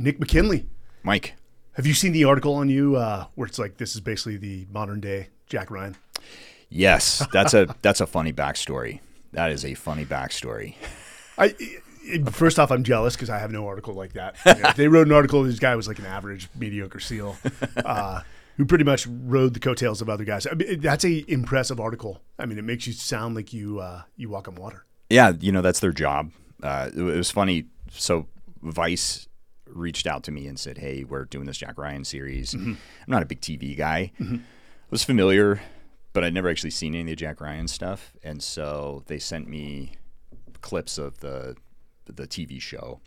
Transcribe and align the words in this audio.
Nic 0.00 0.18
McKinley. 0.18 0.66
Mike. 1.02 1.34
Have 1.74 1.86
you 1.86 1.92
seen 1.92 2.12
the 2.12 2.24
article 2.24 2.54
on 2.54 2.70
you 2.70 2.96
uh, 2.96 3.26
where 3.34 3.46
it's 3.46 3.58
like 3.58 3.76
this 3.76 3.94
is 3.94 4.00
basically 4.00 4.38
the 4.38 4.66
modern 4.72 4.98
day 4.98 5.28
Jack 5.46 5.70
Ryan? 5.70 5.94
Yes, 6.70 7.26
that's 7.32 7.52
a 7.52 7.76
that's 7.82 8.00
a 8.00 8.06
funny 8.06 8.32
backstory. 8.32 9.00
That 9.32 9.50
is 9.50 9.62
a 9.62 9.74
funny 9.74 10.06
backstory. 10.06 10.74
I 11.36 11.54
first 12.30 12.58
off, 12.58 12.70
I'm 12.70 12.82
jealous 12.82 13.14
because 13.14 13.28
I 13.28 13.38
have 13.38 13.52
no 13.52 13.66
article 13.66 13.92
like 13.92 14.14
that. 14.14 14.36
You 14.46 14.62
know, 14.62 14.72
they 14.74 14.88
wrote 14.88 15.06
an 15.06 15.12
article. 15.12 15.42
This 15.42 15.58
guy 15.58 15.76
was 15.76 15.86
like 15.86 15.98
an 15.98 16.06
average, 16.06 16.48
mediocre 16.58 16.98
SEAL, 16.98 17.36
uh, 17.84 18.22
who 18.56 18.64
pretty 18.64 18.84
much 18.84 19.06
rode 19.06 19.52
the 19.52 19.60
coattails 19.60 20.00
of 20.00 20.08
other 20.08 20.24
guys. 20.24 20.46
I 20.46 20.54
mean, 20.54 20.80
that's 20.80 21.04
a 21.04 21.30
impressive 21.30 21.78
article. 21.78 22.22
I 22.38 22.46
mean, 22.46 22.58
it 22.58 22.64
makes 22.64 22.86
you 22.86 22.94
sound 22.94 23.36
like 23.36 23.52
you 23.52 23.80
uh, 23.80 24.02
you 24.16 24.30
walk 24.30 24.48
on 24.48 24.54
water. 24.54 24.86
Yeah, 25.10 25.34
you 25.38 25.52
know 25.52 25.60
that's 25.60 25.80
their 25.80 25.92
job. 25.92 26.30
Uh, 26.62 26.88
it 26.96 27.02
was 27.02 27.30
funny. 27.30 27.66
So 27.90 28.26
Vice 28.62 29.26
reached 29.72 30.06
out 30.06 30.22
to 30.24 30.30
me 30.30 30.46
and 30.46 30.58
said, 30.58 30.78
"Hey, 30.78 31.04
we're 31.04 31.24
doing 31.24 31.46
this 31.46 31.58
Jack 31.58 31.78
Ryan 31.78 32.04
series. 32.04 32.54
Mm-hmm. 32.54 32.70
I'm 32.70 32.76
not 33.06 33.22
a 33.22 33.26
big 33.26 33.40
TV 33.40 33.76
guy. 33.76 34.12
Mm-hmm. 34.20 34.36
I 34.36 34.90
was 34.90 35.04
familiar, 35.04 35.60
but 36.12 36.24
I'd 36.24 36.34
never 36.34 36.48
actually 36.48 36.70
seen 36.70 36.94
any 36.94 37.02
of 37.02 37.06
the 37.08 37.16
Jack 37.16 37.40
Ryan 37.40 37.68
stuff, 37.68 38.12
and 38.22 38.42
so 38.42 39.02
they 39.06 39.18
sent 39.18 39.48
me 39.48 39.92
clips 40.60 40.98
of 40.98 41.18
the 41.20 41.56
the 42.06 42.26
TV 42.26 42.60
show, 42.60 43.00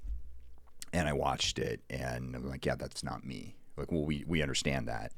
and 0.94 1.08
I 1.08 1.14
watched 1.14 1.60
it, 1.60 1.82
and 1.90 2.36
I'm 2.36 2.48
like, 2.48 2.66
yeah, 2.66 2.76
that's 2.76 3.04
not 3.04 3.26
me. 3.26 3.56
Like, 3.78 3.92
well, 3.92 4.06
we 4.06 4.24
we 4.28 4.42
understand 4.42 4.88
that. 4.88 5.12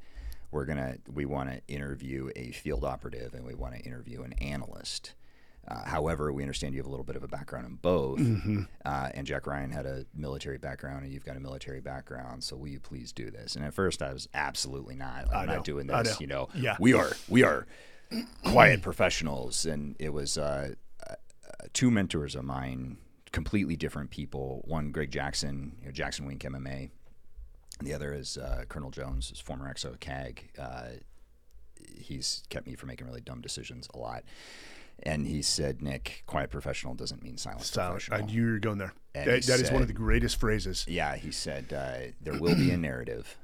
We're 0.50 0.64
gonna 0.64 0.96
we 1.12 1.24
want 1.26 1.50
to 1.50 1.60
interview 1.68 2.30
a 2.36 2.52
field 2.52 2.84
operative, 2.84 3.34
and 3.34 3.44
we 3.44 3.54
want 3.54 3.74
to 3.74 3.80
interview 3.80 4.22
an 4.22 4.32
analyst. 4.34 5.14
Uh, 5.68 5.84
however, 5.84 6.32
we 6.32 6.42
understand 6.42 6.74
you 6.74 6.80
have 6.80 6.86
a 6.86 6.90
little 6.90 7.04
bit 7.04 7.16
of 7.16 7.24
a 7.24 7.28
background 7.28 7.66
in 7.66 7.74
both, 7.74 8.20
mm-hmm. 8.20 8.62
uh, 8.84 9.10
and 9.14 9.26
Jack 9.26 9.46
Ryan 9.46 9.70
had 9.70 9.84
a 9.84 10.06
military 10.14 10.58
background, 10.58 11.04
and 11.04 11.12
you've 11.12 11.24
got 11.24 11.36
a 11.36 11.40
military 11.40 11.80
background. 11.80 12.44
So 12.44 12.56
will 12.56 12.68
you 12.68 12.80
please 12.80 13.12
do 13.12 13.30
this? 13.30 13.56
And 13.56 13.64
at 13.64 13.74
first, 13.74 14.02
I 14.02 14.12
was 14.12 14.28
absolutely 14.32 14.94
not. 14.94 15.26
I'm 15.34 15.46
not 15.46 15.64
doing 15.64 15.86
this. 15.88 16.08
Know. 16.08 16.16
You 16.20 16.26
know, 16.26 16.48
yeah. 16.54 16.76
we 16.78 16.94
are 16.94 17.10
we 17.28 17.42
are 17.42 17.66
quiet 18.44 18.82
professionals, 18.82 19.66
and 19.66 19.96
it 19.98 20.12
was 20.12 20.38
uh, 20.38 20.74
uh 21.08 21.14
two 21.72 21.90
mentors 21.90 22.36
of 22.36 22.44
mine 22.44 22.98
completely 23.36 23.76
different 23.76 24.08
people. 24.08 24.62
One, 24.66 24.92
Greg 24.92 25.10
Jackson, 25.10 25.76
you 25.80 25.86
know, 25.86 25.92
Jackson 25.92 26.24
Wink 26.24 26.42
MMA. 26.42 26.88
And 27.78 27.86
the 27.86 27.92
other 27.92 28.14
is 28.14 28.38
uh, 28.38 28.64
Colonel 28.66 28.90
Jones, 28.90 29.28
his 29.28 29.40
former 29.40 29.70
XO 29.70 30.00
CAG. 30.00 30.52
Uh, 30.58 30.92
he's 31.98 32.44
kept 32.48 32.66
me 32.66 32.74
from 32.74 32.86
making 32.86 33.06
really 33.06 33.20
dumb 33.20 33.42
decisions 33.42 33.88
a 33.92 33.98
lot. 33.98 34.24
And 35.02 35.26
he 35.26 35.42
said, 35.42 35.82
Nic, 35.82 36.24
quiet 36.26 36.50
professional 36.50 36.94
doesn't 36.94 37.22
mean 37.22 37.36
silent, 37.36 37.64
silent. 37.64 38.02
professional. 38.04 38.18
I 38.18 38.26
knew 38.26 38.42
you 38.42 38.52
were 38.52 38.58
going 38.58 38.78
there. 38.78 38.94
that, 39.12 39.26
that 39.26 39.44
said, 39.44 39.60
is 39.60 39.70
one 39.70 39.82
of 39.82 39.88
the 39.88 39.94
greatest 39.94 40.40
phrases. 40.40 40.84
Yeah, 40.88 41.16
he 41.16 41.30
said, 41.30 41.72
uh, 41.72 42.12
there 42.20 42.40
will 42.40 42.54
be 42.56 42.70
a 42.70 42.76
narrative. 42.76 43.36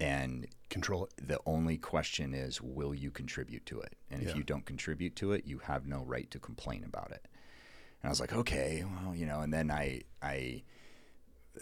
And 0.00 0.46
control 0.70 1.06
it. 1.06 1.26
The 1.28 1.40
only 1.44 1.76
question 1.76 2.34
is, 2.34 2.60
will 2.62 2.94
you 2.94 3.10
contribute 3.10 3.66
to 3.66 3.80
it? 3.80 3.96
And 4.10 4.22
yeah. 4.22 4.28
if 4.28 4.36
you 4.36 4.44
don't 4.44 4.64
contribute 4.64 5.16
to 5.16 5.32
it, 5.32 5.44
you 5.46 5.58
have 5.58 5.86
no 5.86 6.04
right 6.04 6.30
to 6.30 6.38
complain 6.38 6.84
about 6.84 7.10
it. 7.10 7.26
And 8.02 8.08
I 8.08 8.10
was 8.10 8.20
like, 8.20 8.32
okay, 8.32 8.84
well, 8.84 9.14
you 9.14 9.26
know, 9.26 9.40
and 9.40 9.52
then 9.52 9.70
I, 9.70 10.02
I, 10.22 10.62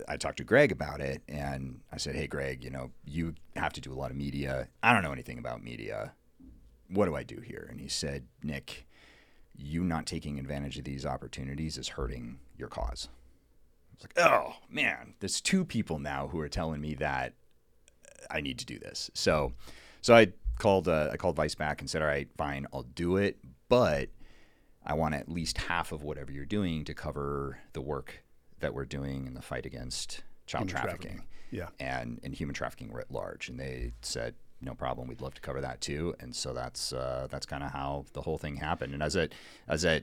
I 0.06 0.16
talked 0.18 0.36
to 0.38 0.44
Greg 0.44 0.70
about 0.70 1.00
it 1.00 1.22
and 1.28 1.80
I 1.90 1.96
said, 1.96 2.14
hey, 2.14 2.26
Greg, 2.26 2.62
you 2.62 2.70
know, 2.70 2.90
you 3.06 3.34
have 3.54 3.72
to 3.74 3.80
do 3.80 3.92
a 3.92 3.96
lot 3.96 4.10
of 4.10 4.16
media. 4.16 4.68
I 4.82 4.92
don't 4.92 5.02
know 5.02 5.12
anything 5.12 5.38
about 5.38 5.62
media. 5.62 6.12
What 6.88 7.06
do 7.06 7.14
I 7.16 7.22
do 7.22 7.40
here? 7.40 7.66
And 7.70 7.80
he 7.80 7.88
said, 7.88 8.24
Nic, 8.42 8.86
you 9.56 9.84
not 9.84 10.06
taking 10.06 10.38
advantage 10.38 10.78
of 10.78 10.84
these 10.84 11.06
opportunities 11.06 11.78
is 11.78 11.88
hurting 11.88 12.38
your 12.56 12.68
cause. 12.68 13.08
I 13.90 13.94
was 13.94 14.02
like, 14.02 14.26
oh, 14.26 14.56
man, 14.70 15.14
there's 15.20 15.40
two 15.40 15.64
people 15.64 15.98
now 15.98 16.28
who 16.28 16.38
are 16.40 16.48
telling 16.48 16.80
me 16.80 16.94
that 16.96 17.32
I 18.30 18.40
need 18.40 18.58
to 18.58 18.66
do 18.66 18.78
this. 18.78 19.10
So, 19.14 19.52
so 20.02 20.14
I 20.14 20.32
called, 20.58 20.88
uh, 20.88 21.10
I 21.12 21.16
called 21.16 21.36
Vice 21.36 21.54
back 21.54 21.80
and 21.80 21.88
said, 21.88 22.02
all 22.02 22.08
right, 22.08 22.28
fine, 22.36 22.66
I'll 22.72 22.82
do 22.82 23.16
it. 23.16 23.38
But 23.68 24.10
I 24.84 24.94
want 24.94 25.14
at 25.14 25.28
least 25.28 25.58
half 25.58 25.90
of 25.92 26.04
whatever 26.04 26.30
you're 26.30 26.44
doing 26.44 26.84
to 26.84 26.94
cover 26.94 27.58
the 27.72 27.80
work 27.80 28.22
that 28.60 28.72
we're 28.72 28.84
doing 28.84 29.26
in 29.26 29.34
the 29.34 29.42
fight 29.42 29.66
against 29.66 30.22
child 30.46 30.68
trafficking, 30.68 30.98
trafficking, 30.98 31.26
yeah, 31.50 31.68
and 31.80 32.20
and 32.22 32.34
human 32.34 32.54
trafficking 32.54 32.92
writ 32.92 33.10
large. 33.10 33.48
And 33.48 33.58
they 33.58 33.92
said, 34.00 34.34
no 34.60 34.74
problem, 34.74 35.08
we'd 35.08 35.20
love 35.20 35.34
to 35.34 35.40
cover 35.40 35.60
that 35.60 35.80
too. 35.80 36.14
And 36.20 36.34
so 36.34 36.52
that's 36.52 36.92
uh, 36.92 37.28
that's 37.30 37.46
kind 37.46 37.62
of 37.62 37.72
how 37.72 38.04
the 38.12 38.22
whole 38.22 38.38
thing 38.38 38.56
happened. 38.56 38.94
And 38.94 39.02
as 39.02 39.16
a 39.16 39.28
as 39.68 39.84
a, 39.84 40.02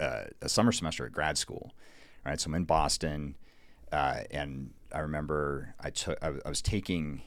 uh, 0.00 0.24
a 0.42 0.48
summer 0.48 0.72
semester 0.72 1.06
at 1.06 1.12
grad 1.12 1.38
school, 1.38 1.72
right? 2.24 2.40
So 2.40 2.48
I'm 2.48 2.54
in 2.54 2.64
Boston, 2.64 3.36
uh, 3.92 4.20
and 4.30 4.72
I 4.92 5.00
remember 5.00 5.74
I 5.80 5.90
took 5.90 6.18
I, 6.22 6.32
I 6.44 6.48
was 6.48 6.62
taking 6.62 7.22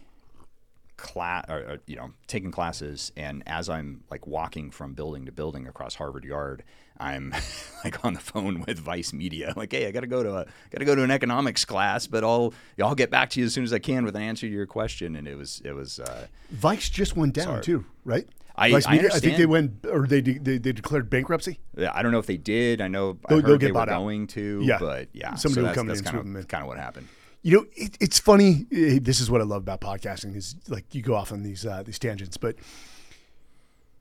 class, 0.97 1.45
or, 1.49 1.79
you 1.85 1.95
know, 1.95 2.11
taking 2.27 2.51
classes, 2.51 3.11
and 3.15 3.43
as 3.45 3.69
I'm 3.69 4.03
like 4.09 4.27
walking 4.27 4.71
from 4.71 4.93
building 4.93 5.25
to 5.25 5.31
building 5.31 5.67
across 5.67 5.95
Harvard 5.95 6.25
Yard, 6.25 6.63
I'm 6.99 7.33
like 7.83 8.03
on 8.03 8.13
the 8.13 8.19
phone 8.19 8.63
with 8.67 8.79
Vice 8.79 9.13
Media, 9.13 9.53
like, 9.55 9.71
hey, 9.71 9.87
I 9.87 9.91
got 9.91 10.01
to 10.01 10.07
go 10.07 10.23
to 10.23 10.35
a 10.37 10.45
got 10.71 10.79
to 10.79 10.85
go 10.85 10.95
to 10.95 11.03
an 11.03 11.11
economics 11.11 11.65
class, 11.65 12.07
but 12.07 12.23
I'll 12.23 12.53
I'll 12.81 12.95
get 12.95 13.09
back 13.09 13.29
to 13.31 13.39
you 13.39 13.45
as 13.45 13.53
soon 13.53 13.63
as 13.63 13.73
I 13.73 13.79
can 13.79 14.03
with 14.05 14.15
an 14.15 14.21
answer 14.21 14.47
to 14.47 14.53
your 14.53 14.65
question. 14.65 15.15
And 15.15 15.27
it 15.27 15.35
was 15.35 15.61
it 15.63 15.73
was 15.73 15.99
uh, 15.99 16.27
Vice 16.49 16.89
just 16.89 17.15
went 17.15 17.33
down 17.33 17.45
sorry. 17.45 17.63
too, 17.63 17.85
right? 18.03 18.27
I, 18.59 18.71
Vice 18.71 18.89
Media, 18.89 19.09
I, 19.13 19.17
I, 19.17 19.19
think 19.19 19.37
they 19.37 19.45
went 19.45 19.85
or 19.85 20.07
they, 20.07 20.19
they 20.19 20.57
they 20.57 20.71
declared 20.71 21.11
bankruptcy. 21.11 21.59
Yeah, 21.77 21.91
I 21.93 22.01
don't 22.01 22.11
know 22.11 22.17
if 22.17 22.25
they 22.25 22.37
did. 22.37 22.81
I 22.81 22.87
know 22.87 23.19
they'll, 23.29 23.37
I 23.37 23.41
heard 23.41 23.59
they 23.59 23.71
were 23.71 23.85
going 23.85 24.25
to. 24.27 24.61
Yeah, 24.63 24.79
but 24.79 25.09
yeah, 25.13 25.35
somebody 25.35 25.61
so 25.61 25.67
will 25.67 25.75
come 25.75 25.89
in 25.91 25.97
and 25.97 26.49
kind 26.49 26.63
of 26.63 26.67
what 26.67 26.79
happened. 26.79 27.07
You 27.47 27.59
know, 27.59 27.65
it, 27.77 27.95
it's 28.01 28.19
funny. 28.19 28.67
Eh, 28.73 28.99
this 29.01 29.21
is 29.21 29.31
what 29.31 29.39
I 29.39 29.45
love 29.45 29.61
about 29.61 29.79
podcasting 29.79 30.35
is 30.35 30.57
like 30.67 30.93
you 30.93 31.01
go 31.01 31.15
off 31.15 31.31
on 31.31 31.43
these 31.43 31.65
uh, 31.65 31.81
these 31.81 31.97
tangents, 31.97 32.35
but 32.35 32.57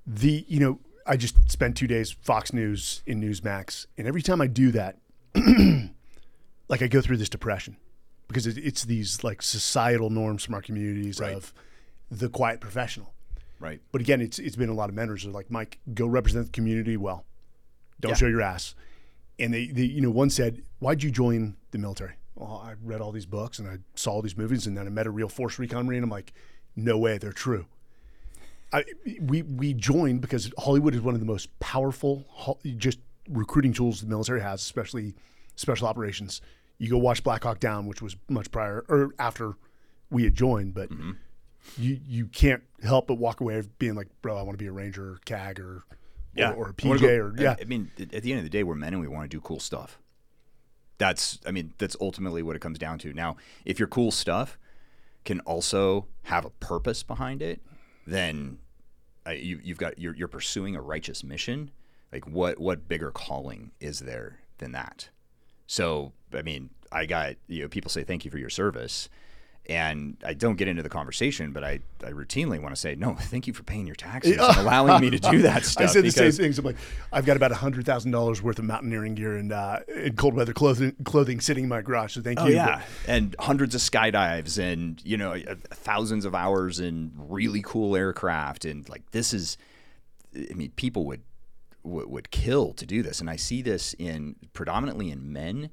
the 0.05 0.45
you 0.49 0.59
know 0.59 0.81
I 1.07 1.17
just 1.17 1.49
spent 1.49 1.77
two 1.77 1.87
days 1.87 2.11
Fox 2.11 2.53
News 2.53 3.05
in 3.07 3.21
Newsmax, 3.21 3.87
and 3.97 4.09
every 4.09 4.21
time 4.21 4.41
I 4.41 4.49
do 4.49 4.73
that, 4.73 4.99
like 6.69 6.83
I 6.83 6.89
go 6.89 7.01
through 7.01 7.19
this 7.19 7.29
depression 7.29 7.77
because 8.27 8.49
it, 8.49 8.59
it's 8.59 8.83
these 8.83 9.23
like 9.23 9.43
societal 9.43 10.11
norms 10.11 10.43
from 10.43 10.57
our 10.57 10.63
communities 10.63 11.21
right. 11.21 11.37
of 11.37 11.55
the 12.11 12.29
quiet 12.29 12.61
professional. 12.61 13.15
Right. 13.61 13.81
But 13.93 14.01
again, 14.01 14.21
it's 14.21 14.41
it's 14.41 14.57
been 14.57 14.71
a 14.71 14.75
lot 14.75 14.89
of 14.89 14.97
mentors 14.97 15.25
are 15.25 15.31
like 15.31 15.53
Mike, 15.53 15.79
go 15.95 16.09
represent 16.09 16.47
the 16.47 16.53
community 16.53 16.97
well. 16.97 17.25
Don't 18.01 18.11
yeah. 18.11 18.17
show 18.17 18.27
your 18.27 18.43
ass. 18.43 18.75
And 19.39 19.55
they, 19.55 19.69
they, 19.69 19.83
you 19.83 20.01
know, 20.01 20.11
one 20.11 20.31
said, 20.31 20.63
"Why'd 20.81 21.05
you 21.05 21.13
join 21.13 21.55
the 21.71 21.79
military?" 21.79 22.15
Well, 22.37 22.63
I 22.65 22.75
read 22.85 23.01
all 23.01 23.13
these 23.13 23.27
books 23.27 23.59
and 23.59 23.69
I 23.69 23.79
saw 23.95 24.13
all 24.13 24.23
these 24.23 24.37
movies, 24.37 24.67
and 24.67 24.77
then 24.77 24.87
I 24.87 24.91
met 24.91 25.07
a 25.07 25.11
real 25.11 25.29
force 25.29 25.59
recon 25.59 25.87
marine. 25.87 26.03
I'm 26.03 26.11
like, 26.11 26.33
no 26.77 26.99
way, 26.99 27.19
they're 27.19 27.33
true. 27.33 27.67
I, 28.73 28.85
we 29.21 29.43
we 29.43 29.73
joined 29.73 30.21
because 30.21 30.53
Hollywood 30.59 30.95
is 30.95 31.01
one 31.01 31.15
of 31.15 31.21
the 31.21 31.27
most 31.27 31.59
powerful 31.61 32.27
just 32.77 32.99
recruiting 33.29 33.73
tools 33.73 34.01
the 34.01 34.07
military 34.07 34.41
has, 34.41 34.61
especially 34.61 35.15
special 35.55 35.89
operations. 35.89 36.43
You 36.79 36.91
go 36.91 36.99
watch 36.99 37.25
Black 37.25 37.45
Hawk 37.45 37.59
Down, 37.59 37.87
which 37.87 38.03
was 38.03 38.17
much 38.29 38.51
prior 38.51 38.85
or 38.89 39.15
after 39.19 39.55
we 40.11 40.25
had 40.25 40.35
joined, 40.35 40.75
but 40.75 40.91
mm-hmm. 40.91 41.13
you 41.79 42.01
you 42.07 42.27
can't 42.27 42.63
help 42.83 43.07
but 43.07 43.15
walk 43.15 43.41
away 43.41 43.63
being 43.79 43.95
like, 43.95 44.09
bro, 44.21 44.37
I 44.37 44.43
want 44.43 44.59
to 44.59 44.63
be 44.63 44.69
a 44.69 44.73
ranger, 44.73 45.13
or 45.13 45.21
CAG, 45.25 45.59
or 45.59 45.85
yeah. 46.35 46.51
or, 46.51 46.67
or 46.67 46.69
a 46.71 46.75
PJ, 46.75 47.01
go, 47.01 47.09
or 47.09 47.35
yeah. 47.39 47.57
I 47.61 47.65
mean, 47.65 47.91
at 47.99 48.23
the 48.23 48.33
end 48.33 48.39
of 48.39 48.45
the 48.45 48.51
day, 48.51 48.63
we're 48.63 48.75
men 48.75 48.93
and 48.93 49.01
we 49.01 49.09
want 49.09 49.31
to 49.31 49.35
do 49.35 49.41
cool 49.41 49.61
stuff. 49.61 49.99
That's 50.99 51.39
I 51.47 51.51
mean, 51.51 51.75
that's 51.79 51.97
ultimately 52.01 52.43
what 52.43 52.57
it 52.57 52.61
comes 52.61 52.79
down 52.79 52.99
to. 53.01 53.13
Now, 53.13 53.37
if 53.65 53.79
your 53.79 53.89
cool 53.89 54.11
stuff 54.11 54.59
can 55.25 55.41
also 55.41 56.07
have 56.23 56.45
a 56.45 56.51
purpose 56.51 57.03
behind 57.03 57.43
it, 57.43 57.61
then 58.07 58.59
uh, 59.27 59.33
you, 59.33 59.61
you've 59.63 59.79
got 59.79 59.99
you're, 59.99 60.15
you're 60.15 60.29
pursuing 60.29 60.77
a 60.77 60.81
righteous 60.81 61.25
mission. 61.25 61.71
Like 62.13 62.27
what 62.27 62.59
what 62.59 62.89
bigger 62.89 63.11
calling 63.11 63.73
is 63.81 64.01
there 64.01 64.39
than 64.59 64.73
that? 64.73 65.11
So 65.67 66.13
I 66.33 66.43
mean, 66.43 66.71
I 66.93 67.07
got 67.07 67.35
you 67.49 67.63
know 67.63 67.69
people 67.69 67.91
say 67.91 68.05
thank 68.05 68.25
you 68.25 68.31
for 68.31 68.39
your 68.39 68.51
service, 68.51 69.09
and 69.69 70.17
I 70.25 70.35
don't 70.35 70.57
get 70.57 70.69
into 70.69 70.83
the 70.83 70.89
conversation, 70.89 71.53
but 71.53 71.65
I, 71.65 71.81
I 72.05 72.11
routinely 72.11 72.61
want 72.61 72.75
to 72.75 72.81
say, 72.81 72.95
no, 72.95 73.15
thank 73.15 73.47
you 73.47 73.53
for 73.53 73.63
paying 73.63 73.87
your 73.87 73.97
taxes 73.97 74.37
and 74.37 74.57
allowing 74.59 75.01
me 75.01 75.11
to 75.11 75.19
do 75.19 75.43
that 75.43 75.65
stuff. 75.65 75.85
I 75.85 75.87
said 75.87 76.05
the 76.05 76.11
same 76.11 76.31
things. 76.33 76.59
I'm 76.59 76.65
like, 76.65 76.77
I've 77.13 77.27
got 77.27 77.37
about 77.37 77.53
hundred 77.53 77.85
thousand 77.85 78.13
dollars 78.13 78.43
worth 78.43 78.59
of 78.59 78.65
mountaineering 78.65 79.15
gear 79.15 79.37
and, 79.37 79.53
uh, 79.53 79.81
and 79.95 80.17
cold 80.17 80.35
weather 80.35 80.53
clothing, 80.53 80.95
clothing 81.05 81.41
sitting 81.41 81.65
in 81.65 81.69
my 81.69 81.83
garage. 81.83 82.15
So 82.15 82.23
thank 82.23 82.41
oh, 82.41 82.47
you. 82.47 82.55
Yeah, 82.55 82.83
and 83.09 83.35
hundreds 83.39 83.75
of 83.75 83.81
skydives 83.81 84.59
and 84.59 85.03
you 85.05 85.17
know 85.17 85.37
thousands 85.71 86.25
of 86.25 86.35
hours 86.35 86.79
in 86.79 87.13
really 87.17 87.63
cool 87.63 87.97
aircraft 87.97 88.65
and 88.65 88.89
like 88.89 89.11
this 89.11 89.33
is, 89.33 89.59
I 90.35 90.55
mean, 90.55 90.71
people 90.77 91.05
would 91.07 91.23
would, 91.83 92.09
would 92.09 92.31
kill 92.31 92.73
to 92.75 92.87
do 92.87 93.03
this, 93.03 93.21
and 93.21 93.29
I 93.29 93.37
see 93.37 93.63
this 93.63 93.95
in 93.95 94.37
predominantly 94.53 95.11
in 95.11 95.33
men 95.33 95.71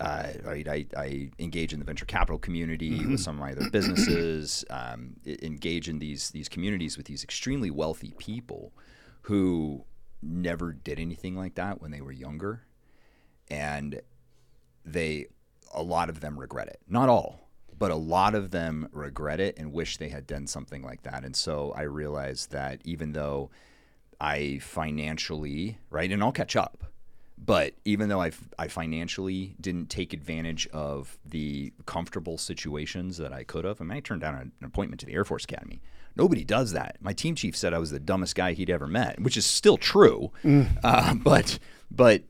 uh, 0.00 0.28
right, 0.44 0.68
I, 0.68 0.86
I, 0.96 1.30
engage 1.40 1.72
in 1.72 1.80
the 1.80 1.84
venture 1.84 2.04
capital 2.04 2.38
community 2.38 2.90
mm-hmm. 2.90 3.12
with 3.12 3.20
some 3.20 3.36
of 3.36 3.40
my 3.40 3.52
other 3.52 3.68
businesses. 3.70 4.64
Um, 4.70 5.16
engage 5.26 5.88
in 5.88 5.98
these 5.98 6.30
these 6.30 6.48
communities 6.48 6.96
with 6.96 7.06
these 7.06 7.24
extremely 7.24 7.70
wealthy 7.70 8.14
people 8.16 8.72
who 9.22 9.84
never 10.22 10.72
did 10.72 11.00
anything 11.00 11.36
like 11.36 11.56
that 11.56 11.80
when 11.80 11.90
they 11.90 12.00
were 12.00 12.12
younger, 12.12 12.62
and 13.50 14.00
they 14.84 15.26
a 15.74 15.82
lot 15.82 16.08
of 16.08 16.20
them 16.20 16.38
regret 16.38 16.68
it. 16.68 16.80
Not 16.88 17.08
all, 17.08 17.48
but 17.76 17.90
a 17.90 17.96
lot 17.96 18.36
of 18.36 18.52
them 18.52 18.88
regret 18.92 19.40
it 19.40 19.58
and 19.58 19.72
wish 19.72 19.96
they 19.96 20.08
had 20.08 20.26
done 20.26 20.46
something 20.46 20.82
like 20.82 21.02
that. 21.02 21.24
And 21.24 21.34
so 21.34 21.72
I 21.76 21.82
realized 21.82 22.52
that 22.52 22.80
even 22.84 23.12
though 23.12 23.50
I 24.20 24.58
financially, 24.62 25.78
right, 25.90 26.10
and 26.10 26.22
I'll 26.22 26.32
catch 26.32 26.54
up, 26.56 26.84
but 27.44 27.74
even 27.84 28.08
though 28.08 28.20
I, 28.20 28.32
I 28.58 28.68
financially 28.68 29.54
didn't 29.60 29.90
take 29.90 30.12
advantage 30.12 30.66
of 30.68 31.18
the 31.24 31.72
comfortable 31.86 32.36
situations 32.38 33.16
that 33.18 33.32
I 33.32 33.44
could 33.44 33.64
have, 33.64 33.80
I 33.80 33.84
mean, 33.84 33.96
I 33.96 34.00
turned 34.00 34.22
down 34.22 34.34
an 34.34 34.52
appointment 34.62 35.00
to 35.00 35.06
the 35.06 35.14
Air 35.14 35.24
Force 35.24 35.44
Academy. 35.44 35.80
Nobody 36.16 36.44
does 36.44 36.72
that. 36.72 36.96
My 37.00 37.12
team 37.12 37.36
chief 37.36 37.56
said 37.56 37.72
I 37.72 37.78
was 37.78 37.90
the 37.90 38.00
dumbest 38.00 38.34
guy 38.34 38.52
he'd 38.52 38.70
ever 38.70 38.88
met, 38.88 39.20
which 39.20 39.36
is 39.36 39.46
still 39.46 39.76
true. 39.76 40.32
Mm. 40.42 40.78
Uh, 40.82 41.14
but 41.14 41.58
but 41.90 42.24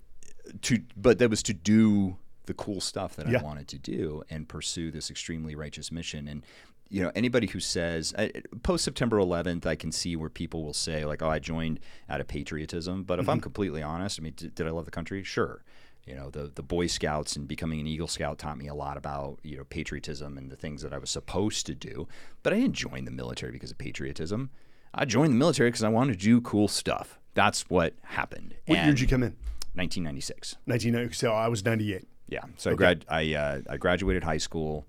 to 0.63 0.83
but 0.97 1.19
that 1.19 1.31
was 1.31 1.43
to 1.45 1.55
do 1.55 2.19
the 2.45 2.55
cool 2.55 2.81
stuff 2.81 3.17
that 3.17 3.29
yeah. 3.29 3.39
I 3.39 3.43
wanted 3.43 3.69
to 3.69 3.79
do 3.79 4.23
and 4.31 4.49
pursue 4.49 4.91
this 4.91 5.11
extremely 5.11 5.55
righteous 5.55 5.93
mission. 5.93 6.29
And 6.29 6.43
you 6.91 7.03
know, 7.03 7.13
anybody 7.15 7.47
who 7.47 7.61
says 7.61 8.15
post 8.63 8.85
September 8.85 9.19
11th, 9.19 9.67
I 9.67 9.75
can 9.75 9.93
see 9.93 10.17
where 10.17 10.31
people 10.31 10.65
will 10.65 10.75
say 10.75 11.05
like, 11.05 11.23
"Oh, 11.23 11.29
I 11.29 11.39
joined 11.39 11.81
out 12.09 12.21
of 12.21 12.29
patriotism." 12.29 13.05
But 13.05 13.19
if 13.19 13.25
mm-hmm. 13.25 13.31
I'm 13.31 13.41
completely 13.41 13.83
honest, 13.83 14.19
I 14.19 14.23
mean, 14.23 14.35
did, 14.37 14.55
did 14.55 14.67
I 14.67 14.71
love 14.71 14.85
the 14.85 14.91
country? 14.91 15.23
Sure. 15.23 15.63
You 16.07 16.15
know, 16.15 16.31
the 16.31 16.51
the 16.55 16.63
Boy 16.63 16.87
Scouts 16.87 17.37
and 17.37 17.47
becoming 17.47 17.81
an 17.81 17.87
Eagle 17.87 18.09
Scout 18.09 18.39
taught 18.39 18.57
me 18.57 18.69
a 18.69 18.75
lot 18.75 18.97
about 18.97 19.39
you 19.43 19.59
know 19.59 19.65
patriotism 19.65 20.39
and 20.39 20.51
the 20.51 20.57
things 20.57 20.83
that 20.83 20.95
I 20.95 20.99
was 20.99 21.11
supposed 21.11 21.67
to 21.67 21.75
do. 21.75 22.09
But 22.43 22.55
I 22.55 22.57
didn't 22.57 22.77
join 22.77 23.05
the 23.05 23.11
military 23.11 23.53
because 23.53 23.71
of 23.71 23.79
patriotism. 23.79 24.51
I 24.95 25.05
joined 25.05 25.35
the 25.35 25.39
military 25.39 25.69
because 25.69 25.85
I 25.85 25.91
wanted 25.91 26.19
to 26.19 26.25
do 26.25 26.41
cool 26.41 26.69
stuff. 26.69 27.19
That's 27.35 27.69
what 27.69 27.95
happened. 28.03 28.55
What 28.67 28.79
and 28.79 28.87
year 28.87 28.95
did 28.95 29.01
you 29.01 29.07
come 29.07 29.23
in? 29.23 29.37
1996. 29.75 30.57
1990. 30.65 31.15
So 31.15 31.33
I 31.33 31.49
was 31.49 31.65
98. 31.65 32.09
Yeah. 32.29 32.41
So 32.57 32.71
okay. 32.71 32.75
I 32.75 32.77
grad 32.77 33.05
I 33.09 33.35
uh, 33.35 33.61
I 33.69 33.77
graduated 33.77 34.25
high 34.25 34.39
school, 34.39 34.87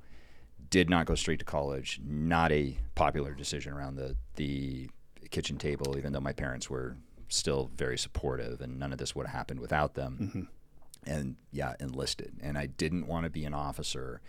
did 0.70 0.90
not 0.90 1.06
go 1.06 1.16
straight 1.16 1.40
to 1.40 1.46
college. 1.46 2.00
Not 2.04 2.52
a 2.52 2.78
popular 2.96 3.34
decision 3.34 3.74
around 3.74 3.96
the 3.96 4.16
the 4.36 4.90
kitchen 5.32 5.58
table, 5.58 5.98
even 5.98 6.14
though 6.14 6.20
my 6.20 6.34
parents 6.34 6.70
were 6.70 6.98
still 7.28 7.70
very 7.76 7.98
supportive, 7.98 8.62
and 8.62 8.80
none 8.80 8.92
of 8.92 8.98
this 8.98 9.16
would 9.16 9.28
have 9.28 9.36
happened 9.36 9.60
without 9.60 9.94
them. 9.94 10.18
Mm-hmm. 10.22 11.12
And 11.12 11.36
yeah, 11.52 11.76
enlisted, 11.80 12.34
and 12.42 12.58
I 12.58 12.66
didn't 12.66 13.08
want 13.08 13.24
to 13.24 13.30
be 13.30 13.46
an 13.46 13.54
officer 13.54 14.22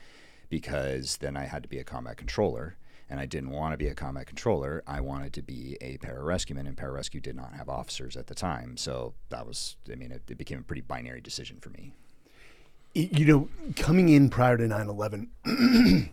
because 0.48 1.16
then 1.19 1.37
I 1.37 1.44
had 1.44 1.62
to 1.62 1.69
be 1.69 1.78
a 1.78 1.84
combat 1.84 2.16
controller 2.16 2.76
and 3.08 3.19
I 3.19 3.26
didn't 3.26 3.50
want 3.50 3.72
to 3.72 3.76
be 3.76 3.88
a 3.88 3.94
combat 3.94 4.28
controller. 4.28 4.84
I 4.87 5.00
wanted 5.00 5.32
to 5.32 5.42
be 5.42 5.76
a 5.81 5.98
pararescueman, 5.98 6.69
and 6.69 6.76
pararescue 6.76 7.20
did 7.20 7.34
not 7.34 7.54
have 7.54 7.69
officers 7.69 8.16
at 8.16 8.28
the 8.28 8.37
time. 8.37 8.76
So 8.76 9.14
that 9.31 9.48
was, 9.48 9.76
I 9.90 9.96
mean, 9.96 10.12
it, 10.12 10.22
it 10.28 10.38
became 10.38 10.60
a 10.60 10.62
pretty 10.62 10.82
binary 10.82 11.20
decision 11.20 11.58
for 11.60 11.70
me 11.70 11.92
you 12.94 13.25
know, 13.25 13.48
coming 13.76 14.08
in 14.08 14.31
prior 14.31 14.56
to 14.56 14.66
9 14.66 14.88
11, 14.88 15.31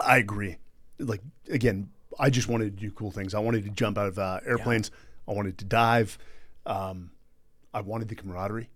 I 0.00 0.18
agree. 0.18 0.56
Like, 0.98 1.20
again, 1.50 1.90
I 2.18 2.30
just 2.30 2.48
wanted 2.48 2.76
to 2.76 2.82
do 2.82 2.90
cool 2.92 3.10
things. 3.10 3.34
I 3.34 3.38
wanted 3.38 3.64
to 3.64 3.70
jump 3.70 3.98
out 3.98 4.06
of 4.08 4.18
uh, 4.18 4.40
airplanes, 4.46 4.90
yeah. 4.90 5.32
I 5.32 5.36
wanted 5.36 5.58
to 5.58 5.64
dive. 5.64 6.18
Um, 6.66 7.10
I 7.74 7.80
wanted 7.80 8.08
the 8.08 8.14
camaraderie, 8.14 8.68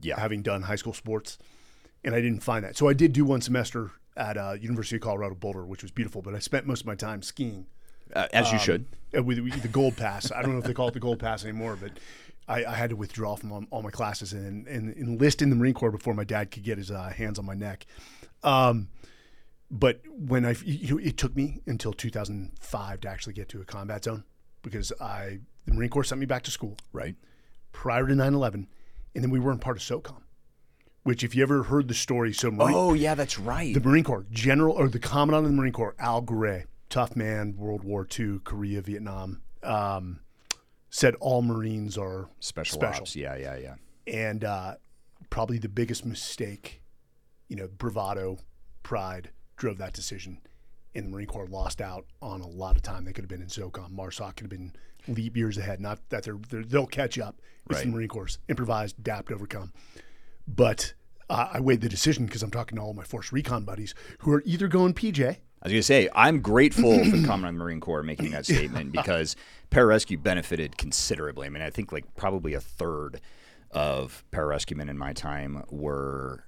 yeah. 0.00 0.18
having 0.18 0.42
done 0.42 0.62
high 0.62 0.76
school 0.76 0.92
sports, 0.92 1.38
and 2.02 2.14
I 2.14 2.20
didn't 2.20 2.40
find 2.40 2.64
that. 2.64 2.76
So 2.76 2.88
I 2.88 2.92
did 2.92 3.12
do 3.12 3.24
one 3.24 3.40
semester 3.40 3.92
at 4.16 4.36
uh, 4.36 4.56
University 4.60 4.96
of 4.96 5.02
Colorado 5.02 5.34
Boulder, 5.34 5.64
which 5.64 5.82
was 5.82 5.90
beautiful, 5.90 6.22
but 6.22 6.34
I 6.34 6.38
spent 6.38 6.66
most 6.66 6.80
of 6.80 6.86
my 6.86 6.94
time 6.94 7.22
skiing. 7.22 7.66
Uh, 8.14 8.28
as 8.32 8.48
you 8.52 8.58
um, 8.58 8.64
should. 8.64 8.86
With, 9.12 9.38
with 9.38 9.62
the 9.62 9.68
Gold 9.68 9.96
Pass. 9.96 10.30
I 10.30 10.42
don't 10.42 10.52
know 10.52 10.58
if 10.58 10.64
they 10.64 10.74
call 10.74 10.88
it 10.88 10.94
the 10.94 11.00
Gold 11.00 11.18
Pass 11.18 11.42
anymore, 11.42 11.76
but 11.80 11.92
I, 12.46 12.64
I, 12.64 12.74
had 12.74 12.90
to 12.90 12.96
withdraw 12.96 13.34
from 13.34 13.50
all, 13.50 13.64
all 13.70 13.82
my 13.82 13.90
classes 13.90 14.32
and, 14.32 14.66
and, 14.66 14.94
enlist 14.96 15.40
in 15.40 15.50
the 15.50 15.56
Marine 15.56 15.74
Corps 15.74 15.90
before 15.90 16.14
my 16.14 16.24
dad 16.24 16.50
could 16.50 16.62
get 16.62 16.78
his 16.78 16.90
uh, 16.90 17.08
hands 17.08 17.38
on 17.38 17.46
my 17.46 17.54
neck. 17.54 17.86
Um, 18.42 18.88
but 19.74 20.00
when 20.08 20.46
I, 20.46 20.54
you 20.64 20.94
know, 20.94 21.00
it 21.00 21.16
took 21.16 21.34
me 21.34 21.60
until 21.66 21.92
2005 21.92 23.00
to 23.00 23.08
actually 23.08 23.32
get 23.32 23.48
to 23.48 23.60
a 23.60 23.64
combat 23.64 24.04
zone 24.04 24.22
because 24.62 24.92
I, 25.00 25.40
the 25.66 25.74
Marine 25.74 25.90
Corps 25.90 26.04
sent 26.04 26.20
me 26.20 26.26
back 26.26 26.44
to 26.44 26.52
school. 26.52 26.76
Right. 26.92 27.16
Prior 27.72 28.06
to 28.06 28.14
9 28.14 28.34
11. 28.34 28.68
And 29.16 29.24
then 29.24 29.30
we 29.30 29.40
weren't 29.40 29.60
part 29.60 29.76
of 29.76 29.82
SOCOM, 29.82 30.22
which, 31.02 31.24
if 31.24 31.34
you 31.34 31.42
ever 31.42 31.64
heard 31.64 31.88
the 31.88 31.94
story, 31.94 32.32
so 32.32 32.52
Marine, 32.52 32.74
oh, 32.74 32.94
yeah, 32.94 33.16
that's 33.16 33.36
right. 33.38 33.74
The 33.74 33.80
Marine 33.80 34.04
Corps, 34.04 34.24
General, 34.30 34.74
or 34.74 34.88
the 34.88 35.00
Commandant 35.00 35.46
of 35.46 35.50
the 35.50 35.56
Marine 35.56 35.72
Corps, 35.72 35.96
Al 35.98 36.20
Gray, 36.20 36.66
tough 36.88 37.16
man, 37.16 37.56
World 37.56 37.82
War 37.82 38.06
II, 38.18 38.40
Korea, 38.44 38.80
Vietnam. 38.80 39.42
Um, 39.64 40.20
said 40.90 41.16
all 41.16 41.42
Marines 41.42 41.98
are 41.98 42.28
special, 42.38 42.78
special. 42.78 43.02
ops. 43.02 43.16
Yeah, 43.16 43.36
yeah, 43.36 43.56
yeah. 43.56 43.74
And 44.06 44.44
uh, 44.44 44.76
probably 45.30 45.58
the 45.58 45.68
biggest 45.68 46.04
mistake, 46.04 46.82
you 47.48 47.56
know, 47.56 47.68
bravado, 47.68 48.38
pride 48.84 49.30
drove 49.56 49.78
that 49.78 49.92
decision. 49.92 50.40
And 50.94 51.06
the 51.06 51.10
Marine 51.10 51.26
Corps 51.26 51.46
lost 51.46 51.80
out 51.80 52.06
on 52.22 52.40
a 52.40 52.46
lot 52.46 52.76
of 52.76 52.82
time. 52.82 53.04
They 53.04 53.12
could 53.12 53.24
have 53.24 53.28
been 53.28 53.42
in 53.42 53.48
SOCOM. 53.48 53.90
MARSOC 53.90 54.36
could 54.36 54.44
have 54.44 54.50
been 54.50 54.72
leap 55.08 55.36
years 55.36 55.58
ahead. 55.58 55.80
Not 55.80 55.98
that 56.10 56.22
they're, 56.22 56.38
they 56.50 56.78
will 56.78 56.86
catch 56.86 57.18
up. 57.18 57.40
It's 57.66 57.78
right. 57.78 57.84
the 57.84 57.90
Marine 57.90 58.08
Corps. 58.08 58.38
Improvise, 58.48 58.94
adapt, 58.96 59.32
overcome. 59.32 59.72
But 60.46 60.94
uh, 61.28 61.48
I 61.54 61.60
weighed 61.60 61.80
the 61.80 61.88
decision 61.88 62.26
because 62.26 62.42
I'm 62.42 62.50
talking 62.50 62.76
to 62.76 62.82
all 62.82 62.94
my 62.94 63.02
force 63.02 63.32
recon 63.32 63.64
buddies 63.64 63.94
who 64.20 64.32
are 64.32 64.42
either 64.46 64.68
going 64.68 64.94
PJ 64.94 65.38
I 65.64 65.68
was 65.68 65.72
going 65.72 65.80
to 65.80 65.82
say, 65.82 66.08
I'm 66.14 66.40
grateful 66.40 67.02
for 67.04 67.16
the 67.16 67.22
Commandant 67.22 67.46
of 67.46 67.54
the 67.54 67.64
Marine 67.64 67.80
Corps 67.80 68.02
making 68.02 68.32
that 68.32 68.44
statement 68.44 68.92
because 68.92 69.34
pararescue 69.70 70.22
benefited 70.22 70.76
considerably. 70.76 71.46
I 71.46 71.50
mean, 71.50 71.62
I 71.62 71.70
think 71.70 71.90
like 71.90 72.04
probably 72.16 72.52
a 72.52 72.60
third 72.60 73.22
of 73.70 74.24
pararescuemen 74.30 74.90
in 74.90 74.98
my 74.98 75.14
time 75.14 75.64
were 75.70 76.44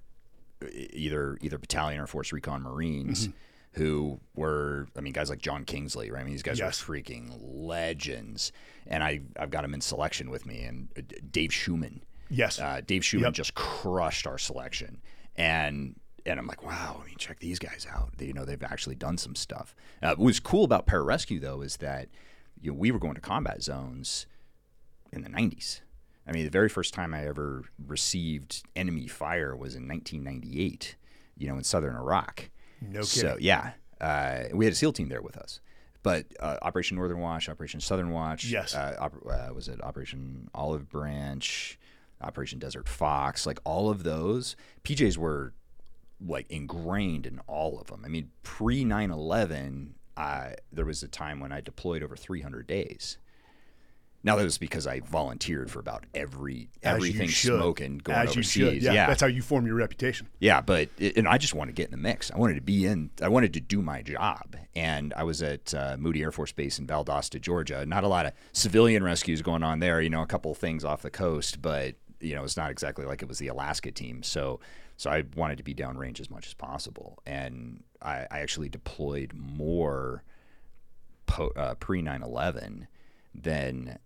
either 0.70 1.38
either 1.40 1.58
battalion 1.58 2.00
or 2.00 2.06
force 2.06 2.32
recon 2.32 2.62
Marines. 2.62 3.28
Mm-hmm. 3.28 3.36
Who 3.72 4.20
were, 4.34 4.88
I 4.96 5.02
mean, 5.02 5.12
guys 5.12 5.28
like 5.28 5.42
John 5.42 5.66
Kingsley, 5.66 6.10
right? 6.10 6.20
I 6.20 6.24
mean, 6.24 6.32
these 6.32 6.42
guys 6.42 6.58
yes. 6.58 6.80
are 6.80 6.86
freaking 6.86 7.38
legends. 7.42 8.50
And 8.86 9.04
I, 9.04 9.20
I've 9.38 9.50
got 9.50 9.60
them 9.60 9.74
in 9.74 9.82
selection 9.82 10.30
with 10.30 10.46
me. 10.46 10.62
And 10.62 10.88
uh, 10.96 11.02
Dave 11.30 11.52
Schumann. 11.52 12.02
Yes. 12.30 12.58
Uh, 12.58 12.80
Dave 12.86 13.04
Schumann 13.04 13.26
yep. 13.26 13.34
just 13.34 13.54
crushed 13.54 14.26
our 14.26 14.38
selection. 14.38 15.02
And 15.36 15.94
and 16.26 16.40
I'm 16.40 16.46
like, 16.46 16.62
wow, 16.64 17.00
I 17.02 17.06
mean, 17.06 17.16
check 17.18 17.38
these 17.38 17.58
guys 17.58 17.86
out. 17.90 18.10
They, 18.16 18.26
you 18.26 18.32
know, 18.32 18.44
they've 18.44 18.62
actually 18.62 18.96
done 18.96 19.16
some 19.16 19.34
stuff. 19.34 19.74
Uh, 20.02 20.08
what 20.08 20.18
was 20.18 20.40
cool 20.40 20.64
about 20.64 20.86
pararescue 20.86 21.40
though 21.40 21.60
is 21.60 21.76
that 21.76 22.08
you 22.60 22.72
know 22.72 22.76
we 22.76 22.90
were 22.90 22.98
going 22.98 23.14
to 23.14 23.20
combat 23.20 23.62
zones 23.62 24.26
in 25.12 25.22
the 25.22 25.28
90s. 25.28 25.80
I 26.26 26.32
mean, 26.32 26.44
the 26.44 26.50
very 26.50 26.68
first 26.68 26.92
time 26.92 27.14
I 27.14 27.26
ever 27.26 27.64
received 27.86 28.62
enemy 28.74 29.06
fire 29.06 29.54
was 29.56 29.74
in 29.74 29.86
1998. 29.88 30.96
You 31.38 31.48
know, 31.48 31.56
in 31.56 31.64
southern 31.64 31.96
Iraq. 31.96 32.50
No 32.80 33.00
kidding. 33.00 33.06
So 33.06 33.36
yeah, 33.38 33.72
uh, 34.00 34.44
we 34.52 34.64
had 34.64 34.72
a 34.72 34.76
SEAL 34.76 34.94
team 34.94 35.08
there 35.08 35.22
with 35.22 35.36
us. 35.36 35.60
But 36.02 36.26
uh, 36.38 36.56
Operation 36.62 36.96
Northern 36.96 37.18
Watch, 37.18 37.48
Operation 37.48 37.80
Southern 37.80 38.10
Watch, 38.10 38.44
yes, 38.44 38.74
uh, 38.74 38.96
op- 38.98 39.26
uh, 39.28 39.52
was 39.52 39.66
it 39.68 39.82
Operation 39.82 40.48
Olive 40.54 40.88
Branch, 40.88 41.78
Operation 42.20 42.58
Desert 42.58 42.88
Fox, 42.88 43.44
like 43.44 43.58
all 43.64 43.90
of 43.90 44.04
those. 44.04 44.56
PJs 44.84 45.18
were 45.18 45.52
like 46.24 46.46
ingrained 46.48 47.26
in 47.26 47.40
all 47.46 47.78
of 47.80 47.88
them. 47.88 48.02
I 48.04 48.08
mean, 48.08 48.30
pre 48.42 48.84
9 48.84 49.10
11, 49.10 49.94
there 50.72 50.84
was 50.84 51.02
a 51.02 51.08
time 51.08 51.40
when 51.40 51.52
I 51.52 51.60
deployed 51.60 52.02
over 52.02 52.16
300 52.16 52.66
days. 52.66 53.18
Now 54.26 54.34
that 54.34 54.42
was 54.42 54.58
because 54.58 54.88
I 54.88 54.98
volunteered 54.98 55.70
for 55.70 55.78
about 55.78 56.04
every 56.12 56.68
everything 56.82 57.28
smoking 57.28 57.98
going 57.98 58.18
As 58.18 58.30
overseas. 58.30 58.82
Yeah, 58.82 58.92
yeah, 58.92 59.06
that's 59.06 59.20
how 59.20 59.28
you 59.28 59.40
form 59.40 59.66
your 59.66 59.76
reputation. 59.76 60.26
Yeah, 60.40 60.60
but 60.60 60.88
it, 60.98 61.16
and 61.16 61.28
I 61.28 61.38
just 61.38 61.54
wanted 61.54 61.76
to 61.76 61.80
get 61.80 61.84
in 61.84 61.92
the 61.92 61.96
mix. 62.02 62.32
I 62.32 62.38
wanted 62.38 62.54
to 62.54 62.60
be 62.60 62.86
in. 62.86 63.10
I 63.22 63.28
wanted 63.28 63.54
to 63.54 63.60
do 63.60 63.80
my 63.80 64.02
job, 64.02 64.56
and 64.74 65.14
I 65.16 65.22
was 65.22 65.42
at 65.42 65.72
uh, 65.72 65.96
Moody 65.96 66.22
Air 66.22 66.32
Force 66.32 66.50
Base 66.50 66.80
in 66.80 66.88
Valdosta, 66.88 67.40
Georgia. 67.40 67.86
Not 67.86 68.02
a 68.02 68.08
lot 68.08 68.26
of 68.26 68.32
civilian 68.52 69.04
rescues 69.04 69.42
going 69.42 69.62
on 69.62 69.78
there. 69.78 70.00
You 70.00 70.10
know, 70.10 70.22
a 70.22 70.26
couple 70.26 70.50
of 70.50 70.58
things 70.58 70.84
off 70.84 71.02
the 71.02 71.10
coast, 71.10 71.62
but 71.62 71.94
you 72.18 72.34
know, 72.34 72.42
it's 72.42 72.56
not 72.56 72.72
exactly 72.72 73.04
like 73.04 73.22
it 73.22 73.28
was 73.28 73.38
the 73.38 73.46
Alaska 73.46 73.92
team. 73.92 74.24
So 74.24 74.58
so 74.96 75.08
I 75.08 75.22
wanted 75.36 75.58
to 75.58 75.62
be 75.62 75.72
downrange 75.72 76.18
as 76.18 76.30
much 76.30 76.48
as 76.48 76.54
possible, 76.54 77.22
and 77.26 77.84
I, 78.02 78.26
I 78.28 78.40
actually 78.40 78.70
deployed 78.70 79.30
more 79.34 80.24
po- 81.26 81.52
uh, 81.54 81.74
pre 81.76 82.02
9/11 82.02 82.88
than 83.32 83.98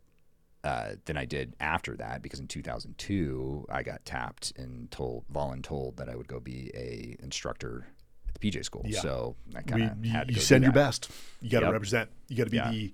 uh, 0.62 0.92
than 1.06 1.16
I 1.16 1.24
did 1.24 1.54
after 1.60 1.96
that 1.96 2.22
because 2.22 2.40
in 2.40 2.46
2002 2.46 3.66
I 3.70 3.82
got 3.82 4.04
tapped 4.04 4.52
and 4.56 4.90
told 4.90 5.24
voluntold 5.32 5.96
that 5.96 6.08
I 6.08 6.16
would 6.16 6.28
go 6.28 6.40
be 6.40 6.70
a 6.74 7.16
instructor 7.22 7.86
at 8.28 8.38
the 8.38 8.50
PJ 8.50 8.64
school. 8.64 8.82
Yeah. 8.84 9.00
So 9.00 9.36
I 9.56 9.62
kind 9.62 9.82
of 9.82 10.04
had 10.04 10.28
to. 10.28 10.34
You 10.34 10.40
send 10.40 10.64
your 10.64 10.72
best. 10.72 11.10
You 11.40 11.50
got 11.50 11.60
to 11.60 11.66
yep. 11.66 11.72
represent. 11.72 12.10
You 12.28 12.36
got 12.36 12.44
to 12.44 12.50
be 12.50 12.56
yeah. 12.56 12.70
the 12.70 12.92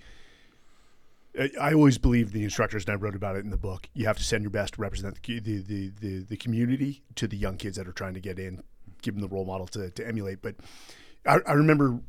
I 1.60 1.74
always 1.74 1.98
believe 1.98 2.32
the 2.32 2.44
instructors, 2.44 2.84
and 2.84 2.92
I 2.92 2.96
wrote 2.96 3.14
about 3.14 3.36
it 3.36 3.44
in 3.44 3.50
the 3.50 3.58
book. 3.58 3.88
You 3.92 4.06
have 4.06 4.16
to 4.16 4.24
send 4.24 4.42
your 4.42 4.50
best 4.50 4.74
to 4.74 4.80
represent 4.80 5.20
the 5.22 5.40
the, 5.40 5.58
the, 5.58 5.92
the, 6.00 6.18
the 6.20 6.36
community 6.36 7.02
to 7.16 7.28
the 7.28 7.36
young 7.36 7.56
kids 7.56 7.76
that 7.76 7.86
are 7.86 7.92
trying 7.92 8.14
to 8.14 8.20
get 8.20 8.38
in, 8.38 8.62
give 9.02 9.14
them 9.14 9.20
the 9.20 9.28
role 9.28 9.44
model 9.44 9.66
to, 9.68 9.90
to 9.90 10.06
emulate. 10.06 10.40
But 10.40 10.56
I, 11.26 11.40
I 11.46 11.52
remember 11.52 12.00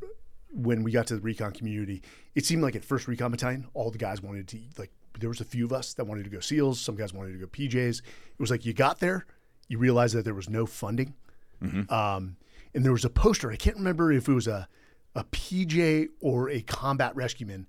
when 0.50 0.82
we 0.82 0.92
got 0.92 1.06
to 1.08 1.16
the 1.16 1.20
recon 1.20 1.52
community, 1.52 2.02
it 2.34 2.46
seemed 2.46 2.62
like 2.62 2.74
at 2.74 2.84
first 2.84 3.06
recon 3.06 3.30
battalion, 3.30 3.66
all 3.74 3.90
the 3.90 3.98
guys 3.98 4.22
wanted 4.22 4.48
to 4.48 4.58
like. 4.78 4.90
There 5.18 5.28
was 5.28 5.40
a 5.40 5.44
few 5.44 5.64
of 5.64 5.72
us 5.72 5.94
that 5.94 6.04
wanted 6.06 6.24
to 6.24 6.30
go 6.30 6.40
SEALs. 6.40 6.80
Some 6.80 6.94
guys 6.96 7.12
wanted 7.12 7.32
to 7.32 7.38
go 7.38 7.46
PJs. 7.46 7.98
It 8.00 8.40
was 8.40 8.50
like 8.50 8.64
you 8.64 8.72
got 8.72 9.00
there, 9.00 9.26
you 9.68 9.78
realized 9.78 10.14
that 10.14 10.24
there 10.24 10.34
was 10.34 10.48
no 10.48 10.66
funding. 10.66 11.14
Mm-hmm. 11.62 11.92
Um, 11.92 12.36
and 12.74 12.84
there 12.84 12.92
was 12.92 13.04
a 13.04 13.10
poster. 13.10 13.50
I 13.50 13.56
can't 13.56 13.76
remember 13.76 14.12
if 14.12 14.28
it 14.28 14.32
was 14.32 14.46
a 14.46 14.68
a 15.14 15.24
PJ 15.24 16.08
or 16.20 16.48
a 16.50 16.60
combat 16.60 17.14
rescueman, 17.16 17.66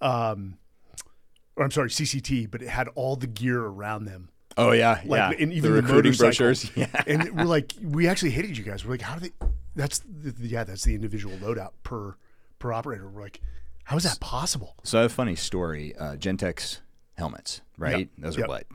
um, 0.00 0.56
or 1.56 1.64
I'm 1.64 1.70
sorry, 1.70 1.90
CCT, 1.90 2.50
but 2.50 2.62
it 2.62 2.68
had 2.68 2.88
all 2.94 3.16
the 3.16 3.26
gear 3.26 3.60
around 3.62 4.04
them. 4.06 4.30
Oh 4.56 4.72
yeah, 4.72 5.00
Like, 5.04 5.32
yeah. 5.38 5.42
and 5.42 5.52
even 5.52 5.70
the 5.70 5.82
recruiting 5.82 6.12
brochures. 6.14 6.70
Yeah. 6.76 6.86
And 7.06 7.36
we're 7.36 7.44
like, 7.44 7.72
we 7.82 8.08
actually 8.08 8.30
hated 8.30 8.56
you 8.56 8.64
guys. 8.64 8.84
We're 8.84 8.92
like, 8.92 9.02
how 9.02 9.14
do 9.16 9.20
they? 9.28 9.46
That's 9.76 10.00
the, 10.00 10.34
yeah, 10.48 10.64
that's 10.64 10.84
the 10.84 10.94
individual 10.94 11.36
loadout 11.36 11.70
per 11.82 12.16
per 12.58 12.72
operator. 12.72 13.08
We're 13.08 13.22
like, 13.22 13.40
how 13.90 13.96
is 13.96 14.04
that 14.04 14.20
possible? 14.20 14.76
So 14.84 14.98
I 14.98 15.02
have 15.02 15.10
a 15.10 15.14
funny 15.14 15.34
story. 15.34 15.96
Uh, 15.96 16.14
Gentex 16.14 16.78
helmets, 17.18 17.60
right? 17.76 18.08
Those 18.16 18.36
are 18.36 18.42
Yep. 18.42 18.48
what 18.48 18.66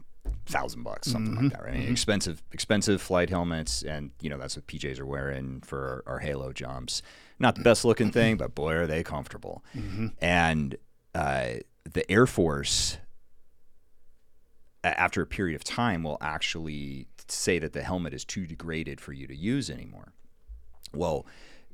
thousand 0.46 0.84
bucks, 0.84 1.10
something 1.10 1.36
like 1.36 1.54
that, 1.54 1.64
right? 1.64 1.74
Mean, 1.76 1.90
Expensive, 1.90 2.44
expensive 2.52 3.02
flight 3.02 3.30
helmets, 3.30 3.82
and 3.82 4.12
you 4.20 4.30
know 4.30 4.38
that's 4.38 4.58
what 4.58 4.68
PJs 4.68 5.00
are 5.00 5.06
wearing 5.06 5.62
for 5.62 6.04
our, 6.06 6.16
our 6.16 6.20
Halo 6.20 6.52
jumps. 6.52 7.02
Not 7.40 7.56
the 7.56 7.62
best 7.62 7.86
looking 7.86 8.12
thing, 8.12 8.36
but 8.36 8.54
boy, 8.56 8.74
are 8.74 8.88
they 8.88 9.04
comfortable. 9.04 9.64
And 10.20 10.76
uh, 11.14 11.60
the 11.90 12.12
Air 12.12 12.28
Force, 12.28 12.98
after 14.84 15.22
a 15.22 15.26
period 15.26 15.56
of 15.56 15.64
time, 15.64 16.04
will 16.04 16.18
actually 16.20 17.08
say 17.30 17.58
that 17.60 17.72
the 17.72 17.84
helmet 17.84 18.14
is 18.14 18.26
too 18.26 18.46
degraded 18.46 19.00
for 19.00 19.14
you 19.14 19.28
to 19.28 19.36
use 19.36 19.70
anymore. 19.70 20.12
Well, 20.94 21.26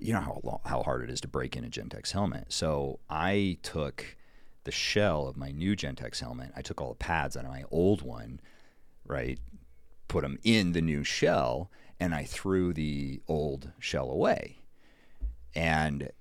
you 0.01 0.13
know 0.13 0.19
how 0.19 0.61
how 0.65 0.83
hard 0.83 1.03
it 1.03 1.09
is 1.09 1.21
to 1.21 1.27
break 1.27 1.55
in 1.55 1.63
a 1.63 1.69
Gentex 1.69 2.11
helmet. 2.11 2.45
So 2.49 2.99
I 3.09 3.57
took 3.63 4.17
the 4.63 4.71
shell 4.71 5.27
of 5.27 5.37
my 5.37 5.51
new 5.51 5.75
Gentex 5.75 6.19
helmet. 6.19 6.51
I 6.55 6.61
took 6.61 6.81
all 6.81 6.89
the 6.89 6.95
pads 6.95 7.37
out 7.37 7.45
of 7.45 7.51
my 7.51 7.63
old 7.71 8.01
one, 8.01 8.39
right? 9.05 9.39
Put 10.07 10.21
them 10.23 10.37
in 10.43 10.73
the 10.73 10.81
new 10.81 11.03
shell, 11.03 11.71
and 11.99 12.13
I 12.13 12.25
threw 12.25 12.73
the 12.73 13.21
old 13.27 13.71
shell 13.79 14.09
away. 14.11 14.57
And 15.55 16.11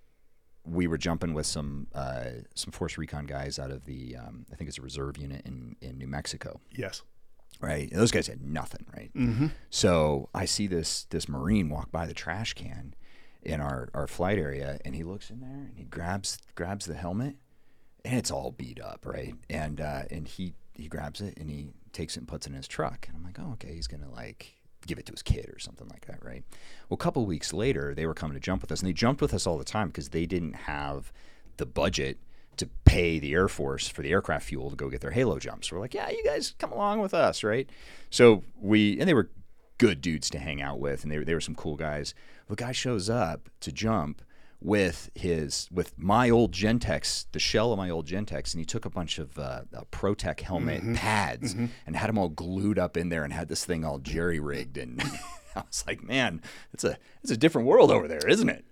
we 0.65 0.87
were 0.87 0.99
jumping 0.99 1.35
with 1.35 1.47
some 1.47 1.87
uh, 1.95 2.25
some 2.55 2.73
Force 2.73 2.99
Recon 2.99 3.27
guys 3.27 3.59
out 3.59 3.71
of 3.71 3.85
the 3.87 4.17
um, 4.17 4.47
I 4.53 4.57
think 4.57 4.69
it's 4.69 4.79
a 4.79 4.83
reserve 4.83 5.17
unit 5.17 5.43
in 5.47 5.77
in 5.81 5.99
New 5.99 6.07
Mexico 6.07 6.61
Yes. 6.77 7.03
right? 7.61 7.91
And 7.91 8.01
those 8.01 8.11
guys 8.11 8.27
had 8.27 8.43
nothing, 8.43 8.85
right? 8.95 9.11
Mm-hmm. 9.15 9.47
So 9.71 10.29
I 10.35 10.45
see 10.45 10.67
this 10.67 11.05
this 11.11 11.29
Marine 11.29 11.69
walk 11.69 11.91
by 11.91 12.07
the 12.07 12.15
trash 12.15 12.55
can 12.55 12.95
in 13.43 13.61
our, 13.61 13.89
our 13.95 14.07
flight 14.07 14.39
area, 14.39 14.79
and 14.85 14.95
he 14.95 15.03
looks 15.03 15.31
in 15.31 15.41
there 15.41 15.51
and 15.51 15.77
he 15.77 15.85
grabs 15.85 16.39
grabs 16.55 16.87
the 16.87 16.95
helmet, 16.95 17.37
and 18.05 18.19
it's 18.19 18.31
all 18.31 18.51
beat 18.51 18.81
up, 18.81 19.07
right? 19.07 19.35
And 19.49 19.81
uh, 19.81 20.03
and 20.11 20.27
he 20.27 20.55
he 20.75 20.89
grabs 20.89 21.21
it 21.21 21.39
and 21.39 21.51
he 21.51 21.69
takes 21.93 22.17
it 22.17 22.21
and 22.21 22.29
puts 22.29 22.47
it 22.47 22.51
in 22.51 22.57
his 22.57 22.69
truck, 22.69 23.07
and 23.09 23.17
I'm 23.17 23.25
like, 23.25 23.39
oh, 23.39 23.53
okay, 23.53 23.75
he's 23.75 23.87
gonna 23.87 24.11
like 24.11 24.55
give 24.87 24.99
it 24.99 25.07
to 25.07 25.13
his 25.13 25.23
kid 25.23 25.51
or 25.55 25.59
something 25.59 25.89
like 25.89 26.07
that, 26.07 26.25
right? 26.25 26.43
Well, 26.89 26.95
a 26.95 26.99
couple 26.99 27.25
weeks 27.27 27.53
later, 27.53 27.95
they 27.95 28.07
were 28.07 28.15
coming 28.15 28.35
to 28.35 28.41
jump 28.41 28.63
with 28.63 28.73
us, 28.73 28.81
and 28.81 28.89
they 28.89 28.93
jumped 28.95 29.21
with 29.21 29.35
us 29.35 29.47
all 29.47 29.59
the 29.59 29.65
time 29.65 29.89
because 29.89 30.11
they 30.11 30.27
didn't 30.27 30.55
have 30.55 31.13
the 31.57 31.67
budget 31.67 32.19
to 32.57 32.69
pay 32.85 33.19
the 33.19 33.33
Air 33.33 33.49
Force 33.49 33.89
for 33.89 34.03
the 34.03 34.11
aircraft 34.11 34.47
fuel 34.47 34.71
to 34.71 34.77
go 34.77 34.89
get 34.89 35.01
their 35.01 35.13
Halo 35.13 35.39
jumps. 35.39 35.71
We're 35.71 35.81
like, 35.81 35.95
yeah, 35.95 36.11
you 36.11 36.23
guys 36.25 36.55
come 36.59 36.73
along 36.73 37.01
with 37.01 37.15
us, 37.15 37.43
right? 37.43 37.69
So 38.11 38.43
we, 38.59 38.99
and 38.99 39.09
they 39.09 39.15
were 39.15 39.31
good 39.79 40.03
dudes 40.03 40.29
to 40.31 40.39
hang 40.39 40.61
out 40.61 40.79
with, 40.79 41.03
and 41.03 41.11
they 41.11 41.19
they 41.19 41.35
were 41.35 41.41
some 41.41 41.55
cool 41.55 41.77
guys. 41.77 42.15
The 42.51 42.57
guy 42.57 42.73
shows 42.73 43.09
up 43.09 43.49
to 43.61 43.73
jump 43.73 44.23
with 44.61 45.09
his 45.15 45.69
with 45.73 45.97
my 45.99 46.29
old 46.29 46.53
Gentex, 46.53 47.25
the 47.33 47.39
shell 47.39 47.73
of 47.73 47.79
my 47.79 47.89
old 47.89 48.07
Gentex, 48.07 48.53
and 48.53 48.59
he 48.61 48.65
took 48.67 48.85
a 48.85 48.91
bunch 48.91 49.19
of 49.19 49.39
uh, 49.39 49.63
uh, 49.75 49.83
ProTech 49.91 50.41
helmet 50.41 50.83
pads 50.97 51.55
and 51.55 51.97
had 51.97 52.09
them 52.11 52.19
all 52.19 52.29
glued 52.29 52.79
up 52.79 52.97
in 52.97 53.09
there, 53.09 53.25
and 53.25 53.33
had 53.33 53.49
this 53.49 53.65
thing 53.65 53.85
all 53.85 53.99
jerry 53.99 54.39
rigged. 54.41 54.77
And 54.77 55.01
I 55.57 55.63
was 55.67 55.83
like, 55.87 56.03
man, 56.03 56.43
it's 56.75 56.85
a 56.85 56.99
it's 57.23 57.31
a 57.33 57.37
different 57.39 57.67
world 57.69 57.91
over 57.91 58.07
there, 58.07 58.27
isn't 58.29 58.49
it? 58.51 58.65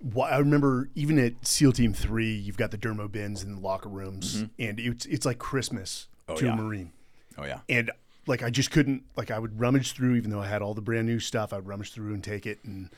Why- 0.00 0.30
I 0.30 0.38
remember 0.38 0.88
even 0.94 1.18
at 1.18 1.46
SEAL 1.46 1.72
Team 1.72 1.92
Three, 1.92 2.32
you've 2.34 2.56
got 2.56 2.70
the 2.72 2.78
DRMO 2.78 3.10
bins 3.12 3.42
in 3.44 3.54
the 3.56 3.60
locker 3.60 3.88
rooms, 3.88 4.44
and 4.58 4.80
it's 4.80 5.06
it's 5.06 5.26
like 5.26 5.38
Christmas 5.38 6.08
to 6.26 6.32
Mm-hmm. 6.34 6.44
Oh, 6.46 6.48
yeah. 6.48 6.52
a 6.52 6.56
Marine. 6.62 6.92
Oh 7.38 7.44
yeah, 7.44 7.60
And 7.68 7.90
like 8.26 8.42
I 8.42 8.50
just 8.50 8.70
couldn't 8.70 9.04
like 9.16 9.30
I 9.30 9.38
would 9.38 9.60
rummage 9.60 9.92
through, 9.92 10.16
even 10.16 10.30
though 10.30 10.40
I 10.40 10.46
had 10.46 10.62
all 10.62 10.74
the 10.74 10.80
brand 10.82 11.06
new 11.06 11.20
stuff. 11.20 11.52
I'd 11.52 11.66
rummage 11.66 11.92
through 11.92 12.14
and 12.14 12.22
take 12.22 12.46
it, 12.46 12.58
and 12.64 12.90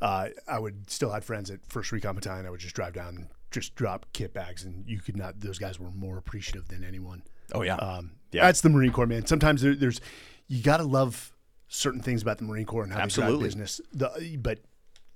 uh, 0.00 0.28
I 0.48 0.58
would 0.58 0.90
still 0.90 1.10
had 1.10 1.24
friends 1.24 1.50
at 1.50 1.60
First 1.68 1.92
Recon 1.92 2.14
Battalion. 2.14 2.46
I 2.46 2.50
would 2.50 2.60
just 2.60 2.74
drive 2.74 2.92
down, 2.94 3.16
and 3.16 3.26
just 3.50 3.74
drop 3.74 4.06
kit 4.12 4.32
bags, 4.34 4.64
and 4.64 4.84
you 4.86 4.98
could 5.00 5.16
not. 5.16 5.40
Those 5.40 5.58
guys 5.58 5.78
were 5.78 5.90
more 5.90 6.18
appreciative 6.18 6.68
than 6.68 6.84
anyone. 6.84 7.22
oh 7.54 7.62
yeah, 7.62 7.76
Um, 7.76 8.12
Yeah. 8.32 8.46
That's 8.46 8.60
the 8.62 8.70
Marine 8.70 8.92
Corps, 8.92 9.06
man. 9.06 9.26
Sometimes 9.26 9.62
there, 9.62 9.74
there's 9.74 10.00
you 10.48 10.62
got 10.62 10.78
to 10.78 10.84
love 10.84 11.32
certain 11.68 12.00
things 12.00 12.22
about 12.22 12.38
the 12.38 12.44
Marine 12.44 12.66
Corps 12.66 12.82
and 12.82 12.92
how 12.92 12.98
they 12.98 13.04
Absolutely. 13.04 13.34
drive 13.38 13.44
business. 13.44 13.80
The, 13.92 14.36
but 14.38 14.58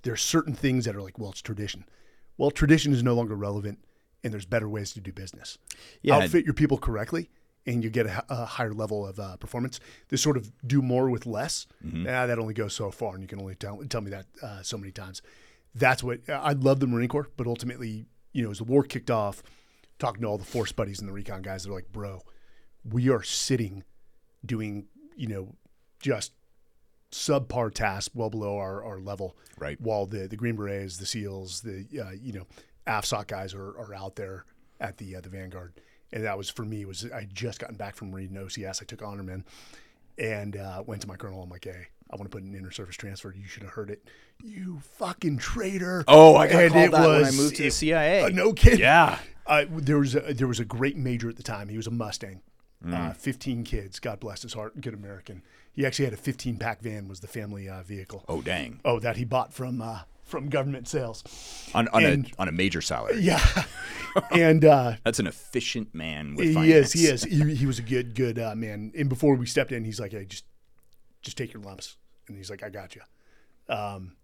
there's 0.03 0.21
certain 0.21 0.53
things 0.53 0.85
that 0.85 0.95
are 0.95 1.01
like, 1.01 1.19
well, 1.19 1.31
it's 1.31 1.41
tradition. 1.41 1.85
Well, 2.37 2.51
tradition 2.51 2.93
is 2.93 3.03
no 3.03 3.13
longer 3.13 3.35
relevant, 3.35 3.79
and 4.23 4.31
there's 4.31 4.45
better 4.45 4.69
ways 4.69 4.93
to 4.93 4.99
do 4.99 5.11
business. 5.11 5.57
Yeah. 6.01 6.17
Outfit 6.17 6.45
your 6.45 6.53
people 6.53 6.77
correctly, 6.77 7.29
and 7.67 7.83
you 7.83 7.89
get 7.89 8.07
a, 8.07 8.23
a 8.29 8.45
higher 8.45 8.73
level 8.73 9.05
of 9.05 9.19
uh, 9.19 9.35
performance. 9.35 9.79
This 10.07 10.21
sort 10.21 10.37
of 10.37 10.51
do 10.65 10.81
more 10.81 11.09
with 11.09 11.25
less. 11.25 11.67
Mm-hmm. 11.85 12.07
Ah, 12.09 12.25
that 12.25 12.39
only 12.39 12.53
goes 12.53 12.73
so 12.73 12.89
far, 12.89 13.13
and 13.13 13.21
you 13.21 13.27
can 13.27 13.39
only 13.39 13.55
tell, 13.55 13.83
tell 13.89 14.01
me 14.01 14.09
that 14.11 14.25
uh, 14.41 14.61
so 14.61 14.77
many 14.77 14.91
times. 14.91 15.21
That's 15.75 16.01
what 16.01 16.21
I 16.29 16.53
love 16.53 16.79
the 16.79 16.87
Marine 16.87 17.09
Corps, 17.09 17.29
but 17.35 17.45
ultimately, 17.45 18.05
you 18.31 18.43
know, 18.43 18.49
as 18.49 18.57
the 18.59 18.63
war 18.63 18.83
kicked 18.83 19.11
off, 19.11 19.43
talking 19.99 20.21
to 20.21 20.27
all 20.27 20.37
the 20.37 20.45
force 20.45 20.71
buddies 20.71 20.99
and 20.99 21.07
the 21.07 21.13
recon 21.13 21.41
guys, 21.41 21.63
they're 21.63 21.73
like, 21.73 21.91
bro, 21.91 22.21
we 22.89 23.09
are 23.09 23.21
sitting 23.21 23.83
doing, 24.45 24.85
you 25.15 25.27
know, 25.27 25.55
just 26.01 26.31
subpar 27.11 27.73
tasks 27.73 28.13
well 28.15 28.29
below 28.29 28.57
our, 28.57 28.83
our 28.83 28.99
level. 28.99 29.35
Right. 29.59 29.79
While 29.79 30.05
the, 30.05 30.27
the 30.27 30.35
Green 30.35 30.55
Berets, 30.55 30.97
the 30.97 31.05
SEALs, 31.05 31.61
the, 31.61 31.85
uh, 31.99 32.11
you 32.11 32.33
know, 32.33 32.47
AFSOC 32.87 33.27
guys 33.27 33.53
are, 33.53 33.77
are 33.77 33.93
out 33.93 34.15
there 34.15 34.45
at 34.79 34.97
the, 34.97 35.15
uh, 35.15 35.21
the 35.21 35.29
Vanguard. 35.29 35.73
And 36.13 36.23
that 36.23 36.37
was 36.37 36.49
for 36.49 36.63
me 36.63 36.85
was 36.85 37.05
I 37.13 37.27
just 37.33 37.59
gotten 37.59 37.75
back 37.75 37.95
from 37.95 38.13
reading 38.13 38.37
OCS. 38.37 38.81
I 38.81 38.85
took 38.85 39.01
honorman 39.01 39.43
and 40.17 40.55
uh, 40.55 40.83
went 40.85 41.01
to 41.01 41.07
my 41.07 41.15
colonel. 41.15 41.43
I'm 41.43 41.49
like, 41.49 41.65
hey, 41.65 41.87
I 42.11 42.15
want 42.15 42.23
to 42.31 42.35
put 42.35 42.43
an 42.43 42.55
inter 42.55 42.71
service 42.71 42.95
transfer. 42.95 43.33
You 43.37 43.45
should 43.45 43.63
have 43.63 43.73
heard 43.73 43.89
it. 43.89 44.03
You 44.43 44.79
fucking 44.97 45.37
traitor. 45.37 46.03
Oh, 46.07 46.35
I 46.35 46.47
got 46.47 46.61
And 46.63 46.71
called 46.73 46.85
it 46.85 46.91
that 46.91 47.07
when 47.07 47.25
I 47.25 47.31
moved 47.31 47.55
to 47.57 47.63
the 47.63 47.69
CIA. 47.71 48.21
uh, 48.23 48.29
no 48.29 48.53
kidding. 48.53 48.79
Yeah. 48.79 49.19
Uh, 49.45 49.65
there 49.69 49.97
was 49.99 50.15
a, 50.15 50.33
there 50.33 50.47
was 50.47 50.59
a 50.59 50.65
great 50.65 50.97
major 50.97 51.29
at 51.29 51.35
the 51.37 51.43
time. 51.43 51.69
He 51.69 51.77
was 51.77 51.87
a 51.87 51.91
Mustang, 51.91 52.41
Mm. 52.85 53.09
uh, 53.09 53.13
15 53.13 53.63
kids. 53.63 53.99
God 53.99 54.19
bless 54.19 54.43
his 54.43 54.53
heart. 54.53 54.79
Good 54.79 54.93
American. 54.93 55.41
He 55.73 55.83
actually 55.85 56.05
had 56.05 56.13
a 56.13 56.17
15 56.17 56.57
pack 56.57 56.79
van. 56.81 57.07
Was 57.07 57.19
the 57.21 57.27
family 57.27 57.67
uh, 57.67 57.81
vehicle. 57.83 58.23
Oh 58.29 58.41
dang. 58.41 58.79
Oh, 58.85 58.99
that 58.99 59.17
he 59.17 59.25
bought 59.25 59.51
from 59.51 59.81
uh, 59.81 60.01
from 60.23 60.47
government 60.49 60.87
sales. 60.87 61.23
On 61.73 61.87
on 61.87 62.03
And- 62.05 62.27
a 62.37 62.41
on 62.41 62.47
a 62.47 62.51
major 62.51 62.81
salary. 62.81 63.19
Yeah, 63.19 63.43
and 64.31 64.65
uh, 64.65 64.93
That's 65.03 65.19
an 65.19 65.27
efficient 65.27 65.93
man 65.93 66.35
with 66.35 66.47
he 66.47 66.53
finance. 66.53 66.93
is. 66.95 67.01
He 67.01 67.07
is. 67.07 67.23
He, 67.23 67.55
he 67.55 67.65
was 67.65 67.79
a 67.79 67.83
good 67.83 68.15
good 68.15 68.39
uh, 68.39 68.55
man. 68.55 68.91
And 68.97 69.09
before 69.09 69.35
we 69.35 69.45
stepped 69.45 69.71
in, 69.71 69.83
he's 69.83 69.99
like, 69.99 70.11
"Hey, 70.11 70.25
just 70.25 70.45
just 71.21 71.37
take 71.37 71.53
your 71.53 71.61
lumps." 71.61 71.97
And 72.27 72.37
he's 72.37 72.49
like, 72.49 72.63
"I 72.63 72.69
got 72.69 72.95
you." 72.95 73.01
Um, 73.69 74.15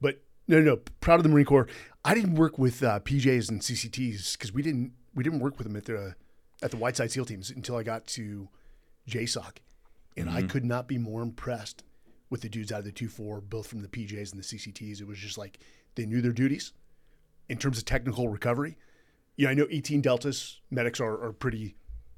but 0.00 0.22
no, 0.48 0.58
no, 0.58 0.74
no. 0.74 0.76
Proud 1.00 1.20
of 1.20 1.22
the 1.22 1.28
Marine 1.28 1.46
Corps. 1.46 1.68
I 2.04 2.14
didn't 2.14 2.34
work 2.34 2.58
with 2.58 2.82
uh, 2.82 3.00
PJs 3.00 3.50
and 3.50 3.60
CCTs 3.60 4.32
because 4.32 4.52
we 4.52 4.62
didn't 4.62 4.92
we 5.14 5.22
didn't 5.22 5.40
work 5.40 5.58
with 5.58 5.66
them 5.66 5.76
at 5.76 5.84
the 5.84 6.14
at 6.62 6.70
the 6.70 6.76
Whiteside 6.76 7.10
SEAL 7.10 7.26
teams 7.26 7.50
until 7.50 7.76
I 7.76 7.82
got 7.82 8.06
to 8.08 8.48
JSOC, 9.08 9.58
and 10.16 10.30
I 10.30 10.42
could 10.42 10.64
not 10.64 10.88
be 10.88 10.98
more 10.98 11.22
impressed 11.22 11.82
with 12.28 12.42
the 12.42 12.48
dudes 12.48 12.70
out 12.70 12.80
of 12.80 12.84
the 12.84 12.92
two 12.92 13.08
four, 13.08 13.40
both 13.40 13.66
from 13.66 13.82
the 13.82 13.88
PJs 13.88 14.32
and 14.32 14.40
the 14.40 14.44
CCTs. 14.44 15.00
It 15.00 15.06
was 15.06 15.18
just 15.18 15.36
like 15.38 15.58
they 15.94 16.06
knew 16.06 16.20
their 16.20 16.32
duties 16.32 16.72
in 17.48 17.58
terms 17.58 17.78
of 17.78 17.84
technical 17.84 18.28
recovery. 18.28 18.76
Yeah, 19.40 19.48
I 19.48 19.54
know 19.54 19.66
18 19.70 20.02
deltas 20.02 20.60
medics 20.70 21.00
are, 21.00 21.24
are 21.24 21.32
pretty 21.32 21.74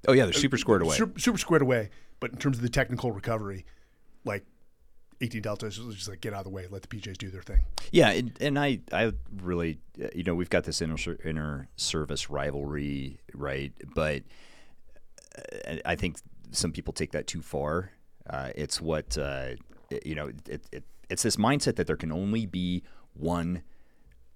Oh 0.08 0.12
yeah, 0.12 0.24
they're 0.24 0.32
super 0.32 0.56
squared 0.56 0.82
away. 0.82 0.96
super, 0.96 1.18
super 1.20 1.38
squared 1.38 1.62
away. 1.62 1.90
But 2.18 2.32
in 2.32 2.38
terms 2.38 2.56
of 2.56 2.62
the 2.62 2.68
technical 2.68 3.12
recovery, 3.12 3.64
like 4.24 4.44
18 5.20 5.42
deltas 5.42 5.76
just 5.76 6.08
like 6.08 6.20
get 6.20 6.32
out 6.32 6.40
of 6.40 6.44
the 6.44 6.50
way, 6.50 6.66
let 6.68 6.82
the 6.82 6.88
PJs 6.88 7.18
do 7.18 7.30
their 7.30 7.42
thing. 7.42 7.60
Yeah, 7.92 8.10
and, 8.10 8.32
and 8.40 8.58
I, 8.58 8.80
I 8.92 9.12
really, 9.40 9.78
uh, 10.02 10.08
you 10.14 10.24
know, 10.24 10.34
we've 10.34 10.50
got 10.50 10.64
this 10.64 10.82
inter, 10.82 11.16
inter 11.24 11.68
service 11.76 12.28
rivalry, 12.28 13.20
right? 13.34 13.72
But 13.94 14.22
uh, 15.36 15.76
I 15.84 15.94
think 15.94 16.18
some 16.50 16.72
people 16.72 16.92
take 16.92 17.12
that 17.12 17.28
too 17.28 17.42
far. 17.42 17.92
Uh, 18.28 18.50
it's 18.56 18.80
what, 18.80 19.16
uh, 19.16 19.50
you 20.04 20.16
know, 20.16 20.32
it, 20.48 20.66
it, 20.72 20.84
it's 21.08 21.22
this 21.22 21.36
mindset 21.36 21.76
that 21.76 21.86
there 21.86 21.96
can 21.96 22.10
only 22.10 22.46
be 22.46 22.82
one 23.14 23.62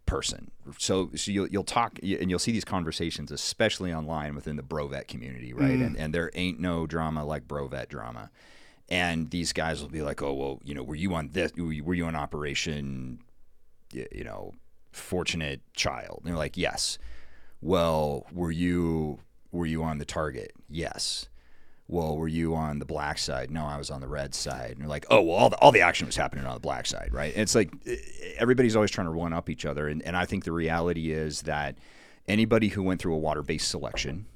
person. 0.06 0.50
So, 0.78 1.10
so 1.14 1.30
you'll, 1.30 1.48
you'll 1.48 1.64
talk 1.64 1.98
and 2.02 2.30
you'll 2.30 2.38
see 2.38 2.52
these 2.52 2.64
conversations, 2.64 3.30
especially 3.30 3.92
online 3.92 4.34
within 4.34 4.56
the 4.56 4.62
Brovet 4.62 5.08
community, 5.08 5.52
right? 5.52 5.70
Mm-hmm. 5.70 5.82
And, 5.82 5.96
and 5.98 6.14
there 6.14 6.30
ain't 6.34 6.60
no 6.60 6.86
drama 6.86 7.25
like 7.25 7.46
Brovet 7.46 7.88
drama. 7.88 8.30
And 8.88 9.30
these 9.30 9.52
guys 9.52 9.82
will 9.82 9.88
be 9.88 10.02
like, 10.02 10.22
oh, 10.22 10.32
well, 10.32 10.60
you 10.64 10.75
know, 10.75 10.82
were 10.82 10.94
you 10.94 11.14
on 11.14 11.30
this? 11.32 11.52
Were 11.56 11.94
you 11.94 12.04
on 12.06 12.14
Operation 12.14 13.18
you 13.92 14.25
know, 14.25 14.52
fortunate 14.92 15.60
child. 15.75 16.20
And 16.22 16.30
they're 16.30 16.38
like, 16.38 16.56
yes. 16.56 16.98
Well, 17.60 18.26
were 18.32 18.50
you 18.50 19.20
were 19.50 19.66
you 19.66 19.82
on 19.82 19.98
the 19.98 20.04
target? 20.04 20.52
Yes. 20.68 21.28
Well, 21.88 22.16
were 22.16 22.28
you 22.28 22.54
on 22.54 22.80
the 22.80 22.84
black 22.84 23.18
side? 23.18 23.50
No, 23.50 23.64
I 23.64 23.78
was 23.78 23.90
on 23.90 24.00
the 24.00 24.08
red 24.08 24.34
side. 24.34 24.72
And 24.72 24.80
you're 24.80 24.88
like, 24.88 25.06
oh, 25.08 25.22
well, 25.22 25.36
all 25.36 25.50
the, 25.50 25.56
all 25.58 25.70
the 25.70 25.82
action 25.82 26.06
was 26.06 26.16
happening 26.16 26.44
on 26.44 26.54
the 26.54 26.60
black 26.60 26.86
side, 26.86 27.10
right? 27.12 27.32
And 27.32 27.42
it's 27.42 27.54
like 27.54 27.70
everybody's 28.38 28.74
always 28.74 28.90
trying 28.90 29.06
to 29.06 29.12
one 29.12 29.32
up 29.32 29.48
each 29.48 29.64
other. 29.64 29.86
And, 29.86 30.02
and 30.02 30.16
I 30.16 30.24
think 30.24 30.44
the 30.44 30.52
reality 30.52 31.12
is 31.12 31.42
that 31.42 31.78
anybody 32.26 32.68
who 32.68 32.82
went 32.82 33.00
through 33.00 33.14
a 33.14 33.18
water 33.18 33.42
based 33.42 33.68
selection 33.68 34.26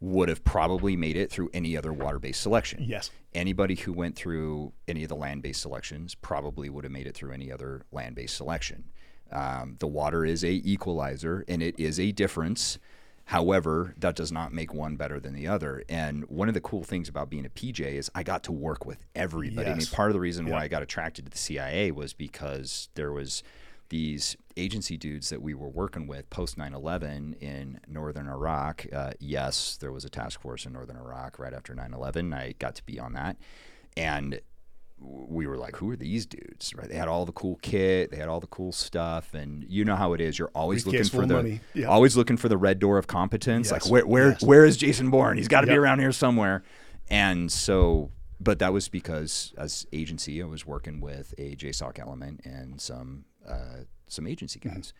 would 0.00 0.30
have 0.30 0.42
probably 0.42 0.96
made 0.96 1.16
it 1.16 1.30
through 1.30 1.50
any 1.52 1.76
other 1.76 1.92
water 1.92 2.18
based 2.18 2.40
selection. 2.40 2.82
Yes. 2.82 3.10
Anybody 3.34 3.74
who 3.74 3.92
went 3.92 4.16
through 4.16 4.72
any 4.88 5.02
of 5.02 5.10
the 5.10 5.16
land 5.16 5.42
based 5.42 5.60
selections 5.60 6.14
probably 6.14 6.70
would 6.70 6.84
have 6.84 6.92
made 6.92 7.06
it 7.06 7.14
through 7.14 7.32
any 7.32 7.52
other 7.52 7.82
land 7.92 8.14
based 8.14 8.36
selection. 8.36 8.84
Um, 9.30 9.76
the 9.78 9.86
water 9.86 10.24
is 10.24 10.42
a 10.42 10.50
equalizer 10.50 11.44
and 11.46 11.62
it 11.62 11.78
is 11.78 12.00
a 12.00 12.10
difference 12.10 12.78
However, 13.30 13.94
that 13.96 14.16
does 14.16 14.32
not 14.32 14.52
make 14.52 14.74
one 14.74 14.96
better 14.96 15.20
than 15.20 15.34
the 15.34 15.46
other. 15.46 15.84
And 15.88 16.24
one 16.24 16.48
of 16.48 16.54
the 16.54 16.60
cool 16.60 16.82
things 16.82 17.08
about 17.08 17.30
being 17.30 17.46
a 17.46 17.48
PJ 17.48 17.78
is 17.80 18.10
I 18.12 18.24
got 18.24 18.42
to 18.44 18.52
work 18.52 18.84
with 18.84 19.04
everybody. 19.14 19.68
Yes. 19.68 19.76
I 19.76 19.78
mean, 19.78 19.86
part 19.86 20.10
of 20.10 20.14
the 20.14 20.20
reason 20.20 20.48
why 20.48 20.64
I 20.64 20.66
got 20.66 20.82
attracted 20.82 21.26
to 21.26 21.30
the 21.30 21.38
CIA 21.38 21.92
was 21.92 22.12
because 22.12 22.88
there 22.96 23.12
was 23.12 23.44
these 23.88 24.36
agency 24.56 24.96
dudes 24.96 25.28
that 25.28 25.40
we 25.40 25.54
were 25.54 25.68
working 25.68 26.08
with 26.08 26.28
post 26.30 26.58
9-11 26.58 27.40
in 27.40 27.80
northern 27.88 28.28
iraq 28.28 28.86
uh, 28.92 29.10
yes 29.18 29.76
there 29.80 29.90
was 29.90 30.04
a 30.04 30.08
task 30.08 30.40
force 30.40 30.64
in 30.64 30.72
northern 30.72 30.96
iraq 30.96 31.40
right 31.40 31.52
after 31.52 31.74
9-11 31.74 32.32
i 32.32 32.54
got 32.60 32.76
to 32.76 32.84
be 32.84 33.00
on 33.00 33.14
that 33.14 33.36
and 33.96 34.40
we 35.00 35.46
were 35.46 35.56
like, 35.56 35.76
who 35.76 35.90
are 35.90 35.96
these 35.96 36.26
dudes? 36.26 36.74
Right? 36.74 36.88
They 36.88 36.96
had 36.96 37.08
all 37.08 37.24
the 37.24 37.32
cool 37.32 37.58
kit, 37.62 38.10
they 38.10 38.16
had 38.16 38.28
all 38.28 38.40
the 38.40 38.46
cool 38.48 38.72
stuff, 38.72 39.34
and 39.34 39.64
you 39.68 39.84
know 39.84 39.96
how 39.96 40.12
it 40.12 40.20
is. 40.20 40.38
You're 40.38 40.50
always 40.54 40.86
looking 40.86 41.04
for 41.04 41.26
the 41.26 41.60
yeah. 41.74 41.86
always 41.86 42.16
looking 42.16 42.36
for 42.36 42.48
the 42.48 42.58
red 42.58 42.78
door 42.78 42.98
of 42.98 43.06
competence. 43.06 43.70
Yes. 43.70 43.84
Like 43.84 43.90
where 43.90 44.06
where 44.06 44.28
yes. 44.30 44.42
where 44.42 44.64
is 44.64 44.76
Jason 44.76 45.10
Bourne? 45.10 45.36
He's 45.36 45.48
got 45.48 45.62
to 45.62 45.66
yep. 45.66 45.74
be 45.74 45.78
around 45.78 46.00
here 46.00 46.12
somewhere. 46.12 46.62
And 47.08 47.50
so, 47.50 48.10
but 48.38 48.58
that 48.60 48.72
was 48.72 48.88
because 48.88 49.52
as 49.56 49.86
agency, 49.92 50.42
I 50.42 50.46
was 50.46 50.66
working 50.66 51.00
with 51.00 51.34
a 51.38 51.56
JSOC 51.56 51.98
element 51.98 52.42
and 52.44 52.80
some 52.80 53.24
uh, 53.48 53.84
some 54.06 54.26
agency 54.26 54.60
mm-hmm. 54.60 54.76
guys. 54.76 54.88
Mm-hmm. 54.88 54.96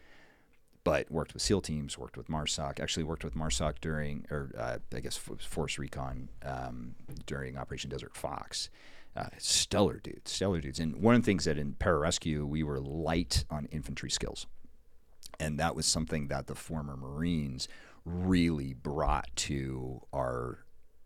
But 0.83 1.11
worked 1.11 1.35
with 1.35 1.43
SEAL 1.43 1.61
teams, 1.61 1.99
worked 1.99 2.17
with 2.17 2.29
MARSOC. 2.29 2.81
Actually, 2.81 3.05
worked 3.05 3.23
with 3.23 3.35
MARSOC 3.35 3.75
during, 3.83 4.25
or 4.31 4.51
uh, 4.57 4.79
I 4.95 5.01
guess 5.01 5.15
Force 5.15 5.79
Recon 5.79 6.31
um, 6.43 6.95
during 7.27 7.59
Operation 7.59 7.91
Desert 7.91 8.17
Fox 8.17 8.71
uh, 9.17 9.27
stellar 9.39 9.99
dudes, 9.99 10.31
stellar 10.31 10.61
dudes. 10.61 10.79
And 10.79 10.97
one 10.97 11.15
of 11.15 11.23
the 11.23 11.27
things 11.27 11.45
that 11.45 11.59
in 11.59 11.75
pararescue 11.75 12.47
we 12.47 12.63
were 12.63 12.81
light 12.81 13.45
on 13.51 13.67
infantry 13.67 14.11
skills, 14.11 14.47
and 15.39 15.59
that 15.59 15.75
was 15.75 15.87
something 15.87 16.29
that 16.29 16.47
the 16.47 16.55
former 16.55 16.97
Marines 16.97 17.69
really 18.05 18.75
brought 18.75 19.29
to 19.37 20.01
our 20.13 20.65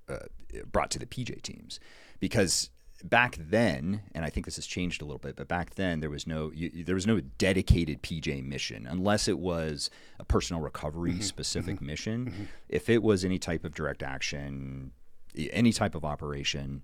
uh, 0.09 0.27
brought 0.71 0.91
to 0.91 0.99
the 0.99 1.07
PJ 1.07 1.43
teams 1.43 1.81
because 2.21 2.71
back 3.03 3.37
then, 3.39 4.03
and 4.15 4.25
I 4.25 4.31
think 4.31 4.47
this 4.47 4.57
has 4.57 4.67
changed 4.67 5.03
a 5.03 5.05
little 5.05 5.19
bit, 5.19 5.37
but 5.37 5.49
back 5.49 5.75
then 5.75 6.01
there 6.01 6.11
was 6.11 6.27
no 6.27 6.51
you, 6.55 6.85
there 6.85 6.95
was 6.95 7.07
no 7.07 7.21
dedicated 7.21 8.03
PJ 8.03 8.45
mission 8.45 8.87
unless 8.89 9.29
it 9.29 9.39
was 9.39 9.91
a 10.19 10.25
personal 10.25 10.63
recovery 10.63 11.13
mm-hmm. 11.13 11.21
specific 11.23 11.77
mm-hmm. 11.77 11.87
mission. 11.87 12.27
Mm-hmm. 12.27 12.45
If 12.69 12.89
it 12.89 13.03
was 13.03 13.25
any 13.25 13.39
type 13.39 13.65
of 13.65 13.75
direct 13.75 14.03
action, 14.03 14.93
any 15.37 15.73
type 15.73 15.95
of 15.95 16.05
operation, 16.05 16.83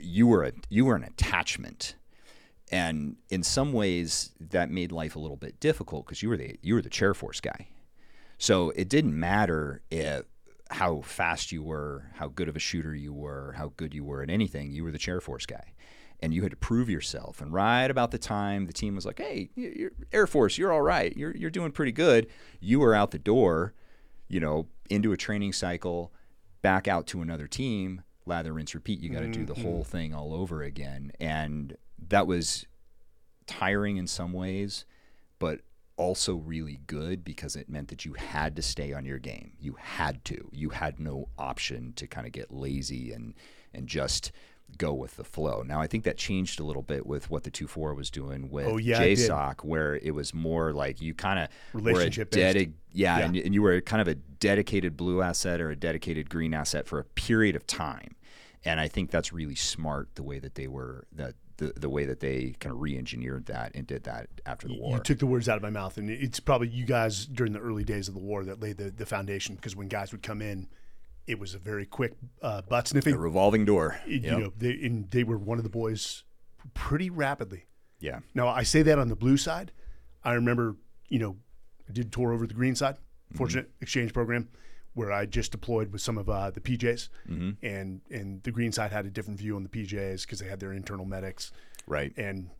you 0.00 0.26
were 0.26 0.44
a 0.44 0.52
you 0.68 0.84
were 0.84 0.96
an 0.96 1.04
attachment. 1.04 1.94
And 2.72 3.16
in 3.30 3.42
some 3.42 3.72
ways 3.72 4.30
that 4.38 4.70
made 4.70 4.92
life 4.92 5.16
a 5.16 5.18
little 5.18 5.36
bit 5.36 5.58
difficult 5.58 6.06
because 6.06 6.22
you 6.22 6.28
were 6.28 6.36
the 6.36 6.58
you 6.62 6.74
were 6.74 6.82
the 6.82 6.90
chair 6.90 7.14
force 7.14 7.40
guy. 7.40 7.68
So 8.38 8.70
it 8.70 8.88
didn't 8.88 9.18
matter 9.18 9.82
if 9.90 10.24
how 10.70 11.00
fast 11.00 11.50
you 11.50 11.62
were 11.62 12.10
how 12.14 12.28
good 12.28 12.48
of 12.48 12.54
a 12.54 12.60
shooter 12.60 12.94
you 12.94 13.12
were 13.12 13.54
how 13.56 13.72
good 13.76 13.92
you 13.92 14.04
were 14.04 14.22
at 14.22 14.30
anything 14.30 14.70
you 14.70 14.84
were 14.84 14.92
the 14.92 14.98
chair 14.98 15.20
force 15.20 15.46
guy. 15.46 15.72
And 16.22 16.34
you 16.34 16.42
had 16.42 16.50
to 16.50 16.56
prove 16.56 16.90
yourself. 16.90 17.40
And 17.40 17.50
right 17.50 17.90
about 17.90 18.10
the 18.10 18.18
time 18.18 18.66
the 18.66 18.72
team 18.72 18.94
was 18.94 19.06
like 19.06 19.18
hey 19.18 19.50
air 20.12 20.26
force 20.26 20.58
you're 20.58 20.72
all 20.72 20.82
right. 20.82 21.16
You're, 21.16 21.36
you're 21.36 21.50
doing 21.50 21.72
pretty 21.72 21.92
good. 21.92 22.28
You 22.60 22.80
were 22.80 22.94
out 22.94 23.10
the 23.10 23.18
door 23.18 23.74
you 24.28 24.38
know 24.38 24.68
into 24.88 25.12
a 25.12 25.16
training 25.16 25.52
cycle 25.52 26.12
back 26.62 26.86
out 26.86 27.06
to 27.08 27.20
another 27.20 27.46
team 27.46 28.02
lather, 28.26 28.52
rinse, 28.52 28.74
repeat. 28.74 29.00
You 29.00 29.10
got 29.10 29.20
to 29.20 29.26
mm-hmm. 29.26 29.44
do 29.44 29.46
the 29.46 29.60
whole 29.60 29.80
mm-hmm. 29.80 29.90
thing 29.90 30.14
all 30.14 30.34
over 30.34 30.62
again. 30.62 31.12
And 31.20 31.76
that 32.08 32.26
was 32.26 32.66
tiring 33.46 33.96
in 33.96 34.06
some 34.06 34.32
ways, 34.32 34.84
but 35.38 35.60
also 35.96 36.36
really 36.36 36.80
good 36.86 37.24
because 37.24 37.56
it 37.56 37.68
meant 37.68 37.88
that 37.88 38.04
you 38.04 38.14
had 38.14 38.56
to 38.56 38.62
stay 38.62 38.92
on 38.92 39.04
your 39.04 39.18
game. 39.18 39.52
You 39.60 39.76
had 39.78 40.24
to. 40.26 40.48
You 40.52 40.70
had 40.70 40.98
no 40.98 41.28
option 41.38 41.92
to 41.96 42.06
kind 42.06 42.26
of 42.26 42.32
get 42.32 42.52
lazy 42.52 43.12
and 43.12 43.34
and 43.74 43.86
just 43.86 44.32
go 44.78 44.92
with 44.92 45.16
the 45.16 45.24
flow. 45.24 45.62
Now 45.62 45.80
I 45.80 45.86
think 45.86 46.04
that 46.04 46.16
changed 46.16 46.60
a 46.60 46.64
little 46.64 46.82
bit 46.82 47.06
with 47.06 47.30
what 47.30 47.44
the 47.44 47.50
2-4 47.50 47.96
was 47.96 48.10
doing 48.10 48.50
with 48.50 48.66
oh, 48.66 48.76
yeah, 48.76 49.00
JSOC, 49.00 49.64
where 49.64 49.96
it 49.96 50.12
was 50.12 50.34
more 50.34 50.72
like 50.72 51.00
you 51.00 51.14
kind 51.14 51.38
of 51.38 51.48
relationship 51.72 52.30
dedi- 52.30 52.72
yeah, 52.92 53.18
yeah. 53.18 53.24
And, 53.24 53.36
and 53.36 53.54
you 53.54 53.62
were 53.62 53.80
kind 53.80 54.02
of 54.02 54.08
a 54.08 54.14
dedicated 54.14 54.96
blue 54.96 55.22
asset 55.22 55.60
or 55.60 55.70
a 55.70 55.76
dedicated 55.76 56.28
green 56.28 56.54
asset 56.54 56.86
for 56.86 56.98
a 56.98 57.04
period 57.04 57.56
of 57.56 57.66
time 57.66 58.16
and 58.64 58.80
I 58.80 58.88
think 58.88 59.10
that's 59.10 59.32
really 59.32 59.54
smart 59.54 60.14
the 60.14 60.22
way 60.22 60.38
that 60.38 60.54
they 60.54 60.68
were 60.68 61.06
that 61.12 61.34
the, 61.56 61.72
the 61.76 61.90
way 61.90 62.06
that 62.06 62.20
they 62.20 62.54
kind 62.58 62.74
of 62.74 62.80
re-engineered 62.80 63.46
that 63.46 63.72
and 63.74 63.86
did 63.86 64.04
that 64.04 64.28
after 64.46 64.66
the 64.66 64.78
war. 64.78 64.96
You 64.96 65.02
took 65.02 65.18
the 65.18 65.26
words 65.26 65.46
out 65.46 65.56
of 65.56 65.62
my 65.62 65.68
mouth, 65.68 65.98
and 65.98 66.08
it's 66.08 66.40
probably 66.40 66.68
you 66.68 66.86
guys 66.86 67.26
during 67.26 67.52
the 67.52 67.58
early 67.58 67.84
days 67.84 68.08
of 68.08 68.14
the 68.14 68.20
war 68.20 68.44
that 68.44 68.60
laid 68.60 68.78
the, 68.78 68.90
the 68.90 69.04
foundation 69.04 69.56
because 69.56 69.76
when 69.76 69.88
guys 69.88 70.10
would 70.10 70.22
come 70.22 70.40
in, 70.40 70.68
it 71.26 71.38
was 71.38 71.54
a 71.54 71.58
very 71.58 71.86
quick 71.86 72.14
uh, 72.42 72.62
butt 72.62 72.88
sniffing, 72.88 73.14
a 73.14 73.18
revolving 73.18 73.64
door. 73.64 74.00
It, 74.06 74.22
yep. 74.22 74.32
You 74.32 74.44
know, 74.44 74.52
they, 74.56 74.70
and 74.70 75.10
they 75.10 75.24
were 75.24 75.38
one 75.38 75.58
of 75.58 75.64
the 75.64 75.70
boys 75.70 76.24
pretty 76.74 77.10
rapidly. 77.10 77.64
Yeah. 78.00 78.20
Now 78.34 78.48
I 78.48 78.62
say 78.62 78.82
that 78.82 78.98
on 78.98 79.08
the 79.08 79.16
blue 79.16 79.36
side. 79.36 79.72
I 80.24 80.34
remember, 80.34 80.76
you 81.08 81.18
know, 81.18 81.36
I 81.88 81.92
did 81.92 82.12
tour 82.12 82.32
over 82.32 82.46
the 82.46 82.54
green 82.54 82.74
side, 82.74 82.96
mm-hmm. 82.96 83.38
fortunate 83.38 83.66
mm-hmm. 83.66 83.82
exchange 83.82 84.12
program 84.12 84.48
where 84.94 85.12
I 85.12 85.24
just 85.24 85.52
deployed 85.52 85.92
with 85.92 86.00
some 86.00 86.18
of 86.18 86.28
uh, 86.28 86.50
the 86.50 86.60
PJs, 86.60 87.08
mm-hmm. 87.28 87.50
and 87.64 88.00
and 88.10 88.42
the 88.42 88.50
green 88.50 88.72
side 88.72 88.92
had 88.92 89.06
a 89.06 89.10
different 89.10 89.38
view 89.38 89.56
on 89.56 89.62
the 89.62 89.68
PJs 89.68 90.22
because 90.22 90.40
they 90.40 90.48
had 90.48 90.60
their 90.60 90.72
internal 90.72 91.04
medics, 91.04 91.52
right? 91.86 92.12
And 92.16 92.50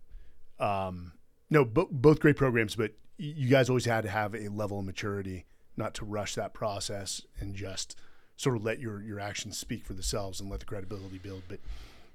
um, 0.58 1.12
no, 1.50 1.64
bo- 1.64 1.88
both 1.90 2.20
great 2.20 2.36
programs, 2.36 2.76
but 2.76 2.92
you 3.18 3.48
guys 3.48 3.68
always 3.68 3.84
had 3.84 4.02
to 4.02 4.10
have 4.10 4.34
a 4.34 4.48
level 4.48 4.78
of 4.78 4.84
maturity, 4.84 5.44
not 5.76 5.94
to 5.94 6.04
rush 6.04 6.34
that 6.36 6.54
process 6.54 7.22
and 7.40 7.54
just 7.54 7.96
sort 8.40 8.56
of 8.56 8.64
let 8.64 8.80
your 8.80 9.02
your 9.02 9.20
actions 9.20 9.58
speak 9.58 9.84
for 9.84 9.92
themselves 9.92 10.40
and 10.40 10.48
let 10.48 10.60
the 10.60 10.66
credibility 10.66 11.18
build. 11.18 11.42
But 11.46 11.60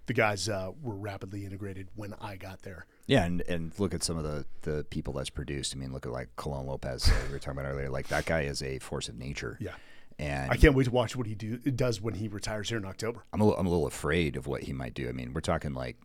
the 0.07 0.13
guys 0.13 0.49
uh, 0.49 0.71
were 0.81 0.95
rapidly 0.95 1.45
integrated 1.45 1.87
when 1.95 2.15
I 2.19 2.35
got 2.35 2.63
there. 2.63 2.85
Yeah, 3.07 3.25
and, 3.25 3.41
and 3.41 3.71
look 3.79 3.93
at 3.93 4.03
some 4.03 4.17
of 4.17 4.23
the, 4.23 4.45
the 4.63 4.83
people 4.85 5.13
that's 5.13 5.29
produced. 5.29 5.75
I 5.75 5.79
mean, 5.79 5.93
look 5.93 6.05
at 6.05 6.11
like 6.11 6.35
Colón-López 6.35 7.09
uh, 7.09 7.13
we 7.27 7.33
were 7.33 7.39
talking 7.39 7.59
about 7.59 7.71
earlier. 7.71 7.89
Like 7.89 8.07
that 8.07 8.25
guy 8.25 8.41
is 8.41 8.61
a 8.63 8.79
force 8.79 9.07
of 9.07 9.15
nature. 9.15 9.57
Yeah. 9.59 9.73
And 10.17 10.51
I 10.51 10.57
can't 10.57 10.75
wait 10.75 10.85
to 10.85 10.91
watch 10.91 11.15
what 11.15 11.27
he 11.27 11.35
do 11.35 11.57
does 11.57 12.01
when 12.01 12.13
he 12.13 12.27
retires 12.27 12.69
here 12.69 12.77
in 12.77 12.85
October. 12.85 13.25
I'm 13.33 13.41
a, 13.41 13.51
I'm 13.51 13.67
a 13.67 13.69
little 13.69 13.85
afraid 13.85 14.37
of 14.37 14.47
what 14.47 14.63
he 14.63 14.73
might 14.73 14.93
do. 14.93 15.09
I 15.09 15.11
mean, 15.11 15.33
we're 15.33 15.41
talking 15.41 15.73
like, 15.73 15.97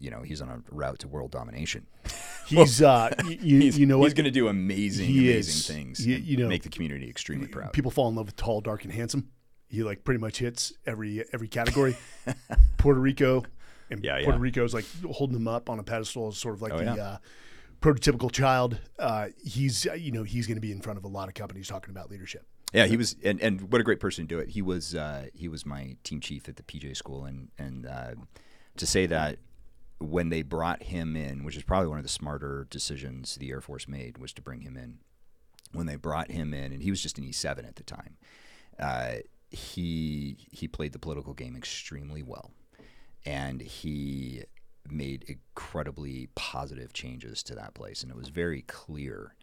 you 0.00 0.10
know, 0.10 0.22
he's 0.22 0.40
on 0.40 0.48
a 0.48 0.62
route 0.70 1.00
to 1.00 1.08
world 1.08 1.30
domination. 1.32 1.86
He's, 2.46 2.80
uh, 2.80 3.14
you, 3.28 3.58
he's, 3.60 3.78
you 3.78 3.84
know, 3.84 4.02
he's 4.02 4.14
going 4.14 4.24
to 4.24 4.30
do 4.30 4.48
amazing, 4.48 5.06
he 5.06 5.30
amazing 5.30 5.54
is, 5.54 5.66
things. 5.66 6.06
You, 6.06 6.16
you, 6.16 6.38
know, 6.38 6.48
make 6.48 6.62
the 6.62 6.70
community 6.70 7.06
extremely 7.06 7.46
proud. 7.46 7.74
People 7.74 7.90
fall 7.90 8.08
in 8.08 8.14
love 8.14 8.24
with 8.24 8.36
tall, 8.36 8.62
dark, 8.62 8.84
and 8.84 8.92
handsome. 8.92 9.28
He 9.68 9.82
like 9.82 10.04
pretty 10.04 10.20
much 10.20 10.38
hits 10.38 10.72
every 10.86 11.24
every 11.32 11.48
category. 11.48 11.96
Puerto 12.78 13.00
Rico, 13.00 13.44
and 13.90 14.02
yeah, 14.02 14.22
Puerto 14.22 14.38
yeah. 14.38 14.42
Rico's 14.42 14.74
like 14.74 14.86
holding 15.10 15.36
him 15.36 15.48
up 15.48 15.68
on 15.68 15.78
a 15.78 15.82
pedestal, 15.82 16.32
sort 16.32 16.54
of 16.54 16.62
like 16.62 16.72
oh, 16.72 16.78
the. 16.78 16.84
Yeah. 16.84 16.94
Uh, 16.94 17.16
prototypical 17.80 18.30
child. 18.30 18.78
Uh, 18.98 19.28
he's 19.44 19.84
you 19.96 20.12
know 20.12 20.22
he's 20.22 20.46
going 20.46 20.56
to 20.56 20.60
be 20.60 20.72
in 20.72 20.80
front 20.80 20.98
of 20.98 21.04
a 21.04 21.08
lot 21.08 21.28
of 21.28 21.34
companies 21.34 21.68
talking 21.68 21.90
about 21.90 22.10
leadership. 22.10 22.46
Yeah, 22.72 22.84
he 22.84 22.98
was, 22.98 23.16
and, 23.24 23.40
and 23.40 23.72
what 23.72 23.80
a 23.80 23.84
great 23.84 23.98
person 23.98 24.26
to 24.26 24.34
do 24.34 24.38
it. 24.40 24.50
He 24.50 24.60
was 24.60 24.94
uh, 24.94 25.26
he 25.32 25.48
was 25.48 25.64
my 25.64 25.96
team 26.04 26.20
chief 26.20 26.48
at 26.48 26.56
the 26.56 26.62
PJ 26.62 26.96
school, 26.96 27.24
and 27.24 27.48
and 27.58 27.86
uh, 27.86 28.10
to 28.76 28.86
say 28.86 29.06
that 29.06 29.38
when 30.00 30.28
they 30.28 30.42
brought 30.42 30.82
him 30.82 31.16
in, 31.16 31.44
which 31.44 31.56
is 31.56 31.62
probably 31.62 31.88
one 31.88 31.98
of 31.98 32.04
the 32.04 32.10
smarter 32.10 32.66
decisions 32.70 33.36
the 33.36 33.50
Air 33.50 33.60
Force 33.60 33.88
made, 33.88 34.18
was 34.18 34.32
to 34.34 34.42
bring 34.42 34.60
him 34.62 34.76
in. 34.76 34.98
When 35.72 35.86
they 35.86 35.96
brought 35.96 36.30
him 36.30 36.54
in, 36.54 36.72
and 36.72 36.82
he 36.82 36.90
was 36.90 37.02
just 37.02 37.18
an 37.18 37.24
E 37.24 37.32
seven 37.32 37.64
at 37.64 37.76
the 37.76 37.82
time, 37.82 38.16
uh, 38.78 39.16
he 39.50 40.36
he 40.52 40.68
played 40.68 40.92
the 40.92 40.98
political 40.98 41.34
game 41.34 41.56
extremely 41.56 42.22
well, 42.22 42.50
and 43.24 43.60
he 43.60 44.42
made 44.90 45.24
incredibly 45.26 46.28
positive 46.34 46.92
changes 46.92 47.42
to 47.44 47.54
that 47.54 47.74
place, 47.74 48.02
and 48.02 48.10
it 48.10 48.16
was 48.16 48.28
very 48.28 48.62
clear 48.62 49.34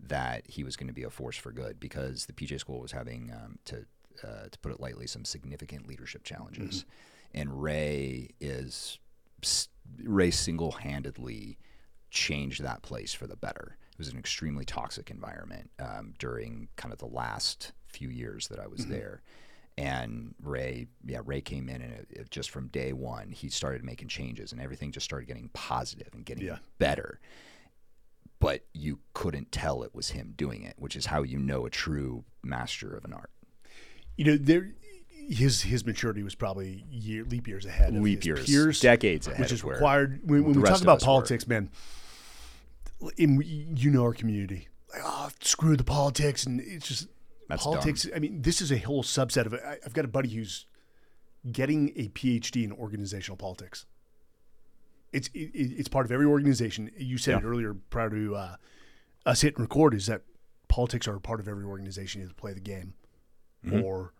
that 0.00 0.46
he 0.46 0.62
was 0.62 0.76
going 0.76 0.86
to 0.86 0.92
be 0.92 1.02
a 1.02 1.10
force 1.10 1.36
for 1.36 1.50
good 1.50 1.80
because 1.80 2.26
the 2.26 2.32
PJ 2.32 2.60
School 2.60 2.80
was 2.80 2.92
having, 2.92 3.32
um, 3.32 3.58
to 3.64 3.84
uh, 4.22 4.48
to 4.50 4.58
put 4.60 4.72
it 4.72 4.80
lightly, 4.80 5.06
some 5.06 5.24
significant 5.24 5.86
leadership 5.86 6.24
challenges, 6.24 6.84
mm-hmm. 6.84 7.40
and 7.40 7.62
Ray 7.62 8.30
is 8.40 8.98
Ray 10.02 10.30
single 10.30 10.72
handedly 10.72 11.58
changed 12.10 12.62
that 12.62 12.82
place 12.82 13.12
for 13.12 13.26
the 13.26 13.36
better. 13.36 13.76
It 13.92 13.98
was 13.98 14.08
an 14.08 14.18
extremely 14.18 14.64
toxic 14.64 15.10
environment 15.10 15.70
um, 15.78 16.14
during 16.18 16.68
kind 16.76 16.92
of 16.92 16.98
the 16.98 17.06
last 17.06 17.72
few 17.86 18.08
years 18.08 18.48
that 18.48 18.58
I 18.58 18.66
was 18.66 18.82
mm-hmm. 18.82 18.92
there, 18.92 19.22
And 19.78 20.34
Ray, 20.42 20.88
yeah, 21.06 21.20
Ray 21.24 21.40
came 21.40 21.68
in 21.68 21.80
and 21.80 21.92
it, 21.92 22.06
it 22.10 22.30
just 22.32 22.50
from 22.50 22.66
day 22.66 22.92
one, 22.92 23.30
he 23.30 23.48
started 23.48 23.84
making 23.84 24.08
changes 24.08 24.50
and 24.50 24.60
everything 24.60 24.90
just 24.90 25.04
started 25.04 25.26
getting 25.28 25.50
positive 25.50 26.08
and 26.14 26.24
getting 26.24 26.46
Yeah. 26.46 26.58
better. 26.80 27.20
But 28.40 28.64
you 28.72 28.98
couldn't 29.14 29.52
tell 29.52 29.84
it 29.84 29.94
was 29.94 30.10
him 30.10 30.34
doing 30.36 30.64
it, 30.64 30.74
which 30.78 30.96
is 30.96 31.06
how 31.06 31.22
you 31.22 31.38
know 31.38 31.64
a 31.64 31.70
true 31.70 32.24
master 32.42 32.92
of 32.96 33.04
an 33.04 33.12
art. 33.12 33.30
You 34.16 34.24
know, 34.24 34.36
there 34.36 34.72
his 35.28 35.62
his 35.62 35.86
maturity 35.86 36.24
was 36.24 36.34
probably 36.34 36.84
year, 36.90 37.22
leap 37.24 37.46
years 37.46 37.64
ahead 37.64 37.94
of 37.94 38.02
Leap 38.02 38.18
his 38.18 38.26
years, 38.26 38.46
peers, 38.46 38.80
decades 38.80 39.28
ahead 39.28 39.38
which 39.38 39.52
is 39.52 39.62
where 39.62 39.74
required 39.76 40.20
when, 40.24 40.42
when 40.42 40.60
we 40.60 40.62
talk 40.68 40.80
about 40.82 40.96
us 40.96 41.02
were. 41.02 41.06
politics, 41.06 41.46
man. 41.46 41.70
In, 43.16 43.40
you 43.76 43.90
know 43.90 44.02
our 44.02 44.12
community, 44.12 44.66
like, 44.92 45.02
oh, 45.04 45.28
screw 45.40 45.76
the 45.76 45.84
politics, 45.84 46.44
and 46.46 46.60
it's 46.60 46.88
just 46.88 47.06
That's 47.48 47.64
politics. 47.64 48.06
I 48.14 48.18
mean, 48.18 48.42
this 48.42 48.60
is 48.60 48.70
a 48.70 48.78
whole 48.78 49.02
subset 49.02 49.46
of 49.46 49.52
it. 49.54 49.62
I, 49.66 49.78
I've 49.84 49.94
got 49.94 50.04
a 50.04 50.08
buddy 50.08 50.28
who's 50.28 50.66
getting 51.50 51.90
a 51.96 52.08
PhD 52.08 52.62
in 52.64 52.72
organizational 52.72 53.36
politics. 53.36 53.86
It's 55.12 55.28
it, 55.34 55.50
it's 55.54 55.88
part 55.88 56.04
of 56.04 56.12
every 56.12 56.26
organization. 56.26 56.90
You 56.96 57.16
said 57.18 57.42
it 57.42 57.46
earlier 57.46 57.74
prior 57.90 58.10
to 58.10 58.36
uh, 58.36 58.56
us 59.24 59.40
hitting 59.40 59.62
record 59.62 59.94
is 59.94 60.06
that 60.06 60.22
politics 60.68 61.08
are 61.08 61.16
a 61.16 61.20
part 61.20 61.40
of 61.40 61.48
every 61.48 61.64
organization. 61.64 62.20
You 62.20 62.26
have 62.26 62.36
to 62.36 62.40
play 62.40 62.52
the 62.52 62.60
game, 62.60 62.94
Mm-hmm. 63.64 63.82
or 63.82 64.12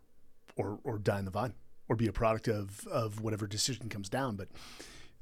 or 0.57 0.81
or 0.83 0.99
die 0.99 1.19
in 1.21 1.25
the 1.27 1.31
vine, 1.31 1.53
or 1.89 1.95
be 1.97 2.07
a 2.09 2.13
product 2.13 2.49
of 2.49 2.87
of 2.89 3.21
whatever 3.21 3.47
decision 3.47 3.89
comes 3.91 4.09
down. 4.09 4.37
But 4.37 4.49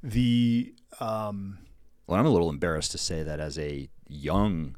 the 0.01 0.73
um, 1.01 1.59
Well, 2.07 2.17
I'm 2.19 2.25
a 2.25 2.29
little 2.29 2.49
embarrassed 2.49 2.91
to 2.93 2.97
say 2.97 3.21
that 3.23 3.39
as 3.41 3.59
a 3.59 3.89
young 4.07 4.75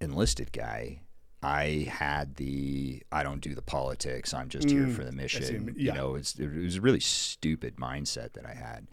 enlisted 0.00 0.50
guy, 0.52 1.02
I 1.42 1.88
had 1.90 2.36
the 2.36 3.02
I 3.10 3.22
don't 3.22 3.40
do 3.40 3.54
the 3.54 3.62
politics. 3.62 4.32
I'm 4.32 4.48
just 4.48 4.70
here 4.70 4.86
Mm, 4.86 4.94
for 4.94 5.04
the 5.04 5.12
mission. 5.12 5.74
yeah. 5.76 5.92
You 5.92 5.98
know, 5.98 6.14
it's, 6.14 6.38
it 6.38 6.48
was 6.54 6.76
a 6.76 6.80
really 6.80 7.00
stupid 7.00 7.76
mindset 7.76 8.32
that 8.34 8.46
I 8.46 8.54
had. 8.54 8.86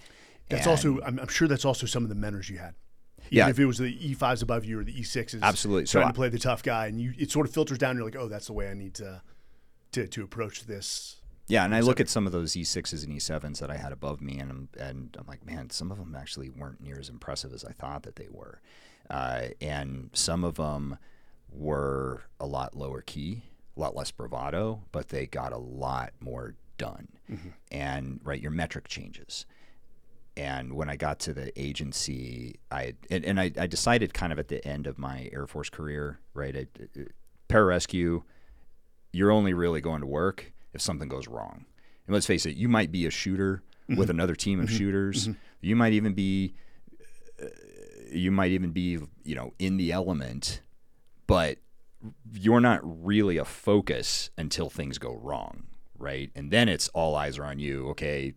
that's 0.49 0.63
And- 0.65 0.71
also 0.71 0.99
I'm, 1.03 1.19
I'm 1.19 1.27
sure 1.27 1.47
that's 1.47 1.65
also 1.65 1.85
some 1.85 2.03
of 2.03 2.09
the 2.09 2.15
mentors 2.15 2.49
you 2.49 2.57
had. 2.57 2.73
Even 3.27 3.37
Yeah. 3.37 3.49
if 3.49 3.59
it 3.59 3.65
was 3.65 3.77
the 3.77 3.93
E5s 4.15 4.41
above 4.41 4.65
you 4.65 4.79
or 4.79 4.83
the 4.83 4.93
E6s, 4.93 5.41
Absolutely. 5.43 5.85
So 5.85 5.99
trying 5.99 6.07
I- 6.09 6.11
to 6.11 6.15
play 6.15 6.29
the 6.29 6.39
tough 6.39 6.63
guy, 6.63 6.87
and 6.87 6.99
you 6.99 7.13
it 7.19 7.29
sort 7.31 7.45
of 7.47 7.53
filters 7.53 7.77
down. 7.77 7.95
You're 7.95 8.05
like, 8.05 8.15
oh, 8.15 8.27
that's 8.27 8.47
the 8.47 8.53
way 8.53 8.69
I 8.69 8.73
need 8.73 8.95
to 8.95 9.21
to 9.91 10.07
to 10.07 10.23
approach 10.23 10.65
this. 10.65 11.17
Yeah, 11.47 11.65
and 11.65 11.73
I 11.73 11.79
look 11.79 11.99
at 11.99 12.09
some 12.09 12.27
of 12.27 12.31
those 12.31 12.53
E6s 12.53 13.03
and 13.03 13.11
E7s 13.11 13.57
that 13.59 13.71
I 13.71 13.77
had 13.77 13.91
above 13.91 14.21
me, 14.21 14.37
and 14.37 14.51
I'm, 14.51 14.69
and 14.79 15.17
I'm 15.19 15.25
like, 15.25 15.43
man, 15.43 15.71
some 15.71 15.91
of 15.91 15.97
them 15.97 16.13
actually 16.15 16.47
weren't 16.51 16.79
near 16.79 16.99
as 16.99 17.09
impressive 17.09 17.53
as 17.53 17.65
I 17.65 17.71
thought 17.71 18.03
that 18.03 18.17
they 18.17 18.27
were, 18.29 18.61
uh, 19.09 19.45
and 19.59 20.11
some 20.13 20.43
of 20.43 20.55
them 20.57 20.99
were 21.51 22.23
a 22.39 22.45
lot 22.45 22.75
lower 22.75 23.01
key, 23.01 23.43
a 23.75 23.79
lot 23.79 23.95
less 23.95 24.11
bravado, 24.11 24.83
but 24.91 25.09
they 25.09 25.25
got 25.25 25.53
a 25.53 25.57
lot 25.57 26.13
more 26.19 26.55
done. 26.77 27.07
Mm-hmm. 27.29 27.49
And 27.71 28.19
right, 28.23 28.41
your 28.41 28.51
metric 28.51 28.87
changes. 28.87 29.45
And 30.37 30.73
when 30.73 30.89
I 30.89 30.95
got 30.95 31.19
to 31.21 31.33
the 31.33 31.51
agency, 31.59 32.59
I 32.71 32.93
and, 33.09 33.25
and 33.25 33.39
I, 33.39 33.51
I 33.57 33.67
decided 33.67 34.13
kind 34.13 34.31
of 34.31 34.39
at 34.39 34.47
the 34.47 34.65
end 34.65 34.87
of 34.87 34.97
my 34.97 35.29
Air 35.33 35.47
Force 35.47 35.69
career, 35.69 36.19
right, 36.33 36.55
I, 36.55 36.67
uh, 36.81 37.03
pararescue, 37.49 38.23
you're 39.11 39.31
only 39.31 39.53
really 39.53 39.81
going 39.81 39.99
to 40.01 40.07
work 40.07 40.53
if 40.73 40.81
something 40.81 41.09
goes 41.09 41.27
wrong. 41.27 41.65
And 42.07 42.13
let's 42.13 42.25
face 42.25 42.45
it, 42.45 42.55
you 42.55 42.69
might 42.69 42.91
be 42.91 43.05
a 43.05 43.11
shooter 43.11 43.63
mm-hmm. 43.89 43.99
with 43.99 44.09
another 44.09 44.35
team 44.35 44.59
of 44.59 44.67
mm-hmm. 44.67 44.77
shooters. 44.77 45.29
You 45.61 45.75
might 45.75 45.93
even 45.93 46.13
be, 46.13 46.53
uh, 47.41 47.47
you 48.11 48.31
might 48.31 48.51
even 48.51 48.71
be, 48.71 48.99
you 49.23 49.35
know, 49.35 49.53
in 49.59 49.77
the 49.77 49.91
element, 49.91 50.61
but 51.29 51.59
you're 52.33 52.59
not 52.59 52.81
really 53.05 53.37
a 53.37 53.45
focus 53.45 54.31
until 54.35 54.67
things 54.67 54.97
go 54.97 55.13
wrong, 55.13 55.67
right? 55.95 56.31
And 56.33 56.49
then 56.49 56.67
it's 56.67 56.87
all 56.89 57.15
eyes 57.15 57.37
are 57.37 57.45
on 57.45 57.59
you. 57.59 57.87
Okay, 57.89 58.33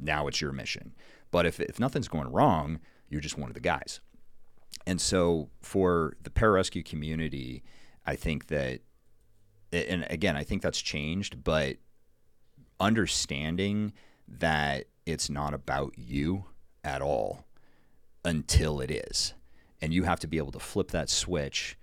now 0.00 0.26
it's 0.26 0.40
your 0.40 0.52
mission. 0.52 0.94
But 1.30 1.44
if 1.44 1.60
if 1.60 1.78
nothing's 1.78 2.08
going 2.08 2.32
wrong, 2.32 2.80
you're 3.10 3.20
just 3.20 3.36
one 3.36 3.50
of 3.50 3.54
the 3.54 3.60
guys. 3.60 4.00
And 4.86 4.98
so 4.98 5.50
for 5.60 6.16
the 6.22 6.30
pararescue 6.30 6.86
community, 6.86 7.62
I 8.06 8.16
think 8.16 8.46
that 8.46 8.80
and 9.70 10.06
again, 10.08 10.38
I 10.38 10.42
think 10.42 10.62
that's 10.62 10.80
changed, 10.80 11.44
but 11.44 11.76
understanding 12.80 13.92
that 14.26 14.86
it's 15.04 15.28
not 15.28 15.52
about 15.52 15.92
you 15.98 16.46
at 16.82 17.02
all 17.02 17.44
until 18.24 18.80
it 18.80 18.90
is. 18.90 19.34
And 19.82 19.92
you 19.92 20.04
have 20.04 20.20
to 20.20 20.26
be 20.26 20.38
able 20.38 20.52
to 20.52 20.58
flip 20.58 20.92
that 20.92 21.10
switch, 21.10 21.76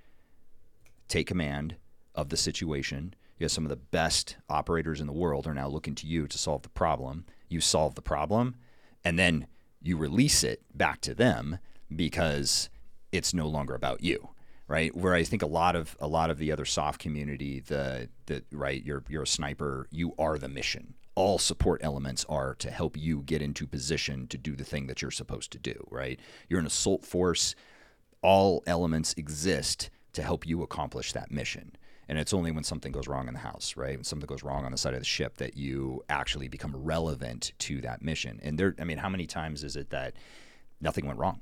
take 1.13 1.27
command 1.27 1.75
of 2.15 2.29
the 2.29 2.37
situation. 2.37 3.13
You 3.37 3.45
have 3.45 3.51
some 3.51 3.65
of 3.65 3.69
the 3.69 3.75
best 3.75 4.37
operators 4.49 4.99
in 4.99 5.07
the 5.07 5.13
world 5.13 5.45
are 5.45 5.53
now 5.53 5.67
looking 5.67 5.95
to 5.95 6.07
you 6.07 6.27
to 6.27 6.37
solve 6.37 6.63
the 6.63 6.69
problem. 6.69 7.25
You 7.49 7.61
solve 7.61 7.95
the 7.95 8.01
problem, 8.01 8.55
and 9.03 9.19
then 9.19 9.47
you 9.81 9.95
release 9.97 10.43
it 10.43 10.61
back 10.73 11.01
to 11.01 11.13
them 11.13 11.59
because 11.95 12.69
it's 13.11 13.33
no 13.33 13.47
longer 13.47 13.75
about 13.75 14.01
you 14.01 14.29
right 14.67 14.95
where 14.95 15.13
i 15.13 15.23
think 15.23 15.41
a 15.41 15.45
lot 15.45 15.75
of 15.75 15.95
a 15.99 16.07
lot 16.07 16.29
of 16.29 16.37
the 16.37 16.51
other 16.51 16.63
soft 16.63 16.99
community 16.99 17.59
the 17.59 18.07
the 18.27 18.41
right 18.51 18.83
you're 18.85 19.03
you're 19.09 19.23
a 19.23 19.27
sniper 19.27 19.87
you 19.91 20.15
are 20.17 20.37
the 20.37 20.47
mission 20.47 20.93
all 21.15 21.37
support 21.37 21.81
elements 21.83 22.25
are 22.29 22.55
to 22.55 22.71
help 22.71 22.97
you 22.97 23.21
get 23.23 23.41
into 23.41 23.67
position 23.67 24.25
to 24.25 24.37
do 24.37 24.55
the 24.55 24.63
thing 24.63 24.87
that 24.87 25.01
you're 25.01 25.11
supposed 25.11 25.51
to 25.51 25.59
do 25.59 25.85
right 25.91 26.17
you're 26.47 26.61
an 26.61 26.65
assault 26.65 27.05
force 27.05 27.55
all 28.21 28.63
elements 28.65 29.13
exist 29.17 29.89
to 30.13 30.23
help 30.23 30.47
you 30.47 30.61
accomplish 30.63 31.11
that 31.13 31.31
mission. 31.31 31.75
And 32.07 32.17
it's 32.17 32.33
only 32.33 32.51
when 32.51 32.63
something 32.63 32.91
goes 32.91 33.07
wrong 33.07 33.27
in 33.27 33.33
the 33.33 33.39
house 33.39 33.75
right? 33.77 33.95
When 33.95 34.03
something 34.03 34.27
goes 34.27 34.43
wrong 34.43 34.65
on 34.65 34.71
the 34.71 34.77
side 34.77 34.93
of 34.93 34.99
the 34.99 35.05
ship 35.05 35.37
that 35.37 35.57
you 35.57 36.03
actually 36.09 36.47
become 36.47 36.75
relevant 36.75 37.53
to 37.59 37.81
that 37.81 38.01
mission. 38.01 38.39
And 38.43 38.57
there 38.57 38.75
i 38.79 38.83
mean 38.83 38.97
how 38.97 39.09
many 39.09 39.25
times 39.25 39.63
is 39.63 39.75
it 39.75 39.89
that 39.89 40.13
nothing 40.81 41.05
went 41.05 41.19
wrong? 41.19 41.41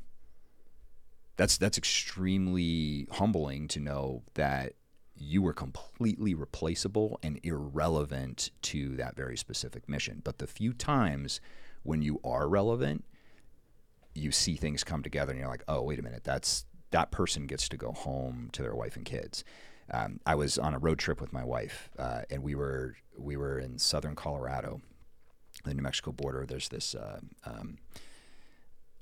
That's 1.38 1.57
that's 1.57 1.77
extremely 1.77 3.07
humbling 3.12 3.67
to 3.69 3.79
know 3.79 4.23
that 4.36 4.73
you 5.15 5.41
were 5.41 5.53
completely 5.53 6.34
replaceable 6.34 7.19
and 7.21 7.39
irrelevant 7.43 8.51
to 8.63 8.95
that 8.97 9.15
very 9.15 9.38
specific 9.38 9.88
mission. 9.88 10.21
But 10.23 10.39
the 10.39 10.47
few 10.47 10.73
times 10.73 11.39
when 11.84 12.01
you 12.01 12.19
are 12.23 12.47
relevant, 12.47 13.05
you 14.13 14.31
see 14.31 14.55
things 14.55 14.84
come 14.84 15.03
together 15.03 15.31
and 15.31 15.39
you're 15.39 15.49
like, 15.49 15.63
oh, 15.67 15.81
wait 15.81 15.99
a 15.99 16.01
minute, 16.01 16.23
that's 16.23 16.65
that 16.91 17.12
person 17.12 17.47
gets 17.47 17.67
to 17.69 17.77
go 17.77 17.91
home 17.91 18.49
to 18.54 18.62
their 18.62 18.75
wife 18.75 18.95
and 18.95 19.06
kids. 19.06 19.43
Um, 19.93 20.19
I 20.25 20.36
was 20.36 20.58
on 20.58 20.73
a 20.73 20.80
road 20.80 20.99
trip 20.99 21.19
with 21.19 21.34
my 21.34 21.43
wife, 21.43 21.89
uh, 21.99 22.21
and 22.30 22.43
we 22.43 22.56
were 22.56 22.95
we 23.17 23.36
were 23.36 23.60
in 23.60 23.77
southern 23.77 24.15
Colorado, 24.15 24.82
the 25.65 25.73
New 25.73 25.82
Mexico 25.82 26.12
border. 26.12 26.45
There's 26.45 26.69
this 26.69 26.95
uh, 26.95 27.19
um, 27.45 27.77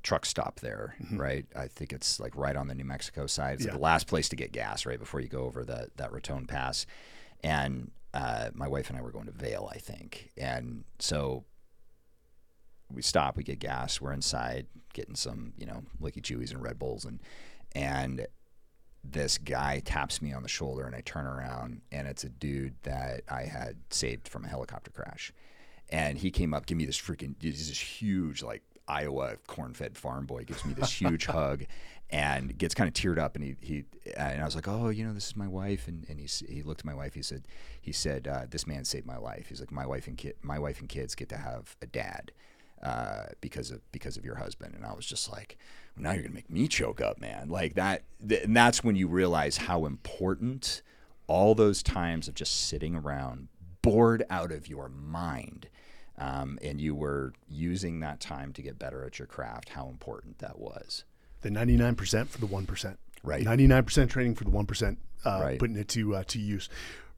truck 0.01 0.25
stop 0.25 0.59
there, 0.61 0.95
right? 1.11 1.45
I 1.55 1.67
think 1.67 1.93
it's 1.93 2.19
like 2.19 2.35
right 2.35 2.55
on 2.55 2.67
the 2.67 2.73
New 2.75 2.85
Mexico 2.85 3.27
side. 3.27 3.55
It's 3.55 3.65
Yeah. 3.65 3.73
the 3.73 3.79
last 3.79 4.07
place 4.07 4.29
to 4.29 4.35
get 4.35 4.51
gas, 4.51 4.85
right 4.85 4.97
before 4.99 5.19
you 5.19 5.27
go 5.27 5.43
over 5.43 5.63
the 5.63 5.89
that 5.97 6.11
Raton 6.11 6.47
Pass. 6.47 6.85
And 7.43 7.91
uh, 8.13 8.49
my 8.53 8.67
wife 8.67 8.89
and 8.89 8.97
I 8.97 9.01
were 9.01 9.11
going 9.11 9.27
to 9.27 9.31
Vail, 9.31 9.69
I 9.71 9.77
think, 9.77 10.31
and 10.37 10.83
so 10.97 11.43
we 12.91 13.03
stop, 13.03 13.37
we 13.37 13.43
get 13.43 13.59
gas, 13.59 14.01
we're 14.01 14.13
inside 14.13 14.65
getting 14.93 15.13
some, 15.15 15.53
you 15.57 15.65
know, 15.67 15.83
licky 16.01 16.21
chewies 16.23 16.49
and 16.51 16.63
Red 16.63 16.79
Bulls, 16.79 17.05
and 17.05 17.19
and 17.73 18.27
this 19.03 19.37
guy 19.37 19.79
taps 19.79 20.21
me 20.21 20.33
on 20.33 20.43
the 20.43 20.49
shoulder, 20.49 20.85
and 20.85 20.95
I 20.95 21.01
turn 21.01 21.25
around, 21.25 21.81
and 21.91 22.07
it's 22.07 22.23
a 22.23 22.29
dude 22.29 22.75
that 22.83 23.21
I 23.29 23.43
had 23.43 23.77
saved 23.89 24.27
from 24.27 24.45
a 24.45 24.47
helicopter 24.47 24.91
crash, 24.91 25.31
and 25.89 26.17
he 26.17 26.31
came 26.31 26.53
up, 26.53 26.65
give 26.65 26.77
me 26.77 26.85
this 26.85 26.99
freaking, 26.99 27.35
he's 27.39 27.69
this 27.69 27.79
huge 27.79 28.43
like 28.43 28.61
Iowa 28.87 29.37
corn-fed 29.47 29.97
farm 29.97 30.25
boy, 30.25 30.43
gives 30.43 30.65
me 30.65 30.73
this 30.73 30.91
huge 30.91 31.25
hug, 31.27 31.65
and 32.09 32.57
gets 32.57 32.75
kind 32.75 32.87
of 32.87 32.93
teared 32.93 33.19
up, 33.19 33.35
and 33.35 33.43
he 33.43 33.55
he, 33.61 33.83
and 34.17 34.41
I 34.41 34.45
was 34.45 34.55
like, 34.55 34.67
oh, 34.67 34.89
you 34.89 35.05
know, 35.05 35.13
this 35.13 35.27
is 35.27 35.35
my 35.35 35.47
wife, 35.47 35.87
and 35.87 36.05
and 36.09 36.19
he, 36.19 36.27
he 36.47 36.61
looked 36.61 36.81
at 36.81 36.85
my 36.85 36.95
wife, 36.95 37.13
he 37.13 37.21
said, 37.21 37.47
he 37.81 37.91
said, 37.91 38.27
uh, 38.27 38.45
this 38.49 38.67
man 38.67 38.83
saved 38.83 39.05
my 39.05 39.17
life. 39.17 39.47
He's 39.49 39.59
like, 39.59 39.71
my 39.71 39.85
wife 39.85 40.07
and 40.07 40.17
kid, 40.17 40.35
my 40.41 40.59
wife 40.59 40.79
and 40.79 40.89
kids 40.89 41.15
get 41.15 41.29
to 41.29 41.37
have 41.37 41.75
a 41.81 41.85
dad 41.85 42.31
uh, 42.83 43.25
because 43.41 43.71
of 43.71 43.81
because 43.91 44.17
of 44.17 44.25
your 44.25 44.35
husband. 44.35 44.73
And 44.75 44.85
I 44.85 44.93
was 44.93 45.05
just 45.05 45.31
like, 45.31 45.57
well, 45.95 46.03
now 46.03 46.11
you're 46.13 46.23
gonna 46.23 46.35
make 46.35 46.49
me 46.49 46.67
choke 46.67 47.01
up, 47.01 47.19
man. 47.19 47.49
Like 47.49 47.75
that. 47.75 48.03
Th- 48.27 48.43
and 48.43 48.55
that's 48.55 48.83
when 48.83 48.95
you 48.95 49.07
realize 49.07 49.57
how 49.57 49.85
important 49.85 50.81
all 51.27 51.53
those 51.55 51.83
times 51.83 52.27
of 52.27 52.33
just 52.35 52.67
sitting 52.67 52.95
around, 52.95 53.47
bored 53.81 54.23
out 54.29 54.51
of 54.51 54.67
your 54.67 54.89
mind, 54.89 55.67
um, 56.17 56.57
and 56.61 56.81
you 56.81 56.95
were 56.95 57.33
using 57.47 57.99
that 57.99 58.19
time 58.19 58.51
to 58.53 58.61
get 58.61 58.79
better 58.79 59.05
at 59.05 59.19
your 59.19 59.27
craft. 59.27 59.69
How 59.69 59.87
important 59.89 60.39
that 60.39 60.57
was. 60.59 61.03
The 61.41 61.49
99% 61.49 62.27
for 62.27 62.39
the 62.39 62.47
1%. 62.47 62.97
Right. 63.23 63.45
99% 63.45 64.09
training 64.09 64.35
for 64.35 64.43
the 64.43 64.49
1%, 64.49 64.97
uh, 65.25 65.39
Right. 65.41 65.59
putting 65.59 65.77
it 65.77 65.87
to 65.89 66.15
uh, 66.15 66.23
to 66.27 66.39
use. 66.39 66.67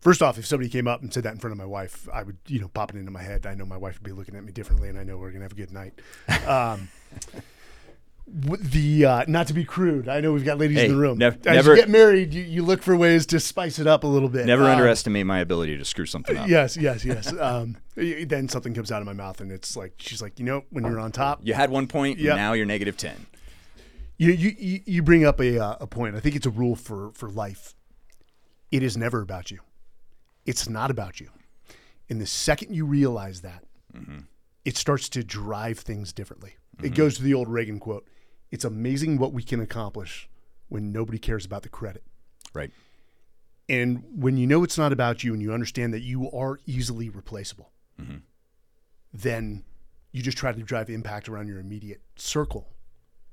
First 0.02 0.22
off, 0.24 0.38
if 0.38 0.46
somebody 0.48 0.68
came 0.70 0.88
up 0.88 1.02
and 1.04 1.14
said 1.14 1.24
that 1.24 1.34
in 1.34 1.40
front 1.40 1.52
of 1.54 1.58
my 1.60 1.66
wife, 1.66 2.10
I 2.12 2.24
would, 2.24 2.38
you 2.48 2.60
know, 2.60 2.68
pop 2.68 2.92
it 2.94 2.98
into 2.98 3.12
my 3.12 3.22
head. 3.22 3.46
I 3.46 3.54
know 3.54 3.66
my 3.66 3.78
wife 3.78 3.96
would 4.00 4.04
be 4.04 4.12
looking 4.12 4.36
at 4.36 4.44
me 4.44 4.52
differently, 4.52 4.90
and 4.90 4.98
I 4.98 5.04
know 5.04 5.16
we're 5.18 5.30
gonna 5.32 5.44
have 5.46 5.52
a 5.52 5.56
good 5.56 5.72
night. 5.72 5.94
Um, 6.48 6.90
the 8.28 9.06
uh, 9.06 9.26
not 9.28 9.48
to 9.48 9.54
be 9.54 9.66
crude. 9.66 10.08
I 10.08 10.22
know 10.22 10.32
we've 10.32 10.46
got 10.46 10.58
ladies 10.58 10.78
Hey, 10.78 10.86
in 10.86 10.94
the 10.94 10.98
room. 10.98 11.18
nev- 11.18 11.36
As 11.46 11.56
never- 11.58 11.72
you 11.76 11.82
get 11.82 11.90
married, 11.90 12.34
you, 12.34 12.44
you 12.44 12.64
look 12.64 12.82
for 12.82 12.96
ways 12.96 13.26
to 13.28 13.40
spice 13.40 13.78
it 13.78 13.88
up 13.88 14.04
a 14.04 14.08
little 14.08 14.30
bit. 14.30 14.46
Never 14.46 14.64
Um, 14.64 14.72
underestimate 14.72 15.26
my 15.26 15.40
ability 15.40 15.78
to 15.78 15.86
screw 15.86 16.06
something 16.06 16.38
up. 16.38 16.48
Yes, 16.48 16.78
yes, 16.78 17.04
yes. 17.04 17.34
um, 17.40 17.78
then 17.96 18.48
something 18.48 18.74
comes 18.74 18.92
out 18.92 19.02
of 19.02 19.06
my 19.06 19.14
mouth, 19.14 19.42
and 19.42 19.52
it's 19.52 19.76
like 19.76 19.94
she's 19.98 20.22
like, 20.22 20.40
you 20.40 20.46
know, 20.46 20.64
when 20.70 20.84
you're 20.86 21.00
on 21.00 21.12
top, 21.12 21.42
You 21.44 21.54
had 21.54 21.70
one 21.70 21.88
point, 21.88 22.20
Yep. 22.20 22.36
now 22.38 22.54
you're 22.54 22.66
negative 22.66 22.96
10. 22.98 23.26
you 24.18 24.32
you 24.32 24.56
you- 24.58 24.82
you 24.86 25.04
bring 25.04 25.26
up 25.26 25.40
a 25.42 25.60
uh, 25.60 25.76
a 25.82 25.88
point. 25.88 26.16
I 26.16 26.20
think 26.20 26.36
it's 26.36 26.46
a 26.46 26.52
rule 26.52 26.76
for 26.76 27.12
for 27.14 27.30
life. 27.30 27.74
It 28.72 28.82
is 28.84 28.96
never 28.96 29.22
about 29.22 29.52
you. 29.52 29.60
It's 30.46 30.68
not 30.68 30.92
about 30.92 31.20
you. 31.20 31.30
And 32.10 32.20
the 32.20 32.26
second 32.26 32.74
you 32.74 32.86
realize 32.86 33.42
that, 33.42 33.64
mm-hmm. 33.96 34.20
it 34.66 34.76
starts 34.76 35.08
to 35.10 35.24
drive 35.24 35.80
things 35.80 36.12
differently. 36.12 36.56
It 36.80 36.86
mm-hmm. 36.86 36.94
goes 36.96 37.18
to 37.18 37.24
the 37.24 37.34
old 37.34 37.48
Reagan 37.48 37.80
quote: 37.80 38.08
"It's 38.50 38.66
amazing 38.66 39.18
what 39.18 39.34
we 39.34 39.44
can 39.44 39.62
accomplish 39.62 40.30
when 40.70 40.92
nobody 40.92 41.20
cares 41.20 41.46
about 41.46 41.64
the 41.64 41.70
credit." 41.70 42.04
Right. 42.54 42.72
And 43.70 44.04
when 44.14 44.36
you 44.36 44.48
know 44.48 44.64
it's 44.64 44.78
not 44.78 44.92
about 44.92 45.24
you 45.24 45.34
and 45.34 45.42
you 45.42 45.54
understand 45.54 45.94
that 45.94 46.02
you 46.02 46.30
are 46.32 46.60
easily 46.66 47.10
replaceable, 47.10 47.72
mm-hmm. 48.00 48.18
then 49.14 49.64
you 50.12 50.22
just 50.22 50.38
try 50.38 50.52
to 50.52 50.62
drive 50.62 50.90
impact 50.90 51.30
around 51.30 51.48
your 51.48 51.60
immediate 51.60 52.02
circle. 52.18 52.68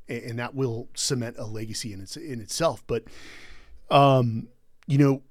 A- 0.08 0.28
And 0.28 0.38
that 0.38 0.54
will 0.54 0.88
cement 0.94 1.36
a 1.38 1.46
legacy 1.46 1.92
in 1.92 2.00
its 2.00 2.16
in 2.16 2.40
itself. 2.40 2.84
But 2.86 3.04
um, 3.90 4.48
you 4.86 4.98
know, 4.98 5.22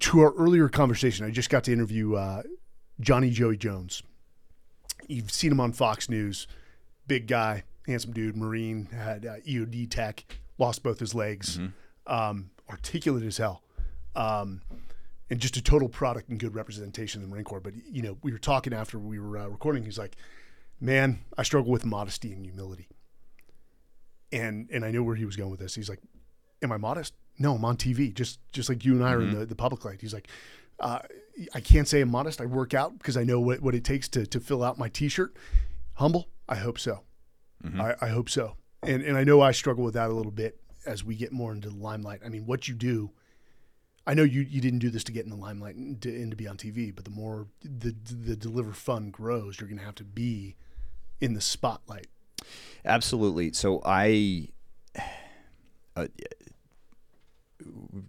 to 0.00 0.20
our 0.20 0.32
earlier 0.34 0.68
conversation, 0.68 1.26
I 1.26 1.30
just 1.30 1.50
got 1.50 1.64
to 1.64 1.72
interview 1.72 2.14
uh, 2.14 2.42
Johnny 3.00 3.30
Joey 3.30 3.56
Jones. 3.56 4.02
You've 5.08 5.30
seen 5.30 5.52
him 5.52 5.60
on 5.60 5.72
Fox 5.72 6.08
News, 6.08 6.46
big 7.06 7.26
guy, 7.26 7.64
handsome 7.86 8.12
dude, 8.12 8.36
Marine, 8.36 8.86
had 8.86 9.24
uh, 9.26 9.36
EOD 9.48 9.90
tech, 9.90 10.24
lost 10.58 10.82
both 10.82 10.98
his 10.98 11.14
legs, 11.14 11.58
um, 12.06 12.50
articulate 12.68 13.22
as 13.22 13.36
hell, 13.36 13.62
um, 14.16 14.62
and 15.30 15.40
just 15.40 15.56
a 15.56 15.62
total 15.62 15.88
product 15.88 16.28
and 16.28 16.38
good 16.40 16.54
representation 16.54 17.22
of 17.22 17.28
the 17.28 17.32
Marine 17.32 17.44
Corps. 17.44 17.60
But 17.60 17.74
you 17.90 18.02
know, 18.02 18.18
we 18.22 18.32
were 18.32 18.38
talking 18.38 18.72
after 18.72 18.98
we 18.98 19.18
were 19.18 19.38
uh, 19.38 19.46
recording. 19.46 19.84
He's 19.84 19.98
like, 19.98 20.16
"Man, 20.80 21.20
I 21.38 21.42
struggle 21.42 21.70
with 21.70 21.84
modesty 21.84 22.32
and 22.32 22.44
humility." 22.44 22.88
And 24.32 24.68
and 24.72 24.84
I 24.84 24.90
know 24.90 25.02
where 25.04 25.14
he 25.14 25.24
was 25.24 25.36
going 25.36 25.50
with 25.50 25.60
this. 25.60 25.74
He's 25.74 25.88
like, 25.88 26.00
"Am 26.66 26.72
I 26.72 26.76
modest? 26.76 27.14
No, 27.38 27.54
I'm 27.54 27.64
on 27.64 27.76
TV, 27.76 28.12
just 28.12 28.40
just 28.52 28.68
like 28.68 28.84
you 28.84 28.92
and 28.94 29.04
I 29.04 29.12
are 29.12 29.22
in 29.22 29.38
the, 29.38 29.46
the 29.46 29.54
public 29.54 29.84
light." 29.84 30.00
He's 30.00 30.14
like, 30.14 30.28
uh, 30.80 31.00
"I 31.54 31.60
can't 31.60 31.86
say 31.86 32.00
I'm 32.00 32.10
modest. 32.10 32.40
I 32.40 32.46
work 32.46 32.74
out 32.74 32.98
because 32.98 33.16
I 33.16 33.24
know 33.24 33.40
what, 33.40 33.60
what 33.60 33.74
it 33.74 33.84
takes 33.84 34.08
to 34.10 34.26
to 34.26 34.40
fill 34.40 34.62
out 34.62 34.78
my 34.78 34.88
T-shirt. 34.88 35.36
Humble? 35.94 36.28
I 36.48 36.56
hope 36.56 36.78
so. 36.78 37.02
I, 37.80 37.94
I 38.00 38.08
hope 38.08 38.28
so. 38.28 38.56
And 38.82 39.02
and 39.02 39.16
I 39.16 39.24
know 39.24 39.40
I 39.40 39.52
struggle 39.52 39.84
with 39.84 39.94
that 39.94 40.10
a 40.10 40.12
little 40.12 40.32
bit 40.32 40.60
as 40.84 41.04
we 41.04 41.14
get 41.14 41.32
more 41.32 41.52
into 41.52 41.68
the 41.68 41.76
limelight. 41.76 42.20
I 42.24 42.28
mean, 42.28 42.46
what 42.46 42.68
you 42.68 42.74
do." 42.74 43.12
I 44.08 44.14
know 44.14 44.22
you, 44.22 44.42
you 44.42 44.60
didn't 44.60 44.78
do 44.78 44.88
this 44.88 45.02
to 45.04 45.12
get 45.12 45.24
in 45.24 45.30
the 45.30 45.36
limelight 45.36 45.74
and 45.74 46.00
to, 46.02 46.08
and 46.08 46.30
to 46.30 46.36
be 46.36 46.46
on 46.46 46.56
TV, 46.56 46.94
but 46.94 47.04
the 47.04 47.10
more 47.10 47.48
the 47.64 47.92
the 48.04 48.36
deliver 48.36 48.72
fund 48.72 49.12
grows, 49.12 49.58
you're 49.58 49.68
going 49.68 49.80
to 49.80 49.84
have 49.84 49.96
to 49.96 50.04
be 50.04 50.54
in 51.20 51.34
the 51.34 51.40
spotlight. 51.40 52.06
Absolutely. 52.84 53.52
So 53.52 53.82
I, 53.84 54.48
uh, 55.96 56.06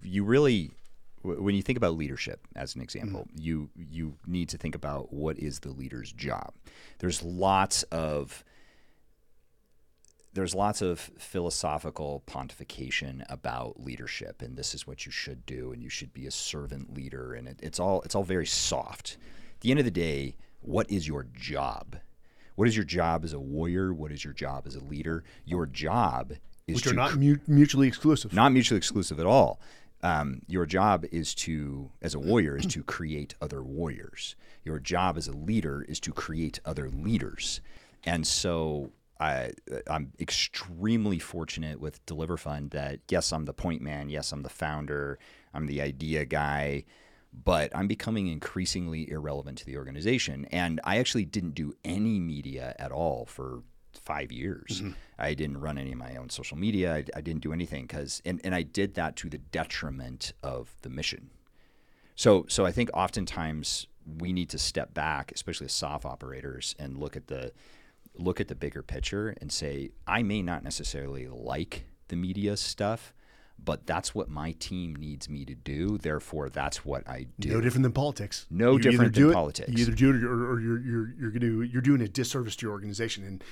you 0.03 0.23
really, 0.23 0.71
when 1.21 1.55
you 1.55 1.62
think 1.62 1.77
about 1.77 1.95
leadership 1.95 2.41
as 2.55 2.75
an 2.75 2.81
example, 2.81 3.27
mm. 3.33 3.41
you 3.41 3.69
you 3.75 4.15
need 4.25 4.49
to 4.49 4.57
think 4.57 4.75
about 4.75 5.13
what 5.13 5.38
is 5.39 5.60
the 5.60 5.71
leader's 5.71 6.12
job. 6.12 6.53
There's 6.99 7.23
lots 7.23 7.83
of 7.83 8.43
there's 10.33 10.53
lots 10.53 10.83
of 10.83 10.99
philosophical 11.17 12.21
pontification 12.27 13.25
about 13.27 13.83
leadership, 13.83 14.41
and 14.41 14.55
this 14.55 14.75
is 14.75 14.86
what 14.86 15.05
you 15.05 15.12
should 15.12 15.45
do, 15.47 15.71
and 15.71 15.81
you 15.81 15.89
should 15.89 16.13
be 16.13 16.27
a 16.27 16.31
servant 16.31 16.93
leader, 16.93 17.33
and 17.33 17.47
it, 17.47 17.60
it's 17.63 17.79
all 17.79 18.01
it's 18.03 18.13
all 18.13 18.23
very 18.23 18.45
soft. 18.45 19.17
At 19.55 19.62
the 19.62 19.71
end 19.71 19.79
of 19.79 19.86
the 19.86 19.91
day, 19.91 20.36
what 20.62 20.91
is 20.91 21.07
your 21.07 21.25
job? 21.33 21.97
What 22.55 22.67
is 22.67 22.75
your 22.75 22.86
job 22.86 23.23
as 23.23 23.33
a 23.33 23.39
warrior? 23.39 23.93
What 23.93 24.12
is 24.12 24.23
your 24.23 24.33
job 24.33 24.65
as 24.67 24.75
a 24.75 24.83
leader? 24.83 25.23
Your 25.45 25.65
job 25.65 26.33
is 26.33 26.38
which 26.75 26.88
are 26.88 26.93
not 26.93 27.15
mu- 27.15 27.38
mutually 27.47 27.88
exclusive. 27.88 28.34
not 28.34 28.51
mutually 28.51 28.77
exclusive 28.77 29.19
at 29.19 29.25
all. 29.25 29.60
Um, 30.03 30.41
your 30.47 30.65
job 30.65 31.06
is 31.12 31.34
to, 31.36 31.89
as 32.01 32.13
a 32.13 32.19
warrior, 32.19 32.56
is 32.56 32.67
to 32.67 32.84
create 32.84 33.34
other 33.41 33.63
warriors. 33.63 34.36
Your 34.63 34.80
job 34.80 35.17
as 35.17 35.27
a 35.27 35.32
leader 35.32 35.86
is 35.88 35.99
to 36.01 36.12
create 36.12 36.60
other 36.65 36.89
leaders. 36.89 37.62
And 38.03 38.27
so 38.27 38.91
I, 39.19 39.51
I'm 39.88 40.12
extremely 40.19 41.17
fortunate 41.17 41.80
with 41.80 42.06
Deliver 42.06 42.38
Fund 42.38 42.71
that 42.71 42.99
yes, 43.10 43.32
I'm 43.32 43.45
the 43.45 43.53
point 43.53 43.82
man. 43.82 44.10
Yes, 44.10 44.32
I'm 44.32 44.43
the 44.43 44.49
founder. 44.49 45.17
I'm 45.53 45.65
the 45.65 45.82
idea 45.82 46.25
guy. 46.25 46.84
But 47.34 47.75
I'm 47.75 47.88
becoming 47.88 48.27
increasingly 48.27 49.10
irrelevant 49.10 49.58
to 49.60 49.65
the 49.65 49.77
organization. 49.77 50.45
And 50.51 50.80
I 50.84 50.97
actually 50.97 51.25
didn't 51.25 51.56
do 51.56 51.73
any 51.84 52.19
media 52.19 52.75
at 52.77 52.91
all 52.91 53.25
for 53.25 53.63
five 54.13 54.32
years. 54.32 54.70
Mm-hmm. 54.82 54.91
I 55.20 55.34
didn't 55.34 55.60
run 55.60 55.78
any 55.78 55.91
of 55.91 55.98
my 55.98 56.15
own 56.15 56.30
social 56.30 56.58
media. 56.58 56.88
I, 56.98 57.04
I 57.20 57.22
didn't 57.28 57.41
do 57.41 57.52
anything 57.54 57.84
because, 57.88 58.22
and, 58.26 58.39
and 58.46 58.54
I 58.56 58.63
did 58.63 58.89
that 58.96 59.15
to 59.17 59.30
the 59.30 59.39
detriment 59.60 60.34
of 60.41 60.63
the 60.84 60.89
mission. 60.89 61.30
So, 62.15 62.46
so 62.48 62.65
I 62.65 62.72
think 62.72 62.89
oftentimes 62.93 63.88
we 64.20 64.32
need 64.32 64.50
to 64.50 64.58
step 64.58 64.93
back, 64.93 65.32
especially 65.36 65.65
as 65.65 65.74
soft 65.74 66.06
operators, 66.06 66.76
and 66.80 66.98
look 66.98 67.15
at 67.15 67.28
the 67.28 67.52
look 68.20 68.39
at 68.41 68.48
the 68.48 68.56
bigger 68.56 68.82
picture 68.82 69.36
and 69.41 69.52
say, 69.52 69.91
I 70.08 70.24
may 70.24 70.41
not 70.41 70.63
necessarily 70.63 71.28
like 71.28 71.84
the 72.08 72.15
media 72.15 72.58
stuff, 72.58 73.13
but 73.63 73.86
that's 73.86 74.15
what 74.15 74.28
my 74.30 74.54
team 74.54 74.96
needs 74.96 75.30
me 75.30 75.46
to 75.46 75.54
do. 75.54 76.00
Therefore, 76.00 76.50
that's 76.50 76.84
what 76.84 77.08
I 77.08 77.28
do. 77.39 77.50
no 77.50 77.62
different 77.62 77.84
than 77.84 77.91
politics. 77.91 78.48
No 78.50 78.74
You 78.74 78.80
different 78.80 79.13
than 79.13 79.30
it- 79.30 79.34
politics. 79.34 79.70
You 79.70 79.82
either 79.86 79.91
do 80.04 80.10
it 80.15 80.24
or, 80.24 80.52
or 80.54 80.60
you're 80.60 80.80
you're 80.80 81.10
you're 81.20 81.32
to 81.39 81.62
you're 81.63 81.82
doing 81.84 82.02
a 82.02 82.08
disservice 82.08 82.56
to 82.58 82.65
your 82.65 82.74
organization 82.74 83.24
and. 83.24 83.43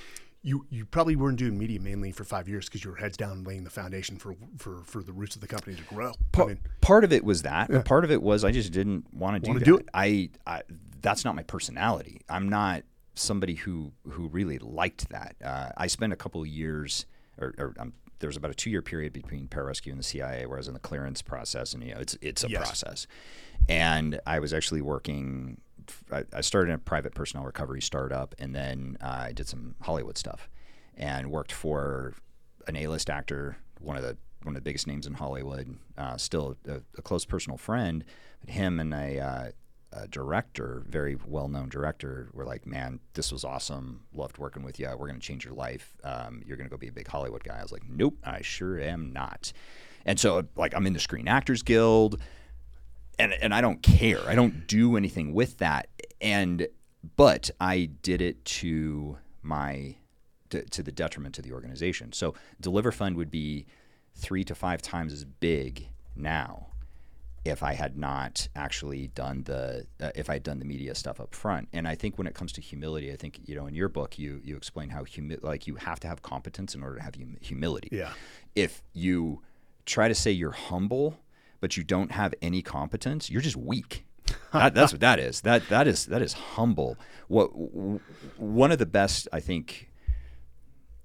You, 0.48 0.64
you 0.70 0.84
probably 0.86 1.16
weren't 1.16 1.38
doing 1.38 1.58
media 1.58 1.80
mainly 1.80 2.12
for 2.12 2.22
five 2.22 2.48
years 2.48 2.66
because 2.66 2.84
you 2.84 2.90
were 2.90 2.96
heads 2.96 3.16
down 3.16 3.42
laying 3.42 3.64
the 3.64 3.70
foundation 3.70 4.16
for, 4.16 4.36
for, 4.56 4.82
for 4.84 5.02
the 5.02 5.12
roots 5.12 5.34
of 5.34 5.40
the 5.40 5.48
company 5.48 5.74
to 5.74 5.82
grow. 5.82 6.12
I 6.36 6.44
mean, 6.44 6.60
part 6.80 7.02
of 7.02 7.12
it 7.12 7.24
was 7.24 7.42
that. 7.42 7.68
but 7.68 7.84
Part 7.84 8.04
of 8.04 8.12
it 8.12 8.22
was 8.22 8.44
I 8.44 8.52
just 8.52 8.72
didn't 8.72 9.12
want 9.12 9.42
to 9.44 9.50
do 9.52 9.58
that. 9.58 9.64
do 9.64 9.76
it. 9.76 9.88
I, 9.92 10.30
I 10.46 10.62
that's 11.02 11.24
not 11.24 11.34
my 11.34 11.42
personality. 11.42 12.20
I'm 12.28 12.48
not 12.48 12.84
somebody 13.14 13.54
who 13.56 13.90
who 14.08 14.28
really 14.28 14.58
liked 14.58 15.08
that. 15.08 15.34
Uh, 15.44 15.70
I 15.76 15.88
spent 15.88 16.12
a 16.12 16.16
couple 16.16 16.40
of 16.42 16.46
years, 16.46 17.06
or, 17.38 17.52
or 17.58 17.74
um, 17.80 17.92
there 18.20 18.28
was 18.28 18.36
about 18.36 18.52
a 18.52 18.54
two 18.54 18.70
year 18.70 18.82
period 18.82 19.12
between 19.12 19.48
pararescue 19.48 19.90
and 19.90 19.98
the 19.98 20.04
CIA, 20.04 20.46
where 20.46 20.58
I 20.58 20.60
was 20.60 20.68
in 20.68 20.74
the 20.74 20.80
clearance 20.80 21.22
process, 21.22 21.74
and 21.74 21.82
you 21.82 21.92
know 21.94 22.00
it's 22.00 22.16
it's 22.22 22.44
a 22.44 22.48
Yes. 22.48 22.60
process. 22.62 23.06
And 23.68 24.20
I 24.26 24.38
was 24.38 24.54
actually 24.54 24.80
working. 24.82 25.60
I, 26.10 26.40
started 26.40 26.74
a 26.74 26.78
private 26.78 27.14
personnel 27.14 27.44
recovery 27.44 27.82
startup, 27.82 28.34
and 28.38 28.54
then 28.54 28.96
uh, 29.00 29.24
I 29.28 29.32
did 29.32 29.48
some 29.48 29.74
Hollywood 29.82 30.18
stuff, 30.18 30.48
and 30.96 31.30
worked 31.30 31.52
for 31.52 32.14
an 32.66 32.76
A-list 32.76 33.10
actor, 33.10 33.56
one 33.80 33.96
of 33.96 34.02
the 34.02 34.16
one 34.42 34.54
of 34.54 34.62
the 34.62 34.64
biggest 34.64 34.86
names 34.86 35.06
in 35.06 35.14
Hollywood, 35.14 35.76
uh, 35.98 36.16
still 36.16 36.56
a, 36.68 36.80
a 36.96 37.02
close 37.02 37.24
personal 37.24 37.58
friend. 37.58 38.04
But 38.40 38.50
him 38.50 38.78
and 38.78 38.94
a, 38.94 39.18
uh, 39.18 39.50
a 39.92 40.06
director, 40.06 40.84
very 40.86 41.16
well-known 41.26 41.68
director, 41.68 42.28
were 42.32 42.44
like, 42.44 42.64
"Man, 42.66 43.00
this 43.14 43.32
was 43.32 43.44
awesome. 43.44 44.04
Loved 44.14 44.38
working 44.38 44.62
with 44.62 44.78
you. 44.78 44.88
We're 44.96 45.08
going 45.08 45.20
to 45.20 45.26
change 45.26 45.44
your 45.44 45.54
life. 45.54 45.96
Um, 46.04 46.42
you're 46.46 46.56
going 46.56 46.68
to 46.68 46.70
go 46.70 46.76
be 46.78 46.88
a 46.88 46.92
big 46.92 47.08
Hollywood 47.08 47.44
guy." 47.44 47.58
I 47.58 47.62
was 47.62 47.72
like, 47.72 47.88
"Nope, 47.88 48.18
I 48.24 48.42
sure 48.42 48.78
am 48.78 49.12
not." 49.12 49.52
And 50.04 50.20
so, 50.20 50.44
like, 50.54 50.74
I'm 50.74 50.86
in 50.86 50.92
the 50.92 51.00
Screen 51.00 51.26
Actors 51.26 51.62
Guild 51.62 52.20
and 53.18 53.32
and 53.34 53.54
I 53.54 53.60
don't 53.60 53.82
care. 53.82 54.20
I 54.26 54.34
don't 54.34 54.66
do 54.66 54.96
anything 54.96 55.32
with 55.32 55.58
that. 55.58 55.88
And 56.20 56.68
but 57.16 57.50
I 57.60 57.90
did 58.02 58.20
it 58.20 58.44
to 58.44 59.18
my 59.42 59.96
to, 60.50 60.62
to 60.62 60.82
the 60.82 60.92
detriment 60.92 61.34
to 61.36 61.42
the 61.42 61.52
organization. 61.52 62.12
So 62.12 62.34
Deliver 62.60 62.92
Fund 62.92 63.16
would 63.16 63.30
be 63.30 63.66
three 64.14 64.44
to 64.44 64.54
five 64.54 64.80
times 64.82 65.12
as 65.12 65.24
big 65.24 65.88
now 66.14 66.68
if 67.44 67.62
I 67.62 67.74
had 67.74 67.96
not 67.96 68.48
actually 68.56 69.08
done 69.08 69.44
the 69.44 69.86
uh, 70.00 70.10
if 70.14 70.28
I 70.28 70.34
had 70.34 70.42
done 70.42 70.58
the 70.58 70.64
media 70.64 70.94
stuff 70.94 71.20
up 71.20 71.34
front. 71.34 71.68
And 71.72 71.86
I 71.86 71.94
think 71.94 72.18
when 72.18 72.26
it 72.26 72.34
comes 72.34 72.52
to 72.52 72.60
humility, 72.60 73.12
I 73.12 73.16
think 73.16 73.40
you 73.44 73.54
know 73.54 73.66
in 73.66 73.74
your 73.74 73.88
book 73.88 74.18
you 74.18 74.40
you 74.44 74.56
explain 74.56 74.90
how 74.90 75.04
humi- 75.04 75.38
like 75.42 75.66
you 75.66 75.76
have 75.76 76.00
to 76.00 76.08
have 76.08 76.22
competence 76.22 76.74
in 76.74 76.82
order 76.82 76.96
to 76.96 77.02
have 77.02 77.14
hum- 77.14 77.36
humility 77.40 77.88
yeah. 77.92 78.12
if 78.54 78.82
you 78.92 79.42
try 79.84 80.08
to 80.08 80.14
say 80.14 80.30
you're 80.32 80.50
humble 80.50 81.18
but 81.60 81.76
you 81.76 81.84
don't 81.84 82.12
have 82.12 82.34
any 82.42 82.62
competence, 82.62 83.30
you're 83.30 83.42
just 83.42 83.56
weak. 83.56 84.04
that, 84.52 84.74
that's 84.74 84.92
what 84.92 85.00
that 85.00 85.18
is. 85.18 85.42
That 85.42 85.68
that 85.68 85.86
is 85.86 86.06
that 86.06 86.22
is 86.22 86.32
humble. 86.32 86.96
What 87.28 87.52
w- 87.52 88.00
one 88.36 88.72
of 88.72 88.78
the 88.78 88.86
best 88.86 89.28
I 89.32 89.40
think 89.40 89.90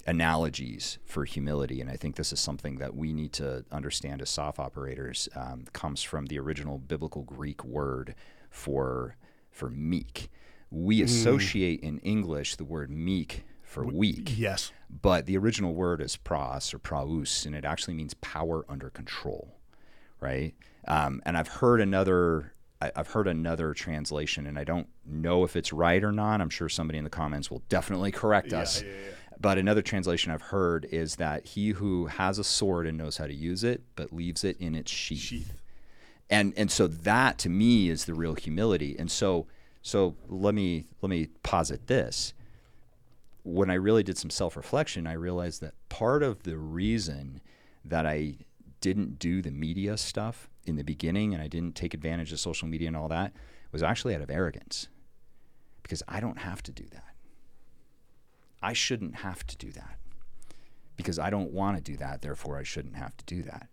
analogies 0.08 0.98
for 1.06 1.26
humility, 1.26 1.80
and 1.82 1.90
I 1.90 1.96
think 1.96 2.16
this 2.16 2.34
is 2.34 2.40
something 2.40 2.78
that 2.78 2.96
we 2.96 3.14
need 3.14 3.34
to 3.34 3.64
understand 3.72 4.22
as 4.22 4.30
soft 4.30 4.60
operators, 4.60 5.30
um, 5.36 5.66
comes 5.74 6.02
from 6.02 6.26
the 6.26 6.40
original 6.40 6.80
biblical 6.80 7.24
Greek 7.24 7.64
word 7.64 8.16
for 8.50 9.16
for 9.50 9.70
meek. 9.70 10.30
We 10.70 11.02
associate 11.02 11.82
in 11.82 12.00
English 12.00 12.56
the 12.56 12.64
word 12.64 12.90
meek 12.90 13.44
for 13.62 13.86
weak. 13.86 14.34
Yes. 14.38 14.72
But 14.90 15.26
the 15.26 15.38
original 15.38 15.74
word 15.74 16.02
is 16.02 16.18
praus 16.18 16.74
or 16.74 16.80
praus, 16.80 17.46
and 17.46 17.56
it 17.56 17.66
actually 17.66 17.94
means 17.94 18.14
power 18.16 18.66
under 18.70 18.90
control, 18.90 19.56
right? 20.22 20.54
Um, 20.88 21.22
and 21.26 21.38
I've 21.38 21.48
heard 21.48 21.82
another. 21.82 22.54
I've 22.80 23.10
heard 23.10 23.28
another 23.28 23.76
translation, 23.76 24.48
and 24.48 24.58
I 24.58 24.64
don't 24.64 24.88
know 25.06 25.44
if 25.44 25.56
it's 25.56 25.72
right 25.72 26.04
or 26.04 26.12
not. 26.12 26.42
I'm 26.42 26.50
sure 26.50 26.68
somebody 26.68 26.98
in 26.98 27.04
the 27.04 27.12
comments 27.12 27.52
will 27.52 27.62
definitely 27.70 28.12
correct 28.12 28.54
us. 28.54 28.82
yeah, 28.82 28.88
yeah. 28.88 29.12
But 29.40 29.58
another 29.60 29.84
translation 29.84 30.32
I've 30.32 30.42
heard 30.42 30.88
is 30.92 31.18
that 31.18 31.46
he 31.46 31.70
who 31.70 32.08
has 32.08 32.40
a 32.40 32.44
sword 32.44 32.88
and 32.88 32.98
knows 32.98 33.18
how 33.18 33.28
to 33.28 33.34
use 33.34 33.64
it, 33.64 33.84
but 33.96 34.12
leaves 34.12 34.44
it 34.44 34.58
in 34.60 34.74
its 34.74 34.92
sheath. 34.92 35.20
Sheath. 35.20 35.62
And 36.30 36.54
and 36.58 36.72
so 36.72 36.88
that 36.88 37.38
to 37.40 37.50
me 37.50 37.90
is 37.90 38.06
the 38.06 38.14
real 38.14 38.36
humility. 38.36 38.96
And 38.98 39.12
so 39.12 39.48
so 39.82 40.16
let 40.28 40.56
me 40.56 40.86
let 41.02 41.10
me 41.10 41.28
posit 41.44 41.88
this. 41.88 42.34
When 43.44 43.72
I 43.72 43.76
really 43.76 44.04
did 44.04 44.18
some 44.18 44.30
self-reflection, 44.30 45.08
I 45.08 45.14
realized 45.14 45.62
that 45.62 45.74
part 45.90 46.22
of 46.22 46.44
the 46.44 46.58
reason 46.58 47.42
that 47.84 48.06
I 48.06 48.36
didn't 48.82 49.20
do 49.20 49.42
the 49.42 49.52
media 49.52 49.96
stuff 49.98 50.50
in 50.66 50.76
the 50.76 50.84
beginning 50.84 51.34
and 51.34 51.42
I 51.42 51.48
didn't 51.48 51.76
take 51.76 51.94
advantage 51.94 52.32
of 52.34 52.40
social 52.40 52.68
media 52.68 52.88
and 52.88 52.98
all 52.98 53.08
that 53.10 53.34
was 53.72 53.82
actually 53.84 54.14
out 54.16 54.22
of 54.22 54.30
arrogance. 54.30 54.88
Because 55.84 56.04
I 56.08 56.20
don't 56.20 56.40
have 56.40 56.62
to 56.64 56.72
do 56.72 56.86
that. 56.92 57.16
I 58.62 58.74
shouldn't 58.74 59.16
have 59.18 59.46
to 59.48 59.58
do 59.58 59.72
that 59.72 59.98
because 60.96 61.18
I 61.18 61.30
don't 61.30 61.52
want 61.52 61.78
to 61.78 61.82
do 61.84 61.98
that. 61.98 62.22
Therefore, 62.22 62.58
I 62.58 62.64
shouldn't 62.64 62.96
have 62.96 63.16
to 63.18 63.26
do 63.26 63.42
that. 63.44 63.70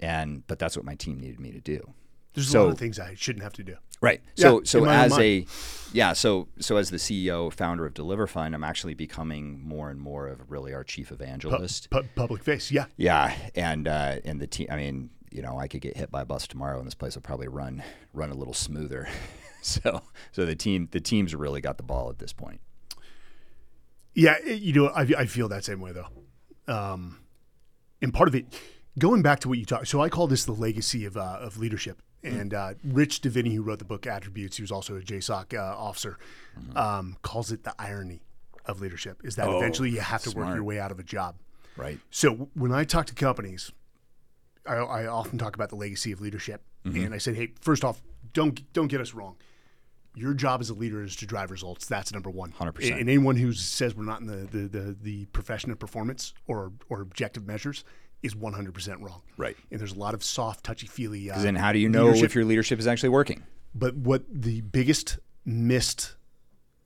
And 0.00 0.46
but 0.46 0.58
that's 0.58 0.76
what 0.76 0.84
my 0.84 0.94
team 0.94 1.18
needed 1.18 1.40
me 1.40 1.50
to 1.52 1.60
do. 1.60 1.94
There's 2.34 2.48
a 2.48 2.50
So- 2.50 2.64
lot 2.64 2.72
of 2.72 2.78
things 2.78 2.98
I 2.98 3.14
shouldn't 3.14 3.42
have 3.42 3.52
to 3.54 3.64
do. 3.64 3.76
Right. 4.02 4.20
So 4.34 4.58
in 4.58 4.64
so 4.66 4.84
as 4.84 5.18
a 5.18 5.46
yeah, 5.94 6.12
so 6.12 6.48
so 6.58 6.76
as 6.76 6.90
the 6.90 6.96
CEO 6.98 7.52
founder 7.52 7.86
of 7.86 7.94
Deliver 7.94 8.26
Fund, 8.26 8.54
I'm 8.54 8.64
actually 8.64 8.94
becoming 8.94 9.60
more 9.62 9.88
and 9.90 9.98
more 10.00 10.26
of 10.26 10.50
really 10.50 10.74
our 10.74 10.84
chief 10.84 11.08
Pu- 11.08 11.14
evangelist. 11.14 11.88
pu- 11.90 12.02
public 12.16 12.42
face. 12.42 12.70
Yeah. 12.70 12.86
Yeah, 12.96 13.34
and 13.54 13.86
uh, 13.88 14.16
and 14.24 14.40
the 14.40 14.46
team. 14.46 14.66
I 14.70 14.76
mean, 14.76 15.10
you 15.30 15.40
know, 15.40 15.56
I 15.58 15.68
could 15.68 15.80
get 15.80 15.96
hit 15.96 16.10
by 16.10 16.22
a 16.22 16.24
bus 16.24 16.46
tomorrow, 16.46 16.78
and 16.78 16.86
this 16.86 16.94
place 16.94 17.14
will 17.14 17.22
probably 17.22 17.48
run 17.48 17.82
run 18.12 18.30
a 18.30 18.34
little 18.34 18.54
smoother. 18.54 19.08
so 19.62 20.02
so 20.32 20.44
the 20.44 20.56
team 20.56 20.88
the 20.90 21.00
team's 21.00 21.34
really 21.34 21.60
got 21.60 21.76
the 21.76 21.82
ball 21.84 22.10
at 22.10 22.18
this 22.18 22.32
point. 22.32 22.60
Yeah, 24.14 24.36
it- 24.44 24.60
you 24.62 24.72
know, 24.72 24.86
I, 24.88 25.02
I 25.18 25.26
feel 25.26 25.48
that 25.48 25.64
same 25.64 25.80
way 25.80 25.92
though. 25.92 26.08
Um, 26.72 27.20
and 28.00 28.12
part 28.12 28.28
of 28.28 28.34
it, 28.34 28.46
going 28.98 29.22
back 29.22 29.40
to 29.40 29.48
what 29.48 29.58
you 29.58 29.64
talked, 29.64 29.88
so 29.88 30.00
I 30.00 30.08
call 30.08 30.26
this 30.26 30.44
the 30.44 30.52
legacy 30.52 31.04
of 31.04 31.16
uh, 31.16 31.38
of 31.40 31.58
leadership. 31.58 32.02
And 32.24 32.54
uh, 32.54 32.74
Rich 32.84 33.20
Diviney, 33.22 33.54
who 33.54 33.62
wrote 33.62 33.78
the 33.80 33.84
book 33.84 34.06
Attributes, 34.06 34.56
he 34.56 34.62
was 34.62 34.70
also 34.70 34.96
a 34.96 35.00
JSOC 35.00 35.54
uh, 35.58 35.60
officer, 35.76 36.18
um, 36.76 37.16
calls 37.22 37.50
it 37.50 37.64
the 37.64 37.74
irony 37.78 38.22
of 38.66 38.80
leadership. 38.80 39.20
Is 39.24 39.36
that 39.36 39.48
Oh, 39.48 39.58
eventually 39.58 39.90
you 39.90 40.00
have 40.00 40.22
to 40.22 40.30
work 40.30 40.54
your 40.54 40.62
way 40.64 40.78
out 40.78 40.92
of 40.92 40.98
a 41.00 41.02
job. 41.02 41.36
Right. 41.76 41.98
So 42.10 42.48
when 42.54 42.70
I 42.72 42.84
talk 42.84 43.06
to 43.06 43.14
companies, 43.14 43.72
I, 44.66 44.74
I 44.76 45.06
often 45.06 45.38
talk 45.38 45.56
about 45.56 45.70
the 45.70 45.76
legacy 45.76 46.12
of 46.12 46.20
leadership, 46.20 46.62
and 46.84 47.14
I 47.14 47.18
said, 47.18 47.34
hey, 47.36 47.52
first 47.60 47.84
off, 47.84 48.02
don't 48.32 48.72
don't 48.72 48.88
get 48.88 49.00
us 49.00 49.14
wrong. 49.14 49.36
Your 50.14 50.34
job 50.34 50.60
as 50.60 50.68
a 50.68 50.74
leader 50.74 51.02
is 51.02 51.16
to 51.16 51.26
drive 51.26 51.50
results. 51.50 51.86
That's 51.86 52.12
number 52.12 52.28
one. 52.28 52.52
100%. 52.52 52.90
And 52.90 53.00
anyone 53.08 53.36
who 53.36 53.52
says 53.54 53.94
we're 53.96 54.04
not 54.04 54.20
in 54.20 54.26
the 54.26 54.46
the, 54.46 54.68
the, 54.68 54.96
the 55.00 55.24
profession 55.26 55.70
of 55.72 55.78
performance 55.78 56.34
or 56.46 56.72
or 56.88 57.00
objective 57.00 57.46
measures 57.46 57.82
is 58.22 58.34
100% 58.34 59.00
wrong. 59.02 59.22
Right. 59.36 59.56
And 59.70 59.80
there's 59.80 59.92
a 59.92 59.98
lot 59.98 60.14
of 60.14 60.22
soft, 60.22 60.64
touchy 60.64 60.86
feely. 60.86 61.30
Uh, 61.30 61.38
Then 61.40 61.56
how 61.56 61.72
do 61.72 61.78
you 61.78 61.88
know 61.88 62.04
leadership- 62.06 62.24
if 62.26 62.34
your 62.34 62.44
leadership 62.44 62.78
is 62.78 62.86
actually 62.86 63.10
working? 63.10 63.42
but 63.74 63.94
what 63.96 64.22
the 64.30 64.60
biggest 64.60 65.18
missed 65.46 66.14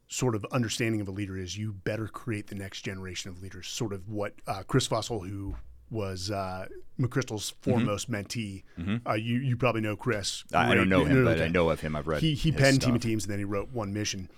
sort 0.09 0.37
of 0.37 0.45
understanding 0.53 1.01
of 1.01 1.09
a 1.09 1.11
leader 1.11 1.37
is 1.37 1.59
you 1.59 1.73
better 1.73 2.07
create 2.07 2.47
the 2.47 2.55
next 2.55 2.83
generation 2.83 3.29
of 3.29 3.43
leaders. 3.43 3.67
Sort 3.67 3.93
of 3.93 4.09
what 4.09 4.35
uh, 4.47 4.63
Chris 4.69 4.87
Fussell, 4.87 5.29
who 5.29 5.57
was 5.91 6.31
uh, 6.31 6.67
McChrystal's 6.99 7.51
foremost 7.61 8.09
mentee, 8.11 8.63
uh, 9.07 9.15
you 9.15 9.39
you 9.39 9.57
probably 9.57 9.81
know 9.81 9.97
Chris. 9.97 10.45
Mm-hmm. 10.53 10.57
I, 10.57 10.71
I 10.71 10.75
don't 10.77 10.89
know 10.89 11.05
him, 11.05 11.25
but 11.25 11.35
okay. 11.39 11.45
I 11.47 11.49
know 11.49 11.71
of 11.71 11.81
him. 11.81 11.97
I've 11.97 12.07
read. 12.07 12.23
he 12.23 12.35
he 12.35 12.53
penned 12.53 12.77
stuff. 12.77 12.87
Team 12.87 12.95
of 12.97 13.03
Teams 13.03 13.25
and 13.25 13.33
then 13.33 13.39
he 13.41 13.45
wrote 13.45 13.71
One 13.73 13.93
Mission. 13.93 14.29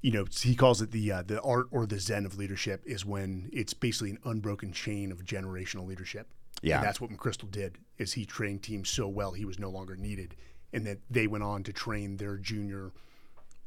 You 0.00 0.10
know, 0.10 0.24
he 0.40 0.56
calls 0.56 0.82
it 0.82 0.90
the 0.90 1.12
uh, 1.12 1.22
the 1.22 1.40
art 1.42 1.66
or 1.70 1.86
the 1.86 2.00
zen 2.00 2.26
of 2.26 2.36
leadership 2.36 2.82
is 2.84 3.06
when 3.06 3.48
it's 3.52 3.74
basically 3.74 4.10
an 4.10 4.18
unbroken 4.24 4.72
chain 4.72 5.12
of 5.12 5.24
generational 5.24 5.86
leadership. 5.86 6.26
Yeah. 6.62 6.76
and 6.78 6.86
that's 6.86 7.00
what 7.00 7.10
McChrystal 7.10 7.50
did. 7.50 7.78
Is 7.98 8.14
he 8.14 8.24
trained 8.24 8.62
teams 8.62 8.88
so 8.88 9.06
well 9.08 9.32
he 9.32 9.44
was 9.44 9.58
no 9.58 9.70
longer 9.70 9.96
needed, 9.96 10.36
and 10.72 10.86
that 10.86 10.98
they 11.10 11.26
went 11.26 11.44
on 11.44 11.62
to 11.64 11.72
train 11.72 12.16
their 12.16 12.36
junior 12.36 12.92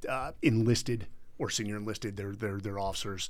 uh, 0.10 0.32
enlisted 0.42 1.08
or 1.38 1.50
senior 1.50 1.78
enlisted 1.78 2.18
their 2.18 2.34
their 2.34 2.58
their 2.60 2.80
officers 2.80 3.30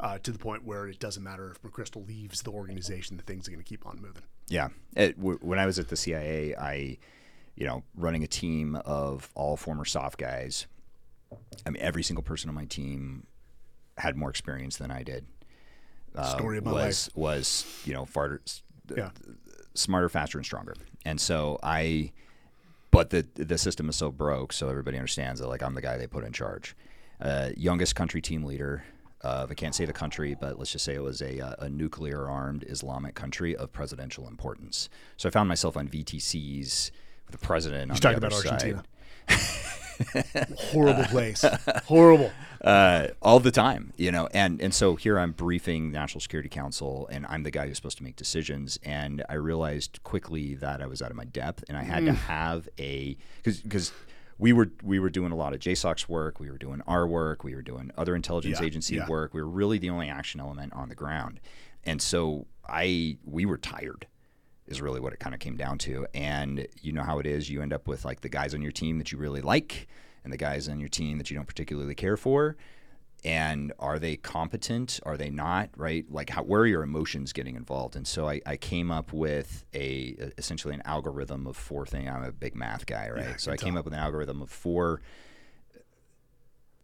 uh, 0.00 0.18
to 0.18 0.30
the 0.30 0.38
point 0.38 0.64
where 0.64 0.86
it 0.86 0.98
doesn't 0.98 1.22
matter 1.22 1.50
if 1.50 1.62
McChrystal 1.62 2.06
leaves 2.06 2.42
the 2.42 2.50
organization, 2.50 3.16
the 3.16 3.22
things 3.22 3.48
are 3.48 3.50
going 3.50 3.62
to 3.62 3.68
keep 3.68 3.86
on 3.86 4.00
moving. 4.00 4.22
Yeah. 4.48 4.68
It, 4.94 5.16
w- 5.16 5.38
when 5.40 5.58
I 5.58 5.66
was 5.66 5.78
at 5.78 5.88
the 5.88 5.96
CIA, 5.96 6.54
I, 6.54 6.98
you 7.54 7.66
know, 7.66 7.82
running 7.94 8.22
a 8.22 8.26
team 8.26 8.76
of 8.84 9.30
all 9.34 9.56
former 9.56 9.86
soft 9.86 10.18
guys. 10.18 10.66
I 11.64 11.70
mean, 11.70 11.82
every 11.82 12.02
single 12.02 12.22
person 12.22 12.50
on 12.50 12.54
my 12.54 12.66
team 12.66 13.26
had 13.96 14.16
more 14.16 14.28
experience 14.28 14.76
than 14.76 14.90
I 14.90 15.02
did. 15.02 15.26
Uh, 16.14 16.24
Story 16.36 16.58
of 16.58 16.64
my 16.64 16.72
was 16.72 17.10
was 17.14 17.82
you 17.84 17.92
know 17.92 18.04
farther, 18.06 18.40
Yeah. 18.94 19.10
smarter, 19.74 20.08
faster, 20.08 20.38
and 20.38 20.44
stronger. 20.44 20.74
And 21.04 21.20
so 21.20 21.58
I, 21.62 22.12
but 22.90 23.10
the 23.10 23.26
the 23.34 23.58
system 23.58 23.88
is 23.88 23.96
so 23.96 24.10
broke, 24.10 24.52
so 24.52 24.68
everybody 24.68 24.96
understands 24.96 25.40
that 25.40 25.48
like 25.48 25.62
I'm 25.62 25.74
the 25.74 25.82
guy 25.82 25.96
they 25.96 26.06
put 26.06 26.24
in 26.24 26.32
charge. 26.32 26.76
Uh, 27.20 27.50
youngest 27.56 27.94
country 27.94 28.20
team 28.20 28.44
leader 28.44 28.84
of 29.22 29.50
I 29.50 29.54
can't 29.54 29.74
say 29.74 29.84
the 29.84 29.92
country, 29.92 30.36
but 30.38 30.58
let's 30.58 30.72
just 30.72 30.84
say 30.84 30.94
it 30.94 31.02
was 31.02 31.22
a 31.22 31.40
uh, 31.40 31.54
a 31.60 31.68
nuclear 31.68 32.28
armed 32.28 32.64
Islamic 32.68 33.14
country 33.14 33.56
of 33.56 33.72
presidential 33.72 34.28
importance. 34.28 34.88
So 35.16 35.28
I 35.28 35.32
found 35.32 35.48
myself 35.48 35.76
on 35.76 35.88
VTCs 35.88 36.90
with 37.26 37.32
the 37.32 37.46
president. 37.46 37.90
on 37.90 37.94
He's 37.94 38.00
the 38.00 38.08
talking 38.08 38.18
about 38.18 38.32
Argentina. 38.32 38.84
Horrible 40.72 41.04
place. 41.04 41.44
Horrible. 41.86 42.30
uh, 42.64 43.08
all 43.22 43.40
the 43.40 43.50
time, 43.50 43.92
you 43.96 44.10
know. 44.12 44.28
And 44.32 44.60
and 44.60 44.74
so 44.74 44.96
here 44.96 45.18
I'm 45.18 45.32
briefing 45.32 45.92
the 45.92 45.98
National 45.98 46.20
Security 46.20 46.48
Council, 46.48 47.08
and 47.10 47.26
I'm 47.28 47.42
the 47.42 47.50
guy 47.50 47.66
who's 47.66 47.76
supposed 47.76 47.98
to 47.98 48.04
make 48.04 48.16
decisions. 48.16 48.78
And 48.82 49.24
I 49.28 49.34
realized 49.34 50.02
quickly 50.02 50.54
that 50.56 50.82
I 50.82 50.86
was 50.86 51.02
out 51.02 51.10
of 51.10 51.16
my 51.16 51.24
depth, 51.24 51.64
and 51.68 51.76
I 51.76 51.82
had 51.82 52.02
Mm. 52.02 52.06
to 52.06 52.12
have 52.12 52.68
a 52.78 53.16
because 53.42 53.60
because. 53.60 53.92
We 54.38 54.52
were 54.52 54.70
we 54.82 54.98
were 54.98 55.08
doing 55.08 55.32
a 55.32 55.34
lot 55.34 55.54
of 55.54 55.60
JSOC's 55.60 56.10
work. 56.10 56.40
We 56.40 56.50
were 56.50 56.58
doing 56.58 56.82
our 56.86 57.06
work. 57.06 57.42
We 57.42 57.54
were 57.54 57.62
doing 57.62 57.90
other 57.96 58.14
intelligence 58.14 58.60
Yeah, 58.60 58.66
agency 58.66 58.96
yeah. 58.96 59.06
work. 59.08 59.32
We 59.32 59.40
were 59.40 59.48
really 59.48 59.78
the 59.78 59.88
only 59.88 60.10
action 60.10 60.40
element 60.40 60.74
on 60.74 60.90
the 60.90 60.94
ground, 60.94 61.40
and 61.84 62.02
so 62.02 62.46
I 62.68 63.16
we 63.24 63.46
were 63.46 63.56
tired 63.56 64.06
is 64.66 64.80
really 64.80 65.00
what 65.00 65.12
it 65.12 65.20
kind 65.20 65.34
of 65.34 65.40
came 65.40 65.56
down 65.56 65.78
to. 65.78 66.06
And 66.14 66.66
you 66.80 66.92
know 66.92 67.02
how 67.02 67.18
it 67.18 67.26
is. 67.26 67.48
You 67.48 67.62
end 67.62 67.72
up 67.72 67.86
with 67.86 68.04
like 68.04 68.20
the 68.20 68.28
guys 68.28 68.54
on 68.54 68.62
your 68.62 68.72
team 68.72 68.98
that 68.98 69.12
you 69.12 69.18
really 69.18 69.40
like 69.40 69.88
and 70.24 70.32
the 70.32 70.36
guys 70.36 70.68
on 70.68 70.80
your 70.80 70.88
team 70.88 71.18
that 71.18 71.30
you 71.30 71.36
don't 71.36 71.46
particularly 71.46 71.94
care 71.94 72.16
for. 72.16 72.56
And 73.24 73.72
are 73.78 73.98
they 73.98 74.16
competent? 74.16 75.00
Are 75.04 75.16
they 75.16 75.30
not? 75.30 75.70
Right? 75.76 76.04
Like, 76.10 76.30
how, 76.30 76.42
where 76.42 76.60
are 76.60 76.66
your 76.66 76.82
emotions 76.82 77.32
getting 77.32 77.56
involved? 77.56 77.96
And 77.96 78.06
so 78.06 78.28
I, 78.28 78.40
I 78.44 78.56
came 78.56 78.90
up 78.90 79.12
with 79.12 79.64
a 79.74 80.16
essentially 80.36 80.74
an 80.74 80.82
algorithm 80.84 81.46
of 81.46 81.56
four 81.56 81.86
things. 81.86 82.08
I'm 82.08 82.22
a 82.22 82.32
big 82.32 82.54
math 82.54 82.86
guy, 82.86 83.08
right? 83.10 83.30
Yeah, 83.30 83.36
so 83.36 83.52
I 83.52 83.56
came 83.56 83.72
tell. 83.72 83.80
up 83.80 83.84
with 83.86 83.94
an 83.94 84.00
algorithm 84.00 84.42
of 84.42 84.50
four 84.50 85.00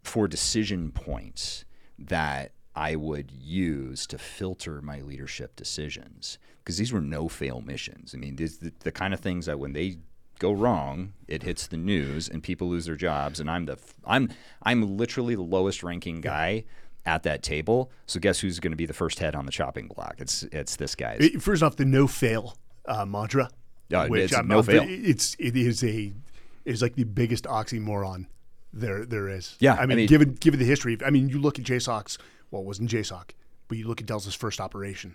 four 0.03 0.27
decision 0.27 0.91
points 0.91 1.65
that 1.99 2.53
I 2.75 2.97
would 2.97 3.31
use 3.31 4.07
to 4.09 4.19
filter 4.19 4.81
my 4.83 5.01
leadership 5.01 5.55
decisions 5.55 6.39
because 6.65 6.77
these 6.79 6.93
were 6.93 7.01
no 7.01 7.29
fail 7.29 7.61
missions. 7.61 8.15
I 8.15 8.19
mean, 8.19 8.37
these, 8.37 8.59
the, 8.59 8.73
the 8.81 8.93
kind 8.93 9.13
of 9.13 9.21
things 9.21 9.47
that 9.47 9.59
when 9.59 9.73
they 9.73 9.99
go 10.39 10.53
wrong, 10.53 11.13
it 11.29 11.43
hits 11.43 11.67
the 11.67 11.77
news 11.77 12.29
and 12.29 12.43
people 12.43 12.69
lose 12.69 12.87
their 12.87 12.97
jobs. 12.97 13.41
And 13.41 13.51
I'm 13.51 13.67
the 13.67 13.79
I'm 14.05 14.31
I'm 14.63 14.97
literally 14.97 15.35
the 15.35 15.43
lowest 15.43 15.83
ranking 15.83 16.21
guy 16.21 16.65
at 17.05 17.23
that 17.25 17.43
table. 17.43 17.91
So 18.07 18.21
guess 18.21 18.41
who's 18.41 18.61
going 18.61 18.73
to 18.73 18.77
be 18.77 18.87
the 18.87 18.95
first 18.95 19.19
head 19.19 19.35
on 19.35 19.47
the 19.47 19.53
chopping 19.53 19.89
block? 19.89 20.17
It's 20.19 20.45
it's 20.53 20.77
this 20.77 20.95
guy. 20.95 21.19
First 21.41 21.63
off, 21.63 21.77
the 21.77 21.85
no 21.85 22.07
fail 22.07 22.57
uh, 22.87 23.05
mantra, 23.05 23.51
Yeah, 23.89 24.07
which 24.09 24.23
it's 24.31 24.35
I'm, 24.35 24.49
no 24.49 24.57
I'm- 24.57 24.65
fail. 24.65 24.85
It's 24.87 25.37
it 25.39 25.57
is 25.57 25.83
a 25.85 26.13
is 26.65 26.81
like 26.83 26.95
the 26.95 27.05
biggest 27.05 27.45
oxymoron 27.45 28.27
there 28.73 29.05
there 29.05 29.29
is. 29.29 29.57
Yeah, 29.61 29.75
I 29.75 29.83
I 29.83 29.87
mean, 29.87 29.97
mean- 29.99 30.07
given 30.09 30.35
given 30.35 30.59
the 30.61 30.67
history, 30.67 30.97
I 31.05 31.11
mean, 31.11 31.29
you 31.29 31.39
look 31.41 31.59
at 31.59 31.65
JSOC's. 31.65 32.19
Well, 32.51 32.63
it 32.63 32.67
wasn't 32.67 32.91
JSOC, 32.91 33.31
but 33.69 33.79
you 33.79 33.87
look 33.89 34.01
at 34.01 34.07
Delta's 34.07 34.35
first 34.35 34.61
operation, 34.61 35.15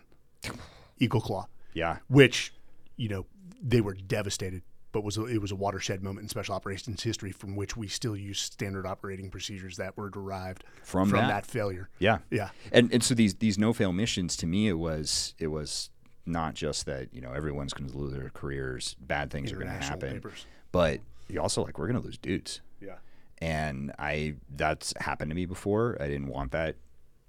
Eagle 0.99 1.21
Claw, 1.21 1.47
yeah. 1.73 1.97
which 2.07 2.53
you 2.95 3.09
know 3.09 3.25
they 3.61 3.81
were 3.81 3.93
devastated, 3.95 4.61
but 4.91 5.03
was 5.03 5.17
a, 5.17 5.25
it 5.25 5.41
was 5.41 5.51
a 5.51 5.55
watershed 5.55 6.03
moment 6.03 6.23
in 6.23 6.29
special 6.29 6.55
operations 6.55 7.03
history 7.03 7.31
from 7.31 7.55
which 7.55 7.75
we 7.75 7.87
still 7.87 8.15
use 8.15 8.39
standard 8.39 8.85
operating 8.85 9.29
procedures 9.29 9.77
that 9.77 9.97
were 9.97 10.09
derived 10.09 10.63
From 10.83 11.09
from 11.09 11.19
that. 11.19 11.27
that 11.27 11.45
failure. 11.45 11.89
Yeah. 11.99 12.19
Yeah. 12.29 12.49
And 12.71 12.91
and 12.93 13.03
so 13.03 13.13
these 13.13 13.35
these 13.35 13.57
no 13.57 13.73
fail 13.73 13.93
missions 13.93 14.35
to 14.37 14.47
me 14.47 14.67
it 14.67 14.77
was 14.79 15.33
it 15.39 15.47
was 15.47 15.89
not 16.25 16.55
just 16.55 16.85
that, 16.87 17.13
you 17.13 17.21
know, 17.21 17.31
everyone's 17.31 17.73
going 17.73 17.89
to 17.89 17.97
lose 17.97 18.11
their 18.13 18.29
careers, 18.29 18.95
bad 18.99 19.31
things 19.31 19.51
are 19.51 19.55
going 19.55 19.67
to 19.67 19.73
happen. 19.73 20.15
papers. 20.15 20.45
But 20.71 20.99
you 21.29 21.41
also 21.41 21.63
like 21.63 21.77
we're 21.79 21.87
going 21.87 21.99
to 22.01 22.05
lose 22.05 22.17
dudes. 22.17 22.61
Yeah. 22.81 22.95
And 23.39 23.93
I 23.97 24.35
that's 24.55 24.93
happened 24.99 25.31
to 25.31 25.35
me 25.35 25.45
before. 25.45 25.97
I 26.01 26.07
didn't 26.07 26.27
want 26.27 26.51
that 26.51 26.75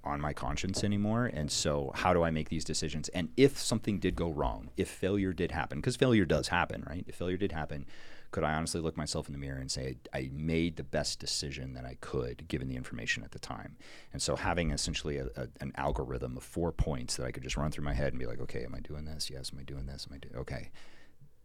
on 0.08 0.20
my 0.20 0.32
conscience 0.32 0.82
anymore. 0.82 1.26
And 1.26 1.50
so, 1.50 1.92
how 1.94 2.12
do 2.12 2.22
I 2.22 2.30
make 2.30 2.48
these 2.48 2.64
decisions? 2.64 3.08
And 3.10 3.28
if 3.36 3.58
something 3.58 3.98
did 3.98 4.16
go 4.16 4.30
wrong, 4.30 4.70
if 4.76 4.88
failure 4.88 5.32
did 5.32 5.52
happen, 5.52 5.78
because 5.78 5.96
failure 5.96 6.24
does 6.24 6.48
happen, 6.48 6.84
right? 6.86 7.04
If 7.06 7.14
failure 7.16 7.36
did 7.36 7.52
happen, 7.52 7.86
could 8.30 8.44
I 8.44 8.54
honestly 8.54 8.80
look 8.80 8.96
myself 8.96 9.26
in 9.26 9.32
the 9.32 9.38
mirror 9.38 9.58
and 9.58 9.70
say 9.70 9.96
I 10.12 10.30
made 10.32 10.76
the 10.76 10.82
best 10.82 11.18
decision 11.18 11.72
that 11.74 11.86
I 11.86 11.96
could 12.00 12.46
given 12.48 12.68
the 12.68 12.76
information 12.76 13.22
at 13.22 13.30
the 13.30 13.38
time? 13.38 13.76
And 14.12 14.20
so 14.20 14.36
having 14.36 14.70
essentially 14.70 15.18
a, 15.18 15.26
a, 15.36 15.48
an 15.60 15.72
algorithm 15.76 16.36
of 16.36 16.42
four 16.42 16.70
points 16.72 17.16
that 17.16 17.24
I 17.24 17.30
could 17.30 17.42
just 17.42 17.56
run 17.56 17.70
through 17.70 17.84
my 17.84 17.94
head 17.94 18.12
and 18.12 18.20
be 18.20 18.26
like, 18.26 18.40
okay, 18.40 18.64
am 18.64 18.74
I 18.74 18.80
doing 18.80 19.06
this? 19.06 19.30
Yes. 19.30 19.50
Am 19.52 19.58
I 19.58 19.62
doing 19.62 19.86
this? 19.86 20.06
Am 20.08 20.14
I 20.14 20.18
doing 20.18 20.36
okay? 20.36 20.70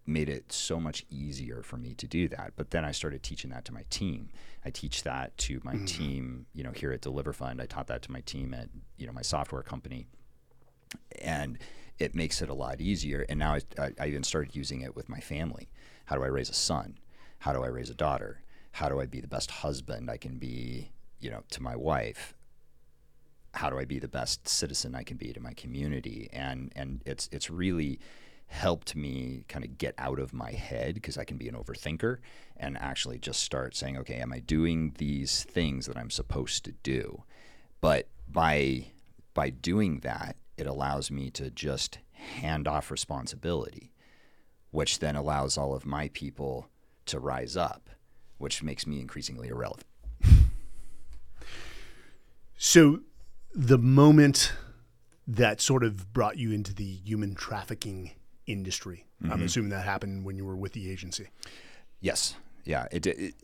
Made 0.06 0.30
it 0.30 0.51
so 0.51 0.80
much 0.80 1.06
easier 1.10 1.62
for 1.64 1.78
me 1.78 1.93
to 1.95 2.08
do 2.08 2.28
that. 2.30 2.54
But 2.56 2.72
then 2.72 2.84
I 2.84 2.91
started 2.91 3.24
teaching 3.24 3.51
that 3.51 3.66
to 3.66 3.74
my 3.74 3.84
team. 3.89 4.30
I 4.66 4.70
teach 4.70 5.04
that 5.04 5.38
to 5.39 5.62
my 5.64 5.76
mm. 5.76 5.88
team, 5.88 6.45
you 6.54 6.64
know, 6.64 6.72
here 6.72 6.91
at 6.91 7.01
Deliver 7.01 7.32
Fund. 7.32 7.62
I 7.62 7.66
taught 7.66 7.88
that 7.88 8.01
to 8.04 8.12
my 8.12 8.22
team 8.22 8.54
at, 8.54 8.70
you 8.97 9.08
know, 9.08 9.14
my 9.14 9.22
software 9.22 9.64
company. 9.64 10.08
And 11.22 11.58
it 11.99 12.16
makes 12.16 12.41
it 12.41 12.49
a 12.49 12.54
lot 12.54 12.82
easier. 12.82 13.26
And 13.30 13.39
now 13.39 13.54
I, 13.54 13.62
I, 13.80 13.91
I 13.99 14.08
even 14.08 14.24
started 14.24 14.56
using 14.56 14.82
it 14.82 14.95
with 14.95 15.08
my 15.08 15.20
family 15.20 15.70
how 16.06 16.16
do 16.16 16.24
I 16.24 16.28
raise 16.28 16.49
a 16.49 16.54
son? 16.54 16.97
How 17.39 17.54
do 17.54 17.64
I 17.64 17.68
raise 17.68 17.89
a 17.89 17.93
daughter? 17.93 18.41
How 18.74 18.89
do 18.89 18.99
I 18.99 19.06
be 19.06 19.22
the 19.22 19.28
best 19.28 19.51
husband 19.51 20.10
I 20.10 20.18
can 20.18 20.38
be, 20.38 20.91
you 21.20 21.30
know, 21.30 21.43
to 21.51 21.62
my 21.62 21.76
wife? 21.76 22.34
How 23.54 23.70
do 23.70 23.78
I 23.78 23.86
be 23.86 23.99
the 23.99 24.08
best 24.08 24.47
citizen 24.47 24.95
I 24.95 25.04
can 25.04 25.18
be 25.18 25.32
to 25.34 25.39
my 25.39 25.54
community? 25.54 26.30
And 26.34 26.72
and 26.76 27.01
it's 27.06 27.30
it's 27.32 27.49
really 27.49 27.99
helped 28.48 28.96
me 28.96 29.46
kind 29.48 29.66
of 29.66 29.78
get 29.78 29.96
out 29.98 30.20
of 30.20 30.34
my 30.34 30.52
head 30.52 30.96
because 30.96 31.18
I 31.18 31.24
can 31.24 31.38
be 31.38 31.48
an 31.48 31.56
overthinker 31.56 32.18
and 32.58 32.78
actually 32.78 33.18
just 33.20 33.41
start 33.41 33.76
saying, 33.76 33.98
okay, 33.98 34.16
am 34.16 34.32
I 34.32 34.39
doing 34.39 34.94
these 34.98 35.44
things 35.44 35.88
that 35.88 35.98
I'm 35.98 36.12
supposed 36.12 36.66
to 36.66 36.72
do? 36.84 37.24
But 37.82 38.08
by 38.30 38.88
by 39.34 39.50
doing 39.50 40.00
that, 40.02 40.36
it 40.58 40.68
allows 40.68 41.10
me 41.10 41.32
to 41.32 41.50
just 41.50 41.98
hand 42.12 42.68
off 42.68 42.91
responsibility 42.91 43.94
which 44.74 44.98
then 44.98 45.16
allows 45.16 45.56
all 45.56 45.76
of 45.76 45.86
my 45.86 46.10
people 46.14 46.68
to 47.06 47.20
rise 47.20 47.56
up, 47.56 47.91
which 48.39 48.64
makes 48.64 48.88
me 48.88 49.00
increasingly 49.00 49.50
irrelevant. 49.50 49.86
So, 52.58 53.02
the 53.54 53.78
moment 53.78 54.52
that 55.28 55.62
sort 55.62 55.84
of 55.84 56.12
brought 56.12 56.38
you 56.38 56.52
into 56.52 56.74
the 56.74 57.00
human 57.06 57.36
trafficking 57.36 58.12
industry, 58.48 59.06
mm-hmm. 59.22 59.32
I'm 59.32 59.44
assuming 59.44 59.70
that 59.70 59.86
happened 59.86 60.26
when 60.26 60.38
you 60.38 60.46
were 60.46 60.56
with 60.56 60.74
the 60.74 60.89
agency. 60.89 61.30
Yes. 62.00 62.36
Yeah. 62.66 62.88
It, 62.91 63.06
it, 63.08 63.36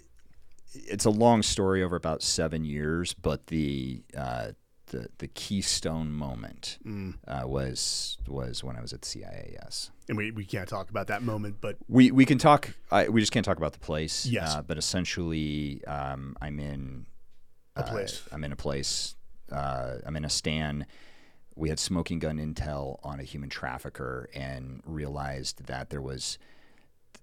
it's 0.74 1.06
a 1.06 1.10
long 1.10 1.42
story 1.42 1.84
over 1.84 1.96
about 1.96 2.22
seven 2.22 2.64
years, 2.64 3.14
but 3.14 3.48
the 3.48 4.04
uh, 4.16 4.50
the 4.90 5.08
the 5.18 5.28
keystone 5.28 6.12
moment 6.12 6.78
mm. 6.86 7.16
uh, 7.28 7.48
was 7.48 8.18
was 8.28 8.64
when 8.64 8.76
I 8.76 8.82
was 8.82 8.94
at 8.94 9.06
CIA. 9.06 9.56
Yes, 9.62 9.92
and 10.08 10.18
we, 10.18 10.32
we 10.32 10.46
can't 10.46 10.68
talk 10.68 10.90
about 10.90 11.08
that 11.08 11.24
moment, 11.24 11.58
but 11.62 11.78
we 11.88 12.12
we 12.12 12.26
can 12.26 12.38
talk. 12.38 12.70
I, 12.92 13.10
we 13.10 13.22
just 13.22 13.32
can't 13.32 13.46
talk 13.46 13.58
about 13.58 13.74
the 13.74 13.80
place. 13.80 14.26
Yes, 14.26 14.56
uh, 14.56 14.62
but 14.62 14.78
essentially, 14.78 15.84
um, 15.86 16.36
I'm 16.42 16.60
in 16.60 17.06
a 17.76 17.84
place. 17.84 18.24
Uh, 18.28 18.36
I'm 18.36 18.44
in 18.44 18.52
a 18.52 18.58
place. 18.58 19.16
Uh, 19.52 19.96
I'm 20.06 20.16
in 20.16 20.26
a 20.26 20.30
stand. 20.30 20.86
We 21.60 21.70
had 21.70 21.80
smoking 21.80 22.20
gun 22.20 22.38
intel 22.38 23.00
on 23.04 23.20
a 23.20 23.24
human 23.24 23.50
trafficker 23.50 24.30
and 24.34 24.82
realized 24.86 25.66
that 25.66 25.90
there 25.90 26.02
was 26.02 26.40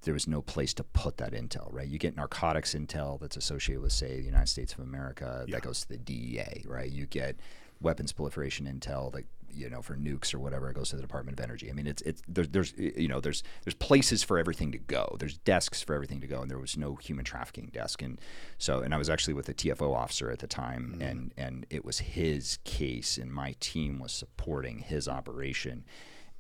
there 0.02 0.14
was 0.14 0.28
no 0.28 0.42
place 0.42 0.74
to 0.74 0.84
put 0.84 1.16
that 1.16 1.32
intel, 1.32 1.72
right? 1.72 1.88
You 1.88 1.98
get 1.98 2.16
narcotics 2.16 2.74
intel 2.74 3.18
that's 3.18 3.36
associated 3.36 3.82
with, 3.82 3.92
say, 3.92 4.18
the 4.18 4.26
United 4.26 4.48
States 4.48 4.72
of 4.74 4.80
America, 4.80 5.44
yeah. 5.48 5.56
that 5.56 5.62
goes 5.62 5.80
to 5.80 5.88
the 5.88 5.96
DEA, 5.96 6.64
right? 6.66 6.90
You 6.90 7.06
get 7.06 7.36
weapons 7.80 8.12
proliferation 8.12 8.66
intel 8.66 9.10
that 9.12 9.24
you 9.56 9.70
know 9.70 9.82
for 9.82 9.96
nukes 9.96 10.34
or 10.34 10.38
whatever 10.38 10.68
it 10.68 10.74
goes 10.74 10.90
to 10.90 10.96
the 10.96 11.02
Department 11.02 11.38
of 11.38 11.42
Energy. 11.42 11.70
I 11.70 11.72
mean, 11.72 11.86
it's 11.86 12.02
it's 12.02 12.22
there's 12.28 12.48
there's 12.48 12.74
you 12.76 13.08
know 13.08 13.20
there's 13.20 13.42
there's 13.64 13.74
places 13.74 14.22
for 14.22 14.38
everything 14.38 14.72
to 14.72 14.78
go. 14.78 15.16
There's 15.18 15.38
desks 15.38 15.82
for 15.82 15.94
everything 15.94 16.20
to 16.20 16.26
go, 16.26 16.42
and 16.42 16.50
there 16.50 16.58
was 16.58 16.76
no 16.76 16.96
human 16.96 17.24
trafficking 17.24 17.70
desk. 17.72 18.02
And 18.02 18.20
so, 18.58 18.80
and 18.80 18.94
I 18.94 18.98
was 18.98 19.10
actually 19.10 19.34
with 19.34 19.48
a 19.48 19.54
TFO 19.54 19.94
officer 19.94 20.30
at 20.30 20.40
the 20.40 20.46
time, 20.46 20.92
mm-hmm. 20.92 21.02
and 21.02 21.34
and 21.36 21.66
it 21.70 21.84
was 21.84 22.00
his 22.00 22.58
case, 22.64 23.18
and 23.18 23.32
my 23.32 23.54
team 23.60 23.98
was 23.98 24.12
supporting 24.12 24.80
his 24.80 25.08
operation, 25.08 25.84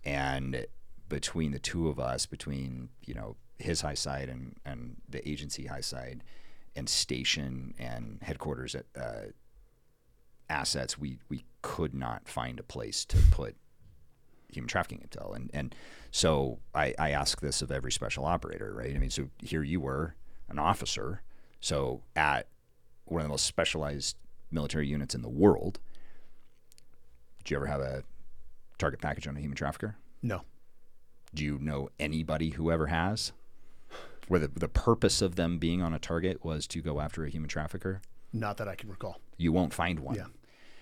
and 0.04 0.66
between 1.08 1.52
the 1.52 1.58
two 1.58 1.88
of 1.88 1.98
us, 1.98 2.26
between 2.26 2.90
you 3.04 3.14
know 3.14 3.36
his 3.58 3.80
high 3.80 3.94
side 3.94 4.28
and, 4.28 4.56
and 4.64 4.96
the 5.08 5.26
agency 5.28 5.66
high 5.66 5.80
side 5.80 6.22
and 6.74 6.88
station 6.88 7.74
and 7.78 8.18
headquarters 8.22 8.74
at 8.74 8.84
uh, 9.00 9.30
assets, 10.48 10.98
we, 10.98 11.18
we 11.28 11.44
could 11.66 11.94
not 11.94 12.28
find 12.28 12.60
a 12.60 12.62
place 12.62 13.04
to 13.06 13.16
put 13.30 13.56
human 14.48 14.68
trafficking 14.68 15.06
intel. 15.06 15.34
And, 15.34 15.50
and 15.52 15.74
so 16.10 16.60
I, 16.74 16.94
I 16.98 17.10
ask 17.10 17.40
this 17.40 17.60
of 17.62 17.72
every 17.72 17.90
special 17.90 18.24
operator, 18.24 18.72
right? 18.72 18.94
I 18.94 18.98
mean, 18.98 19.10
so 19.10 19.28
here 19.42 19.62
you 19.62 19.80
were 19.80 20.14
an 20.48 20.58
officer. 20.58 21.22
So 21.60 22.02
at 22.14 22.46
one 23.04 23.20
of 23.20 23.24
the 23.24 23.30
most 23.30 23.46
specialized 23.46 24.16
military 24.50 24.86
units 24.86 25.14
in 25.14 25.22
the 25.22 25.28
world, 25.28 25.80
did 27.38 27.50
you 27.50 27.56
ever 27.56 27.66
have 27.66 27.80
a 27.80 28.04
target 28.78 29.00
package 29.00 29.26
on 29.26 29.36
a 29.36 29.40
human 29.40 29.56
trafficker? 29.56 29.96
No. 30.22 30.42
Do 31.34 31.44
you 31.44 31.58
know 31.58 31.90
anybody 31.98 32.50
who 32.50 32.70
ever 32.70 32.86
has? 32.86 33.32
where 34.28 34.40
the, 34.40 34.48
the 34.48 34.68
purpose 34.68 35.22
of 35.22 35.36
them 35.36 35.58
being 35.58 35.82
on 35.82 35.94
a 35.94 35.98
target 35.98 36.44
was 36.44 36.66
to 36.68 36.80
go 36.80 37.00
after 37.00 37.24
a 37.24 37.30
human 37.30 37.48
trafficker? 37.48 38.00
Not 38.32 38.56
that 38.56 38.68
I 38.68 38.74
can 38.74 38.90
recall. 38.90 39.20
You 39.36 39.52
won't 39.52 39.72
find 39.72 40.00
one. 40.00 40.16
Yeah. 40.16 40.26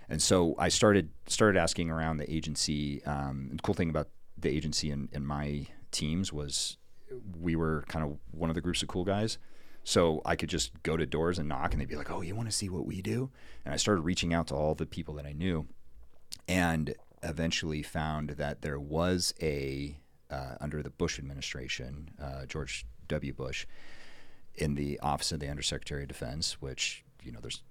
And 0.09 0.21
so 0.21 0.55
I 0.59 0.69
started 0.69 1.11
started 1.27 1.59
asking 1.59 1.91
around 1.91 2.19
the 2.19 2.33
agency. 2.33 3.05
Um, 3.05 3.51
the 3.53 3.63
cool 3.63 3.75
thing 3.75 3.91
about 3.91 4.09
the 4.37 4.51
agency 4.51 4.91
and, 4.91 5.09
and 5.13 5.27
my 5.27 5.67
teams 5.91 6.33
was 6.33 6.77
we 7.41 7.57
were 7.57 7.85
kind 7.89 8.05
of 8.05 8.19
one 8.31 8.51
of 8.51 8.55
the 8.55 8.61
groups 8.61 8.83
of 8.83 8.89
cool 8.89 9.05
guys. 9.05 9.39
So 9.85 10.23
I 10.25 10.35
could 10.35 10.49
just 10.49 10.83
go 10.83 10.97
to 10.97 11.05
doors 11.05 11.39
and 11.39 11.49
knock, 11.49 11.73
and 11.73 11.81
they'd 11.81 11.89
be 11.89 11.97
like, 11.97 12.11
"Oh, 12.11 12.23
you 12.23 12.35
want 12.35 12.49
to 12.49 12.57
see 12.57 12.71
what 12.71 12.87
we 12.87 13.03
do?" 13.03 13.31
And 13.65 13.75
I 13.75 13.77
started 13.77 14.01
reaching 14.01 14.33
out 14.33 14.47
to 14.49 14.55
all 14.55 14.75
the 14.75 14.87
people 14.87 15.15
that 15.15 15.27
I 15.27 15.33
knew, 15.33 15.67
and 16.49 16.95
eventually 17.23 17.83
found 17.83 18.31
that 18.31 18.63
there 18.63 18.81
was 18.81 19.35
a 19.43 19.99
uh, 20.31 20.57
under 20.61 20.83
the 20.83 20.91
Bush 20.91 21.19
administration, 21.19 22.11
uh, 22.21 22.47
George 22.47 22.87
W. 23.09 23.33
Bush 23.35 23.67
in 24.55 24.75
the 24.75 24.99
Office 25.01 25.33
of 25.33 25.41
the 25.41 25.49
Undersecretary 25.49 26.03
of 26.03 26.09
Defense, 26.09 26.63
which 26.63 27.05
you 27.23 27.31
know 27.31 27.41
there's 27.41 27.63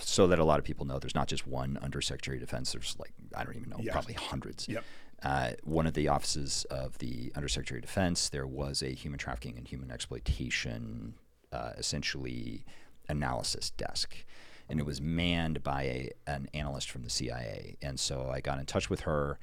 so 0.00 0.26
that 0.26 0.38
a 0.38 0.44
lot 0.44 0.58
of 0.58 0.64
people 0.64 0.86
know 0.86 0.98
there's 0.98 1.14
not 1.14 1.28
just 1.28 1.46
one 1.46 1.78
Undersecretary 1.82 2.36
of 2.36 2.40
Defense. 2.40 2.72
There's 2.72 2.96
like 2.98 3.12
I 3.34 3.44
don't 3.44 3.56
even 3.56 3.70
know, 3.70 3.78
yes. 3.80 3.92
probably 3.92 4.14
hundreds. 4.14 4.68
Yep. 4.68 4.84
Uh, 5.22 5.50
one 5.64 5.86
of 5.86 5.94
the 5.94 6.08
offices 6.08 6.64
of 6.70 6.98
the 6.98 7.30
Undersecretary 7.36 7.78
of 7.78 7.82
Defense, 7.82 8.30
there 8.30 8.46
was 8.46 8.82
a 8.82 8.88
human 8.88 9.18
trafficking 9.18 9.58
and 9.58 9.68
human 9.68 9.90
exploitation, 9.90 11.14
uh, 11.52 11.72
essentially 11.76 12.64
analysis 13.08 13.70
desk, 13.70 14.24
and 14.68 14.80
it 14.80 14.86
was 14.86 15.00
manned 15.00 15.62
by 15.62 15.82
a, 15.82 16.10
an 16.26 16.48
analyst 16.54 16.90
from 16.90 17.02
the 17.02 17.10
CIA. 17.10 17.76
And 17.82 18.00
so 18.00 18.30
I 18.32 18.40
got 18.40 18.58
in 18.58 18.66
touch 18.66 18.88
with 18.88 19.00
her 19.00 19.38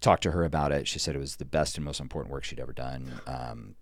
talked 0.00 0.22
to 0.22 0.30
her 0.30 0.44
about 0.44 0.72
it. 0.72 0.86
She 0.86 0.98
said 0.98 1.14
it 1.14 1.18
was 1.18 1.36
the 1.36 1.44
best 1.44 1.76
and 1.76 1.84
most 1.84 2.00
important 2.00 2.32
work 2.32 2.44
she'd 2.44 2.60
ever 2.60 2.72
done. 2.72 3.20
Um, 3.26 3.74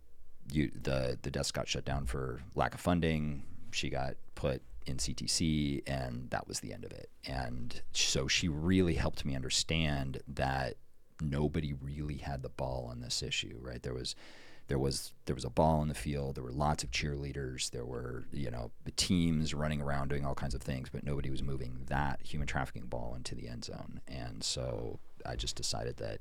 you, 0.50 0.70
the 0.70 1.18
the 1.22 1.30
desk 1.30 1.54
got 1.54 1.68
shut 1.68 1.84
down 1.84 2.06
for 2.06 2.40
lack 2.54 2.74
of 2.74 2.80
funding. 2.80 3.42
She 3.72 3.90
got 3.90 4.14
put 4.34 4.62
in 4.86 4.96
CTC, 4.96 5.82
and 5.86 6.30
that 6.30 6.46
was 6.46 6.60
the 6.60 6.72
end 6.72 6.84
of 6.84 6.92
it. 6.92 7.10
And 7.26 7.80
so 7.92 8.28
she 8.28 8.48
really 8.48 8.94
helped 8.94 9.24
me 9.24 9.34
understand 9.34 10.22
that 10.28 10.74
nobody 11.20 11.72
really 11.72 12.18
had 12.18 12.42
the 12.42 12.48
ball 12.48 12.88
on 12.90 13.00
this 13.00 13.22
issue. 13.22 13.58
Right? 13.60 13.82
There 13.82 13.94
was 13.94 14.14
there 14.68 14.78
was 14.78 15.12
there 15.26 15.34
was 15.34 15.44
a 15.44 15.50
ball 15.50 15.82
in 15.82 15.88
the 15.88 15.94
field. 15.94 16.36
There 16.36 16.44
were 16.44 16.52
lots 16.52 16.82
of 16.82 16.90
cheerleaders. 16.90 17.70
There 17.70 17.84
were 17.84 18.26
you 18.32 18.50
know 18.50 18.70
teams 18.96 19.54
running 19.54 19.80
around 19.80 20.08
doing 20.08 20.24
all 20.24 20.34
kinds 20.34 20.54
of 20.54 20.62
things, 20.62 20.88
but 20.90 21.04
nobody 21.04 21.30
was 21.30 21.42
moving 21.42 21.84
that 21.88 22.20
human 22.22 22.46
trafficking 22.46 22.86
ball 22.86 23.14
into 23.16 23.34
the 23.34 23.48
end 23.48 23.64
zone. 23.64 24.00
And 24.08 24.42
so 24.42 24.98
I 25.24 25.36
just 25.36 25.56
decided 25.56 25.96
that 25.98 26.20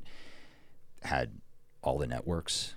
had 1.03 1.39
all 1.81 1.97
the 1.97 2.07
networks 2.07 2.75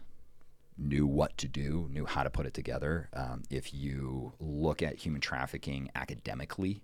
knew 0.79 1.07
what 1.07 1.37
to 1.39 1.49
do, 1.49 1.89
knew 1.91 2.07
how 2.07 2.23
to 2.23 2.31
put 2.31 2.47
it 2.47 2.55
together. 2.55 3.09
Um, 3.13 3.43
if 3.51 3.75
you 3.75 4.33
look 4.39 4.83
at 4.83 4.97
human 4.97 5.21
trafficking 5.21 5.91
academically, 5.95 6.83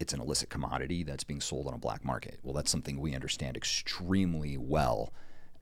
it's 0.00 0.12
an 0.12 0.20
illicit 0.20 0.48
commodity 0.50 1.02
that's 1.04 1.24
being 1.24 1.40
sold 1.40 1.66
on 1.66 1.74
a 1.74 1.78
black 1.78 2.04
market. 2.04 2.40
Well, 2.42 2.54
that's 2.54 2.70
something 2.70 3.00
we 3.00 3.14
understand 3.14 3.56
extremely 3.56 4.56
well 4.56 5.12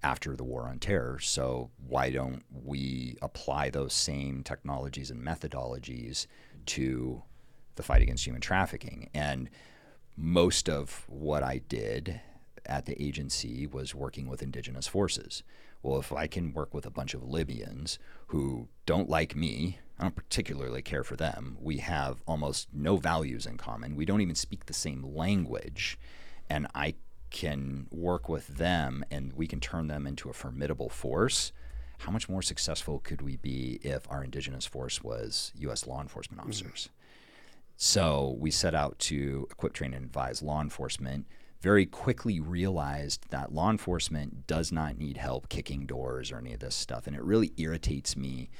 after 0.03 0.37
the 0.37 0.45
war 0.45 0.69
on 0.69 0.79
terror. 0.79 1.19
So, 1.21 1.71
why 1.87 2.11
don't 2.11 2.43
we 2.51 3.19
apply 3.21 3.71
those 3.71 3.93
same 3.93 4.43
technologies 4.43 5.11
and 5.11 5.25
methodologies 5.25 6.27
to 6.67 7.23
the 7.77 7.83
fight 7.83 8.03
against 8.03 8.27
human 8.27 8.41
trafficking? 8.41 9.11
And 9.15 9.51
most 10.17 10.69
of 10.69 11.05
what 11.09 11.43
I 11.43 11.59
did 11.69 12.21
at 12.67 12.87
the 12.87 13.01
agency 13.03 13.67
was 13.67 13.95
working 13.95 14.29
with 14.29 14.43
indigenous 14.43 14.87
forces. 14.87 15.43
Well, 15.83 15.99
if 15.99 16.13
I 16.13 16.27
can 16.27 16.53
work 16.53 16.73
with 16.73 16.87
a 16.87 16.91
bunch 16.91 17.15
of 17.15 17.25
Libyans 17.25 17.99
who 18.29 18.69
don't 18.87 19.09
like 19.09 19.35
me, 19.35 19.79
I 19.99 20.05
don't 20.05 20.17
particularly 20.17 20.83
care 20.83 21.05
for 21.05 21.17
them. 21.17 21.57
We 21.61 21.79
have 21.79 22.23
almost 22.27 22.69
no 22.73 22.97
values 22.97 23.47
in 23.47 23.57
common. 23.57 23.97
We 23.97 24.05
don't 24.05 24.21
even 24.21 24.35
speak 24.35 24.67
the 24.67 24.73
same 24.73 25.03
language. 25.03 25.99
And 26.49 26.67
I 26.75 26.95
can 27.31 27.87
work 27.91 28.29
with 28.29 28.47
them 28.47 29.05
and 29.11 29.33
we 29.33 29.47
can 29.47 29.59
turn 29.59 29.89
them 29.89 30.07
into 30.07 30.29
a 30.31 30.35
formidable 30.35 30.89
force. 30.89 31.53
How 31.99 32.13
much 32.13 32.29
more 32.29 32.43
successful 32.43 32.99
could 32.99 33.23
we 33.23 33.37
be 33.37 33.81
if 33.83 34.11
our 34.11 34.23
indigenous 34.23 34.67
force 34.67 35.03
was 35.03 35.53
U.S. 35.57 35.87
law 35.87 36.01
enforcement 36.01 36.41
mm-hmm. 36.41 36.49
officers? 36.49 36.89
Mm-hmm. 36.89 36.97
So 37.77 38.37
we 38.39 38.51
set 38.51 38.75
out 38.75 38.99
to 39.01 39.49
equip, 39.51 39.73
train, 39.73 39.95
and 39.95 40.05
advise 40.05 40.43
law 40.43 40.61
enforcement. 40.61 41.27
Very 41.63 41.87
quickly 41.87 42.41
realized 42.41 43.31
that 43.31 43.55
law 43.55 43.71
enforcement 43.71 44.49
does 44.49 44.73
not 44.73 44.99
need 44.99 45.17
help 45.17 45.49
kicking 45.49 45.87
doors 45.87 46.33
or 46.33 46.39
any 46.39 46.53
of 46.53 46.59
this 46.59 46.75
stuff. 46.75 47.07
And 47.07 47.15
it 47.15 47.23
really 47.23 47.53
irritates 47.57 48.17
me 48.17 48.51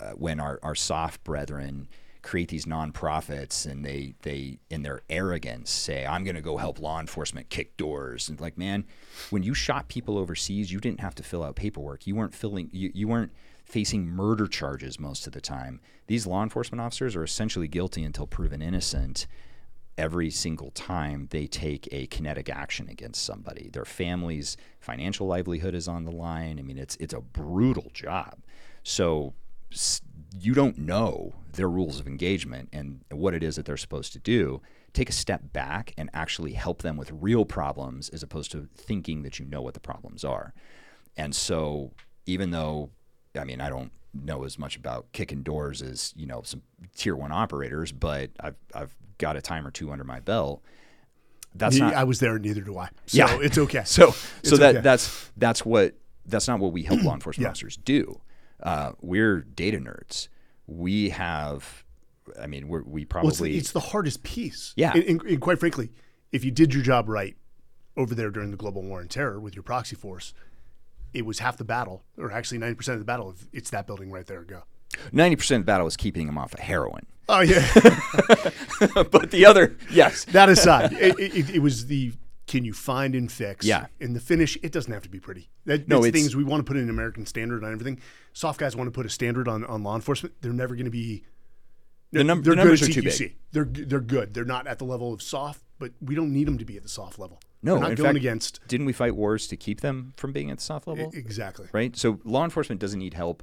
uh, 0.00 0.12
when 0.12 0.40
our, 0.40 0.58
our 0.62 0.74
SOF 0.74 1.22
brethren 1.22 1.86
create 2.22 2.48
these 2.48 2.64
nonprofits 2.64 3.70
and 3.70 3.84
they 3.84 4.14
they 4.22 4.58
in 4.68 4.82
their 4.82 5.00
arrogance 5.08 5.70
say 5.70 6.04
I'm 6.04 6.22
going 6.22 6.34
to 6.34 6.42
go 6.42 6.58
help 6.58 6.78
law 6.78 7.00
enforcement 7.00 7.48
kick 7.48 7.76
doors. 7.76 8.28
And 8.28 8.40
like 8.40 8.58
man 8.58 8.84
when 9.30 9.42
you 9.42 9.54
shot 9.54 9.88
people 9.88 10.18
overseas 10.18 10.72
you 10.72 10.80
didn't 10.80 11.00
have 11.00 11.14
to 11.16 11.22
fill 11.22 11.42
out 11.42 11.56
paperwork. 11.56 12.06
You 12.06 12.14
weren't 12.14 12.34
filling 12.34 12.68
you, 12.72 12.90
you 12.94 13.08
weren't 13.08 13.32
facing 13.64 14.06
murder 14.06 14.46
charges 14.46 14.98
most 14.98 15.26
of 15.26 15.32
the 15.32 15.40
time. 15.40 15.80
These 16.08 16.26
law 16.26 16.42
enforcement 16.42 16.80
officers 16.80 17.16
are 17.16 17.24
essentially 17.24 17.68
guilty 17.68 18.02
until 18.02 18.26
proven 18.26 18.60
innocent 18.62 19.26
every 20.00 20.30
single 20.30 20.70
time 20.70 21.28
they 21.30 21.46
take 21.46 21.86
a 21.92 22.06
kinetic 22.06 22.48
action 22.48 22.88
against 22.88 23.22
somebody. 23.22 23.68
Their 23.70 23.84
family's 23.84 24.56
financial 24.80 25.26
livelihood 25.26 25.74
is 25.74 25.86
on 25.86 26.06
the 26.06 26.10
line. 26.10 26.58
I 26.58 26.62
mean 26.62 26.78
it's 26.78 26.96
it's 26.96 27.12
a 27.12 27.20
brutal 27.20 27.90
job. 27.92 28.38
So 28.82 29.34
you 30.38 30.54
don't 30.54 30.78
know 30.78 31.34
their 31.52 31.68
rules 31.68 32.00
of 32.00 32.06
engagement 32.06 32.70
and 32.72 33.04
what 33.10 33.34
it 33.34 33.42
is 33.42 33.56
that 33.56 33.66
they're 33.66 33.76
supposed 33.76 34.14
to 34.14 34.18
do, 34.18 34.62
take 34.94 35.10
a 35.10 35.12
step 35.12 35.52
back 35.52 35.92
and 35.98 36.08
actually 36.14 36.54
help 36.54 36.80
them 36.80 36.96
with 36.96 37.12
real 37.12 37.44
problems 37.44 38.08
as 38.08 38.22
opposed 38.22 38.50
to 38.52 38.68
thinking 38.74 39.22
that 39.22 39.38
you 39.38 39.44
know 39.44 39.60
what 39.60 39.74
the 39.74 39.80
problems 39.80 40.24
are. 40.24 40.54
And 41.16 41.34
so, 41.34 41.92
even 42.24 42.52
though, 42.52 42.90
I 43.38 43.44
mean, 43.44 43.60
I 43.60 43.68
don't 43.68 43.92
know 44.14 44.44
as 44.44 44.58
much 44.58 44.76
about 44.76 45.12
kicking 45.12 45.42
doors 45.42 45.82
as 45.82 46.12
you 46.16 46.26
know 46.26 46.42
some 46.42 46.62
tier 46.96 47.14
one 47.14 47.32
operators, 47.32 47.92
but 47.92 48.30
I've 48.40 48.56
I've 48.74 48.96
got 49.20 49.36
a 49.36 49.42
time 49.42 49.66
or 49.66 49.70
two 49.70 49.92
under 49.92 50.04
my 50.04 50.18
belt. 50.18 50.62
That's 51.54 51.76
not. 51.76 51.94
I 51.94 52.04
was 52.04 52.20
there, 52.20 52.38
neither 52.38 52.60
do 52.60 52.78
I. 52.78 52.88
So 53.06 53.18
yeah, 53.18 53.38
it's 53.40 53.58
okay. 53.58 53.82
So 53.84 54.14
so 54.42 54.56
that 54.56 54.76
okay. 54.76 54.82
that's 54.82 55.30
that's 55.36 55.64
what 55.64 55.94
that's 56.26 56.48
not 56.48 56.60
what 56.60 56.72
we 56.72 56.82
help 56.82 57.02
law 57.02 57.14
enforcement 57.14 57.44
yeah. 57.44 57.50
officers 57.50 57.76
do. 57.76 58.20
Uh, 58.62 58.92
we're 59.00 59.40
data 59.40 59.78
nerds. 59.78 60.28
We 60.66 61.10
have, 61.10 61.84
I 62.40 62.46
mean, 62.46 62.68
we're, 62.68 62.82
we 62.82 63.04
probably. 63.04 63.30
Well, 63.30 63.50
it's, 63.50 63.66
it's, 63.66 63.72
the 63.72 63.80
hardest 63.80 64.22
piece. 64.22 64.72
Yeah. 64.76 64.92
And, 64.94 65.04
and, 65.04 65.22
and, 65.22 65.40
quite 65.40 65.58
frankly, 65.58 65.90
if 66.30 66.44
you 66.44 66.50
did 66.50 66.74
your 66.74 66.82
job 66.82 67.08
right 67.08 67.36
over 67.96 68.14
there 68.14 68.30
during 68.30 68.50
the 68.50 68.56
global 68.56 68.82
war 68.82 69.00
on 69.00 69.08
terror 69.08 69.40
with 69.40 69.54
your 69.54 69.62
proxy 69.62 69.96
force, 69.96 70.34
it 71.12 71.26
was 71.26 71.40
half 71.40 71.56
the 71.56 71.64
battle, 71.64 72.04
or 72.16 72.30
actually 72.30 72.58
90% 72.58 72.88
of 72.90 72.98
the 73.00 73.04
battle. 73.04 73.30
If 73.30 73.46
it's 73.52 73.70
that 73.70 73.86
building 73.86 74.10
right 74.10 74.26
there, 74.26 74.42
go. 74.42 74.62
90% 75.12 75.56
of 75.56 75.62
the 75.62 75.64
battle 75.64 75.86
is 75.86 75.96
keeping 75.96 76.28
him 76.28 76.38
off 76.38 76.52
of 76.52 76.60
heroin. 76.60 77.06
Oh, 77.30 77.40
yeah. 77.40 77.66
but 79.10 79.30
the 79.30 79.46
other, 79.46 79.76
yes. 79.90 80.24
That 80.26 80.48
aside, 80.48 80.92
it, 80.92 81.18
it, 81.18 81.50
it 81.50 81.58
was 81.60 81.86
the 81.86 82.12
can 82.46 82.64
you 82.64 82.72
find 82.72 83.14
and 83.14 83.30
fix? 83.30 83.64
Yeah. 83.64 83.86
In 84.00 84.12
the 84.12 84.20
finish, 84.20 84.58
it 84.62 84.72
doesn't 84.72 84.92
have 84.92 85.04
to 85.04 85.08
be 85.08 85.20
pretty. 85.20 85.48
That, 85.66 85.86
no, 85.86 86.02
it's 86.02 86.12
things 86.12 86.34
we 86.34 86.42
want 86.42 86.66
to 86.66 86.68
put 86.68 86.76
in 86.76 86.82
an 86.82 86.90
American 86.90 87.24
standard 87.24 87.62
on 87.62 87.72
everything. 87.72 88.00
Soft 88.32 88.58
guys 88.58 88.74
want 88.74 88.88
to 88.88 88.92
put 88.92 89.06
a 89.06 89.08
standard 89.08 89.46
on, 89.46 89.64
on 89.64 89.84
law 89.84 89.94
enforcement. 89.94 90.34
They're 90.40 90.52
never 90.52 90.74
going 90.74 90.86
to 90.86 90.90
be. 90.90 91.22
The, 92.10 92.24
num- 92.24 92.42
they're 92.42 92.54
the 92.54 92.56
numbers 92.56 92.80
good 92.80 92.90
are 92.90 92.92
too 92.92 93.02
big. 93.02 93.36
They're 93.52 93.64
they're 93.64 94.00
good. 94.00 94.34
They're 94.34 94.44
not 94.44 94.66
at 94.66 94.80
the 94.80 94.84
level 94.84 95.12
of 95.12 95.22
soft, 95.22 95.62
but 95.78 95.92
we 96.00 96.16
don't 96.16 96.32
need 96.32 96.48
them 96.48 96.58
to 96.58 96.64
be 96.64 96.76
at 96.76 96.82
the 96.82 96.88
soft 96.88 97.20
level. 97.20 97.40
No, 97.62 97.74
We're 97.74 97.80
not 97.80 97.96
going 97.96 98.08
fact, 98.08 98.16
against. 98.16 98.60
Didn't 98.66 98.86
we 98.86 98.92
fight 98.92 99.14
wars 99.14 99.46
to 99.48 99.56
keep 99.56 99.80
them 99.80 100.14
from 100.16 100.32
being 100.32 100.50
at 100.50 100.58
the 100.58 100.64
SOF 100.64 100.86
level? 100.86 101.10
Exactly. 101.14 101.68
Right. 101.72 101.96
So 101.96 102.18
law 102.24 102.42
enforcement 102.44 102.80
doesn't 102.80 102.98
need 102.98 103.14
help. 103.14 103.42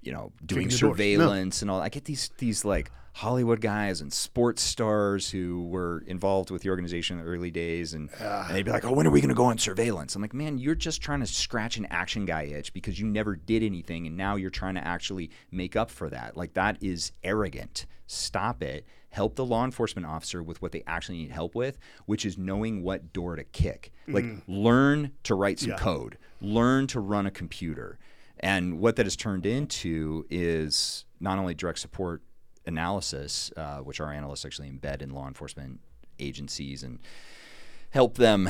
You 0.00 0.12
know, 0.12 0.32
doing 0.46 0.70
surveillance 0.70 1.60
no. 1.60 1.64
and 1.64 1.70
all. 1.70 1.82
I 1.82 1.88
get 1.88 2.04
these 2.04 2.30
these 2.38 2.64
like 2.64 2.90
Hollywood 3.18 3.60
guys 3.60 4.00
and 4.00 4.12
sports 4.12 4.62
stars 4.62 5.28
who 5.28 5.66
were 5.66 6.04
involved 6.06 6.52
with 6.52 6.62
the 6.62 6.70
organization 6.70 7.18
in 7.18 7.24
the 7.24 7.28
early 7.28 7.50
days, 7.50 7.92
and, 7.92 8.08
uh, 8.20 8.44
and 8.46 8.54
they'd 8.54 8.64
be 8.64 8.70
like, 8.70 8.84
"Oh, 8.84 8.92
when 8.92 9.08
are 9.08 9.10
we 9.10 9.20
going 9.20 9.28
to 9.28 9.34
go 9.34 9.46
on 9.46 9.58
surveillance?" 9.58 10.14
I'm 10.14 10.22
like, 10.22 10.32
"Man, 10.32 10.56
you're 10.56 10.76
just 10.76 11.02
trying 11.02 11.18
to 11.18 11.26
scratch 11.26 11.78
an 11.78 11.86
action 11.86 12.26
guy 12.26 12.42
itch 12.42 12.72
because 12.72 13.00
you 13.00 13.08
never 13.08 13.34
did 13.34 13.64
anything, 13.64 14.06
and 14.06 14.16
now 14.16 14.36
you're 14.36 14.50
trying 14.50 14.76
to 14.76 14.86
actually 14.86 15.32
make 15.50 15.74
up 15.74 15.90
for 15.90 16.08
that. 16.10 16.36
Like 16.36 16.54
that 16.54 16.80
is 16.80 17.10
arrogant. 17.24 17.86
Stop 18.06 18.62
it. 18.62 18.86
Help 19.10 19.34
the 19.34 19.44
law 19.44 19.64
enforcement 19.64 20.06
officer 20.06 20.40
with 20.40 20.62
what 20.62 20.70
they 20.70 20.84
actually 20.86 21.18
need 21.18 21.32
help 21.32 21.56
with, 21.56 21.76
which 22.06 22.24
is 22.24 22.38
knowing 22.38 22.84
what 22.84 23.12
door 23.12 23.34
to 23.34 23.42
kick. 23.42 23.90
Like 24.06 24.26
mm. 24.26 24.42
learn 24.46 25.10
to 25.24 25.34
write 25.34 25.58
some 25.58 25.70
yeah. 25.70 25.78
code, 25.78 26.18
learn 26.40 26.86
to 26.86 27.00
run 27.00 27.26
a 27.26 27.32
computer." 27.32 27.98
And 28.40 28.78
what 28.78 28.94
that 28.94 29.06
has 29.06 29.16
turned 29.16 29.44
into 29.44 30.24
is 30.30 31.04
not 31.18 31.40
only 31.40 31.54
direct 31.54 31.80
support 31.80 32.22
analysis, 32.68 33.50
uh, 33.56 33.78
which 33.78 34.00
our 34.00 34.12
analysts 34.12 34.44
actually 34.44 34.70
embed 34.70 35.02
in 35.02 35.10
law 35.10 35.26
enforcement 35.26 35.80
agencies 36.20 36.82
and 36.82 37.00
help 37.90 38.16
them 38.16 38.48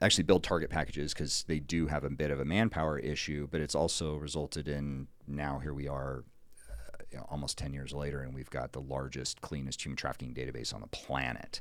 actually 0.00 0.24
build 0.24 0.44
target 0.44 0.70
packages 0.70 1.12
because 1.12 1.44
they 1.48 1.58
do 1.58 1.88
have 1.88 2.04
a 2.04 2.10
bit 2.10 2.30
of 2.30 2.40
a 2.40 2.44
manpower 2.44 2.98
issue, 2.98 3.48
but 3.50 3.60
it's 3.60 3.74
also 3.74 4.14
resulted 4.16 4.68
in 4.68 5.08
now 5.26 5.58
here 5.58 5.74
we 5.74 5.88
are 5.88 6.24
uh, 6.70 7.02
you 7.10 7.18
know, 7.18 7.26
almost 7.28 7.58
10 7.58 7.72
years 7.72 7.92
later 7.92 8.20
and 8.20 8.32
we've 8.32 8.50
got 8.50 8.72
the 8.72 8.80
largest, 8.80 9.40
cleanest 9.40 9.84
human 9.84 9.96
trafficking 9.96 10.32
database 10.32 10.72
on 10.72 10.80
the 10.80 10.86
planet. 10.86 11.60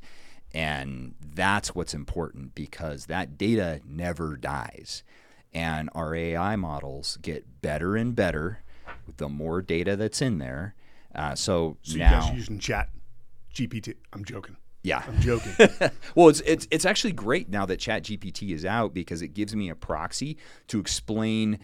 And 0.54 1.16
that's 1.22 1.76
what's 1.76 1.94
important 1.94 2.56
because 2.56 3.08
that 3.08 3.38
data 3.38 3.82
never 3.86 4.38
dies. 4.38 5.04
And 5.54 5.90
our 5.94 6.14
AI 6.16 6.56
models 6.56 7.18
get 7.22 7.62
better 7.62 7.96
and 7.96 8.16
better 8.16 8.60
with 9.06 9.18
the 9.18 9.30
more 9.30 9.62
data 9.62 9.96
that's 9.96 10.22
in 10.22 10.38
there. 10.38 10.76
Uh, 11.16 11.36
so, 11.36 11.78
so 11.82 11.98
now, 11.98 12.16
you 12.16 12.22
guys 12.22 12.36
using 12.36 12.60
Chat 12.60 12.90
GPT? 13.54 13.96
I'm 14.14 14.24
joking. 14.24 14.58
Yeah, 14.84 15.04
I'm 15.06 15.20
joking. 15.20 15.52
well, 16.16 16.30
it's, 16.30 16.40
it's 16.42 16.68
it's 16.72 16.86
actually 16.86 17.12
great 17.12 17.50
now 17.50 17.66
that 17.66 17.78
Chat 17.78 18.04
GPT 18.04 18.52
is 18.52 18.64
out 18.64 18.94
because 18.94 19.22
it 19.22 19.30
gives 19.30 19.56
me 19.56 19.70
a 19.70 19.76
proxy 19.76 20.38
to 20.68 20.80
explain 20.80 21.60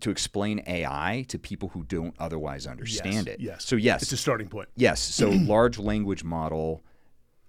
to 0.00 0.10
explain 0.10 0.62
AI 0.66 1.24
to 1.28 1.38
people 1.38 1.70
who 1.70 1.84
don't 1.84 2.14
otherwise 2.18 2.66
understand 2.66 3.26
yes, 3.26 3.34
it. 3.34 3.40
Yes. 3.40 3.64
So 3.64 3.76
yes, 3.76 4.02
it's 4.02 4.12
a 4.12 4.16
starting 4.16 4.48
point. 4.48 4.68
Yes. 4.76 5.00
So 5.00 5.28
large 5.30 5.78
language 5.78 6.24
model. 6.24 6.82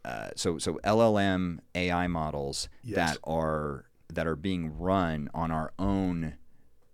Uh, 0.03 0.29
so 0.35 0.57
so 0.57 0.79
LLM 0.83 1.59
AI 1.73 2.07
models 2.07 2.69
yes. 2.83 2.95
that 2.95 3.17
are 3.23 3.85
that 4.13 4.27
are 4.27 4.35
being 4.35 4.77
run 4.77 5.29
on 5.33 5.51
our 5.51 5.73
own 5.79 6.35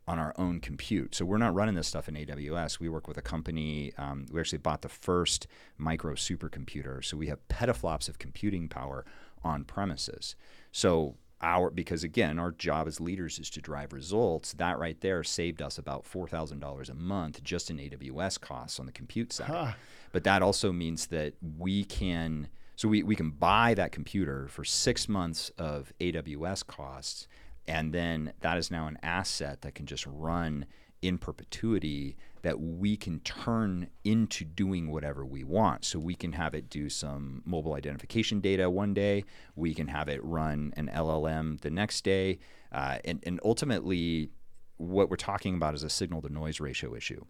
on 0.07 0.19
our 0.19 0.33
own 0.37 0.59
compute. 0.59 1.15
So 1.15 1.25
we're 1.25 1.37
not 1.37 1.53
running 1.53 1.75
this 1.75 1.87
stuff 1.87 2.09
in 2.09 2.15
AWS. 2.15 2.79
We 2.79 2.89
work 2.89 3.07
with 3.07 3.17
a 3.17 3.21
company. 3.21 3.93
Um, 3.97 4.25
we 4.31 4.39
actually 4.39 4.57
bought 4.59 4.81
the 4.81 4.89
first 4.89 5.47
micro 5.77 6.15
supercomputer. 6.15 7.03
So 7.03 7.17
we 7.17 7.27
have 7.27 7.47
petaflops 7.47 8.09
of 8.09 8.19
computing 8.19 8.67
power 8.67 9.05
on 9.43 9.63
premises. 9.63 10.35
So 10.71 11.15
our 11.41 11.69
because 11.71 12.03
again, 12.03 12.39
our 12.39 12.51
job 12.51 12.87
as 12.87 12.99
leaders 12.99 13.39
is 13.39 13.49
to 13.51 13.61
drive 13.61 13.93
results. 13.93 14.53
That 14.53 14.77
right 14.79 14.99
there 15.01 15.23
saved 15.23 15.61
us 15.61 15.77
about 15.77 16.05
four 16.05 16.27
thousand 16.27 16.59
dollars 16.59 16.89
a 16.89 16.93
month 16.93 17.43
just 17.43 17.69
in 17.69 17.77
AWS 17.77 18.39
costs 18.39 18.79
on 18.79 18.85
the 18.85 18.91
compute 18.91 19.33
side. 19.33 19.47
Huh. 19.47 19.71
But 20.11 20.23
that 20.23 20.41
also 20.41 20.71
means 20.71 21.07
that 21.07 21.33
we 21.57 21.83
can. 21.83 22.47
So 22.75 22.87
we, 22.87 23.03
we 23.03 23.15
can 23.15 23.29
buy 23.29 23.75
that 23.75 23.91
computer 23.91 24.47
for 24.47 24.63
six 24.63 25.07
months 25.07 25.51
of 25.59 25.93
AWS 25.99 26.65
costs 26.65 27.27
and 27.67 27.93
then 27.93 28.33
that 28.41 28.57
is 28.57 28.71
now 28.71 28.87
an 28.87 28.97
asset 29.03 29.61
that 29.61 29.75
can 29.75 29.85
just 29.85 30.05
run 30.07 30.65
in 31.01 31.17
perpetuity 31.17 32.15
that 32.43 32.59
we 32.59 32.95
can 32.95 33.19
turn 33.21 33.87
into 34.03 34.45
doing 34.45 34.91
whatever 34.91 35.25
we 35.25 35.43
want. 35.43 35.85
So 35.85 35.99
we 35.99 36.15
can 36.15 36.33
have 36.33 36.53
it 36.53 36.69
do 36.69 36.89
some 36.89 37.41
mobile 37.45 37.73
identification 37.73 38.39
data 38.39 38.69
one 38.69 38.93
day, 38.93 39.25
we 39.55 39.73
can 39.73 39.87
have 39.87 40.07
it 40.09 40.23
run 40.23 40.73
an 40.77 40.89
LLM 40.93 41.61
the 41.61 41.69
next 41.69 42.03
day, 42.03 42.39
uh, 42.71 42.97
and, 43.05 43.21
and 43.25 43.39
ultimately, 43.43 44.29
what 44.77 45.09
we're 45.09 45.15
talking 45.15 45.55
about 45.55 45.75
is 45.75 45.83
a 45.83 45.89
signal 45.89 46.21
to 46.21 46.29
noise 46.31 46.59
ratio 46.59 46.95
issue. 46.95 47.23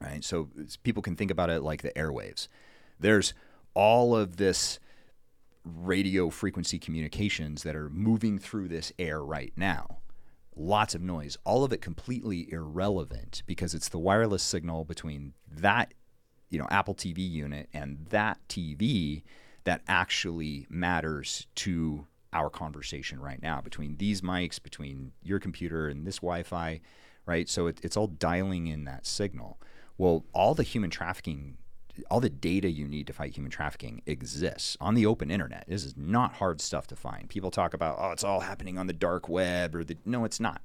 Right? 0.00 0.22
So 0.24 0.48
people 0.82 1.02
can 1.02 1.16
think 1.16 1.30
about 1.30 1.50
it 1.50 1.62
like 1.62 1.82
the 1.82 1.90
airwaves. 1.90 2.48
There's 2.98 3.34
all 3.74 4.16
of 4.16 4.36
this 4.36 4.78
radio 5.64 6.30
frequency 6.30 6.78
communications 6.78 7.62
that 7.62 7.76
are 7.76 7.90
moving 7.90 8.38
through 8.38 8.68
this 8.68 8.92
air 8.98 9.22
right 9.22 9.52
now. 9.56 9.98
Lots 10.56 10.94
of 10.94 11.02
noise, 11.02 11.36
all 11.44 11.64
of 11.64 11.72
it 11.72 11.80
completely 11.80 12.50
irrelevant 12.52 13.42
because 13.46 13.74
it's 13.74 13.88
the 13.88 13.98
wireless 13.98 14.42
signal 14.42 14.84
between 14.84 15.34
that, 15.50 15.94
you 16.48 16.58
know, 16.58 16.66
Apple 16.70 16.94
TV 16.94 17.18
unit 17.18 17.68
and 17.72 18.06
that 18.10 18.38
TV 18.48 19.22
that 19.64 19.82
actually 19.86 20.66
matters 20.68 21.46
to 21.54 22.06
our 22.32 22.50
conversation 22.50 23.20
right 23.20 23.42
now 23.42 23.60
between 23.60 23.96
these 23.96 24.20
mics, 24.20 24.62
between 24.62 25.12
your 25.22 25.38
computer 25.38 25.88
and 25.88 26.06
this 26.06 26.16
Wi-Fi, 26.16 26.80
right? 27.26 27.48
So 27.48 27.66
it, 27.66 27.80
it's 27.82 27.96
all 27.96 28.06
dialing 28.06 28.66
in 28.66 28.84
that 28.84 29.06
signal. 29.06 29.58
Well, 29.98 30.24
all 30.32 30.54
the 30.54 30.62
human 30.62 30.90
trafficking, 30.90 31.58
all 32.10 32.20
the 32.20 32.30
data 32.30 32.70
you 32.70 32.86
need 32.86 33.06
to 33.06 33.12
fight 33.12 33.34
human 33.34 33.50
trafficking 33.50 34.02
exists 34.06 34.76
on 34.80 34.94
the 34.94 35.06
open 35.06 35.30
internet. 35.30 35.64
This 35.68 35.84
is 35.84 35.96
not 35.96 36.34
hard 36.34 36.60
stuff 36.60 36.86
to 36.88 36.96
find. 36.96 37.28
People 37.28 37.50
talk 37.50 37.74
about, 37.74 37.96
oh, 37.98 38.10
it's 38.10 38.24
all 38.24 38.40
happening 38.40 38.78
on 38.78 38.86
the 38.86 38.92
dark 38.92 39.28
web, 39.28 39.74
or 39.74 39.84
the 39.84 39.96
no, 40.04 40.24
it's 40.24 40.40
not. 40.40 40.62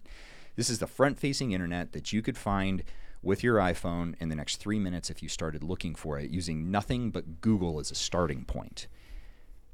This 0.56 0.70
is 0.70 0.80
the 0.80 0.88
front-facing 0.88 1.52
internet 1.52 1.92
that 1.92 2.14
you 2.14 2.22
could 2.22 2.38
find 2.38 2.84
with 3.22 3.44
your 3.44 3.58
iPhone 3.58 4.14
in 4.20 4.30
the 4.30 4.36
next 4.36 4.58
three 4.58 4.80
minutes 4.80 5.10
if 5.10 5.24
you 5.24 5.28
started 5.28 5.64
looking 5.64 5.96
for 5.96 6.20
it 6.20 6.30
using 6.30 6.70
nothing 6.70 7.10
but 7.10 7.42
Google 7.42 7.80
as 7.80 7.92
a 7.92 7.96
starting 7.96 8.46
point. 8.46 8.88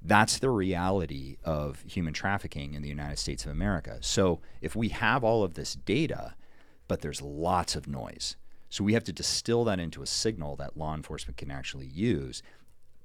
That's 0.01 0.39
the 0.39 0.49
reality 0.49 1.37
of 1.43 1.83
human 1.85 2.13
trafficking 2.13 2.73
in 2.73 2.81
the 2.81 2.89
United 2.89 3.19
States 3.19 3.45
of 3.45 3.51
America. 3.51 3.97
So 4.01 4.39
if 4.61 4.75
we 4.75 4.89
have 4.89 5.23
all 5.23 5.43
of 5.43 5.53
this 5.53 5.75
data, 5.75 6.33
but 6.87 7.01
there's 7.01 7.21
lots 7.21 7.75
of 7.75 7.87
noise, 7.87 8.35
so 8.71 8.85
we 8.85 8.93
have 8.93 9.03
to 9.03 9.13
distill 9.13 9.65
that 9.65 9.81
into 9.81 10.01
a 10.01 10.07
signal 10.07 10.55
that 10.55 10.77
law 10.77 10.95
enforcement 10.95 11.35
can 11.35 11.51
actually 11.51 11.85
use, 11.85 12.41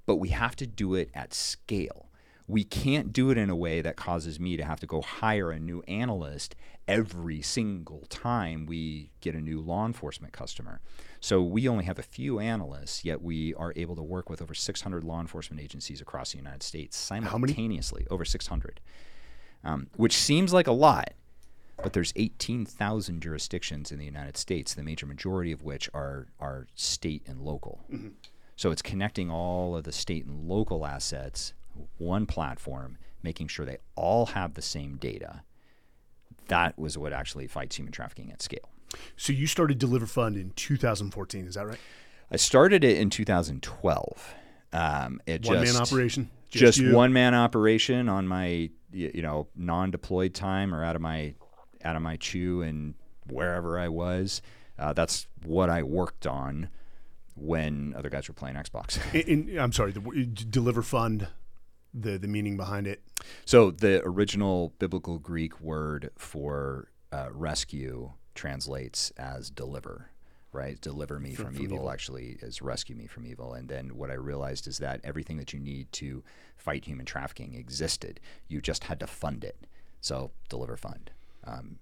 but 0.07 0.17
we 0.17 0.29
have 0.29 0.55
to 0.57 0.67
do 0.67 0.95
it 0.95 1.11
at 1.13 1.35
scale. 1.35 2.09
We 2.47 2.63
can't 2.63 3.13
do 3.13 3.33
it 3.33 3.37
in 3.37 3.51
a 3.51 3.57
way 3.57 3.81
that 3.81 3.97
causes 3.97 4.39
me 4.39 4.57
to 4.57 4.65
have 4.65 4.79
to 4.79 4.87
go 4.87 5.03
hire 5.03 5.51
a 5.51 5.59
new 5.59 5.83
analyst 5.89 6.55
every 6.87 7.43
single 7.43 8.07
time 8.09 8.65
we 8.65 9.11
get 9.21 9.35
a 9.35 9.41
new 9.41 9.61
law 9.61 9.85
enforcement 9.85 10.33
customer. 10.33 10.81
So 11.19 11.43
we 11.43 11.67
only 11.67 11.85
have 11.87 11.99
a 11.99 12.05
few 12.05 12.39
analysts, 12.39 13.05
yet 13.05 13.21
we 13.21 13.53
are 13.55 13.73
able 13.75 13.97
to 13.97 14.03
work 14.05 14.31
with 14.31 14.41
over 14.41 14.55
600 14.55 15.03
law 15.03 15.21
enforcement 15.21 15.61
agencies 15.61 16.01
across 16.01 16.31
the 16.31 16.39
United 16.39 16.63
States 16.63 16.97
simultaneously. 16.97 18.07
Over 18.09 18.25
600, 18.25 18.81
um, 19.65 19.89
which 19.97 20.17
seems 20.17 20.53
like 20.53 20.69
a 20.69 20.73
lot, 20.73 21.15
but 21.83 21.93
there's 21.93 22.13
18,000 22.17 23.21
jurisdictions 23.21 23.93
in 23.93 23.99
the 23.99 24.05
United 24.05 24.37
States, 24.37 24.75
the 24.75 24.83
major 24.83 25.07
majority 25.07 25.53
of 25.53 25.63
which 25.63 25.91
are 25.93 26.27
are 26.41 26.67
state 26.75 27.23
and 27.27 27.43
local. 27.43 27.85
Mm-hmm. 27.93 28.09
So 28.57 28.71
it's 28.71 28.83
connecting 28.83 29.31
all 29.31 29.77
of 29.77 29.85
the 29.85 29.93
state 29.93 30.25
and 30.25 30.49
local 30.49 30.87
assets, 30.87 31.53
one 31.99 32.25
platform, 32.25 32.97
making 33.23 33.49
sure 33.49 33.67
they 33.67 33.79
all 33.95 34.27
have 34.27 34.55
the 34.55 34.63
same 34.63 34.97
data. 34.97 35.43
That 36.49 36.79
was 36.79 36.97
what 36.97 37.13
actually 37.13 37.47
fights 37.49 37.77
human 37.77 37.93
trafficking 37.93 38.33
at 38.33 38.41
scale. 38.41 38.71
So 39.17 39.33
you 39.33 39.47
started 39.47 39.79
Deliver 39.79 40.07
Fund 40.07 40.37
in 40.37 40.53
2014, 40.57 41.47
is 41.47 41.55
that 41.57 41.67
right? 41.67 41.79
I 42.31 42.37
started 42.37 42.83
it 42.83 42.97
in 42.97 43.11
2012. 43.11 44.35
Um, 44.73 45.21
it 45.27 45.45
one 45.45 45.59
just, 45.59 45.75
man 45.75 45.83
operation. 45.83 46.31
Just, 46.51 46.79
just 46.79 46.95
one 46.95 47.13
man 47.13 47.35
operation 47.35 48.09
on 48.09 48.27
my 48.27 48.71
you 48.93 49.21
know 49.23 49.49
non-deployed 49.55 50.33
time 50.33 50.75
or 50.75 50.83
out 50.83 50.97
of 50.97 51.03
my 51.03 51.35
out 51.85 51.97
of 51.97 52.03
my 52.03 52.17
chew 52.17 52.63
and 52.63 52.95
wherever 53.27 53.79
I 53.79 53.89
was. 53.89 54.43
Uh, 54.79 54.93
that's 54.93 55.27
what 55.45 55.71
I 55.71 55.83
worked 55.83 56.27
on 56.27 56.69
when 57.35 57.95
other 57.97 58.11
guys 58.11 58.29
were 58.29 58.35
playing 58.35 58.57
Xbox. 58.57 58.99
in, 59.29 59.49
in, 59.49 59.59
I'm 59.59 59.73
sorry, 59.73 59.93
the 59.93 60.01
Deliver 60.01 60.83
Fund, 60.83 61.29
the 61.95 62.19
the 62.19 62.29
meaning 62.29 62.57
behind 62.57 62.87
it. 62.87 63.03
So 63.45 63.71
the 63.71 64.03
original 64.05 64.75
biblical 64.79 65.19
Greek 65.19 65.61
word 65.61 66.11
for 66.17 66.89
uh, 67.13 67.29
rescue 67.33 68.13
translates 68.35 69.11
as 69.17 69.51
deliver 69.51 70.11
right? 70.57 70.81
Deliver 70.81 71.21
me 71.21 71.35
from, 71.35 71.47
from, 71.47 71.55
from 71.55 71.65
evil, 71.65 71.77
evil, 71.77 71.91
actually 71.91 72.39
is 72.41 72.63
rescue 72.63 72.97
me 72.97 73.07
from 73.07 73.27
evil. 73.27 73.53
And 73.53 73.69
then 73.69 73.97
what 73.97 74.11
I 74.11 74.15
realized 74.15 74.67
is 74.67 74.79
that 74.79 75.01
everything 75.05 75.37
that 75.37 75.53
you 75.53 75.61
need 75.61 75.93
to 75.93 76.25
fight 76.57 76.85
human 76.85 77.05
trafficking 77.05 77.55
existed. 77.55 78.21
You 78.49 78.61
just 78.61 78.85
had 78.85 78.99
to 79.01 79.07
fund 79.07 79.45
it. 79.45 79.67
So 80.01 80.31
deliver 80.49 80.77
fund. 80.77 81.11
Um, 81.47 81.79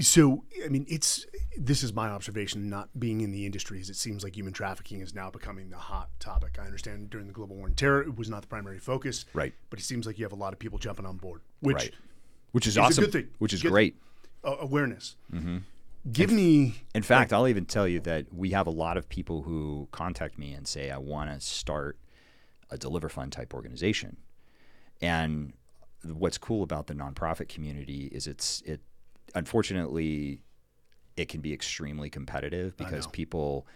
so 0.00 0.44
I 0.64 0.68
mean, 0.68 0.86
it's 0.88 1.26
this 1.58 1.82
is 1.82 1.92
my 1.92 2.08
observation. 2.08 2.68
Not 2.68 2.88
being 2.98 3.20
in 3.20 3.32
the 3.32 3.44
industry, 3.44 3.80
is 3.80 3.90
it 3.90 3.96
seems 3.96 4.22
like 4.22 4.36
human 4.36 4.52
trafficking 4.52 5.00
is 5.00 5.14
now 5.14 5.30
becoming 5.30 5.70
the 5.70 5.76
hot 5.76 6.10
topic. 6.20 6.58
I 6.60 6.64
understand 6.64 7.10
during 7.10 7.26
the 7.26 7.32
global 7.32 7.56
war 7.56 7.66
on 7.66 7.74
terror, 7.74 8.02
it 8.02 8.16
was 8.16 8.28
not 8.28 8.42
the 8.42 8.48
primary 8.48 8.78
focus, 8.78 9.24
right? 9.34 9.52
But 9.70 9.80
it 9.80 9.82
seems 9.82 10.06
like 10.06 10.18
you 10.18 10.24
have 10.24 10.32
a 10.32 10.36
lot 10.36 10.52
of 10.52 10.58
people 10.58 10.78
jumping 10.78 11.06
on 11.06 11.16
board, 11.16 11.40
which 11.60 11.76
right. 11.76 11.94
which 12.52 12.66
is, 12.66 12.74
is 12.74 12.78
awesome, 12.78 13.30
which 13.38 13.52
is 13.52 13.62
great. 13.62 13.96
Uh, 14.44 14.56
awareness. 14.60 15.16
Mm-hmm. 15.32 15.58
Give 16.12 16.30
in, 16.30 16.36
me. 16.36 16.74
In 16.94 17.02
fact, 17.02 17.32
like, 17.32 17.38
I'll 17.38 17.48
even 17.48 17.64
tell 17.64 17.88
you 17.88 17.98
that 18.00 18.32
we 18.32 18.50
have 18.50 18.66
a 18.66 18.70
lot 18.70 18.96
of 18.96 19.08
people 19.08 19.42
who 19.42 19.88
contact 19.90 20.38
me 20.38 20.52
and 20.52 20.68
say, 20.68 20.90
"I 20.90 20.98
want 20.98 21.30
to 21.30 21.40
start 21.40 21.98
a 22.70 22.78
deliver 22.78 23.08
fund 23.08 23.32
type 23.32 23.54
organization," 23.54 24.18
and 25.00 25.52
what's 26.04 26.38
cool 26.38 26.62
about 26.62 26.86
the 26.86 26.94
nonprofit 26.94 27.48
community 27.48 28.08
is 28.12 28.26
it's 28.26 28.62
it 28.66 28.80
unfortunately 29.34 30.40
it 31.16 31.28
can 31.28 31.40
be 31.40 31.52
extremely 31.52 32.10
competitive 32.10 32.76
because 32.76 33.06
people 33.08 33.66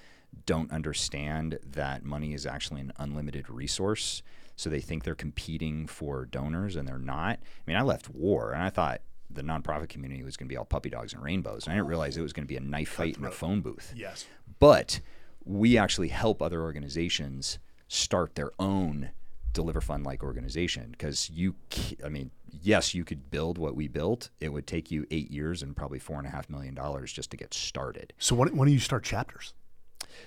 don't 0.45 0.71
understand 0.73 1.59
that 1.65 2.05
money 2.05 2.35
is 2.35 2.47
actually 2.47 2.81
an 2.81 2.93
unlimited 2.99 3.49
resource. 3.49 4.23
So 4.57 4.69
they 4.69 4.81
think 4.81 5.05
they're 5.05 5.15
competing 5.15 5.87
for 5.87 6.27
donors 6.27 6.77
and 6.77 6.87
they're 6.87 6.99
not. 6.99 7.39
I 7.39 7.63
mean 7.67 7.77
i 7.77 7.83
left 7.83 8.11
war 8.11 8.53
and 8.53 8.63
i 8.63 8.71
thought 8.71 9.01
the 9.31 9.43
nonprofit 9.43 9.89
community 9.89 10.23
was 10.25 10.37
going 10.37 10.49
to 10.49 10.53
be 10.53 10.57
all 10.57 10.65
puppy 10.65 10.91
dogs 10.91 11.13
and 11.13 11.23
rainbows. 11.23 11.67
And 11.67 11.73
i 11.73 11.77
didn't 11.77 11.89
realize 11.89 12.17
it 12.17 12.23
was 12.23 12.33
going 12.33 12.47
to 12.47 12.49
be 12.49 12.57
a 12.57 12.61
knife 12.61 12.91
fight 12.91 13.17
in 13.17 13.25
a 13.25 13.31
phone 13.31 13.61
booth. 13.61 13.93
Yes. 13.97 14.27
But 14.59 15.01
we 15.45 15.79
actually 15.79 16.09
help 16.09 16.43
other 16.43 16.63
organizations 16.63 17.59
start 17.89 18.35
their 18.35 18.51
own 18.59 19.11
deliver 19.53 19.81
fund 19.81 20.05
like 20.05 20.23
organization. 20.23 20.91
Because 20.93 21.31
you 21.31 21.55
i 22.05 22.09
mean 22.09 22.31
yes 22.63 22.95
you 22.95 23.05
could 23.05 23.31
build 23.31 23.59
what 23.59 23.75
we 23.75 23.89
built. 23.89 24.31
It 24.41 24.53
would 24.53 24.67
take 24.67 24.91
you 24.91 25.07
eight 25.11 25.31
years 25.31 25.63
and 25.63 25.77
probably 25.77 25.99
four 25.99 26.19
and 26.19 26.27
a 26.27 26.31
half 26.31 26.49
million 26.49 26.75
dollars 26.75 27.13
just 27.13 27.31
to 27.31 27.37
get 27.37 27.55
started. 27.55 28.13
So 28.19 28.35
when, 28.35 28.57
when 28.57 28.67
do 28.69 28.73
you 28.73 28.81
start 28.81 29.05
chapters? 29.05 29.55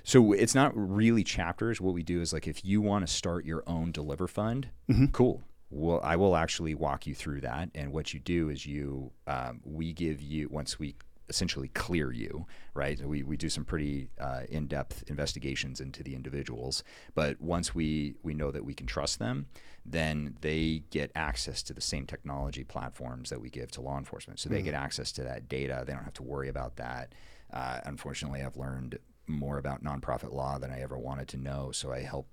So 0.03 0.31
it's 0.31 0.55
not 0.55 0.71
really 0.75 1.23
chapters. 1.23 1.81
What 1.81 1.93
we 1.93 2.03
do 2.03 2.21
is 2.21 2.33
like 2.33 2.47
if 2.47 2.63
you 2.63 2.81
want 2.81 3.07
to 3.07 3.13
start 3.13 3.45
your 3.45 3.63
own 3.67 3.91
deliver 3.91 4.27
fund 4.27 4.69
mm-hmm. 4.89 5.07
cool. 5.07 5.43
Well 5.69 6.01
i 6.03 6.15
will 6.15 6.35
actually 6.35 6.75
walk 6.75 7.07
you 7.07 7.15
through 7.15 7.41
that. 7.41 7.69
And 7.75 7.91
what 7.91 8.13
you 8.13 8.19
do 8.19 8.49
is 8.49 8.65
you 8.65 9.11
um, 9.27 9.61
we 9.63 9.93
give 9.93 10.21
you 10.21 10.49
once 10.49 10.79
we 10.79 10.95
essentially 11.31 11.69
clear 11.69 12.11
you, 12.11 12.45
right? 12.73 12.99
We, 13.03 13.23
we 13.23 13.37
do 13.37 13.49
some 13.49 13.65
pretty 13.65 14.09
uh, 14.19 14.41
in 14.49 14.67
depth 14.67 15.03
investigations 15.07 15.79
into 15.79 16.03
the 16.03 16.13
individuals, 16.13 16.83
but 17.15 17.41
once 17.41 17.73
we, 17.73 18.15
we 18.21 18.33
know 18.33 18.51
that 18.51 18.65
we 18.65 18.73
can 18.73 18.85
trust 18.85 19.17
them, 19.17 19.47
then 19.85 20.35
they 20.41 20.83
get 20.91 21.11
access 21.15 21.63
to 21.63 21.73
the 21.73 21.81
same 21.81 22.05
technology 22.05 22.63
platforms 22.63 23.29
that 23.29 23.41
we 23.41 23.49
give 23.49 23.71
to 23.71 23.81
law 23.81 23.97
enforcement. 23.97 24.39
So 24.39 24.47
mm-hmm. 24.47 24.57
they 24.57 24.61
get 24.61 24.73
access 24.75 25.11
to 25.13 25.23
that 25.23 25.47
data. 25.47 25.83
They 25.85 25.93
don't 25.93 26.03
have 26.03 26.13
to 26.21 26.23
worry 26.23 26.49
about 26.49 26.75
that. 26.75 27.13
Uh, 27.51 27.79
unfortunately, 27.85 28.41
I've 28.43 28.57
learned 28.57 28.99
more 29.27 29.57
about 29.57 29.83
nonprofit 29.83 30.33
law 30.33 30.59
than 30.59 30.71
I 30.71 30.81
ever 30.81 30.97
wanted 30.97 31.27
to 31.29 31.37
know. 31.37 31.71
So 31.71 31.91
I 31.91 32.01
help 32.01 32.27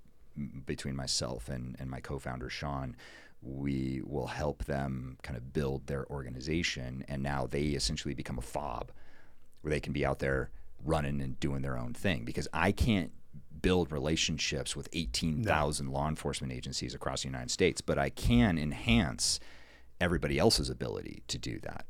between 0.65 0.95
myself 0.95 1.49
and, 1.49 1.75
and 1.79 1.89
my 1.89 1.99
co-founder 1.99 2.49
Sean 2.49 2.95
we 3.41 4.01
will 4.05 4.27
help 4.27 4.65
them 4.65 5.17
kind 5.23 5.37
of 5.37 5.53
build 5.53 5.87
their 5.87 6.05
organization 6.09 7.05
and 7.07 7.23
now 7.23 7.47
they 7.47 7.63
essentially 7.63 8.13
become 8.13 8.37
a 8.37 8.41
fob 8.41 8.91
where 9.61 9.71
they 9.71 9.79
can 9.79 9.93
be 9.93 10.05
out 10.05 10.19
there 10.19 10.49
running 10.83 11.21
and 11.21 11.39
doing 11.39 11.61
their 11.61 11.77
own 11.77 11.93
thing 11.93 12.25
because 12.25 12.47
I 12.53 12.71
can't 12.71 13.11
build 13.61 13.91
relationships 13.91 14.75
with 14.75 14.87
18,000 14.93 15.85
no. 15.85 15.91
law 15.91 16.07
enforcement 16.07 16.53
agencies 16.53 16.93
across 16.93 17.23
the 17.23 17.27
United 17.27 17.51
States, 17.51 17.81
but 17.81 17.97
I 17.97 18.09
can 18.09 18.57
enhance 18.57 19.39
everybody 19.99 20.39
else's 20.39 20.69
ability 20.69 21.23
to 21.27 21.37
do 21.37 21.59
that. 21.59 21.85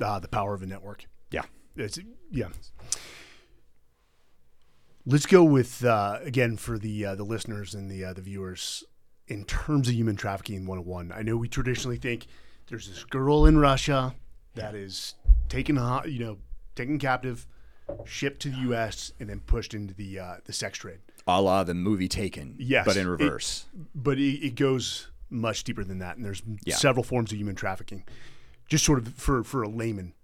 Ah, 0.00 0.18
the 0.18 0.28
power 0.28 0.54
of 0.54 0.62
a 0.62 0.66
network. 0.66 1.06
Yeah. 1.30 1.42
It's, 1.76 1.98
yeah. 2.30 2.48
Let's 5.06 5.26
go 5.26 5.44
with 5.44 5.84
uh, 5.84 6.18
again 6.22 6.56
for 6.56 6.78
the 6.78 7.06
uh, 7.06 7.14
the 7.14 7.24
listeners 7.24 7.74
and 7.74 7.90
the 7.90 8.04
uh, 8.04 8.12
the 8.12 8.20
viewers 8.20 8.84
in 9.30 9.44
terms 9.44 9.88
of 9.88 9.94
human 9.94 10.16
trafficking 10.16 10.66
101. 10.66 11.12
I 11.12 11.22
know 11.22 11.36
we 11.36 11.48
traditionally 11.48 11.96
think 11.96 12.26
there's 12.66 12.88
this 12.88 13.04
girl 13.04 13.46
in 13.46 13.58
Russia 13.58 14.14
that 14.54 14.74
is 14.74 15.14
taken, 15.48 15.76
you 16.04 16.18
know, 16.18 16.38
taken 16.74 16.98
captive, 16.98 17.46
shipped 18.04 18.42
to 18.42 18.50
the 18.50 18.58
U.S., 18.58 19.12
and 19.20 19.30
then 19.30 19.40
pushed 19.40 19.72
into 19.72 19.94
the 19.94 20.18
uh, 20.18 20.34
the 20.44 20.52
sex 20.52 20.78
trade. 20.78 20.98
A 21.26 21.40
la 21.40 21.62
the 21.62 21.74
movie 21.74 22.08
Taken, 22.08 22.56
yes, 22.58 22.84
but 22.84 22.96
in 22.96 23.06
reverse. 23.06 23.66
It, 23.72 23.86
but 23.94 24.18
it, 24.18 24.44
it, 24.44 24.54
goes 24.56 25.08
much 25.28 25.62
deeper 25.62 25.84
than 25.84 26.00
that, 26.00 26.16
and 26.16 26.24
there's 26.24 26.42
yeah. 26.64 26.74
several 26.74 27.04
forms 27.04 27.30
of 27.30 27.38
human 27.38 27.54
trafficking. 27.54 28.04
Just 28.68 28.84
sort 28.84 28.98
of 28.98 29.14
for 29.14 29.44
for 29.44 29.62
a 29.62 29.68
layman, 29.68 30.14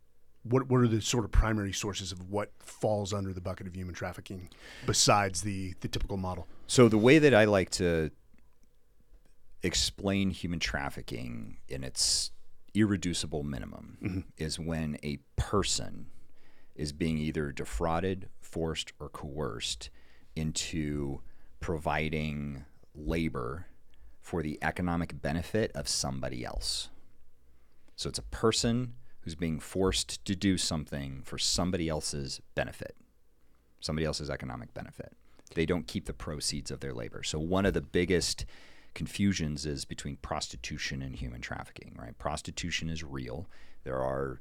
what 0.42 0.68
what 0.68 0.80
are 0.80 0.88
the 0.88 1.00
sort 1.00 1.24
of 1.24 1.30
primary 1.30 1.72
sources 1.72 2.10
of 2.10 2.28
what 2.30 2.50
falls 2.58 3.12
under 3.12 3.32
the 3.32 3.40
bucket 3.40 3.68
of 3.68 3.74
human 3.74 3.94
trafficking 3.94 4.48
besides 4.84 5.42
the 5.42 5.74
the 5.80 5.88
typical 5.88 6.16
model? 6.16 6.48
So 6.66 6.88
the 6.88 6.98
way 6.98 7.18
that 7.18 7.34
I 7.34 7.44
like 7.44 7.70
to 7.70 8.10
explain 9.66 10.30
human 10.30 10.58
trafficking 10.58 11.58
in 11.68 11.84
its 11.84 12.30
irreducible 12.74 13.42
minimum 13.42 13.98
mm-hmm. 14.02 14.20
is 14.36 14.58
when 14.58 14.98
a 15.02 15.18
person 15.36 16.06
is 16.74 16.92
being 16.92 17.18
either 17.18 17.52
defrauded, 17.52 18.28
forced, 18.40 18.92
or 19.00 19.08
coerced 19.08 19.90
into 20.34 21.20
providing 21.60 22.64
labor 22.94 23.66
for 24.20 24.42
the 24.42 24.58
economic 24.60 25.22
benefit 25.22 25.72
of 25.74 25.88
somebody 25.88 26.44
else. 26.44 26.90
So 27.94 28.08
it's 28.10 28.18
a 28.18 28.22
person 28.22 28.94
who's 29.22 29.34
being 29.34 29.58
forced 29.58 30.24
to 30.26 30.36
do 30.36 30.58
something 30.58 31.22
for 31.24 31.38
somebody 31.38 31.88
else's 31.88 32.40
benefit. 32.54 32.94
somebody 33.80 34.04
else's 34.04 34.30
economic 34.30 34.74
benefit. 34.74 35.12
They 35.54 35.66
don't 35.66 35.86
keep 35.86 36.06
the 36.06 36.12
proceeds 36.12 36.70
of 36.70 36.80
their 36.80 36.92
labor. 36.92 37.22
So 37.22 37.38
one 37.38 37.66
of 37.66 37.74
the 37.74 37.80
biggest 37.80 38.44
confusions 38.96 39.66
is 39.66 39.84
between 39.84 40.16
prostitution 40.16 41.02
and 41.02 41.14
human 41.14 41.40
trafficking, 41.40 41.94
right? 41.96 42.18
Prostitution 42.18 42.88
is 42.88 43.04
real. 43.04 43.46
There 43.84 44.02
are 44.02 44.40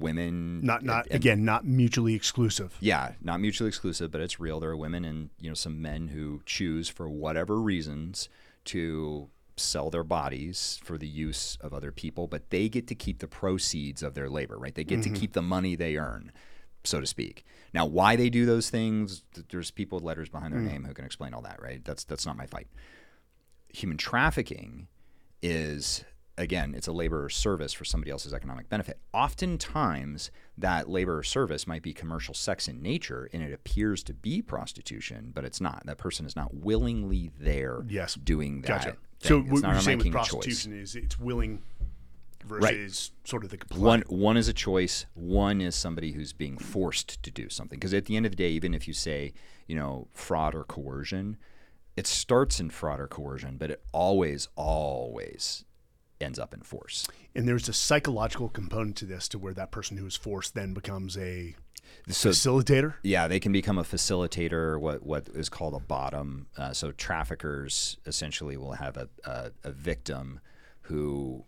women 0.00 0.60
not 0.64 0.82
not 0.82 1.06
and, 1.06 1.14
again 1.14 1.44
not 1.44 1.64
mutually 1.64 2.14
exclusive 2.14 2.74
yeah 2.80 3.12
not 3.22 3.38
mutually 3.38 3.68
exclusive 3.68 4.10
but 4.10 4.20
it's 4.20 4.40
real 4.40 4.58
there 4.58 4.70
are 4.70 4.76
women 4.76 5.04
and 5.04 5.30
you 5.38 5.48
know 5.48 5.54
some 5.54 5.80
men 5.80 6.08
who 6.08 6.40
choose 6.46 6.88
for 6.88 7.08
whatever 7.08 7.60
reasons 7.60 8.28
to 8.64 9.28
sell 9.56 9.90
their 9.90 10.02
bodies 10.02 10.80
for 10.82 10.98
the 10.98 11.06
use 11.06 11.56
of 11.60 11.72
other 11.72 11.92
people 11.92 12.26
but 12.26 12.50
they 12.50 12.68
get 12.68 12.88
to 12.88 12.94
keep 12.96 13.20
the 13.20 13.28
proceeds 13.28 14.02
of 14.02 14.14
their 14.14 14.28
labor 14.28 14.58
right 14.58 14.74
they 14.74 14.82
get 14.82 14.98
mm-hmm. 14.98 15.14
to 15.14 15.20
keep 15.20 15.32
the 15.32 15.42
money 15.42 15.76
they 15.76 15.96
earn 15.96 16.32
so 16.82 16.98
to 16.98 17.06
speak 17.06 17.44
now 17.72 17.86
why 17.86 18.16
they 18.16 18.28
do 18.28 18.44
those 18.44 18.70
things 18.70 19.22
there's 19.50 19.70
people 19.70 19.98
with 19.98 20.04
letters 20.04 20.28
behind 20.28 20.52
their 20.52 20.60
mm. 20.60 20.72
name 20.72 20.84
who 20.84 20.94
can 20.94 21.04
explain 21.04 21.32
all 21.34 21.42
that 21.42 21.62
right 21.62 21.84
that's 21.84 22.02
that's 22.02 22.26
not 22.26 22.36
my 22.36 22.46
fight 22.46 22.66
human 23.74 23.96
trafficking 23.96 24.88
is 25.42 26.04
again, 26.36 26.74
it's 26.74 26.88
a 26.88 26.92
labor 26.92 27.24
or 27.24 27.28
service 27.28 27.72
for 27.72 27.84
somebody 27.84 28.10
else's 28.10 28.34
economic 28.34 28.68
benefit. 28.68 28.98
Oftentimes, 29.12 30.30
that 30.58 30.88
labor 30.88 31.18
or 31.18 31.22
service 31.22 31.66
might 31.66 31.82
be 31.82 31.92
commercial 31.92 32.34
sex 32.34 32.66
in 32.68 32.82
nature, 32.82 33.28
and 33.32 33.42
it 33.42 33.52
appears 33.52 34.02
to 34.04 34.12
be 34.12 34.42
prostitution, 34.42 35.30
but 35.34 35.44
it's 35.44 35.60
not. 35.60 35.84
That 35.86 35.98
person 35.98 36.26
is 36.26 36.34
not 36.34 36.54
willingly 36.54 37.30
there 37.38 37.84
yes. 37.88 38.14
doing 38.14 38.62
that. 38.62 38.68
Gotcha. 38.68 38.96
So 39.20 39.40
it's 39.40 39.62
what 39.62 39.62
you're 39.62 39.80
saying 39.80 39.98
with 39.98 40.12
prostitution 40.12 40.72
is 40.78 40.96
it's 40.96 41.18
willing 41.18 41.62
versus 42.44 43.10
right. 43.14 43.28
sort 43.28 43.44
of 43.44 43.50
the 43.50 43.56
comply. 43.56 43.86
one 43.86 44.00
one 44.08 44.36
is 44.36 44.48
a 44.48 44.52
choice 44.52 45.06
one 45.14 45.62
is 45.62 45.74
somebody 45.74 46.12
who's 46.12 46.34
being 46.34 46.58
forced 46.58 47.22
to 47.22 47.30
do 47.30 47.48
something 47.48 47.78
because 47.78 47.94
at 47.94 48.04
the 48.04 48.16
end 48.16 48.26
of 48.26 48.32
the 48.32 48.36
day 48.36 48.50
even 48.50 48.74
if 48.74 48.86
you 48.86 48.92
say 48.92 49.32
you 49.66 49.74
know 49.74 50.06
fraud 50.12 50.54
or 50.54 50.64
coercion 50.64 51.38
it 51.96 52.06
starts 52.06 52.60
in 52.60 52.70
fraud 52.70 53.00
or 53.00 53.06
coercion 53.06 53.56
but 53.56 53.70
it 53.70 53.82
always 53.92 54.48
always 54.56 55.64
ends 56.20 56.38
up 56.38 56.54
in 56.54 56.62
force. 56.62 57.06
And 57.34 57.46
there's 57.46 57.68
a 57.68 57.72
psychological 57.72 58.48
component 58.48 58.96
to 58.96 59.04
this 59.04 59.28
to 59.28 59.38
where 59.38 59.54
that 59.54 59.70
person 59.70 59.96
who 59.96 60.06
is 60.06 60.16
forced 60.16 60.54
then 60.54 60.74
becomes 60.74 61.16
a 61.16 61.54
so, 62.08 62.30
facilitator. 62.30 62.94
Yeah, 63.02 63.28
they 63.28 63.40
can 63.40 63.52
become 63.52 63.78
a 63.78 63.84
facilitator, 63.84 64.80
what 64.80 65.04
what 65.04 65.28
is 65.34 65.48
called 65.48 65.74
a 65.74 65.80
bottom. 65.80 66.46
Uh, 66.56 66.72
so 66.72 66.92
traffickers 66.92 67.98
essentially 68.06 68.56
will 68.56 68.72
have 68.72 68.96
a, 68.96 69.08
a, 69.24 69.50
a 69.64 69.72
victim 69.72 70.40
who 70.82 71.44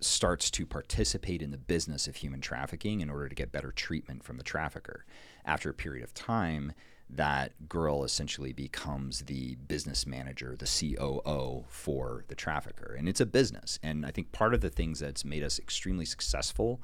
starts 0.00 0.50
to 0.52 0.64
participate 0.64 1.42
in 1.42 1.50
the 1.50 1.58
business 1.58 2.06
of 2.06 2.16
human 2.16 2.40
trafficking 2.40 3.00
in 3.00 3.10
order 3.10 3.28
to 3.28 3.34
get 3.34 3.50
better 3.50 3.72
treatment 3.72 4.22
from 4.22 4.36
the 4.36 4.44
trafficker. 4.44 5.04
After 5.44 5.70
a 5.70 5.74
period 5.74 6.04
of 6.04 6.14
time, 6.14 6.72
that 7.10 7.68
girl 7.68 8.04
essentially 8.04 8.52
becomes 8.52 9.22
the 9.22 9.56
business 9.66 10.06
manager, 10.06 10.56
the 10.58 10.66
COO 10.66 11.64
for 11.68 12.24
the 12.28 12.34
trafficker. 12.34 12.94
And 12.98 13.08
it's 13.08 13.20
a 13.20 13.26
business. 13.26 13.78
And 13.82 14.04
I 14.04 14.10
think 14.10 14.32
part 14.32 14.54
of 14.54 14.60
the 14.60 14.70
things 14.70 15.00
that's 15.00 15.24
made 15.24 15.42
us 15.42 15.58
extremely 15.58 16.04
successful 16.04 16.80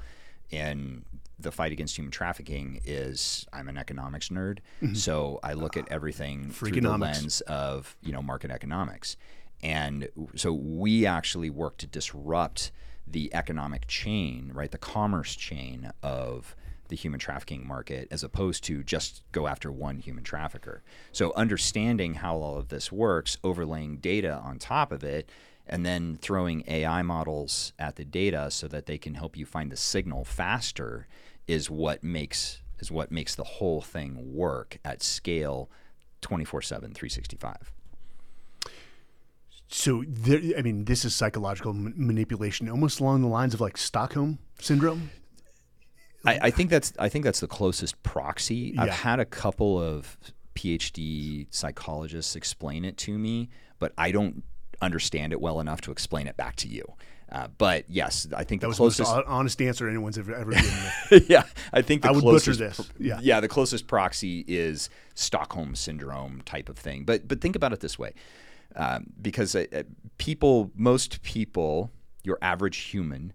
in 0.51 1.05
the 1.39 1.53
fight 1.53 1.72
against 1.72 1.97
human 1.99 2.11
trafficking 2.11 2.81
is 2.85 3.47
I'm 3.53 3.68
an 3.68 3.77
economics 3.77 4.29
nerd. 4.29 4.59
Mm-hmm. 4.83 4.95
So 4.95 5.41
I 5.43 5.53
look 5.53 5.77
at 5.77 5.91
everything 5.91 6.51
through 6.51 6.70
the 6.70 6.97
lens 6.97 7.41
of, 7.43 7.97
you 8.03 8.12
know, 8.12 8.22
market 8.22 8.51
economics. 8.51 9.16
And 9.62 10.09
so 10.37 10.53
we 10.53 11.07
actually 11.07 11.51
work 11.51 11.77
to 11.79 11.87
disrupt 11.87 12.70
the 13.07 13.35
economic 13.35 13.87
chain, 13.87 14.51
right? 14.55 14.70
The 14.70 14.79
commerce 14.79 15.35
chain 15.35 15.93
of 16.03 16.57
the 16.95 17.01
human 17.01 17.18
trafficking 17.18 17.66
market 17.66 18.07
as 18.12 18.22
opposed 18.22 18.62
to 18.62 18.84
just 18.84 19.24
go 19.32 19.49
after 19.49 19.72
one 19.72 19.99
human 19.99 20.22
trafficker. 20.22 20.84
So 21.11 21.32
understanding 21.34 22.14
how 22.14 22.36
all 22.36 22.57
of 22.57 22.68
this 22.68 22.92
works, 22.92 23.36
overlaying 23.42 23.97
data 23.97 24.40
on 24.45 24.61
top 24.61 24.92
of 24.92 25.03
it, 25.03 25.28
and 25.66 25.84
then 25.84 26.16
throwing 26.22 26.62
AI 26.68 27.03
models 27.03 27.72
at 27.80 27.97
the 27.97 28.05
data 28.05 28.49
so 28.53 28.68
that 28.68 28.86
they 28.86 28.97
can 28.97 29.14
help 29.14 29.36
you 29.36 29.45
find 29.45 29.72
the 29.72 29.76
signal 29.76 30.24
faster 30.24 31.09
is 31.49 31.68
what 31.68 32.05
makes 32.05 32.61
is 32.78 32.92
what 32.92 33.11
makes 33.11 33.34
the 33.34 33.45
whole 33.45 33.80
thing 33.80 34.32
work 34.32 34.78
at 34.84 35.03
scale 35.03 35.68
24/7 36.22 36.95
365. 36.95 37.72
So, 39.66 40.05
there, 40.07 40.40
I 40.57 40.62
mean, 40.62 40.84
this 40.84 41.05
is 41.05 41.16
psychological 41.16 41.72
manipulation, 41.72 42.68
almost 42.68 43.01
along 43.01 43.22
the 43.22 43.28
lines 43.28 43.55
of 43.55 43.61
like 43.61 43.76
Stockholm 43.76 44.38
syndrome. 44.61 45.11
I, 46.27 46.39
I, 46.43 46.51
think 46.51 46.70
that's 46.70 46.93
I 46.99 47.09
think 47.09 47.25
that's 47.25 47.41
the 47.41 47.47
closest 47.47 48.03
proxy. 48.03 48.72
Yeah. 48.75 48.83
I've 48.83 48.91
had 48.91 49.20
a 49.20 49.25
couple 49.25 49.81
of 49.81 50.16
PhD 50.55 51.47
psychologists 51.51 52.37
explain 52.37 52.85
it 52.85 52.97
to 52.99 53.18
me, 53.18 53.51
but 53.79 53.93
I 53.99 54.11
don't 54.11 54.43
understand 54.81 55.33
it 55.33 55.41
well 55.41 55.61
enough 55.61 55.81
to 55.83 55.91
explain 55.91 56.27
it 56.27 56.37
back 56.37 56.57
to 56.57 56.68
you. 56.68 56.85
Uh, 57.33 57.49
but 57.59 57.85
yes, 57.89 58.29
I 58.37 58.45
think 58.45 58.61
that 58.61 58.66
the 58.66 58.68
was 58.68 58.77
closest 58.77 59.11
the 59.11 59.16
most 59.16 59.27
honest 59.27 59.61
answer 59.61 59.89
anyone's 59.89 60.18
ever, 60.18 60.35
ever 60.35 60.53
given. 60.53 61.25
yeah, 61.29 61.45
I 61.72 61.83
think 61.83 62.03
the 62.03 62.09
I 62.09 62.12
would 62.12 62.20
closest, 62.20 62.61
butcher 62.61 62.68
this. 62.68 62.91
Yeah, 62.99 63.18
yeah, 63.22 63.41
the 63.41 63.49
closest 63.49 63.87
proxy 63.87 64.45
is 64.47 64.89
Stockholm 65.14 65.75
syndrome 65.75 66.43
type 66.43 66.68
of 66.68 66.79
thing. 66.79 67.05
But 67.05 67.27
but 67.27 67.41
think 67.41 67.57
about 67.57 67.72
it 67.72 67.81
this 67.81 67.99
way, 67.99 68.14
um, 68.77 69.07
because 69.20 69.57
uh, 69.57 69.64
uh 69.75 69.83
people, 70.18 70.70
most 70.77 71.22
people, 71.22 71.91
your 72.22 72.39
average 72.41 72.77
human 72.77 73.33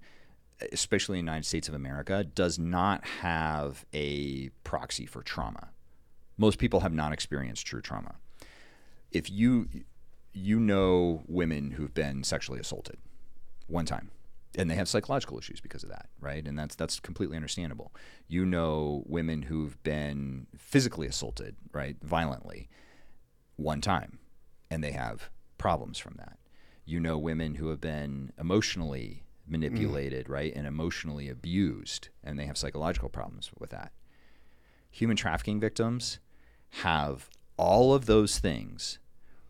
especially 0.72 1.20
in 1.20 1.26
the 1.26 1.32
United 1.32 1.46
States 1.46 1.68
of 1.68 1.74
America, 1.74 2.24
does 2.24 2.60
not 2.60 3.06
have 3.06 3.86
a 3.94 4.50
proxy 4.64 5.06
for 5.06 5.22
trauma. 5.22 5.70
Most 6.38 6.60
people 6.60 6.82
have 6.82 6.94
not 6.94 7.14
experienced 7.14 7.66
true 7.66 7.82
trauma. 7.82 8.16
If 9.12 9.30
you 9.30 9.68
you 10.34 10.60
know 10.60 11.24
women 11.28 11.72
who've 11.72 11.94
been 11.94 12.24
sexually 12.24 12.60
assaulted 12.60 12.98
one 13.68 13.86
time 13.86 14.12
and 14.58 14.70
they 14.70 14.76
have 14.76 14.88
psychological 14.88 15.38
issues 15.38 15.60
because 15.60 15.84
of 15.84 15.90
that, 15.90 16.08
right? 16.20 16.46
And 16.48 16.58
that's 16.58 16.76
that's 16.76 17.00
completely 17.00 17.36
understandable. 17.36 17.94
You 18.28 18.46
know 18.46 19.04
women 19.06 19.44
who've 19.44 19.82
been 19.84 20.48
physically 20.58 21.08
assaulted, 21.08 21.56
right, 21.74 21.98
violently 22.02 22.70
one 23.56 23.82
time 23.82 24.20
and 24.72 24.84
they 24.84 24.92
have 24.92 25.30
problems 25.58 25.98
from 25.98 26.16
that. 26.18 26.38
You 26.86 27.00
know 27.00 27.18
women 27.18 27.56
who 27.56 27.70
have 27.70 27.82
been 27.82 28.32
emotionally 28.40 29.24
manipulated, 29.50 30.28
mm. 30.28 30.30
right, 30.30 30.54
and 30.56 30.68
emotionally 30.68 31.30
abused, 31.30 32.10
and 32.24 32.38
they 32.38 32.46
have 32.46 32.58
psychological 32.58 33.10
problems 33.10 33.52
with 33.58 33.70
that. 33.72 33.92
Human 34.92 35.18
trafficking 35.18 35.60
victims 35.60 36.20
have 36.82 37.30
all 37.58 37.94
of 37.94 38.06
those 38.06 38.40
things 38.40 39.00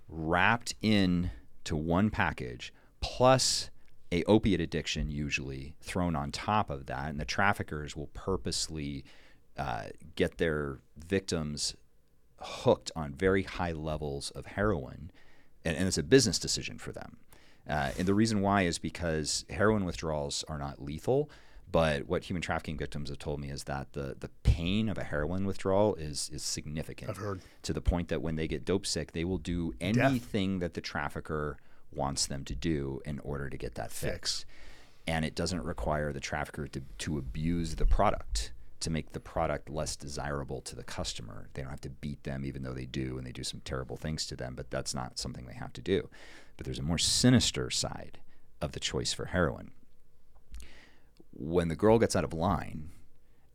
wrapped 0.07 0.73
in 0.81 1.31
to 1.65 1.75
one 1.75 2.09
package, 2.09 2.73
plus 3.01 3.69
a 4.11 4.23
opiate 4.23 4.61
addiction 4.61 5.11
usually 5.11 5.75
thrown 5.81 6.15
on 6.15 6.31
top 6.31 6.69
of 6.69 6.87
that, 6.87 7.09
and 7.09 7.19
the 7.19 7.25
traffickers 7.25 7.95
will 7.95 8.07
purposely 8.07 9.03
uh, 9.57 9.85
get 10.15 10.37
their 10.37 10.79
victims 10.97 11.75
hooked 12.39 12.91
on 12.95 13.13
very 13.13 13.43
high 13.43 13.73
levels 13.73 14.31
of 14.31 14.45
heroin, 14.45 15.11
and, 15.63 15.75
and 15.77 15.87
it's 15.87 15.97
a 15.97 16.03
business 16.03 16.39
decision 16.39 16.77
for 16.77 16.91
them. 16.91 17.17
Uh, 17.69 17.91
and 17.97 18.07
the 18.07 18.13
reason 18.13 18.41
why 18.41 18.63
is 18.63 18.79
because 18.79 19.45
heroin 19.49 19.85
withdrawals 19.85 20.43
are 20.47 20.57
not 20.57 20.81
lethal. 20.81 21.29
But 21.71 22.07
what 22.07 22.23
human 22.23 22.41
trafficking 22.41 22.77
victims 22.77 23.09
have 23.09 23.19
told 23.19 23.39
me 23.39 23.51
is 23.51 23.65
that 23.65 23.93
the, 23.93 24.15
the 24.19 24.29
pain 24.41 24.89
of 24.89 24.97
a 24.97 25.03
heroin 25.03 25.45
withdrawal 25.45 25.93
is 25.95 26.31
is 26.33 26.41
significant. 26.41 27.11
I've 27.11 27.17
heard 27.17 27.41
to 27.61 27.73
the 27.73 27.81
point 27.81 28.07
that 28.07 28.23
when 28.23 28.37
they 28.37 28.47
get 28.47 28.65
dope 28.65 28.87
sick, 28.87 29.11
they 29.11 29.23
will 29.23 29.37
do 29.37 29.73
anything 29.79 30.57
Death. 30.57 30.61
that 30.61 30.73
the 30.73 30.81
trafficker 30.81 31.57
wants 31.91 32.25
them 32.25 32.43
to 32.45 32.55
do 32.55 33.01
in 33.05 33.19
order 33.19 33.51
to 33.51 33.57
get 33.57 33.75
that 33.75 33.91
fix. 33.91 34.11
fix. 34.13 34.45
And 35.05 35.23
it 35.23 35.35
doesn't 35.35 35.63
require 35.63 36.11
the 36.11 36.19
trafficker 36.19 36.67
to, 36.67 36.81
to 36.99 37.17
abuse 37.19 37.75
the 37.75 37.85
product 37.85 38.51
to 38.79 38.89
make 38.89 39.11
the 39.11 39.19
product 39.19 39.69
less 39.69 39.95
desirable 39.95 40.61
to 40.61 40.75
the 40.75 40.83
customer. 40.83 41.49
They 41.53 41.61
don't 41.61 41.71
have 41.71 41.81
to 41.81 41.89
beat 41.89 42.23
them, 42.23 42.45
even 42.45 42.63
though 42.63 42.73
they 42.73 42.85
do, 42.85 43.17
and 43.17 43.27
they 43.27 43.31
do 43.31 43.43
some 43.43 43.61
terrible 43.65 43.97
things 43.97 44.25
to 44.27 44.35
them, 44.35 44.55
but 44.55 44.71
that's 44.71 44.93
not 44.93 45.19
something 45.19 45.45
they 45.45 45.53
have 45.53 45.73
to 45.73 45.81
do. 45.81 46.09
But 46.59 46.65
there's 46.65 46.79
a 46.79 46.83
more 46.83 46.97
sinister 46.97 47.69
side 47.69 48.19
of 48.59 48.73
the 48.73 48.81
choice 48.81 49.13
for 49.13 49.27
heroin. 49.27 49.71
When 51.31 51.69
the 51.69 51.75
girl 51.77 51.97
gets 51.99 52.17
out 52.17 52.25
of 52.25 52.33
line 52.33 52.89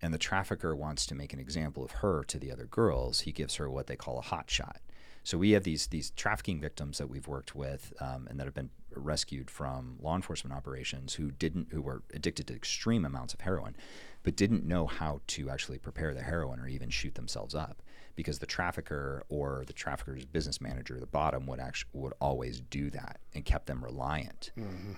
and 0.00 0.14
the 0.14 0.18
trafficker 0.18 0.74
wants 0.74 1.04
to 1.06 1.14
make 1.14 1.34
an 1.34 1.38
example 1.38 1.84
of 1.84 1.90
her 1.90 2.24
to 2.24 2.38
the 2.38 2.50
other 2.50 2.64
girls, 2.64 3.20
he 3.20 3.30
gives 3.30 3.56
her 3.56 3.68
what 3.68 3.88
they 3.88 3.94
call 3.94 4.18
a 4.18 4.22
hot 4.22 4.48
shot. 4.48 4.80
So 5.22 5.36
we 5.36 5.50
have 5.50 5.64
these 5.64 5.88
these 5.88 6.12
trafficking 6.12 6.62
victims 6.62 6.96
that 6.96 7.10
we've 7.10 7.28
worked 7.28 7.54
with 7.54 7.92
um, 8.00 8.26
and 8.30 8.40
that 8.40 8.46
have 8.46 8.54
been 8.54 8.70
rescued 8.90 9.50
from 9.50 9.98
law 10.00 10.16
enforcement 10.16 10.56
operations 10.56 11.12
who 11.12 11.30
didn't 11.30 11.72
who 11.72 11.82
were 11.82 12.04
addicted 12.14 12.46
to 12.46 12.54
extreme 12.54 13.04
amounts 13.04 13.34
of 13.34 13.42
heroin, 13.42 13.76
but 14.22 14.34
didn't 14.34 14.64
know 14.64 14.86
how 14.86 15.20
to 15.26 15.50
actually 15.50 15.76
prepare 15.76 16.14
the 16.14 16.22
heroin 16.22 16.58
or 16.58 16.68
even 16.68 16.88
shoot 16.88 17.16
themselves 17.16 17.54
up 17.54 17.82
because 18.16 18.38
the 18.38 18.46
trafficker 18.46 19.22
or 19.28 19.64
the 19.66 19.72
trafficker's 19.72 20.24
business 20.24 20.60
manager, 20.60 20.94
at 20.94 21.00
the 21.00 21.06
bottom, 21.06 21.46
would 21.46 21.60
actually 21.60 21.90
would 21.94 22.14
always 22.20 22.60
do 22.60 22.90
that 22.90 23.18
and 23.34 23.44
kept 23.44 23.66
them 23.66 23.84
reliant. 23.84 24.52
Mm-hmm. 24.56 24.92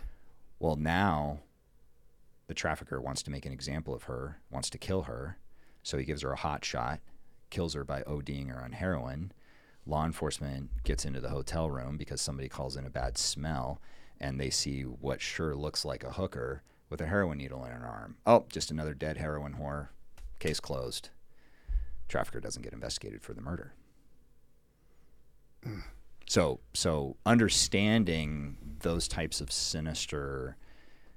Well, 0.59 0.77
now 0.77 1.41
the 2.47 2.55
trafficker 2.55 3.01
wants 3.01 3.23
to 3.25 3.31
make 3.31 3.47
an 3.47 3.53
example 3.53 3.95
of 3.95 4.05
her, 4.05 4.41
wants 4.51 4.71
to 4.71 4.79
kill 4.79 5.03
her, 5.03 5.39
so 5.83 5.99
he 5.99 6.05
gives 6.05 6.23
her 6.23 6.33
a 6.33 6.37
hot 6.37 6.65
shot, 6.65 7.01
kills 7.51 7.75
her 7.75 7.85
by 7.85 8.03
ODing 8.03 8.51
her 8.51 8.63
on 8.63 8.73
heroin. 8.73 9.33
Law 9.87 10.05
enforcement 10.05 10.71
gets 10.83 11.05
into 11.05 11.21
the 11.21 11.29
hotel 11.29 11.71
room 11.71 11.97
because 11.97 12.21
somebody 12.21 12.49
calls 12.49 12.77
in 12.77 12.87
a 12.87 12.91
bad 12.91 13.17
smell 13.17 13.81
and 14.21 14.41
they 14.41 14.51
see 14.51 14.83
what 14.83 15.21
sure 15.21 15.55
looks 15.55 15.85
like 15.85 16.03
a 16.03 16.13
hooker 16.13 16.63
with 16.89 17.01
a 17.01 17.07
heroin 17.07 17.39
needle 17.39 17.65
in 17.65 17.71
her 17.71 17.87
arm. 17.87 18.17
Oh, 18.27 18.47
just 18.51 18.71
another 18.71 18.95
dead 18.95 19.17
heroin 19.17 19.55
whore. 19.61 19.89
Case 20.39 20.61
closed. 20.61 21.11
Trafficker 22.09 22.41
doesn't 22.41 22.63
get 22.63 22.73
investigated 22.73 23.23
for 23.23 23.35
the 23.35 23.41
murder. 23.41 23.75
Mm. 25.67 25.83
So, 26.29 26.61
so 26.75 27.17
understanding 27.25 28.57
those 28.81 29.09
types 29.09 29.41
of 29.41 29.53
sinister 29.53 30.57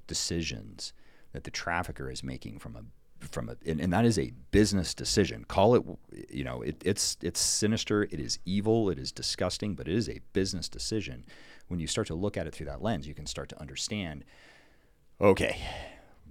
decisions 0.07 0.93
that 1.33 1.43
the 1.43 1.51
trafficker 1.51 2.09
is 2.09 2.23
making 2.23 2.59
from 2.59 2.75
a 2.75 2.81
from 3.25 3.49
a 3.49 3.55
and, 3.65 3.81
and, 3.81 3.91
that 3.91 4.05
is 4.05 4.17
a 4.17 4.31
business 4.51 4.93
decision 4.93 5.43
call 5.43 5.75
it 5.75 5.83
you 6.29 6.43
know 6.43 6.61
it, 6.61 6.81
it's 6.85 7.17
it's 7.21 7.39
sinister 7.39 8.03
it 8.03 8.19
is 8.19 8.39
evil 8.45 8.89
it 8.89 8.97
is 8.97 9.11
disgusting 9.11 9.75
but 9.75 9.89
it 9.89 9.93
is 9.93 10.07
a 10.07 10.21
business 10.31 10.69
decision 10.69 11.25
when 11.67 11.81
you 11.81 11.85
start 11.85 12.07
to 12.07 12.15
look 12.15 12.37
at 12.37 12.47
it 12.47 12.55
through 12.55 12.65
that 12.65 12.81
lens 12.81 13.05
you 13.05 13.13
can 13.13 13.25
start 13.25 13.49
to 13.49 13.59
understand 13.59 14.23
okay 15.19 15.59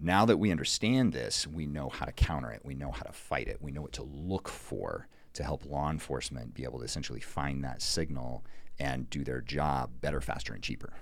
now 0.00 0.24
that 0.24 0.36
we 0.36 0.50
understand 0.50 1.12
this 1.12 1.46
we 1.46 1.66
know 1.66 1.88
how 1.88 2.04
to 2.06 2.12
counter 2.12 2.50
it 2.50 2.60
we 2.64 2.74
know 2.74 2.90
how 2.90 3.02
to 3.02 3.12
fight 3.12 3.48
it 3.48 3.60
we 3.60 3.70
know 3.70 3.82
what 3.82 3.92
to 3.92 4.02
look 4.02 4.48
for 4.48 5.08
to 5.34 5.42
help 5.42 5.64
law 5.66 5.90
enforcement 5.90 6.54
be 6.54 6.64
able 6.64 6.78
to 6.78 6.84
essentially 6.84 7.20
find 7.20 7.64
that 7.64 7.82
signal 7.82 8.44
and 8.78 9.08
do 9.10 9.24
their 9.24 9.40
job 9.40 9.90
better 10.00 10.20
faster 10.20 10.52
and 10.52 10.62
cheaper 10.62 10.92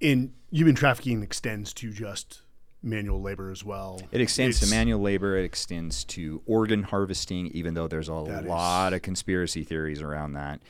And 0.00 0.32
human 0.50 0.74
trafficking 0.74 1.22
extends 1.22 1.72
to 1.74 1.92
just 1.92 2.42
manual 2.82 3.20
labor 3.20 3.50
as 3.50 3.64
well. 3.64 4.00
It 4.12 4.20
extends 4.20 4.62
it's, 4.62 4.70
to 4.70 4.76
manual 4.76 5.00
labor. 5.00 5.36
It 5.36 5.44
extends 5.44 6.04
to 6.04 6.42
organ 6.46 6.84
harvesting, 6.84 7.48
even 7.48 7.74
though 7.74 7.88
there's 7.88 8.08
a 8.08 8.14
lot 8.14 8.92
is. 8.92 8.96
of 8.96 9.02
conspiracy 9.02 9.64
theories 9.64 10.00
around 10.00 10.34
that. 10.34 10.60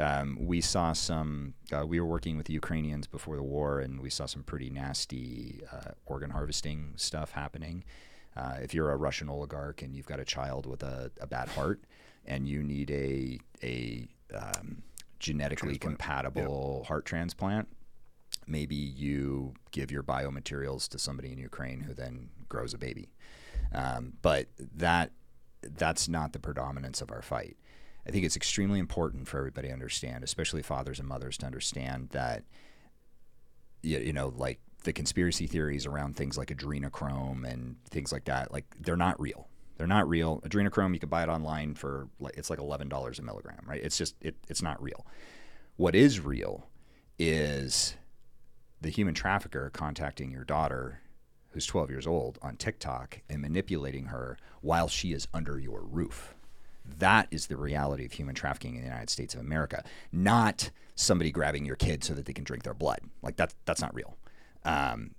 Um, 0.00 0.38
we 0.40 0.60
saw 0.60 0.92
some. 0.92 1.54
Uh, 1.72 1.86
we 1.86 2.00
were 2.00 2.06
working 2.06 2.36
with 2.36 2.46
the 2.46 2.52
Ukrainians 2.52 3.06
before 3.06 3.36
the 3.36 3.42
war, 3.42 3.80
and 3.80 4.00
we 4.00 4.10
saw 4.10 4.26
some 4.26 4.42
pretty 4.42 4.70
nasty 4.70 5.60
uh, 5.72 5.92
organ 6.06 6.30
harvesting 6.30 6.92
stuff 6.96 7.32
happening. 7.32 7.84
Uh, 8.36 8.56
if 8.62 8.72
you're 8.72 8.90
a 8.90 8.96
Russian 8.96 9.28
oligarch 9.28 9.82
and 9.82 9.96
you've 9.96 10.06
got 10.06 10.20
a 10.20 10.24
child 10.24 10.66
with 10.66 10.82
a, 10.82 11.10
a 11.20 11.26
bad 11.26 11.48
heart, 11.48 11.82
and 12.24 12.48
you 12.48 12.62
need 12.62 12.90
a 12.90 13.38
a 13.62 14.08
um, 14.34 14.82
genetically 15.18 15.78
transplant. 15.78 15.98
compatible 15.98 16.84
heart 16.86 17.04
transplant, 17.04 17.68
maybe 18.46 18.76
you 18.76 19.54
give 19.72 19.90
your 19.90 20.02
biomaterials 20.02 20.88
to 20.88 20.98
somebody 20.98 21.32
in 21.32 21.38
Ukraine 21.38 21.80
who 21.80 21.94
then 21.94 22.28
grows 22.48 22.72
a 22.74 22.78
baby. 22.78 23.10
Um, 23.72 24.14
but 24.22 24.46
that 24.76 25.10
that's 25.62 26.08
not 26.08 26.32
the 26.32 26.38
predominance 26.38 27.00
of 27.00 27.10
our 27.10 27.22
fight. 27.22 27.56
I 28.08 28.10
think 28.10 28.24
it's 28.24 28.36
extremely 28.36 28.78
important 28.78 29.28
for 29.28 29.38
everybody 29.38 29.68
to 29.68 29.74
understand, 29.74 30.24
especially 30.24 30.62
fathers 30.62 30.98
and 30.98 31.06
mothers, 31.06 31.36
to 31.38 31.46
understand 31.46 32.08
that 32.10 32.44
you, 33.82 33.98
you 33.98 34.12
know, 34.12 34.32
like 34.36 34.60
the 34.84 34.92
conspiracy 34.92 35.46
theories 35.46 35.86
around 35.86 36.16
things 36.16 36.38
like 36.38 36.48
adrenochrome 36.48 37.44
and 37.44 37.76
things 37.90 38.12
like 38.12 38.24
that, 38.24 38.52
like 38.52 38.64
they're 38.80 38.96
not 38.96 39.20
real. 39.20 39.48
They're 39.76 39.86
not 39.86 40.08
real. 40.08 40.40
Adrenochrome, 40.40 40.94
you 40.94 41.00
can 41.00 41.08
buy 41.08 41.22
it 41.22 41.28
online 41.28 41.74
for 41.74 42.08
like 42.18 42.36
it's 42.36 42.50
like 42.50 42.58
eleven 42.58 42.88
dollars 42.88 43.18
a 43.18 43.22
milligram, 43.22 43.64
right? 43.66 43.80
It's 43.82 43.98
just 43.98 44.16
it, 44.20 44.36
it's 44.48 44.62
not 44.62 44.82
real. 44.82 45.06
What 45.76 45.94
is 45.94 46.18
real 46.20 46.66
is 47.18 47.96
the 48.80 48.90
human 48.90 49.14
trafficker 49.14 49.70
contacting 49.70 50.30
your 50.30 50.44
daughter 50.44 51.00
who's 51.50 51.66
12 51.66 51.90
years 51.90 52.06
old 52.06 52.38
on 52.42 52.56
TikTok 52.56 53.20
and 53.28 53.40
manipulating 53.40 54.06
her 54.06 54.36
while 54.60 54.88
she 54.88 55.12
is 55.12 55.26
under 55.32 55.58
your 55.58 55.82
roof. 55.82 56.34
That 56.98 57.28
is 57.30 57.46
the 57.46 57.56
reality 57.56 58.04
of 58.04 58.12
human 58.12 58.34
trafficking 58.34 58.74
in 58.74 58.80
the 58.80 58.88
United 58.88 59.10
States 59.10 59.34
of 59.34 59.40
America, 59.40 59.84
not 60.10 60.70
somebody 60.94 61.30
grabbing 61.30 61.64
your 61.64 61.76
kid 61.76 62.02
so 62.02 62.14
that 62.14 62.26
they 62.26 62.32
can 62.32 62.44
drink 62.44 62.64
their 62.64 62.74
blood. 62.74 63.00
Like 63.22 63.36
that, 63.36 63.54
that's 63.64 63.80
not 63.80 63.94
real. 63.94 64.16
Um, 64.64 65.14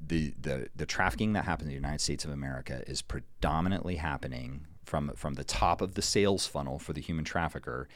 the, 0.00 0.34
the, 0.40 0.68
the 0.76 0.86
trafficking 0.86 1.32
that 1.32 1.44
happens 1.44 1.66
in 1.66 1.68
the 1.70 1.74
United 1.74 2.00
States 2.00 2.24
of 2.24 2.30
America 2.30 2.82
is 2.86 3.00
predominantly 3.00 3.96
happening 3.96 4.66
from, 4.84 5.12
from 5.16 5.34
the 5.34 5.44
top 5.44 5.80
of 5.80 5.94
the 5.94 6.02
sales 6.02 6.46
funnel 6.46 6.78
for 6.78 6.92
the 6.92 7.00
human 7.00 7.24
trafficker 7.24 7.88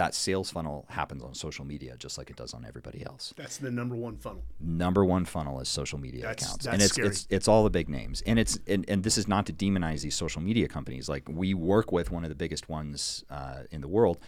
that 0.00 0.14
sales 0.14 0.50
funnel 0.50 0.86
happens 0.88 1.22
on 1.22 1.34
social 1.34 1.62
media 1.62 1.94
just 1.98 2.16
like 2.16 2.30
it 2.30 2.36
does 2.36 2.54
on 2.54 2.64
everybody 2.64 3.04
else. 3.04 3.34
That's 3.36 3.58
the 3.58 3.70
number 3.70 3.94
one 3.94 4.16
funnel. 4.16 4.42
Number 4.58 5.04
one 5.04 5.26
funnel 5.26 5.60
is 5.60 5.68
social 5.68 5.98
media 5.98 6.22
that's, 6.22 6.42
accounts. 6.42 6.64
That's 6.64 6.72
and 6.72 6.82
it's, 6.82 6.92
scary. 6.94 7.08
it's 7.08 7.26
it's 7.28 7.48
all 7.48 7.64
the 7.64 7.70
big 7.70 7.90
names. 7.90 8.22
And 8.24 8.38
it's 8.38 8.58
and, 8.66 8.86
and 8.88 9.04
this 9.04 9.18
is 9.18 9.28
not 9.28 9.44
to 9.46 9.52
demonize 9.52 10.00
these 10.00 10.14
social 10.14 10.40
media 10.40 10.68
companies. 10.68 11.06
Like 11.10 11.28
we 11.28 11.52
work 11.52 11.92
with 11.92 12.10
one 12.10 12.24
of 12.24 12.30
the 12.30 12.34
biggest 12.34 12.66
ones 12.70 13.24
uh, 13.28 13.64
in 13.70 13.82
the 13.82 13.88
world. 13.88 14.18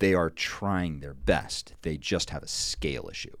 They 0.00 0.12
are 0.12 0.28
trying 0.28 0.98
their 0.98 1.14
best. 1.14 1.74
They 1.82 1.96
just 1.96 2.30
have 2.30 2.42
a 2.42 2.48
scale 2.48 3.08
issue. 3.08 3.36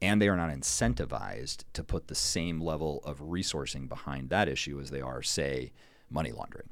And 0.00 0.20
they 0.20 0.26
are 0.26 0.36
not 0.36 0.50
incentivized 0.50 1.62
to 1.74 1.84
put 1.84 2.08
the 2.08 2.16
same 2.16 2.60
level 2.60 3.02
of 3.04 3.20
resourcing 3.20 3.88
behind 3.88 4.30
that 4.30 4.48
issue 4.48 4.80
as 4.80 4.90
they 4.90 5.00
are, 5.00 5.22
say, 5.22 5.70
money 6.10 6.32
laundering 6.32 6.70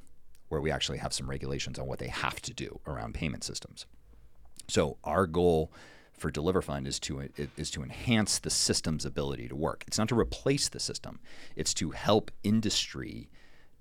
where 0.51 0.61
we 0.61 0.71
actually 0.71 0.99
have 0.99 1.15
some 1.15 1.31
regulations 1.31 1.79
on 1.79 1.87
what 1.87 1.99
they 1.99 2.09
have 2.09 2.43
to 2.43 2.53
do 2.53 2.81
around 2.87 3.15
payment 3.15 3.43
systems. 3.43 3.87
So 4.69 4.99
our 5.03 5.27
goal 5.27 5.73
for 6.19 6.31
Deliver 6.31 6.61
Fund 6.61 6.87
is 6.87 7.01
to 7.01 7.29
is 7.57 7.71
to 7.71 7.83
enhance 7.83 8.39
the 8.39 8.51
system's 8.51 9.07
ability 9.07 9.49
to 9.49 9.57
work. 9.57 9.85
It's 9.87 9.99
not 9.99 10.09
to 10.09 10.19
replace 10.19 10.69
the 10.69 10.81
system. 10.81 11.21
It's 11.57 11.73
to 11.75 11.93
help 11.93 12.31
industry 12.43 13.31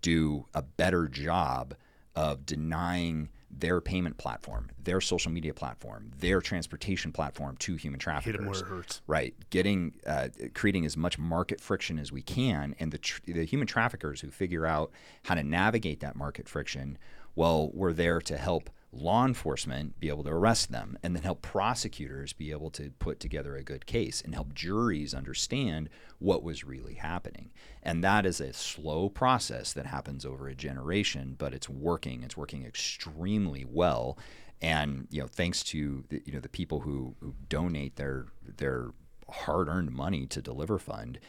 do 0.02 0.46
a 0.54 0.62
better 0.62 1.08
job 1.08 1.76
of 2.16 2.46
denying 2.46 3.30
their 3.52 3.82
payment 3.82 4.18
platform, 4.18 4.70
their 4.84 5.02
social 5.02 5.32
media 5.32 5.54
platform, 5.54 6.12
their 6.20 6.42
transportation 6.42 7.12
platform 7.12 7.58
to 7.58 7.76
human 7.76 8.00
traffickers. 8.00 8.34
Hit 8.34 8.38
them 8.38 8.50
where 8.50 8.60
it 8.60 8.66
hurts. 8.66 9.02
Right, 9.08 9.34
getting 9.50 9.96
uh, 10.06 10.30
creating 10.54 10.86
as 10.86 10.96
much 10.96 11.18
market 11.18 11.60
friction 11.60 12.00
as 12.00 12.12
we 12.12 12.22
can, 12.22 12.76
and 12.80 12.92
the 12.92 12.98
tr- 13.00 13.22
the 13.26 13.46
human 13.46 13.68
traffickers 13.68 14.22
who 14.22 14.30
figure 14.30 14.66
out 14.66 14.92
how 15.24 15.36
to 15.36 15.44
navigate 15.44 16.00
that 16.02 16.16
market 16.16 16.48
friction. 16.48 16.98
Well, 17.36 17.72
we're 17.74 17.94
there 17.94 18.20
to 18.22 18.38
help 18.38 18.70
law 18.92 19.26
enforcement 19.26 20.00
be 20.00 20.10
able 20.10 20.24
to 20.24 20.32
arrest 20.32 20.72
them 20.72 20.98
and 21.04 21.16
then 21.16 21.24
help 21.24 21.42
prosecutors 21.42 22.34
be 22.34 22.52
able 22.52 22.72
to 22.72 22.90
put 22.98 23.20
together 23.20 23.56
a 23.56 23.64
good 23.64 23.86
case 23.86 24.22
and 24.22 24.34
help 24.34 24.54
juries 24.54 25.14
understand 25.14 25.90
what 26.18 26.44
was 26.44 26.64
really 26.64 26.96
happening. 26.96 27.52
And 27.84 28.04
that 28.04 28.26
is 28.26 28.42
a 28.42 28.52
slow 28.52 29.10
process 29.10 29.74
that 29.74 29.86
happens 29.86 30.26
over 30.26 30.48
a 30.48 30.56
generation, 30.56 31.36
but 31.38 31.54
it's 31.54 31.70
working. 31.70 32.24
It's 32.24 32.38
working 32.38 32.66
extremely 32.66 33.64
well. 33.64 34.18
And 34.62 35.08
you 35.12 35.22
know, 35.22 35.28
thanks 35.28 35.64
to 35.66 36.04
the, 36.10 36.22
you 36.26 36.34
know 36.34 36.40
the 36.40 36.50
people 36.50 36.82
who, 36.82 37.16
who 37.22 37.36
donate 37.48 37.96
their 37.96 38.26
their 38.58 38.90
hard-earned 39.30 39.92
money 39.92 40.26
to 40.26 40.42
Deliver 40.42 40.80
Fund, 40.80 41.20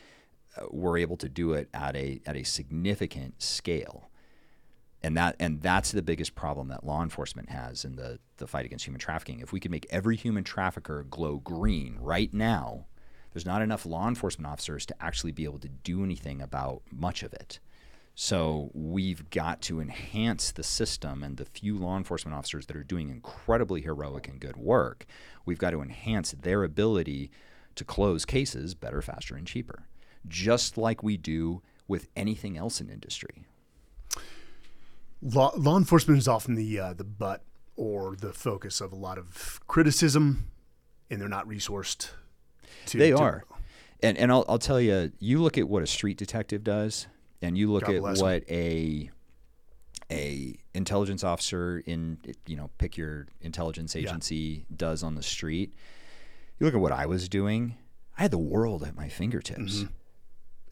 uh, 0.57 0.65
we're 0.71 0.99
able 0.99 1.17
to 1.19 1.29
do 1.29 1.53
it 1.53 1.69
at 1.73 1.95
a 1.95 2.21
at 2.27 2.37
a 2.37 2.43
significant 2.43 3.41
scale 3.41 4.10
and 5.03 5.17
that 5.17 5.37
and 5.39 5.63
that's 5.63 5.93
the 5.93 6.03
biggest 6.03 6.35
problem 6.35 6.69
that 6.69 6.85
law 6.85 7.03
enforcement 7.03 7.49
has 7.51 7.85
in 7.85 7.97
the 7.97 8.19
the 8.37 8.47
fight 8.47 8.67
against 8.67 8.87
human 8.87 9.01
trafficking. 9.01 9.41
If 9.41 9.53
we 9.53 9.61
could 9.61 9.71
make 9.71 9.87
every 9.91 10.17
human 10.17 10.45
trafficker 10.45 11.05
glow 11.09 11.37
green 11.37 11.97
right 12.01 12.33
now, 12.33 12.87
there's 13.33 13.47
not 13.47 13.63
enough 13.63 13.87
law 13.87 14.09
enforcement 14.09 14.51
officers 14.51 14.85
to 14.87 14.95
actually 15.01 15.33
be 15.33 15.45
able 15.45 15.59
to 15.61 15.69
do 15.69 16.05
anything 16.05 16.41
about 16.41 16.83
much 16.91 17.23
of 17.23 17.33
it. 17.33 17.61
So 18.15 18.71
we've 18.75 19.31
got 19.31 19.63
to 19.63 19.81
enhance 19.81 20.53
the 20.53 20.63
system 20.63 21.23
and 21.23 21.37
the 21.37 21.45
few 21.45 21.79
law 21.79 21.97
enforcement 21.97 22.37
officers 22.37 22.67
that 22.67 22.77
are 22.77 22.83
doing 22.83 23.09
incredibly 23.09 23.81
heroic 23.81 24.29
and 24.29 24.41
good 24.41 24.57
work. 24.57 25.07
We've 25.47 25.59
got 25.59 25.71
to 25.71 25.81
enhance 25.81 26.33
their 26.33 26.65
ability 26.65 27.31
to 27.77 27.85
close 27.85 28.27
cases 28.27 28.75
better, 28.75 29.01
faster, 29.01 29.37
and 29.37 29.47
cheaper, 29.47 29.87
just 30.29 30.77
like 30.77 31.03
we 31.03 31.17
do 31.17 31.63
with 31.89 32.09
anything 32.15 32.59
else 32.59 32.81
in 32.81 32.91
industry 32.91 33.47
law, 35.23 35.53
law 35.57 35.77
enforcement 35.77 36.19
is 36.19 36.29
often 36.29 36.55
the 36.55 36.79
uh, 36.79 36.93
the 36.95 37.05
butt 37.05 37.43
or 37.77 38.17
the 38.17 38.33
focus 38.33 38.81
of 38.81 38.93
a 38.93 38.97
lot 38.97 39.19
of 39.19 39.61
criticism, 39.67 40.51
and 41.11 41.21
they're 41.21 41.29
not 41.29 41.47
resourced. 41.49 42.11
To, 42.87 42.99
they 42.99 43.11
to, 43.11 43.19
are, 43.19 43.45
and 44.03 44.17
and 44.19 44.31
I'll, 44.31 44.45
I'll 44.49 44.59
tell 44.59 44.81
you, 44.81 45.13
you 45.19 45.43
look 45.43 45.59
at 45.59 45.69
what 45.69 45.83
a 45.83 45.87
street 45.87 46.17
detective 46.17 46.65
does, 46.65 47.07
and 47.43 47.57
you 47.57 47.73
look 47.73 47.85
God 47.85 47.95
at 47.95 48.03
what 48.03 48.43
him. 48.43 48.45
a 48.51 49.11
a 50.11 50.55
intelligence 50.75 51.23
officer 51.25 51.83
in 51.87 52.19
you 52.47 52.57
know 52.57 52.71
pick 52.79 52.97
your 52.97 53.29
intelligence 53.41 53.95
agency 53.95 54.67
yeah. 54.69 54.77
does 54.77 55.03
on 55.03 55.15
the 55.15 55.23
street. 55.23 55.75
You 56.59 56.67
look 56.67 56.75
at 56.75 56.81
what 56.81 56.93
I 56.93 57.07
was 57.07 57.29
doing. 57.29 57.77
I 58.19 58.23
had 58.23 58.31
the 58.31 58.39
world 58.39 58.83
at 58.83 58.95
my 58.95 59.09
fingertips. 59.09 59.79
Mm-hmm. 59.79 59.93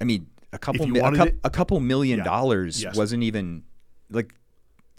I 0.01 0.05
mean, 0.05 0.27
a 0.53 0.59
couple, 0.59 0.87
mi- 0.87 1.01
a, 1.01 1.11
cu- 1.11 1.39
a, 1.43 1.51
couple 1.51 1.81
million 1.81 2.19
yeah. 2.19 2.25
dollars 2.25 2.83
yes. 2.83 2.95
wasn't 2.95 3.23
even 3.23 3.63
like 4.11 4.35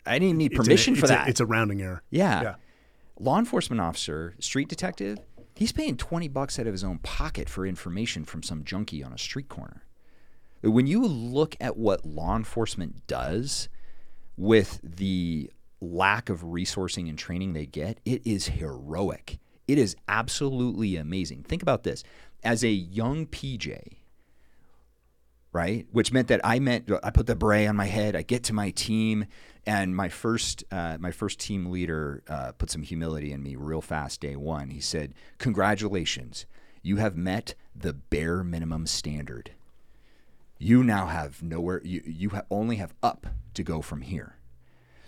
I 0.05 0.19
didn't 0.19 0.37
need 0.37 0.53
permission 0.53 0.95
for 0.95 1.07
that. 1.07 1.27
A, 1.27 1.29
it's 1.29 1.39
a 1.39 1.45
rounding 1.45 1.81
error. 1.81 2.03
Yeah. 2.09 2.41
yeah. 2.41 2.55
Law 3.19 3.37
enforcement 3.37 3.81
officer, 3.81 4.35
street 4.39 4.69
detective, 4.69 5.19
he's 5.55 5.71
paying 5.71 5.97
20 5.97 6.27
bucks 6.29 6.57
out 6.57 6.67
of 6.67 6.73
his 6.73 6.83
own 6.83 6.99
pocket 6.99 7.49
for 7.49 7.65
information 7.65 8.23
from 8.23 8.43
some 8.43 8.63
junkie 8.63 9.03
on 9.03 9.11
a 9.11 9.17
street 9.17 9.49
corner. 9.49 9.83
When 10.61 10.87
you 10.87 11.05
look 11.05 11.55
at 11.59 11.77
what 11.77 12.05
law 12.05 12.35
enforcement 12.35 13.07
does, 13.07 13.69
with 14.39 14.79
the 14.81 15.51
lack 15.81 16.29
of 16.29 16.41
resourcing 16.41 17.09
and 17.09 17.17
training 17.17 17.53
they 17.53 17.65
get, 17.65 17.99
it 18.05 18.25
is 18.25 18.47
heroic. 18.47 19.37
It 19.67 19.77
is 19.77 19.95
absolutely 20.07 20.95
amazing. 20.95 21.43
Think 21.43 21.61
about 21.61 21.83
this. 21.83 22.03
As 22.43 22.63
a 22.63 22.69
young 22.69 23.27
PJ, 23.27 23.97
right? 25.59 25.85
Which 25.91 26.13
meant 26.13 26.29
that 26.29 26.39
I 26.45 26.59
meant 26.59 26.89
I 27.03 27.09
put 27.09 27.27
the 27.27 27.35
beret 27.35 27.67
on 27.67 27.75
my 27.75 27.87
head. 27.87 28.15
I 28.15 28.21
get 28.21 28.45
to 28.45 28.53
my 28.53 28.69
team, 28.69 29.25
and 29.65 29.93
my 29.93 30.07
first 30.07 30.63
uh, 30.71 30.97
my 31.01 31.11
first 31.11 31.37
team 31.37 31.69
leader 31.69 32.23
uh, 32.29 32.53
put 32.53 32.69
some 32.71 32.81
humility 32.81 33.33
in 33.33 33.43
me 33.43 33.57
real 33.57 33.81
fast. 33.81 34.21
Day 34.21 34.37
one, 34.37 34.69
he 34.69 34.79
said, 34.79 35.13
"Congratulations, 35.37 36.45
you 36.81 36.95
have 36.95 37.17
met 37.17 37.55
the 37.75 37.91
bare 37.91 38.41
minimum 38.41 38.87
standard. 38.87 39.51
You 40.57 40.81
now 40.81 41.07
have 41.07 41.43
nowhere. 41.43 41.81
You 41.83 42.03
you 42.05 42.29
ha- 42.29 42.43
only 42.49 42.77
have 42.77 42.93
up 43.03 43.27
to 43.55 43.61
go 43.61 43.81
from 43.81 43.99
here." 44.01 44.37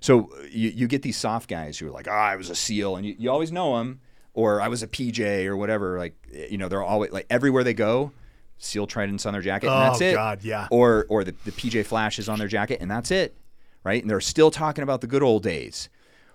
So 0.01 0.31
you, 0.49 0.69
you 0.69 0.87
get 0.87 1.01
these 1.01 1.17
soft 1.17 1.49
guys 1.49 1.79
who 1.79 1.87
are 1.87 1.91
like, 1.91 2.09
"Ah, 2.09 2.11
oh, 2.11 2.33
I 2.33 2.35
was 2.35 2.49
a 2.49 2.55
SEAL," 2.55 2.97
and 2.97 3.05
you, 3.05 3.15
you 3.17 3.31
always 3.31 3.53
know 3.53 3.77
them, 3.77 4.01
or 4.33 4.59
I 4.59 4.67
was 4.67 4.83
a 4.83 4.87
PJ 4.87 5.45
or 5.45 5.55
whatever. 5.55 5.97
Like 5.97 6.15
you 6.49 6.57
know, 6.57 6.67
they're 6.67 6.83
always 6.83 7.11
like 7.11 7.27
everywhere 7.29 7.63
they 7.63 7.73
go 7.73 8.11
seal 8.61 8.87
tridents 8.87 9.25
on 9.25 9.33
their 9.33 9.41
jacket, 9.41 9.67
and 9.69 9.81
that's 9.81 10.01
oh, 10.01 10.05
it. 10.05 10.13
God, 10.13 10.43
yeah. 10.43 10.67
Or 10.71 11.05
or 11.09 11.23
the, 11.23 11.33
the 11.45 11.51
PJ 11.51 11.85
flashes 11.85 12.29
on 12.29 12.39
their 12.39 12.47
jacket, 12.47 12.79
and 12.81 12.89
that's 12.89 13.11
it. 13.11 13.35
Right? 13.83 14.01
And 14.01 14.09
they're 14.09 14.21
still 14.21 14.51
talking 14.51 14.83
about 14.83 15.01
the 15.01 15.07
good 15.07 15.23
old 15.23 15.43
days. 15.43 15.89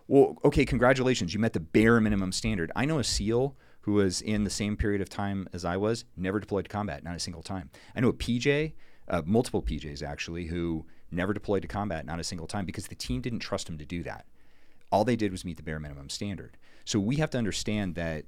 Well, 0.09 0.37
okay, 0.45 0.65
congratulations. 0.65 1.33
You 1.33 1.41
met 1.41 1.53
the 1.53 1.61
bare 1.61 2.01
minimum 2.01 2.33
standard. 2.33 2.73
I 2.75 2.85
know 2.85 2.99
a 2.99 3.05
SEAL 3.05 3.57
who 3.83 3.93
was 3.93 4.21
in 4.21 4.43
the 4.43 4.51
same 4.51 4.77
period 4.77 5.01
of 5.01 5.09
time 5.09 5.49
as 5.53 5.65
I 5.65 5.77
was, 5.77 6.05
never 6.17 6.41
deployed 6.41 6.65
to 6.65 6.69
combat, 6.69 7.05
not 7.05 7.15
a 7.15 7.21
single 7.21 7.43
time. 7.43 7.71
I 7.95 8.01
know 8.01 8.09
a 8.09 8.13
PJ, 8.13 8.73
uh, 9.09 9.23
multiple 9.25 9.63
PJs 9.63 10.03
actually, 10.03 10.47
who 10.47 10.85
never 11.13 11.33
deployed 11.33 11.63
to 11.63 11.69
combat, 11.69 12.05
not 12.05 12.19
a 12.19 12.25
single 12.25 12.49
time, 12.49 12.67
because 12.67 12.89
the 12.89 12.97
team 12.97 13.21
didn't 13.21 13.39
trust 13.39 13.69
him 13.69 13.79
to 13.79 13.87
do 13.87 14.03
that. 14.03 14.27
All 14.91 15.05
they 15.05 15.15
did 15.15 15.31
was 15.31 15.45
meet 15.45 15.57
the 15.57 15.63
bare 15.63 15.79
minimum 15.79 16.09
standard. 16.09 16.57
So 16.85 16.99
we 16.99 17.17
have 17.17 17.31
to 17.31 17.39
understand 17.39 17.95
that 17.95 18.25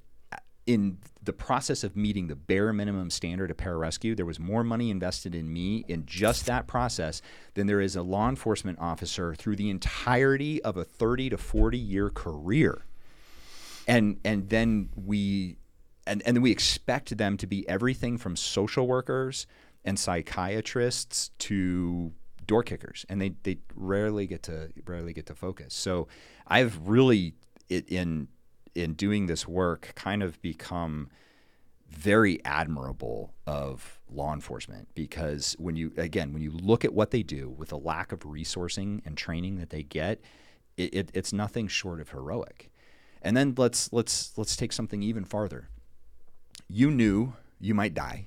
in 0.69 0.99
the 1.23 1.33
process 1.33 1.83
of 1.83 1.97
meeting 1.97 2.27
the 2.27 2.37
bare 2.37 2.75
minimum 2.75 3.09
standard 3.09 3.51
of 3.51 3.57
pararescue, 3.57 4.14
there 4.14 4.27
was 4.27 4.39
more 4.39 4.62
money 4.62 4.91
invested 4.91 5.35
in 5.35 5.51
me 5.51 5.83
in 5.89 6.05
just 6.05 6.45
that 6.45 6.66
process 6.66 7.23
than 7.55 7.66
there 7.66 7.81
is 7.81 7.97
a 7.97 8.03
law 8.03 8.29
enforcement 8.29 8.79
officer 8.79 9.35
through 9.35 9.57
the 9.57 9.71
entirety 9.71 10.62
of 10.62 10.77
a 10.77 10.85
30 10.85 11.31
to 11.31 11.39
40 11.39 11.79
year 11.79 12.11
career. 12.11 12.83
And 13.87 14.21
and 14.27 14.51
then 14.51 14.91
we 14.95 15.57
and, 16.07 16.23
and 16.27 16.37
then 16.37 16.43
we 16.43 16.51
expect 16.51 17.16
them 17.16 17.39
to 17.39 17.47
be 17.47 17.66
everything 17.66 18.19
from 18.19 18.37
social 18.37 18.87
workers 18.87 19.47
and 19.87 19.99
psychiatrists 19.99 21.31
to 21.39 22.12
door 22.47 22.62
kickers 22.62 23.07
and 23.09 23.23
they, 23.23 23.35
they 23.43 23.57
rarely 23.75 24.27
get 24.27 24.43
to 24.43 24.69
rarely 24.85 25.14
get 25.14 25.25
to 25.27 25.35
focus. 25.35 25.73
So 25.75 26.09
I've 26.47 26.79
really 26.87 27.33
it, 27.71 27.89
in 27.89 28.29
in 28.79 28.95
doing 28.95 29.26
this 29.26 29.47
work 29.47 29.93
kind 29.95 30.22
of 30.22 30.41
become 30.41 31.09
very 31.91 32.43
admirable 32.45 33.35
of 33.47 33.99
law 34.11 34.33
enforcement. 34.33 34.89
Because 34.95 35.57
when 35.59 35.76
you 35.76 35.93
again 35.97 36.33
when 36.33 36.43
you 36.43 36.51
look 36.51 36.85
at 36.85 36.93
what 36.93 37.11
they 37.11 37.22
do 37.22 37.49
with 37.49 37.70
the 37.70 37.79
lack 37.79 38.12
of 38.12 38.20
resourcing 38.20 39.01
and 39.05 39.16
training 39.16 39.59
that 39.59 39.70
they 39.70 39.83
get 39.83 40.20
it, 40.76 40.95
it, 40.95 41.11
it's 41.14 41.33
nothing 41.33 41.66
short 41.68 42.01
of 42.01 42.11
heroic. 42.11 42.70
And 43.22 43.37
then 43.37 43.55
let's 43.57 43.93
let's 43.93 44.37
let's 44.37 44.57
take 44.57 44.72
something 44.72 45.03
even 45.03 45.24
farther. 45.24 45.68
You 46.68 46.91
knew 46.91 47.35
you 47.61 47.74
might 47.74 47.95
die. 47.95 48.26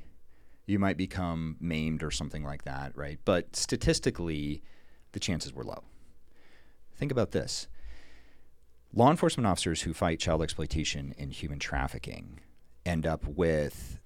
You 0.65 0.79
might 0.79 0.97
become 0.97 1.57
maimed 1.59 2.03
or 2.03 2.11
something 2.11 2.43
like 2.43 2.63
that 2.63 2.91
right? 2.95 3.19
But 3.23 3.55
statistically 3.55 4.63
the 5.13 5.19
chances 5.19 5.53
were 5.53 5.63
low. 5.63 5.83
Think 6.95 7.11
about 7.11 7.31
this 7.31 7.67
law 8.93 9.09
enforcement 9.09 9.47
officers 9.47 9.81
who 9.81 9.93
fight 9.93 10.19
child 10.19 10.41
exploitation 10.41 11.13
and 11.17 11.31
human 11.31 11.59
trafficking 11.59 12.39
end 12.85 13.05
up 13.05 13.25
with 13.25 13.99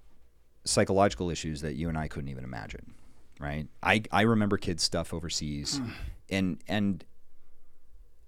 psychological 0.64 1.30
issues 1.30 1.60
that 1.62 1.74
you 1.74 1.88
and 1.88 1.96
I 1.96 2.08
couldn't 2.08 2.28
even 2.28 2.44
imagine, 2.44 2.94
right? 3.40 3.66
I, 3.82 4.02
I 4.12 4.22
remember 4.22 4.56
kids' 4.56 4.82
stuff 4.82 5.14
overseas, 5.14 5.80
mm. 5.80 5.90
and 6.30 6.58
and 6.68 7.04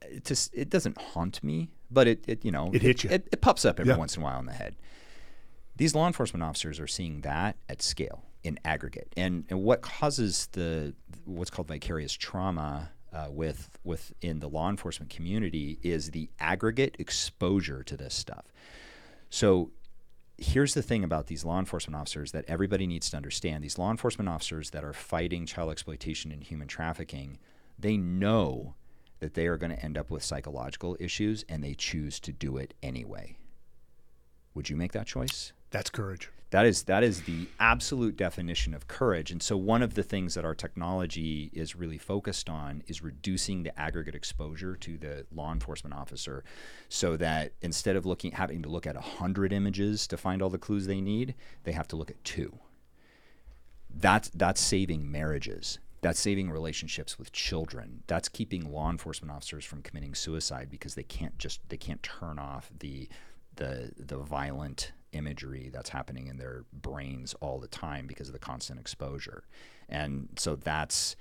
it 0.02 0.24
just 0.24 0.54
it 0.54 0.70
doesn't 0.70 1.00
haunt 1.00 1.42
me, 1.42 1.70
but 1.90 2.06
it, 2.06 2.24
it 2.26 2.44
you 2.44 2.50
know 2.50 2.70
it 2.72 2.82
hits 2.82 3.04
you. 3.04 3.11
It, 3.11 3.28
it 3.32 3.40
pops 3.40 3.64
up 3.64 3.80
every 3.80 3.92
yeah. 3.92 3.98
once 3.98 4.16
in 4.16 4.22
a 4.22 4.24
while 4.24 4.38
in 4.38 4.46
the 4.46 4.52
head. 4.52 4.76
These 5.76 5.94
law 5.94 6.06
enforcement 6.06 6.42
officers 6.42 6.80
are 6.80 6.88
seeing 6.88 7.20
that 7.20 7.56
at 7.68 7.82
scale 7.82 8.24
in 8.42 8.59
aggregate, 8.64 9.12
and 9.16 9.44
and 9.48 9.62
what 9.62 9.82
causes 9.82 10.48
the 10.52 10.94
what's 11.24 11.50
called 11.50 11.68
vicarious 11.68 12.12
trauma 12.12 12.90
uh, 13.12 13.28
with 13.30 13.78
within 13.84 14.40
the 14.40 14.48
law 14.48 14.68
enforcement 14.68 15.11
community 15.11 15.78
is 15.82 16.11
the 16.11 16.28
aggregate 16.38 16.96
exposure 16.98 17.82
to 17.82 17.96
this 17.96 18.14
stuff. 18.14 18.52
So 19.30 19.70
here's 20.36 20.74
the 20.74 20.82
thing 20.82 21.04
about 21.04 21.26
these 21.26 21.44
law 21.44 21.59
enforcement 21.59 21.96
officers 21.96 22.32
that 22.32 22.44
everybody 22.46 22.86
needs 22.86 23.11
to 23.11 23.16
understand. 23.16 23.64
These 23.64 23.78
law 23.78 23.90
enforcement 23.90 24.28
officers 24.28 24.70
that 24.70 24.84
are 24.84 24.92
fighting 24.92 25.46
child 25.46 25.70
exploitation 25.70 26.30
and 26.30 26.42
human 26.42 26.68
trafficking, 26.68 27.38
they 27.78 27.96
know 27.96 28.74
that 29.18 29.34
they 29.34 29.48
are 29.48 29.56
going 29.56 29.72
to 29.72 29.84
end 29.84 29.98
up 29.98 30.11
with 30.11 30.22
psychological 30.22 30.96
issues 31.00 31.44
and 31.48 31.62
they 31.62 31.74
choose 31.74 32.20
to 32.20 32.32
do 32.32 32.56
it 32.56 32.74
anyway. 32.82 33.36
Would 34.54 34.70
you 34.70 34.76
make 34.76 34.92
that 34.92 35.06
choice? 35.06 35.52
That's 35.70 35.90
courage. 35.90 36.30
That 36.51 36.64
is 36.64 36.84
that 36.84 37.03
is 37.03 37.22
the 37.22 37.46
absolute 37.61 38.16
definition 38.16 38.72
of 38.72 38.88
courage. 38.88 39.30
And 39.30 39.42
so 39.42 39.57
one 39.57 39.82
of 39.82 39.94
the 39.94 40.03
things 40.03 40.34
that 40.34 40.46
our 40.46 40.55
technology 40.55 41.51
is 41.53 41.76
really 41.76 41.99
focused 41.99 42.49
on 42.49 42.82
is 42.86 43.03
reducing 43.03 43.62
the 43.62 43.78
aggregate 43.78 44.14
exposure 44.14 44.74
to 44.76 44.96
the 44.96 45.26
law 45.30 45.53
enforcement 45.53 45.94
officer 45.94 46.44
so 46.88 47.18
that 47.18 47.53
instead 47.61 47.96
of 47.96 48.07
looking 48.07 48.32
having 48.32 48.62
to 48.62 48.68
look 48.70 48.86
at 48.86 48.94
100 48.94 49.53
images 49.53 50.07
to 50.07 50.16
find 50.16 50.40
all 50.40 50.49
the 50.49 50.59
clues 50.59 50.86
they 50.86 51.03
need, 51.03 51.34
they 51.64 51.72
have 51.72 51.88
to 51.88 51.96
look 51.96 52.11
at 52.11 52.24
two. 52.24 52.59
That's 53.94 54.30
that's 54.30 54.61
saving 54.61 55.11
marriages. 55.11 55.78
That's 56.01 56.20
saving 56.20 56.51
relationships 56.51 57.18
with 57.18 57.32
children. 57.32 58.05
That's 58.07 58.28
keeping 58.28 58.72
law 58.72 58.88
enforcement 58.88 59.32
officers 59.32 59.66
from 59.66 59.82
committing 59.82 60.14
suicide 60.14 60.68
because 60.70 60.94
they 60.94 61.03
can't 61.03 61.36
just 61.36 61.61
they 61.68 61.76
can't 61.76 62.03
turn 62.03 62.38
off 62.38 62.70
the 62.78 63.09
the 63.57 63.92
the 63.99 64.16
violent 64.16 64.92
imagery 65.12 65.70
that's 65.72 65.90
happening 65.90 66.26
in 66.26 66.38
their 66.38 66.64
brains 66.72 67.34
all 67.40 67.59
the 67.59 67.68
time 67.68 68.06
because 68.06 68.28
of 68.28 68.32
the 68.32 68.38
constant 68.38 68.78
exposure. 68.78 69.44
And 69.88 70.28
so 70.36 70.56
that's 70.56 71.16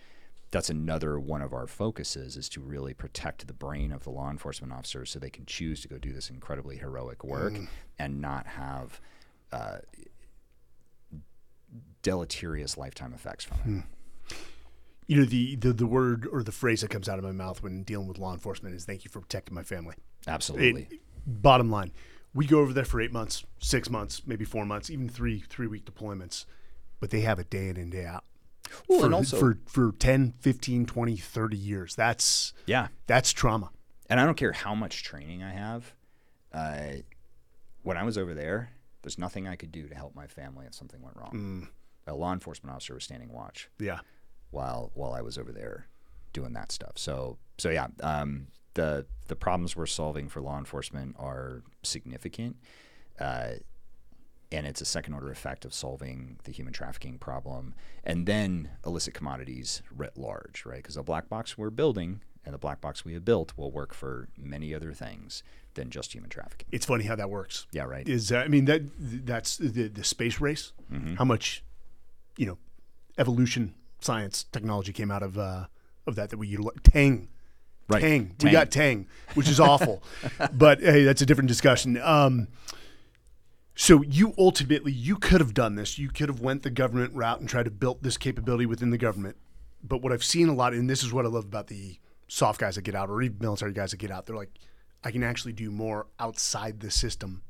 that's 0.49 0.69
another 0.69 1.19
one 1.19 1.41
of 1.41 1.53
our 1.53 1.67
focuses 1.67 2.37
is 2.37 2.47
to 2.49 2.61
really 2.61 2.93
protect 2.93 3.45
the 3.47 3.53
brain 3.53 3.91
of 3.91 4.03
the 4.03 4.09
law 4.09 4.29
enforcement 4.29 4.71
officers 4.71 5.11
so 5.11 5.19
they 5.19 5.29
can 5.29 5.45
choose 5.45 5.81
to 5.81 5.87
go 5.87 5.97
do 5.97 6.13
this 6.13 6.29
incredibly 6.29 6.77
heroic 6.77 7.23
work 7.23 7.53
mm. 7.53 7.67
and 7.99 8.21
not 8.21 8.47
have 8.47 9.01
uh, 9.51 9.79
deleterious 12.01 12.77
lifetime 12.77 13.13
effects 13.13 13.43
from 13.43 13.57
it. 13.57 13.67
Mm. 13.67 13.83
You 15.07 15.17
know 15.17 15.25
the, 15.25 15.55
the 15.55 15.71
the 15.71 15.87
word 15.87 16.27
or 16.31 16.43
the 16.43 16.51
phrase 16.51 16.81
that 16.81 16.89
comes 16.89 17.07
out 17.07 17.17
of 17.17 17.23
my 17.23 17.31
mouth 17.31 17.63
when 17.63 17.83
dealing 17.83 18.07
with 18.07 18.17
law 18.17 18.33
enforcement 18.33 18.75
is 18.75 18.83
"Thank 18.83 19.05
you 19.05 19.09
for 19.09 19.21
protecting 19.21 19.55
my 19.55 19.63
family." 19.63 19.95
Absolutely. 20.27 20.87
It, 20.91 20.99
bottom 21.25 21.71
line, 21.71 21.93
we 22.37 22.45
go 22.45 22.59
over 22.59 22.71
there 22.71 22.85
for 22.85 23.01
eight 23.01 23.11
months, 23.11 23.43
six 23.57 23.89
months, 23.89 24.21
maybe 24.27 24.45
four 24.45 24.63
months, 24.63 24.91
even 24.91 25.09
three 25.09 25.39
three 25.49 25.65
week 25.65 25.85
deployments, 25.85 26.45
but 26.99 27.09
they 27.09 27.21
have 27.21 27.39
it 27.39 27.49
day 27.49 27.67
in 27.67 27.77
and 27.77 27.91
day 27.91 28.05
out. 28.05 28.23
Well, 28.87 28.99
for, 28.99 29.05
and 29.05 29.15
also 29.15 29.39
for, 29.39 29.57
for 29.65 29.91
10, 29.93 30.35
15, 30.39 30.85
20, 30.85 31.17
30 31.17 31.57
years. 31.57 31.95
That's 31.95 32.53
yeah, 32.67 32.89
that's 33.07 33.33
trauma. 33.33 33.71
And 34.07 34.19
I 34.19 34.25
don't 34.25 34.37
care 34.37 34.51
how 34.51 34.75
much 34.75 35.03
training 35.03 35.41
I 35.41 35.51
have. 35.51 35.93
Uh, 36.53 37.01
when 37.81 37.97
I 37.97 38.03
was 38.03 38.19
over 38.19 38.35
there, 38.35 38.69
there's 39.01 39.17
nothing 39.17 39.47
I 39.47 39.55
could 39.55 39.71
do 39.71 39.87
to 39.87 39.95
help 39.95 40.13
my 40.13 40.27
family 40.27 40.67
if 40.67 40.75
something 40.75 41.01
went 41.01 41.17
wrong. 41.17 41.31
Mm. 41.33 42.13
A 42.13 42.15
law 42.15 42.33
enforcement 42.33 42.75
officer 42.75 42.93
was 42.93 43.03
standing 43.03 43.33
watch. 43.33 43.67
Yeah. 43.79 43.99
While 44.51 44.91
while 44.93 45.13
I 45.13 45.21
was 45.21 45.39
over 45.39 45.51
there 45.51 45.87
doing 46.33 46.53
that 46.53 46.71
stuff. 46.71 46.93
So 46.97 47.39
so 47.57 47.71
yeah, 47.71 47.87
um, 48.01 48.47
the 48.77 49.05
the 49.27 49.35
problems 49.35 49.75
we're 49.75 49.85
solving 49.85 50.29
for 50.29 50.41
law 50.41 50.57
enforcement 50.57 51.15
are 51.19 51.63
significant, 51.83 52.55
uh, 53.19 53.55
and 54.53 54.65
it's 54.65 54.79
a 54.79 54.85
second 54.85 55.13
order 55.15 55.29
effect 55.29 55.65
of 55.65 55.73
solving 55.73 56.39
the 56.45 56.51
human 56.51 56.71
trafficking 56.71 57.17
problem, 57.17 57.73
and 58.05 58.25
then 58.25 58.69
illicit 58.85 59.13
commodities 59.13 59.81
writ 59.93 60.15
large, 60.15 60.63
right? 60.65 60.77
Because 60.77 60.95
the 60.95 61.03
black 61.03 61.27
box 61.27 61.57
we're 61.57 61.69
building 61.69 62.21
and 62.45 62.53
the 62.53 62.57
black 62.57 62.79
box 62.79 63.03
we 63.03 63.13
have 63.13 63.25
built 63.25 63.51
will 63.57 63.71
work 63.71 63.93
for 63.93 64.29
many 64.37 64.73
other 64.73 64.93
things 64.93 65.43
than 65.73 65.89
just 65.89 66.13
human 66.13 66.29
trafficking. 66.29 66.67
It's 66.71 66.85
funny 66.85 67.03
how 67.03 67.15
that 67.15 67.29
works. 67.29 67.67
Yeah, 67.73 67.83
right. 67.83 68.07
Is 68.07 68.31
uh, 68.31 68.37
I 68.37 68.47
mean 68.47 68.65
that 68.65 68.83
that's 68.97 69.57
the 69.57 69.89
the 69.89 70.03
space 70.03 70.39
race. 70.39 70.71
Mm-hmm. 70.93 71.15
How 71.15 71.25
much, 71.25 71.63
you 72.37 72.45
know, 72.45 72.57
evolution, 73.17 73.73
science, 73.99 74.45
technology 74.51 74.93
came 74.93 75.11
out 75.11 75.23
of 75.23 75.37
uh, 75.37 75.65
of 76.05 76.15
that 76.15 76.29
that 76.29 76.37
we 76.37 76.47
utilize. 76.47 76.75
Tang 76.83 77.27
Right. 77.89 78.01
Tang. 78.01 78.27
Tang. 78.37 78.47
We 78.47 78.51
got 78.51 78.69
Tang, 78.71 79.07
which 79.35 79.47
is 79.47 79.59
awful. 79.59 80.03
but 80.53 80.79
hey, 80.81 81.03
that's 81.03 81.21
a 81.21 81.25
different 81.25 81.47
discussion. 81.47 81.97
Um, 82.01 82.47
so 83.75 84.01
you 84.01 84.33
ultimately 84.37 84.91
you 84.91 85.15
could 85.15 85.39
have 85.39 85.53
done 85.53 85.75
this. 85.75 85.97
You 85.97 86.09
could 86.09 86.29
have 86.29 86.41
went 86.41 86.63
the 86.63 86.69
government 86.69 87.13
route 87.13 87.39
and 87.39 87.47
tried 87.47 87.63
to 87.65 87.71
build 87.71 88.03
this 88.03 88.17
capability 88.17 88.65
within 88.65 88.89
the 88.89 88.97
government. 88.97 89.37
But 89.83 90.01
what 90.01 90.11
I've 90.11 90.23
seen 90.23 90.49
a 90.49 90.53
lot, 90.53 90.73
and 90.73 90.89
this 90.89 91.03
is 91.03 91.13
what 91.13 91.25
I 91.25 91.29
love 91.29 91.45
about 91.45 91.67
the 91.67 91.99
soft 92.27 92.59
guys 92.59 92.75
that 92.75 92.81
get 92.81 92.95
out 92.95 93.09
or 93.09 93.21
even 93.21 93.37
military 93.39 93.71
guys 93.73 93.91
that 93.91 93.97
get 93.97 94.11
out, 94.11 94.25
they're 94.25 94.35
like, 94.35 94.51
I 95.03 95.11
can 95.11 95.23
actually 95.23 95.53
do 95.53 95.69
more 95.69 96.07
outside 96.19 96.79
the 96.79 96.89
system, 96.91 97.43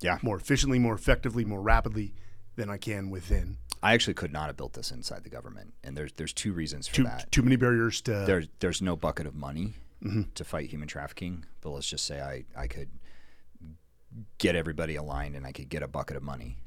Yeah. 0.00 0.18
more 0.22 0.36
efficiently, 0.36 0.78
more 0.78 0.94
effectively, 0.94 1.44
more 1.44 1.60
rapidly 1.60 2.14
than 2.56 2.70
I 2.70 2.78
can 2.78 3.10
within. 3.10 3.58
I 3.84 3.92
actually 3.92 4.14
could 4.14 4.32
not 4.32 4.46
have 4.46 4.56
built 4.56 4.72
this 4.72 4.90
inside 4.90 5.24
the 5.24 5.30
government, 5.30 5.74
and 5.84 5.96
there's 5.96 6.12
there's 6.14 6.32
two 6.32 6.52
reasons 6.52 6.88
for 6.88 6.94
Too 6.96 7.04
that. 7.04 7.30
too 7.30 7.42
many 7.42 7.56
barriers 7.56 8.00
to. 8.02 8.24
There's 8.26 8.48
there's 8.60 8.80
no 8.82 8.96
bucket 8.96 9.26
of 9.26 9.34
money 9.34 9.74
Mm-hmm. 10.02 10.22
to 10.34 10.44
fight 10.44 10.68
human 10.68 10.86
trafficking, 10.88 11.46
but 11.62 11.70
let's 11.70 11.88
just 11.88 12.04
say 12.04 12.20
I 12.20 12.44
I 12.60 12.66
could 12.66 12.88
get 14.38 14.54
everybody 14.54 14.96
aligned 14.96 15.34
and 15.36 15.46
I 15.46 15.52
could 15.52 15.68
get 15.68 15.82
a 15.82 15.88
bucket 15.88 16.16
of 16.16 16.22
money. 16.22 16.58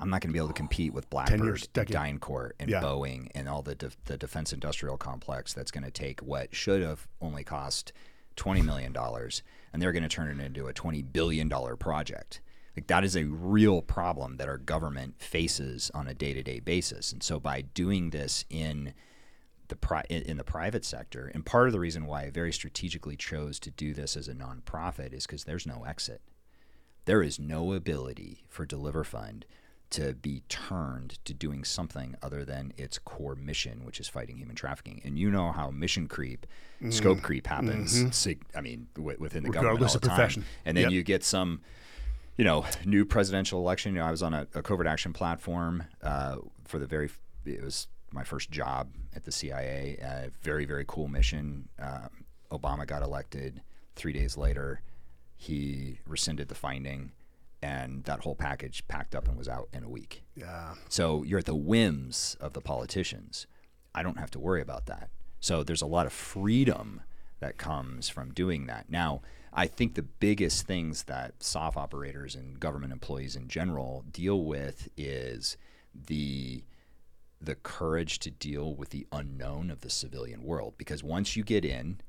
I'm 0.00 0.10
not 0.10 0.20
going 0.20 0.30
to 0.30 0.32
be 0.32 0.38
able 0.38 0.48
to 0.48 0.54
compete 0.54 0.92
with 0.92 1.08
Blackbird. 1.08 1.68
DynCorp, 1.72 2.50
and 2.58 2.68
Yeah. 2.68 2.82
Boeing, 2.82 3.30
and 3.34 3.48
all 3.48 3.62
the 3.62 3.74
de- 3.74 3.90
the 4.06 4.16
defense 4.18 4.52
industrial 4.52 4.96
complex. 4.98 5.54
That's 5.54 5.70
going 5.70 5.84
to 5.84 5.90
take 5.90 6.20
what 6.20 6.54
should 6.54 6.82
have 6.82 7.06
only 7.22 7.44
cost 7.44 7.92
twenty 8.36 8.60
million 8.60 8.92
dollars, 8.92 9.42
and 9.72 9.80
they're 9.80 9.92
going 9.92 10.02
to 10.02 10.08
turn 10.08 10.28
it 10.28 10.44
into 10.44 10.66
a 10.66 10.72
twenty 10.72 11.00
billion 11.02 11.48
dollar 11.48 11.76
project. 11.76 12.40
Like 12.76 12.86
that 12.88 13.04
is 13.04 13.14
a 13.16 13.24
real 13.24 13.82
problem 13.82 14.36
that 14.38 14.48
our 14.48 14.58
government 14.58 15.20
faces 15.20 15.90
on 15.94 16.08
a 16.08 16.14
day 16.14 16.32
to 16.34 16.42
day 16.42 16.58
basis. 16.60 17.12
And 17.12 17.22
so 17.22 17.38
by 17.38 17.60
doing 17.62 18.10
this 18.10 18.44
in 18.50 18.94
the 19.68 19.76
pri- 19.76 20.04
in 20.10 20.36
the 20.36 20.44
private 20.44 20.84
sector, 20.84 21.30
and 21.32 21.46
part 21.46 21.68
of 21.68 21.72
the 21.72 21.80
reason 21.80 22.06
why 22.06 22.22
I 22.24 22.30
very 22.30 22.52
strategically 22.52 23.16
chose 23.16 23.58
to 23.60 23.70
do 23.70 23.94
this 23.94 24.16
as 24.16 24.28
a 24.28 24.34
nonprofit 24.34 25.12
is 25.14 25.26
because 25.26 25.44
there's 25.44 25.66
no 25.66 25.84
exit. 25.84 26.20
There 27.06 27.22
is 27.22 27.38
no 27.38 27.72
ability 27.72 28.44
for 28.48 28.66
Deliver 28.66 29.04
Fund 29.04 29.46
to 29.90 30.14
be 30.14 30.42
turned 30.48 31.18
to 31.24 31.32
doing 31.32 31.62
something 31.62 32.16
other 32.22 32.44
than 32.44 32.72
its 32.76 32.98
core 32.98 33.36
mission, 33.36 33.84
which 33.84 34.00
is 34.00 34.08
fighting 34.08 34.36
human 34.38 34.56
trafficking. 34.56 35.00
And 35.04 35.18
you 35.18 35.30
know 35.30 35.52
how 35.52 35.70
mission 35.70 36.08
creep, 36.08 36.46
scope 36.90 37.22
creep 37.22 37.46
happens. 37.46 38.14
sig- 38.16 38.44
I 38.56 38.60
mean, 38.62 38.88
w- 38.96 39.16
within 39.20 39.44
the 39.44 39.50
government 39.50 39.76
Mm-hmm. 39.76 39.82
Regardless 39.84 39.92
all 39.92 39.96
of 39.96 40.02
the 40.02 40.08
time. 40.08 40.16
profession. 40.16 40.44
And 40.64 40.76
then 40.76 40.84
Yep. 40.84 40.92
you 40.92 41.02
get 41.04 41.22
some 41.22 41.60
you 42.36 42.44
know, 42.44 42.64
new 42.84 43.04
presidential 43.04 43.60
election. 43.60 43.94
You 43.94 44.00
know, 44.00 44.06
I 44.06 44.10
was 44.10 44.22
on 44.22 44.34
a, 44.34 44.46
a 44.54 44.62
covert 44.62 44.86
action 44.86 45.12
platform 45.12 45.84
uh, 46.02 46.36
for 46.64 46.78
the 46.78 46.86
very. 46.86 47.10
It 47.44 47.62
was 47.62 47.88
my 48.12 48.24
first 48.24 48.50
job 48.50 48.88
at 49.14 49.24
the 49.24 49.32
CIA. 49.32 49.98
Uh, 50.02 50.30
very 50.42 50.64
very 50.64 50.84
cool 50.86 51.08
mission. 51.08 51.68
Um, 51.78 52.24
Obama 52.50 52.86
got 52.86 53.02
elected. 53.02 53.62
Three 53.96 54.12
days 54.12 54.36
later, 54.36 54.80
he 55.36 56.00
rescinded 56.06 56.48
the 56.48 56.54
finding, 56.54 57.12
and 57.62 58.02
that 58.04 58.20
whole 58.20 58.34
package 58.34 58.86
packed 58.88 59.14
up 59.14 59.28
and 59.28 59.36
was 59.36 59.48
out 59.48 59.68
in 59.72 59.84
a 59.84 59.88
week. 59.88 60.24
yeah. 60.34 60.74
So 60.88 61.22
you're 61.22 61.38
at 61.38 61.44
the 61.44 61.54
whims 61.54 62.36
of 62.40 62.52
the 62.52 62.60
politicians. 62.60 63.46
I 63.94 64.02
don't 64.02 64.18
have 64.18 64.30
to 64.32 64.40
worry 64.40 64.60
about 64.60 64.86
that. 64.86 65.10
So 65.38 65.62
there's 65.62 65.82
a 65.82 65.86
lot 65.86 66.06
of 66.06 66.12
freedom 66.12 67.02
that 67.38 67.58
comes 67.58 68.08
from 68.08 68.32
doing 68.32 68.66
that. 68.66 68.90
Now, 68.90 69.20
I 69.54 69.66
think 69.66 69.94
the 69.94 70.02
biggest 70.02 70.66
things 70.66 71.04
that 71.04 71.42
soft 71.42 71.76
operators 71.76 72.34
and 72.34 72.58
government 72.58 72.92
employees 72.92 73.36
in 73.36 73.48
general 73.48 74.04
deal 74.10 74.44
with 74.44 74.88
is 74.96 75.56
the 75.94 76.64
the 77.40 77.54
courage 77.56 78.18
to 78.20 78.30
deal 78.30 78.74
with 78.74 78.88
the 78.88 79.06
unknown 79.12 79.70
of 79.70 79.82
the 79.82 79.90
civilian 79.90 80.42
world 80.42 80.74
because 80.78 81.04
once 81.04 81.36
you 81.36 81.44
get 81.44 81.62
in 81.62 82.00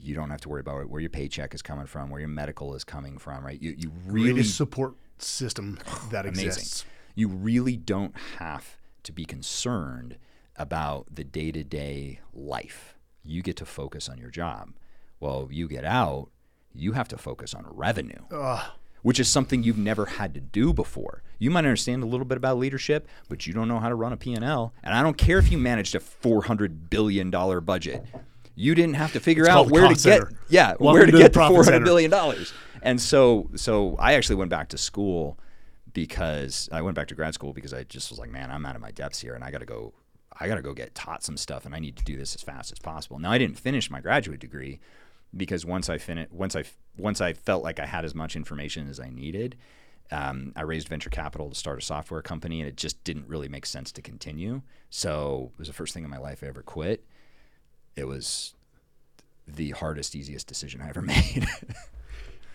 you 0.00 0.14
don't 0.14 0.30
have 0.30 0.40
to 0.42 0.48
worry 0.48 0.60
about 0.60 0.88
where 0.88 1.00
your 1.00 1.10
paycheck 1.10 1.54
is 1.54 1.62
coming 1.62 1.86
from, 1.86 2.10
where 2.10 2.20
your 2.20 2.28
medical 2.28 2.74
is 2.74 2.84
coming 2.84 3.18
from, 3.18 3.44
right? 3.44 3.60
You 3.60 3.74
you 3.76 3.92
really 4.06 4.32
Greatest 4.32 4.56
support 4.56 4.94
system 5.18 5.78
that 6.10 6.26
amazing. 6.26 6.46
exists. 6.46 6.84
You 7.14 7.28
really 7.28 7.76
don't 7.76 8.14
have 8.38 8.76
to 9.04 9.12
be 9.12 9.24
concerned 9.24 10.18
about 10.56 11.06
the 11.14 11.24
day 11.24 11.50
to 11.52 11.64
day 11.64 12.20
life. 12.32 12.96
You 13.24 13.42
get 13.42 13.56
to 13.56 13.64
focus 13.66 14.08
on 14.08 14.18
your 14.18 14.30
job. 14.30 14.72
Well, 15.18 15.48
you 15.50 15.66
get 15.68 15.84
out, 15.84 16.28
you 16.78 16.92
have 16.92 17.08
to 17.08 17.18
focus 17.18 17.54
on 17.54 17.64
revenue, 17.68 18.22
which 19.02 19.20
is 19.20 19.28
something 19.28 19.62
you've 19.62 19.78
never 19.78 20.06
had 20.06 20.34
to 20.34 20.40
do 20.40 20.72
before. 20.72 21.22
You 21.38 21.50
might 21.50 21.60
understand 21.60 22.02
a 22.02 22.06
little 22.06 22.24
bit 22.26 22.38
about 22.38 22.58
leadership, 22.58 23.06
but 23.28 23.46
you 23.46 23.52
don't 23.52 23.68
know 23.68 23.78
how 23.78 23.88
to 23.88 23.94
run 23.94 24.12
a 24.12 24.16
P&L. 24.16 24.72
And 24.82 24.94
I 24.94 25.02
don't 25.02 25.18
care 25.18 25.38
if 25.38 25.50
you 25.52 25.58
managed 25.58 25.94
a 25.94 26.00
$400 26.00 26.88
billion 26.90 27.30
budget. 27.30 28.04
You 28.54 28.74
didn't 28.74 28.94
have 28.94 29.12
to 29.12 29.20
figure 29.20 29.44
It's 29.44 29.50
out 29.50 29.70
where 29.70 29.86
to 29.88 29.94
get 29.94 30.22
yeah, 30.48 30.68
Welcome 30.80 30.86
where 30.86 31.04
to 31.06 31.12
to 31.12 31.16
the 31.18 31.22
get 31.24 31.32
the 31.34 31.40
four 31.40 31.56
hundred 31.56 31.64
center. 31.64 31.84
billion 31.84 32.10
dollars. 32.10 32.54
And 32.80 32.98
so 32.98 33.50
so 33.54 33.96
I 33.98 34.14
actually 34.14 34.36
went 34.36 34.50
back 34.50 34.70
to 34.70 34.78
school 34.78 35.38
because 35.92 36.68
I 36.72 36.80
went 36.82 36.94
back 36.94 37.08
to 37.08 37.14
grad 37.14 37.34
school 37.34 37.52
because 37.52 37.74
I 37.74 37.84
just 37.84 38.10
was 38.10 38.18
like, 38.18 38.30
man, 38.30 38.50
I'm 38.50 38.64
out 38.64 38.74
of 38.76 38.82
my 38.82 38.90
depths 38.90 39.20
here 39.20 39.34
and 39.34 39.44
I 39.44 39.50
got 39.50 39.58
to 39.58 39.66
go 39.66 39.92
I 40.38 40.48
got 40.48 40.56
to 40.56 40.62
go 40.62 40.72
get 40.74 40.94
taught 40.94 41.22
some 41.22 41.36
stuff 41.36 41.64
and 41.66 41.74
I 41.74 41.78
need 41.78 41.96
to 41.96 42.04
do 42.04 42.16
this 42.16 42.34
as 42.34 42.42
fast 42.42 42.72
as 42.72 42.78
possible. 42.78 43.18
Now 43.18 43.30
I 43.30 43.38
didn't 43.38 43.58
finish 43.58 43.90
my 43.90 44.00
graduate 44.00 44.40
degree 44.40 44.80
because 45.34 45.64
once 45.64 45.88
I 45.88 45.98
fin- 45.98 46.26
once 46.30 46.54
I 46.56 46.64
once 46.98 47.20
I 47.20 47.32
felt 47.32 47.62
like 47.62 47.78
I 47.80 47.86
had 47.86 48.04
as 48.04 48.14
much 48.14 48.36
information 48.36 48.88
as 48.88 49.00
I 49.00 49.08
needed, 49.10 49.56
um, 50.10 50.52
I 50.56 50.62
raised 50.62 50.88
venture 50.88 51.10
capital 51.10 51.48
to 51.48 51.54
start 51.54 51.78
a 51.78 51.84
software 51.84 52.22
company, 52.22 52.60
and 52.60 52.68
it 52.68 52.76
just 52.76 53.02
didn't 53.04 53.28
really 53.28 53.48
make 53.48 53.66
sense 53.66 53.92
to 53.92 54.02
continue. 54.02 54.62
So 54.90 55.50
it 55.54 55.58
was 55.58 55.68
the 55.68 55.74
first 55.74 55.94
thing 55.94 56.04
in 56.04 56.10
my 56.10 56.18
life 56.18 56.40
I 56.42 56.46
ever 56.46 56.62
quit. 56.62 57.04
It 57.96 58.04
was 58.06 58.54
the 59.46 59.70
hardest, 59.70 60.14
easiest 60.14 60.46
decision 60.46 60.80
I 60.82 60.88
ever 60.88 61.02
made. 61.02 61.46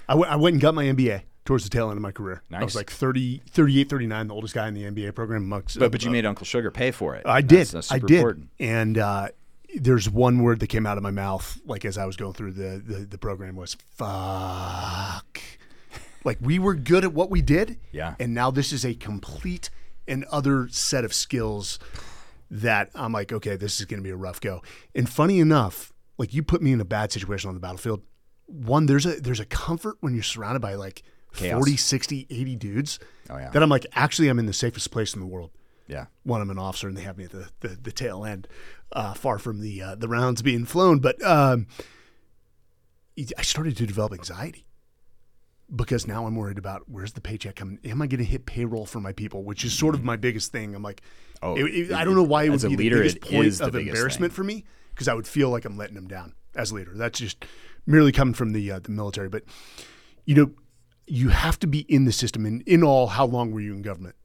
I 0.08 0.16
went- 0.16 0.54
and 0.54 0.62
got 0.62 0.76
my 0.76 0.86
MBA 0.86 1.22
towards 1.46 1.64
the 1.64 1.70
tail 1.70 1.90
end 1.90 1.98
of 1.98 2.02
my 2.02 2.12
career. 2.12 2.42
I 2.52 2.64
was 2.64 2.76
like 2.76 2.92
30, 2.92 3.42
38, 3.50 3.90
39, 3.90 4.28
the 4.28 4.34
oldest 4.34 4.54
guy 4.54 4.68
in 4.68 4.74
the 4.74 4.84
MBA 4.84 5.16
program. 5.16 5.44
Amongst, 5.44 5.80
but 5.80 5.92
but 5.92 6.04
you 6.04 6.12
made 6.12 6.26
Uncle 6.26 6.46
Sugar 6.46 6.70
pay 6.72 6.92
for 6.92 7.16
it. 7.16 7.26
I 7.26 7.42
did. 7.42 7.60
That's, 7.60 7.72
that's 7.72 7.92
I 7.92 8.00
did. 8.00 8.12
important. 8.12 8.50
And 8.60 8.98
uh, 8.98 9.30
there's 9.76 10.10
one 10.10 10.44
word 10.44 10.60
that 10.60 10.68
came 10.68 10.86
out 10.86 10.98
of 10.98 11.04
my 11.04 11.12
mouth, 11.12 11.60
like 11.66 11.86
as 11.86 11.98
I 11.98 12.06
was 12.06 12.16
going 12.16 12.34
through 12.34 12.54
the, 12.54 12.82
the, 12.84 13.06
the 13.06 13.18
program, 13.18 13.56
was 13.56 13.76
fuck. 13.96 15.40
Like 16.24 16.38
we 16.42 16.60
were 16.60 16.76
good 16.76 17.04
at 17.04 17.14
what 17.14 17.30
we 17.30 17.42
did. 17.42 17.78
Yeah. 17.92 18.16
And 18.20 18.34
now 18.34 18.52
this 18.52 18.72
is 18.72 18.86
a 18.86 18.94
complete 18.94 19.70
and 20.08 20.24
other 20.26 20.68
set 20.70 21.06
of 21.06 21.14
skills 21.14 21.80
that 22.50 22.90
I'm 22.94 23.14
like, 23.14 23.32
okay, 23.32 23.56
this 23.56 23.80
is 23.80 23.86
going 23.86 24.00
to 24.00 24.04
be 24.04 24.10
a 24.10 24.16
rough 24.16 24.42
go. 24.42 24.62
And 24.94 25.10
funny 25.10 25.40
enough, 25.40 25.94
like 26.18 26.34
you 26.34 26.44
put 26.44 26.62
me 26.62 26.74
in 26.74 26.82
a 26.82 26.86
bad 26.86 27.12
situation 27.12 27.48
on 27.48 27.56
the 27.56 27.62
battlefield. 27.62 28.02
One, 28.48 28.86
there's 28.86 29.06
a 29.06 29.22
there's 29.22 29.40
a 29.40 29.46
comfort 29.46 29.98
when 30.02 30.14
you're 30.14 30.24
surrounded 30.24 30.60
by 30.60 30.76
like 30.76 31.04
Chaos. 31.34 31.58
40, 31.60 31.78
60, 31.78 32.28
80 32.30 32.56
dudes. 32.58 33.00
Oh, 33.30 33.38
yeah. 33.38 33.50
That 33.52 33.64
I'm 33.64 33.70
like, 33.70 33.86
actually, 33.94 34.28
I'm 34.28 34.38
in 34.38 34.48
the 34.48 34.54
safest 34.54 34.92
place 34.92 35.14
in 35.14 35.22
the 35.22 35.26
world 35.26 35.52
Yeah. 35.92 36.06
one, 36.24 36.42
I'm 36.42 36.50
an 36.50 36.58
officer, 36.58 36.88
and 36.88 36.96
they 36.98 37.02
have 37.02 37.18
me 37.18 37.26
at 37.26 37.32
the, 37.32 37.50
the, 37.60 37.68
the 37.70 37.92
tail 37.92 38.24
end, 38.26 38.48
uh, 38.94 39.14
far 39.14 39.38
from 39.38 39.60
the 39.62 39.82
uh, 39.82 39.96
the 39.96 40.08
rounds 40.08 40.42
being 40.42 40.66
flown. 40.66 41.00
But 41.00 41.22
um, 41.24 41.68
I 43.38 43.42
started 43.42 43.78
to 43.78 43.86
develop 43.86 44.14
anxiety 44.14 44.66
because 45.74 46.08
now 46.08 46.26
I'm 46.26 46.36
worried 46.36 46.58
about 46.58 46.84
where's 46.90 47.14
the 47.14 47.22
paycheck 47.22 47.56
coming. 47.58 47.80
Am 47.84 48.02
I 48.02 48.08
going 48.08 48.20
to 48.20 48.26
hit 48.26 48.46
payroll 48.46 48.86
for 48.86 49.00
my 49.00 49.12
people? 49.14 49.44
Which 49.44 49.64
is 49.64 49.78
sort 49.78 49.96
of 49.96 50.04
my 50.04 50.16
biggest 50.16 50.52
thing. 50.52 50.74
I'm 50.76 50.84
like, 50.84 51.02
Oh, 51.44 51.56
it- 51.58 51.64
it- 51.90 51.92
I 51.92 52.04
don't 52.04 52.16
know 52.16 52.24
why 52.24 52.44
it 52.44 52.50
would 52.52 52.62
be 52.62 52.76
leader, 52.78 52.98
the 52.98 53.02
biggest 53.04 53.22
point 53.22 53.48
of 53.62 53.72
biggest 53.74 53.88
embarrassment 53.90 54.32
thing. 54.32 54.36
for 54.36 54.44
me 54.44 54.64
because 54.92 55.08
I 55.08 55.14
would 55.14 55.28
feel 55.28 55.50
like 55.50 55.66
I'm 55.66 55.78
letting 55.78 55.96
them 55.96 56.08
down 56.08 56.34
as 56.56 56.72
a 56.72 56.76
leader. 56.76 56.92
That's 56.96 57.20
just 57.20 57.46
merely 57.86 58.12
coming 58.12 58.34
from 58.34 58.52
the 58.54 58.72
uh, 58.72 58.80
the 58.80 58.92
military. 58.92 59.30
But 59.30 59.44
you 60.26 60.36
know, 60.36 60.52
you 61.08 61.30
have 61.30 61.58
to 61.60 61.68
be 61.68 61.80
in 61.94 62.06
the 62.06 62.12
system. 62.12 62.46
And 62.46 62.62
in 62.64 62.84
all, 62.84 63.08
how 63.08 63.26
long 63.26 63.52
were 63.52 63.60
you 63.62 63.74
in 63.74 63.82
government? 63.82 64.16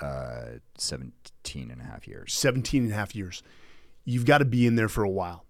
Uh, 0.00 0.58
17 0.78 1.70
and 1.70 1.80
a 1.80 1.84
half 1.84 2.06
years. 2.06 2.32
17 2.34 2.84
and 2.84 2.92
a 2.92 2.94
half 2.94 3.14
years. 3.14 3.42
You've 4.04 4.26
got 4.26 4.38
to 4.38 4.44
be 4.44 4.66
in 4.66 4.74
there 4.76 4.88
for 4.88 5.02
a 5.04 5.10
while 5.10 5.44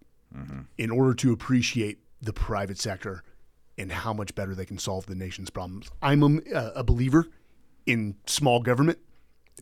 in 0.78 0.90
order 0.90 1.14
to 1.14 1.32
appreciate 1.32 1.98
the 2.20 2.32
private 2.32 2.76
sector 2.78 3.22
and 3.78 3.92
how 3.92 4.12
much 4.12 4.34
better 4.34 4.52
they 4.54 4.64
can 4.64 4.78
solve 4.78 5.06
the 5.06 5.14
nation's 5.14 5.48
problems. 5.50 5.88
I'm 6.02 6.22
a, 6.24 6.72
a 6.76 6.82
believer 6.84 7.26
in 7.86 8.16
small 8.26 8.60
government. 8.60 8.98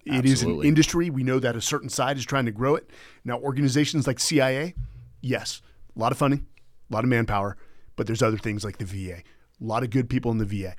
It 0.06 0.24
is 0.24 0.42
an 0.42 0.62
industry. 0.62 1.10
We 1.10 1.22
know 1.24 1.38
that 1.40 1.56
a 1.56 1.60
certain 1.60 1.90
side 1.90 2.16
is 2.16 2.24
trying 2.24 2.46
to 2.46 2.52
grow 2.52 2.74
it. 2.74 2.88
Now, 3.24 3.38
organizations 3.38 4.06
like 4.06 4.18
CIA, 4.18 4.74
yes, 5.20 5.60
a 5.94 5.98
lot 5.98 6.10
of 6.12 6.16
funding, 6.18 6.46
a 6.90 6.94
lot 6.94 7.04
of 7.04 7.10
manpower, 7.10 7.56
but 7.96 8.06
there's 8.06 8.22
other 8.22 8.38
things 8.38 8.64
like 8.64 8.78
the 8.78 8.86
VA. 8.86 9.16
A 9.18 9.22
lot 9.60 9.82
of 9.82 9.90
good 9.90 10.08
people 10.08 10.30
in 10.30 10.38
the 10.38 10.46
VA 10.46 10.74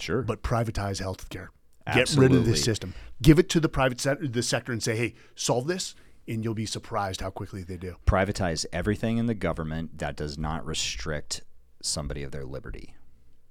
Sure. 0.00 0.22
but 0.22 0.42
privatize 0.42 1.00
healthcare. 1.00 1.48
Get 1.86 1.94
rid 1.94 1.98
of 1.98 2.00
Absolutely. 2.00 2.50
this 2.50 2.64
system. 2.64 2.94
Give 3.22 3.38
it 3.38 3.48
to 3.50 3.60
the 3.60 3.68
private 3.68 4.00
sector, 4.00 4.26
the 4.26 4.42
sector, 4.42 4.72
and 4.72 4.82
say, 4.82 4.96
"Hey, 4.96 5.14
solve 5.36 5.66
this," 5.68 5.94
and 6.26 6.42
you'll 6.42 6.54
be 6.54 6.66
surprised 6.66 7.20
how 7.20 7.30
quickly 7.30 7.62
they 7.62 7.76
do. 7.76 7.96
privatize 8.06 8.66
everything 8.72 9.18
in 9.18 9.26
the 9.26 9.34
government 9.34 9.98
that 9.98 10.16
does 10.16 10.36
not 10.36 10.66
restrict 10.66 11.42
somebody 11.82 12.22
of 12.24 12.32
their 12.32 12.44
liberty. 12.44 12.94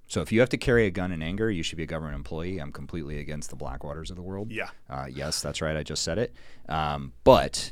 So 0.07 0.22
if 0.22 0.32
you 0.32 0.40
have 0.41 0.49
to 0.49 0.57
carry 0.57 0.86
a 0.86 0.91
gun 0.91 1.12
in 1.12 1.24
anger, 1.24 1.49
you 1.49 1.64
should 1.64 1.78
be 1.78 1.84
a 1.84 1.88
government 1.88 2.16
employee. 2.16 2.60
I'm 2.60 2.72
completely 2.72 3.20
against 3.20 3.49
the 3.49 3.56
Blackwaters 3.56 4.10
of 4.12 4.16
the 4.18 4.22
world. 4.22 4.52
Yeah. 4.52 4.70
Uh, 4.90 5.07
yes, 5.10 5.41
that's 5.41 5.62
right. 5.62 5.76
I 5.76 5.82
just 5.82 6.03
said 6.03 6.18
it. 6.20 6.36
Um, 6.70 7.14
but 7.24 7.72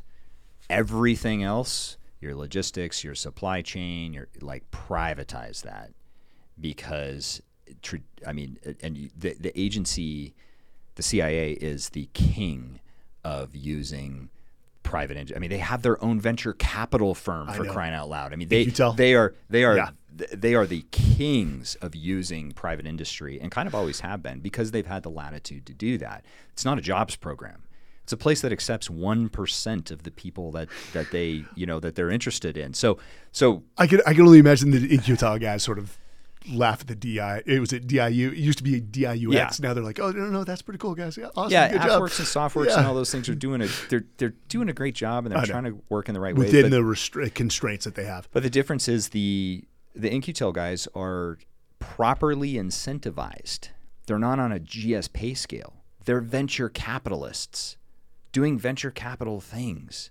everything 0.70 1.44
else, 1.44 1.98
your 2.22 2.34
logistics, 2.36 3.04
your 3.04 3.14
supply 3.16 3.62
chain, 3.62 4.14
your 4.14 4.30
like 4.42 4.64
privatize 4.72 5.62
that 5.64 5.92
because, 6.60 7.42
I 8.26 8.34
mean, 8.34 8.58
and 8.82 9.12
the 9.16 9.36
the 9.40 9.60
agency, 9.60 10.34
the 10.96 11.04
CIA 11.04 11.54
is 11.54 11.90
the 11.90 12.10
king 12.14 12.80
of 13.24 13.56
using 13.56 14.30
private. 14.84 15.18
en- 15.18 15.30
I 15.36 15.40
mean, 15.40 15.50
they 15.50 15.58
have 15.60 15.82
their 15.82 16.02
own 16.04 16.20
venture 16.20 16.54
capital 16.54 17.16
firm 17.16 17.48
for 17.54 17.66
crying 17.66 17.94
out 17.94 18.10
loud. 18.10 18.34
I 18.34 18.36
mean, 18.36 18.50
they 18.50 18.66
they 18.66 19.16
are 19.16 19.34
they 19.50 19.64
are 19.64 19.76
Yeah. 19.78 19.90
they 20.34 20.54
are 20.56 20.66
the 20.68 20.86
kings 20.92 21.76
of 21.82 21.96
using 21.96 22.52
private 22.52 22.86
industry 22.86 23.40
and 23.42 23.50
kind 23.52 23.68
of 23.68 23.74
always 23.74 24.02
have 24.02 24.22
been 24.22 24.40
because 24.40 24.72
they've 24.72 24.86
had 24.86 25.04
the 25.04 25.10
latitude 25.10 25.66
to 25.68 25.74
do 25.74 25.98
that. 26.00 26.24
It's 26.52 26.66
not 26.66 26.78
a 26.78 26.82
jobs 26.82 27.16
program. 27.16 27.64
It's 28.04 28.12
a 28.12 28.18
place 28.18 28.42
that 28.42 28.52
accepts 28.52 28.90
one 28.90 29.30
percent 29.30 29.90
of 29.90 30.04
the 30.04 30.12
people 30.12 30.52
that 30.52 30.68
that 30.92 31.12
they 31.12 31.46
you 31.56 31.66
know 31.66 31.80
that 31.80 31.96
they're 31.96 32.12
interested 32.12 32.58
in. 32.58 32.74
So 32.74 32.98
so 33.32 33.64
I 33.78 33.88
can 33.88 34.02
I 34.06 34.14
can 34.14 34.24
only 34.26 34.40
imagine 34.40 34.72
the 34.72 34.98
Utah 35.06 35.38
guys 35.38 35.64
sort 35.64 35.80
of 35.80 35.98
laugh 36.52 36.82
at 36.82 36.88
the 36.88 36.96
DI. 36.96 37.44
It 37.46 37.60
was 37.60 37.72
at 37.74 37.88
DIU. 37.88 38.30
It 38.32 38.38
used 38.38 38.58
to 38.58 38.64
be 38.64 38.82
DIUX. 38.82 39.32
Yeah. 39.34 39.50
Now 39.60 39.74
they're 39.74 39.84
like, 39.84 40.00
oh 40.00 40.12
no, 40.12 40.26
no, 40.28 40.44
that's 40.44 40.62
pretty 40.62 40.78
cool, 40.80 40.96
guys. 40.96 41.18
Yeah, 41.18 41.28
awesome. 41.36 41.52
yeah, 41.52 41.70
good 41.72 41.82
job. 41.82 42.02
AFWERX 42.02 42.20
and 42.20 42.28
SOFWERX 42.28 42.66
Yeah. 42.68 42.78
and 42.80 42.88
all 42.88 42.96
those 42.96 43.12
things 43.12 43.30
are 43.30 43.36
doing 43.36 43.62
a 43.62 43.68
they're 43.90 44.06
they're 44.18 44.34
doing 44.50 44.70
a 44.70 44.74
great 44.74 44.96
job 44.96 45.26
and 45.26 45.36
they're 45.36 45.46
trying 45.46 45.64
to 45.66 45.82
work 45.90 46.08
in 46.10 46.14
the 46.14 46.20
right 46.22 46.36
way. 46.36 46.46
within 46.46 46.70
the 46.72 46.78
restri- 46.82 47.34
constraints 47.34 47.86
that 47.86 47.96
they 47.96 48.06
have. 48.06 48.28
But 48.32 48.44
the 48.44 48.50
difference 48.50 48.88
is 48.88 49.10
the 49.10 49.64
the 49.96 50.12
In-Q-Tel 50.12 50.52
guys 50.52 50.88
are 50.96 51.38
properly 51.80 52.54
incentivized. 52.54 53.70
They're 54.08 54.20
not 54.20 54.40
on 54.40 54.52
a 54.52 54.60
GS 54.60 55.08
pay 55.10 55.34
scale. 55.34 55.74
They're 56.06 56.20
venture 56.22 56.68
capitalists 56.70 57.78
doing 58.32 58.58
venture 58.58 58.92
capital 58.92 59.40
things. 59.40 60.10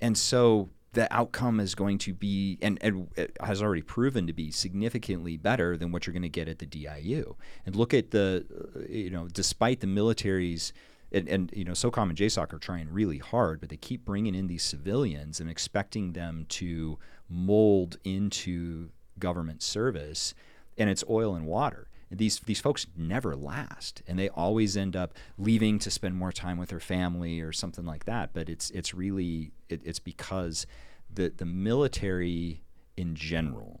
And 0.00 0.16
so 0.18 0.68
the 0.94 1.12
outcome 1.14 1.60
is 1.60 1.74
going 1.74 1.98
to 1.98 2.14
be 2.14 2.58
and, 2.62 2.78
and 2.80 3.08
has 3.40 3.62
already 3.62 3.82
proven 3.82 4.26
to 4.26 4.32
be 4.32 4.50
significantly 4.50 5.36
better 5.36 5.76
than 5.76 5.92
what 5.92 6.06
you're 6.06 6.12
going 6.12 6.22
to 6.22 6.28
get 6.28 6.48
at 6.48 6.58
the 6.58 6.66
DIU. 6.66 7.36
And 7.66 7.76
look 7.76 7.92
at 7.92 8.10
the 8.10 8.44
uh, 8.76 8.80
you 8.88 9.10
know 9.10 9.28
despite 9.28 9.80
the 9.80 9.86
military's 9.86 10.72
and, 11.12 11.28
and 11.28 11.50
you 11.54 11.64
know 11.64 11.72
SOCOM 11.72 12.10
and 12.10 12.16
JSOC 12.16 12.52
are 12.52 12.58
trying 12.58 12.90
really 12.90 13.18
hard, 13.18 13.60
but 13.60 13.68
they 13.68 13.76
keep 13.76 14.04
bringing 14.04 14.34
in 14.34 14.46
these 14.46 14.62
civilians 14.62 15.40
and 15.40 15.50
expecting 15.50 16.12
them 16.12 16.46
to 16.50 16.98
mold 17.28 17.98
into 18.04 18.90
government 19.18 19.62
service, 19.62 20.34
and 20.76 20.90
it's 20.90 21.04
oil 21.08 21.34
and 21.34 21.46
water. 21.46 21.88
These 22.10 22.40
these 22.40 22.60
folks 22.60 22.86
never 22.96 23.34
last, 23.34 24.02
and 24.06 24.18
they 24.18 24.28
always 24.28 24.76
end 24.76 24.94
up 24.94 25.14
leaving 25.38 25.78
to 25.80 25.90
spend 25.90 26.14
more 26.14 26.32
time 26.32 26.58
with 26.58 26.68
their 26.68 26.80
family 26.80 27.40
or 27.40 27.52
something 27.52 27.84
like 27.84 28.04
that. 28.04 28.32
But 28.32 28.48
it's 28.48 28.70
it's 28.70 28.94
really 28.94 29.52
it, 29.68 29.80
it's 29.84 29.98
because 29.98 30.66
the 31.12 31.32
the 31.36 31.44
military 31.44 32.62
in 32.96 33.14
general, 33.14 33.80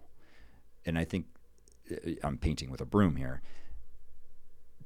and 0.84 0.98
I 0.98 1.04
think 1.04 1.26
uh, 1.90 2.12
I'm 2.22 2.38
painting 2.38 2.70
with 2.70 2.80
a 2.80 2.86
broom 2.86 3.16
here, 3.16 3.42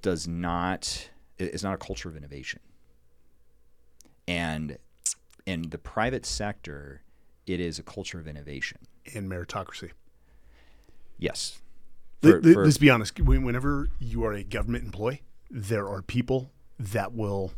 does 0.02 0.28
not 0.28 1.10
is 1.39 1.62
not 1.62 1.74
a 1.74 1.78
culture 1.78 2.09
of 2.09 2.16
innovation. 2.16 2.60
And 4.27 4.78
in 5.47 5.70
the 5.70 5.78
private 5.78 6.27
sector, 6.27 7.02
it 7.47 7.60
is 7.60 7.78
a 7.78 7.82
culture 7.82 8.19
of 8.19 8.28
innovation. 8.28 8.78
And 9.15 9.31
meritocracy. 9.31 9.93
Yes. 11.19 11.60
For- 12.23 12.40
let- 12.40 12.55
for- 12.55 12.65
let's 12.65 12.78
be 12.78 12.90
honest. 12.90 13.19
Whenever 13.20 13.89
you 13.99 14.24
are 14.24 14.32
a 14.32 14.43
government 14.43 14.85
employee, 14.85 15.23
there 15.51 15.89
are 15.89 16.03
people 16.03 16.51
that 16.78 17.12
will 17.15 17.53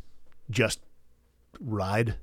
just 0.51 0.81
ride 1.61 2.17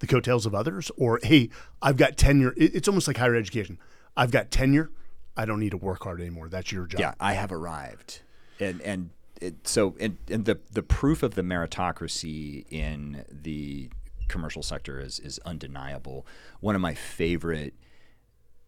the 0.00 0.06
coattails 0.06 0.46
of 0.46 0.54
others. 0.54 0.90
Or 0.96 1.20
hey, 1.22 1.50
I've 1.82 1.96
got 1.96 2.16
tenure. 2.16 2.54
It's 2.56 2.88
almost 2.88 3.06
like 3.06 3.16
higher 3.16 3.34
education. 3.34 3.78
I've 4.16 4.30
got 4.30 4.50
tenure. 4.50 4.90
I 5.36 5.44
don't 5.46 5.58
need 5.60 5.70
to 5.70 5.76
work 5.76 6.04
hard 6.04 6.20
anymore. 6.20 6.48
That's 6.48 6.70
your 6.70 6.86
job. 6.86 7.00
Yeah, 7.00 7.14
I 7.18 7.32
have 7.34 7.50
arrived, 7.50 8.20
and 8.60 8.80
and 8.82 9.10
it, 9.40 9.66
so 9.66 9.96
and, 9.98 10.16
and 10.30 10.44
the 10.44 10.60
the 10.72 10.82
proof 10.82 11.22
of 11.24 11.34
the 11.34 11.42
meritocracy 11.42 12.64
in 12.70 13.24
the 13.28 13.90
commercial 14.28 14.62
sector 14.62 15.00
is 15.00 15.18
is 15.18 15.40
undeniable. 15.44 16.24
One 16.60 16.76
of 16.76 16.80
my 16.80 16.94
favorite 16.94 17.74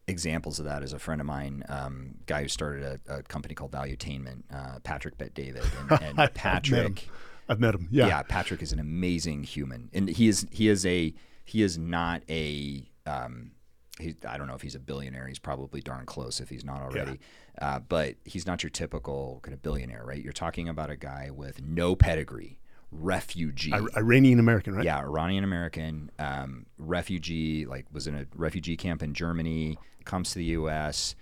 examples 0.08 0.58
of 0.58 0.64
that 0.66 0.82
is 0.82 0.92
a 0.92 0.98
friend 0.98 1.20
of 1.20 1.26
mine, 1.26 1.64
um, 1.68 2.14
guy 2.26 2.42
who 2.42 2.48
started 2.48 3.00
a, 3.08 3.16
a 3.16 3.22
company 3.22 3.54
called 3.54 3.72
Valuetainment, 3.72 4.42
uh, 4.52 4.78
Patrick 4.84 5.18
Bet-David, 5.18 5.64
and, 5.80 6.02
and 6.02 6.10
I've 6.10 6.16
met 6.16 6.28
him. 6.28 6.34
Patrick. 6.34 7.08
I've 7.48 7.60
met 7.60 7.74
him. 7.74 7.88
Yeah. 7.90 8.08
yeah. 8.08 8.22
Patrick 8.22 8.62
is 8.62 8.72
an 8.72 8.78
amazing 8.78 9.44
human, 9.44 9.90
and 9.92 10.08
he 10.08 10.28
is 10.28 10.46
he 10.50 10.68
is 10.68 10.84
a 10.84 11.14
he 11.44 11.62
is 11.62 11.78
not 11.78 12.22
a 12.28 12.90
um, 13.06 13.52
he, 13.98 14.14
I 14.28 14.36
don't 14.36 14.46
know 14.46 14.54
if 14.54 14.62
he's 14.62 14.74
a 14.74 14.80
billionaire. 14.80 15.26
He's 15.26 15.38
probably 15.38 15.80
darn 15.80 16.06
close 16.06 16.40
if 16.40 16.48
he's 16.48 16.64
not 16.64 16.82
already. 16.82 17.18
Uh, 17.60 17.78
but 17.78 18.16
he's 18.24 18.46
not 18.46 18.62
your 18.62 18.70
typical 18.70 19.40
kind 19.42 19.54
of 19.54 19.62
billionaire, 19.62 20.04
right? 20.04 20.22
You're 20.22 20.32
talking 20.32 20.68
about 20.68 20.90
a 20.90 20.96
guy 20.96 21.30
with 21.32 21.62
no 21.62 21.96
pedigree, 21.96 22.58
refugee. 22.90 23.72
Iranian 23.72 24.38
American, 24.38 24.74
right? 24.74 24.84
Yeah, 24.84 24.98
Iranian 25.00 25.44
American, 25.44 26.10
um, 26.18 26.66
refugee, 26.78 27.66
like 27.66 27.86
was 27.92 28.06
in 28.06 28.14
a 28.14 28.26
refugee 28.34 28.76
camp 28.76 29.02
in 29.02 29.14
Germany, 29.14 29.78
comes 30.04 30.30
to 30.30 30.36
the 30.38 30.44
U.S., 30.44 31.14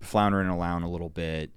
floundering 0.00 0.48
around 0.48 0.82
a 0.82 0.88
little 0.90 1.08
bit. 1.08 1.50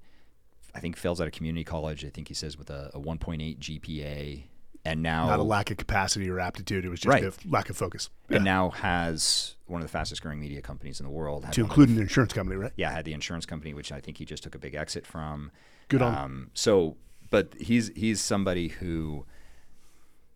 I 0.73 0.79
think 0.79 0.97
fails 0.97 1.19
out 1.19 1.27
of 1.27 1.33
community 1.33 1.63
college. 1.63 2.05
I 2.05 2.09
think 2.09 2.27
he 2.27 2.33
says 2.33 2.57
with 2.57 2.69
a, 2.69 2.91
a 2.93 2.99
1.8 2.99 3.57
GPA, 3.59 4.43
and 4.85 5.01
now 5.01 5.27
Not 5.27 5.39
a 5.39 5.43
lack 5.43 5.71
of 5.71 5.77
capacity 5.77 6.29
or 6.29 6.39
aptitude. 6.39 6.85
It 6.85 6.89
was 6.89 6.99
just 6.99 7.11
Right. 7.11 7.23
a 7.23 7.33
lack 7.49 7.69
of 7.69 7.75
focus. 7.77 8.09
and 8.29 8.43
now 8.45 8.69
has 8.69 9.55
one 9.65 9.81
of 9.81 9.87
the 9.87 9.91
fastest 9.91 10.21
growing 10.21 10.39
media 10.39 10.61
companies 10.61 10.99
in 10.99 11.05
the 11.05 11.11
world. 11.11 11.41
To 11.41 11.47
one 11.47 11.51
of 11.51 11.57
include 11.57 11.89
an 11.89 11.99
insurance 11.99 12.33
company, 12.33 12.57
right? 12.57 12.71
yeah, 12.75 12.91
had 12.91 13.03
the 13.05 13.13
insurance 13.13 13.45
company, 13.45 13.73
which 13.73 13.91
I 13.91 13.99
think 13.99 14.17
he 14.17 14.25
just 14.25 14.43
took 14.43 14.55
a 14.55 14.59
big 14.59 14.75
exit 14.75 15.05
from. 15.05 15.51
Good 15.89 16.01
on. 16.01 16.15
Um, 16.15 16.51
so, 16.53 16.97
but 17.29 17.53
he's 17.59 17.91
he's 17.95 18.21
somebody 18.21 18.69
who, 18.69 19.25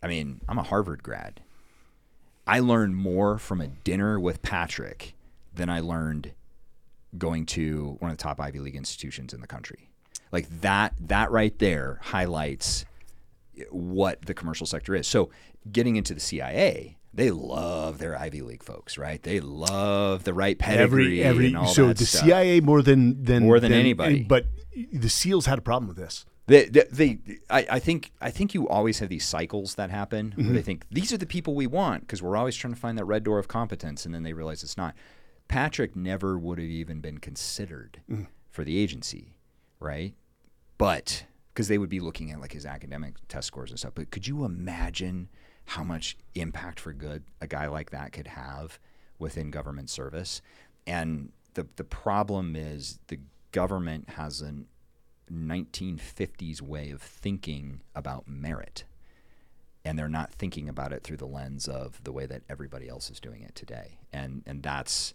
I 0.01 0.07
mean, 0.07 0.41
I'm 0.47 0.59
a 0.59 0.63
Harvard 0.63 1.03
grad. 1.03 1.41
I 2.45 2.59
learned 2.59 2.97
more 2.97 3.37
from 3.37 3.61
a 3.61 3.67
dinner 3.67 4.19
with 4.19 4.41
Patrick 4.41 5.15
than 5.53 5.69
I 5.69 5.79
learned 5.79 6.33
going 7.17 7.45
to 7.45 7.97
one 7.99 8.11
of 8.11 8.17
the 8.17 8.23
top 8.23 8.39
Ivy 8.39 8.59
League 8.59 8.75
institutions 8.75 9.33
in 9.33 9.41
the 9.41 9.47
country. 9.47 9.89
Like 10.31 10.47
that, 10.61 10.93
that 10.99 11.31
right 11.31 11.57
there 11.59 11.99
highlights 12.01 12.85
what 13.69 14.25
the 14.25 14.33
commercial 14.33 14.65
sector 14.65 14.95
is. 14.95 15.07
So, 15.07 15.29
getting 15.71 15.95
into 15.95 16.13
the 16.13 16.19
CIA, 16.19 16.97
they 17.13 17.29
love 17.29 17.99
their 17.99 18.17
Ivy 18.17 18.41
League 18.41 18.63
folks, 18.63 18.97
right? 18.97 19.21
They 19.21 19.39
love 19.39 20.23
the 20.23 20.33
right 20.33 20.57
pedigree 20.57 21.23
every 21.23 21.23
every 21.23 21.47
and 21.47 21.57
all 21.57 21.67
so 21.67 21.87
that 21.87 21.97
the 21.97 22.05
stuff. 22.05 22.23
CIA 22.23 22.59
more 22.61 22.81
than 22.81 23.23
than 23.23 23.43
More 23.43 23.59
than 23.59 23.71
anybody. 23.71 24.23
But 24.23 24.47
the 24.91 25.09
SEALs 25.09 25.45
had 25.45 25.59
a 25.59 25.61
problem 25.61 25.87
with 25.87 25.97
this. 25.97 26.25
They, 26.47 26.65
they, 26.65 26.83
they 26.91 27.19
I, 27.49 27.65
I 27.71 27.79
think, 27.79 28.11
I 28.19 28.29
think 28.29 28.53
you 28.53 28.67
always 28.67 28.99
have 28.99 29.09
these 29.09 29.25
cycles 29.25 29.75
that 29.75 29.89
happen 29.89 30.31
Mm-hmm. 30.31 30.45
where 30.45 30.53
they 30.55 30.61
think 30.61 30.85
these 30.91 31.13
are 31.13 31.17
the 31.17 31.25
people 31.25 31.55
we 31.55 31.67
want 31.67 32.01
because 32.01 32.21
we're 32.21 32.35
always 32.35 32.55
trying 32.55 32.73
to 32.73 32.79
find 32.79 32.97
that 32.97 33.05
red 33.05 33.23
door 33.23 33.39
of 33.39 33.47
competence, 33.47 34.05
and 34.05 34.13
then 34.13 34.23
they 34.23 34.33
realize 34.33 34.61
it's 34.63 34.77
not. 34.77 34.93
Patrick 35.47 35.95
never 35.95 36.37
would 36.37 36.57
have 36.57 36.67
even 36.67 36.99
been 36.99 37.17
considered 37.19 38.01
Mm. 38.09 38.27
for 38.49 38.63
the 38.63 38.77
agency, 38.77 39.35
right? 39.79 40.13
But 40.77 41.25
because 41.53 41.67
they 41.67 41.77
would 41.77 41.89
be 41.89 41.99
looking 41.99 42.31
at 42.31 42.41
like 42.41 42.51
his 42.53 42.65
academic 42.65 43.15
test 43.27 43.47
scores 43.47 43.69
and 43.69 43.77
stuff. 43.79 43.93
But 43.95 44.09
could 44.11 44.27
you 44.27 44.43
imagine 44.43 45.29
how 45.65 45.83
much 45.83 46.17
impact 46.35 46.79
for 46.79 46.91
good 46.93 47.23
a 47.39 47.47
guy 47.47 47.67
like 47.67 47.91
that 47.91 48.11
could 48.11 48.27
have 48.27 48.79
within 49.19 49.51
government 49.51 49.89
service? 49.89 50.41
And 50.87 51.31
the 51.53 51.67
the 51.75 51.83
problem 51.83 52.55
is 52.55 52.99
the 53.07 53.19
government 53.51 54.09
has 54.11 54.41
an 54.41 54.65
1950s 55.33 56.61
way 56.61 56.91
of 56.91 57.01
thinking 57.01 57.81
about 57.95 58.27
merit. 58.27 58.83
And 59.85 59.99
they're 59.99 60.07
not 60.07 60.31
thinking 60.31 60.69
about 60.69 60.93
it 60.93 61.03
through 61.03 61.17
the 61.17 61.25
lens 61.27 61.67
of 61.67 62.01
the 62.03 62.11
way 62.13 62.25
that 62.25 62.43
everybody 62.49 62.87
else 62.87 63.09
is 63.09 63.19
doing 63.19 63.41
it 63.41 63.53
today. 63.55 63.97
And 64.13 64.43
and 64.45 64.63
that's 64.63 65.13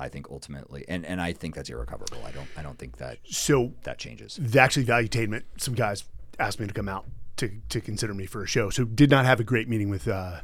I 0.00 0.08
think 0.08 0.28
ultimately 0.30 0.84
and, 0.88 1.04
and 1.06 1.20
I 1.20 1.32
think 1.32 1.54
that's 1.54 1.70
irrecoverable. 1.70 2.24
I 2.24 2.32
don't 2.32 2.48
I 2.56 2.62
don't 2.62 2.78
think 2.78 2.96
that 2.96 3.18
So 3.24 3.74
that 3.84 3.98
changes. 3.98 4.38
the 4.40 4.60
actually 4.60 4.86
valuetainment, 4.86 5.44
some 5.56 5.74
guys 5.74 6.04
asked 6.40 6.58
me 6.58 6.66
to 6.66 6.74
come 6.74 6.88
out 6.88 7.06
to, 7.36 7.48
to 7.68 7.80
consider 7.80 8.12
me 8.14 8.26
for 8.26 8.42
a 8.42 8.46
show. 8.46 8.70
So 8.70 8.84
did 8.84 9.10
not 9.10 9.24
have 9.24 9.38
a 9.38 9.44
great 9.44 9.68
meeting 9.68 9.88
with 9.90 10.08
uh, 10.08 10.40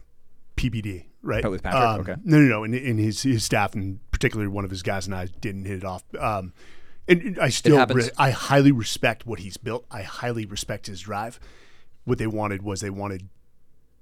PBD, 0.56 1.06
right? 1.22 1.44
Oh, 1.44 1.50
with 1.50 1.64
Patrick? 1.64 1.82
Um, 1.82 2.00
Okay. 2.00 2.14
No, 2.24 2.38
no, 2.38 2.46
no. 2.48 2.64
And, 2.64 2.74
and 2.74 3.00
his 3.00 3.22
his 3.22 3.42
staff, 3.42 3.74
and 3.74 3.98
particularly 4.12 4.46
one 4.48 4.64
of 4.64 4.70
his 4.70 4.82
guys 4.84 5.06
and 5.06 5.14
I 5.16 5.26
didn't 5.26 5.64
hit 5.64 5.78
it 5.78 5.84
off. 5.84 6.04
Um, 6.16 6.52
and, 7.08 7.38
I 7.38 7.48
still, 7.50 7.84
re- 7.86 8.10
I 8.18 8.30
highly 8.30 8.72
respect 8.72 9.26
what 9.26 9.38
he's 9.40 9.56
built. 9.56 9.84
I 9.90 10.02
highly 10.02 10.46
respect 10.46 10.86
his 10.86 11.00
drive. 11.00 11.38
What 12.04 12.18
they 12.18 12.26
wanted 12.26 12.62
was 12.62 12.80
they 12.80 12.90
wanted 12.90 13.28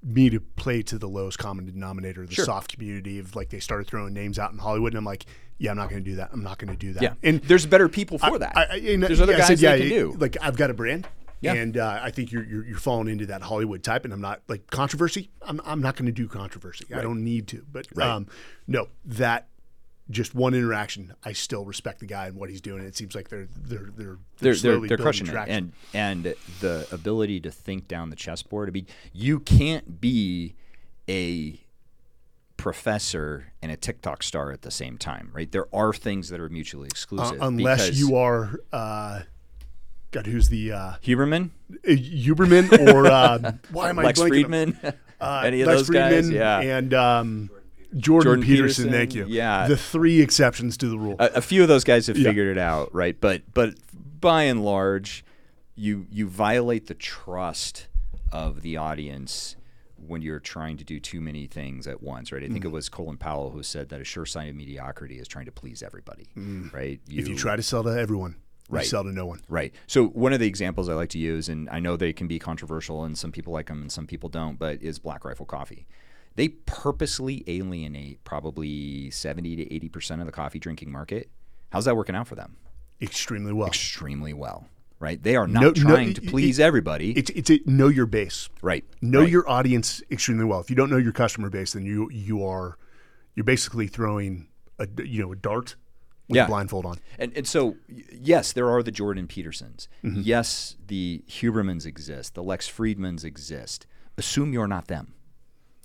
me 0.03 0.29
to 0.31 0.41
play 0.41 0.83
to 0.83 0.99
the 0.99 1.09
lowest 1.09 1.39
common 1.39 1.65
denominator, 1.67 2.27
the 2.27 2.35
Sure. 2.35 2.45
soft 2.45 2.73
community 2.75 3.19
of 3.21 3.37
like 3.37 3.51
they 3.51 3.61
started 3.61 3.87
throwing 3.87 4.13
names 4.13 4.39
out 4.39 4.53
in 4.53 4.59
Hollywood, 4.59 4.93
and 4.93 4.99
I'm 4.99 5.05
like, 5.05 5.25
yeah, 5.59 5.71
I'm 5.71 5.77
not 5.77 5.91
going 5.91 6.03
to 6.03 6.11
do 6.11 6.17
that. 6.17 6.31
I'm 6.33 6.43
not 6.43 6.59
going 6.59 6.73
to 6.73 6.77
do 6.77 6.93
that. 6.95 7.03
Yeah. 7.03 7.15
And 7.23 7.41
there's 7.43 7.67
better 7.67 7.89
people 7.89 8.19
for 8.19 8.35
I- 8.35 8.39
that. 8.39 8.57
I, 8.57 8.63
I, 8.73 8.97
there's 8.97 9.21
other 9.21 9.33
yeah, 9.33 9.39
guys 9.39 9.47
said, 9.49 9.61
yeah, 9.61 9.77
can 9.79 9.89
do. 9.89 10.17
Like 10.19 10.37
I've 10.43 10.57
got 10.57 10.71
a 10.71 10.75
brand, 10.75 11.07
Yeah. 11.41 11.53
and 11.55 11.77
uh, 11.79 12.01
I 12.03 12.11
think 12.11 12.33
you're, 12.33 12.43
you're 12.45 12.65
you're 12.67 12.79
falling 12.79 13.07
into 13.09 13.27
that 13.27 13.43
Hollywood 13.43 13.85
type, 13.85 14.05
and 14.05 14.13
I'm 14.13 14.21
not 14.21 14.43
like 14.49 14.67
controversy. 14.73 15.31
I'm 15.43 15.61
I'm 15.65 15.81
not 15.81 15.95
going 15.95 16.07
to 16.07 16.13
do 16.13 16.27
controversy. 16.27 16.87
I 16.93 17.01
don't 17.03 17.23
need 17.23 17.47
to. 17.49 17.65
But 17.71 17.87
Right. 17.95 18.09
um, 18.09 18.27
no, 18.67 18.89
that 19.05 19.47
just 20.11 20.35
one 20.35 20.55
interaction, 20.55 21.15
I 21.25 21.33
still 21.33 21.65
respect 21.65 22.01
the 22.01 22.07
guy 22.07 22.27
and 22.27 22.37
what 22.37 22.51
he's 22.51 22.61
doing. 22.61 22.85
It 22.85 22.97
seems 22.97 23.15
like 23.15 23.29
they're 23.29 23.49
they're 23.57 23.91
they're 23.97 24.19
they're 24.39 24.55
they're, 24.55 24.81
they're 24.81 24.97
crushing 24.97 25.27
it, 25.29 25.35
and 25.49 25.73
and 25.95 26.35
the 26.61 26.87
ability 26.93 27.41
to 27.41 27.51
think 27.51 27.89
down 27.89 28.11
the 28.11 28.17
chessboard. 28.17 28.69
I 28.69 28.73
mean, 28.73 28.87
you 29.13 29.41
can't 29.41 30.01
be 30.01 30.55
a 31.09 31.61
professor 32.57 33.53
and 33.61 33.73
a 33.73 33.77
TikTok 33.77 34.23
star 34.23 34.53
at 34.53 34.63
the 34.63 34.71
same 34.71 34.97
time, 34.99 35.31
right? 35.33 35.51
There 35.51 35.67
are 35.75 35.93
things 35.93 36.29
that 36.29 36.41
are 36.41 36.49
mutually 36.49 36.87
exclusive. 36.89 37.41
Uh, 37.43 37.47
unless 37.47 37.97
you 37.99 38.17
are, 38.17 38.61
uh, 38.73 39.23
God, 40.13 40.27
who's 40.27 40.49
the 40.49 40.73
uh, 40.73 40.93
Huberman, 41.03 41.51
uh, 41.73 41.91
Huberman, 41.91 42.93
or 42.93 43.07
uh, 43.07 43.53
why 43.73 43.89
am 43.89 43.99
I 43.99 44.05
Lex 44.05 44.21
blanking? 44.21 44.45
Fridman, 44.47 44.95
Uh, 45.21 45.43
any 45.47 45.63
of 45.63 45.69
Lex 45.69 45.81
those 45.81 45.91
guys? 45.91 46.31
Yeah. 46.31 46.61
and 46.61 46.95
um, 46.95 47.51
Jordan, 47.97 48.25
Jordan 48.27 48.45
Peterson, 48.45 48.85
Peterson, 48.85 48.91
Thank 48.93 49.15
you. 49.15 49.27
yeah. 49.29 49.67
the 49.69 49.77
three 49.77 50.21
exceptions 50.21 50.77
to 50.79 50.89
the 50.89 50.99
rule. 50.99 51.17
a, 51.19 51.27
a 51.37 51.41
few 51.41 51.63
of 51.63 51.69
those 51.69 51.85
guys 51.85 52.07
have 52.07 52.17
Yeah. 52.17 52.29
figured 52.31 52.49
it 52.49 52.59
out, 52.59 52.95
right? 52.95 53.17
But 53.21 53.43
but 53.53 53.75
by 54.21 54.45
and 54.45 54.65
large, 54.65 55.25
you 55.75 56.07
you 56.11 56.29
violate 56.29 56.87
the 56.87 56.95
trust 56.95 57.89
of 58.31 58.63
the 58.63 58.77
audience 58.77 59.57
when 59.97 60.21
you're 60.23 60.41
trying 60.41 60.77
to 60.77 60.85
do 60.85 60.99
too 60.99 61.21
many 61.21 61.47
things 61.47 61.87
at 61.87 62.03
once, 62.03 62.33
right? 62.33 62.43
I 62.43 62.47
Mm. 62.47 62.53
think 62.53 62.65
it 62.65 62.73
was 62.73 62.89
Colin 62.89 63.17
Powell 63.19 63.51
who 63.51 63.63
said 63.63 63.89
that 63.91 64.01
a 64.01 64.05
sure 64.05 64.27
sign 64.27 64.49
of 64.49 64.57
mediocrity 64.57 65.19
is 65.19 65.29
trying 65.29 65.45
to 65.47 65.53
please 65.53 65.83
everybody, 65.83 66.29
right? 66.73 67.01
Mm. 67.09 67.19
if 67.19 67.29
you 67.29 67.37
try 67.37 67.55
to 67.57 67.63
sell 67.63 67.85
to 67.85 67.91
everyone, 67.91 68.37
you 68.69 68.77
Right. 68.77 68.87
sell 68.87 69.05
to 69.05 69.13
no 69.13 69.27
one. 69.27 69.41
Right. 69.49 69.73
So 69.87 70.07
one 70.09 70.33
of 70.33 70.41
the 70.41 70.47
examples 70.47 70.89
I 70.89 70.95
like 70.95 71.11
to 71.11 71.19
use, 71.19 71.49
and 71.49 71.69
I 71.71 71.79
know 71.79 71.97
they 71.97 72.13
can 72.13 72.27
be 72.27 72.39
controversial, 72.41 73.05
and 73.05 73.17
some 73.17 73.31
people 73.31 73.53
like 73.53 73.67
them 73.67 73.81
and 73.83 73.93
some 73.93 74.07
people 74.09 74.29
don't, 74.29 74.59
but 74.59 74.83
is 74.83 74.99
Black 74.99 75.25
Rifle 75.25 75.47
Coffee. 75.47 75.87
They 76.35 76.49
purposely 76.49 77.45
alienate 77.47 78.25
probably 78.25 79.11
seventy 79.11 79.57
to 79.57 79.75
eighty 79.75 79.89
percent 79.89 80.21
of 80.21 80.27
the 80.27 80.33
coffee 80.33 80.59
drinking 80.59 80.91
market. 80.91 81.31
How's 81.71 81.85
that 81.87 81.97
working 81.97 82.15
out 82.15 82.27
for 82.29 82.35
them? 82.35 82.57
Extremely 83.01 83.53
well. 83.53 83.69
Extremely 83.69 84.33
well. 84.33 84.67
Right. 84.99 85.21
They 85.23 85.35
are 85.35 85.49
not 85.49 85.61
No- 85.61 85.67
no, 85.69 85.73
trying 85.73 86.15
to 86.15 86.23
it- 86.23 86.29
please 86.29 86.61
everybody. 86.61 87.11
It's 87.13 87.31
it's 87.31 87.51
a, 87.51 87.59
know 87.67 87.89
your 87.89 88.07
base. 88.07 88.49
right. 88.63 88.85
Know 89.01 89.21
right. 89.21 89.29
your 89.31 89.49
audience 89.51 90.01
extremely 90.11 90.45
well. 90.45 90.61
If 90.61 90.71
you 90.71 90.77
don't 90.77 90.91
know 90.91 90.97
your 90.97 91.13
customer 91.13 91.51
base, 91.51 91.73
then 91.73 91.85
you 91.85 92.09
you 92.13 92.45
are 92.47 92.79
you're 93.35 93.45
basically 93.45 93.87
throwing 93.89 94.49
a 94.79 94.87
you 95.05 95.23
know 95.23 95.33
a 95.33 95.37
dart 95.37 95.75
with 96.29 96.37
Yeah. 96.37 96.45
a 96.45 96.49
blindfold 96.49 96.87
on. 96.87 96.99
And, 97.19 97.37
and 97.37 97.47
so, 97.49 97.77
yes, 97.89 98.53
there 98.53 98.71
are 98.71 98.83
the 98.83 98.93
Jordan 98.93 99.27
Petersons. 99.27 99.89
Mm-hmm. 100.05 100.21
Yes, 100.23 100.77
the 100.87 101.25
Hubermans 101.29 101.85
exist. 101.85 102.35
The 102.35 102.43
Lex 102.45 102.71
Fridmans 102.71 103.25
exist. 103.25 103.87
Assume 104.17 104.53
you're 104.53 104.69
not 104.69 104.87
them, 104.87 105.15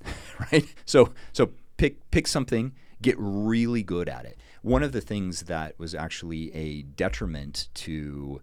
right? 0.52 0.66
So, 0.86 1.14
so 1.34 1.52
pick 1.78 2.10
pick 2.12 2.28
something, 2.28 2.74
get 3.02 3.16
really 3.18 3.84
good 3.84 4.10
at 4.10 4.26
it. 4.26 4.38
One 4.62 4.84
of 4.84 4.92
the 4.92 5.02
things 5.02 5.42
that 5.44 5.78
was 5.80 5.96
actually 5.96 6.54
a 6.54 6.82
detriment 6.82 7.70
to 7.76 8.42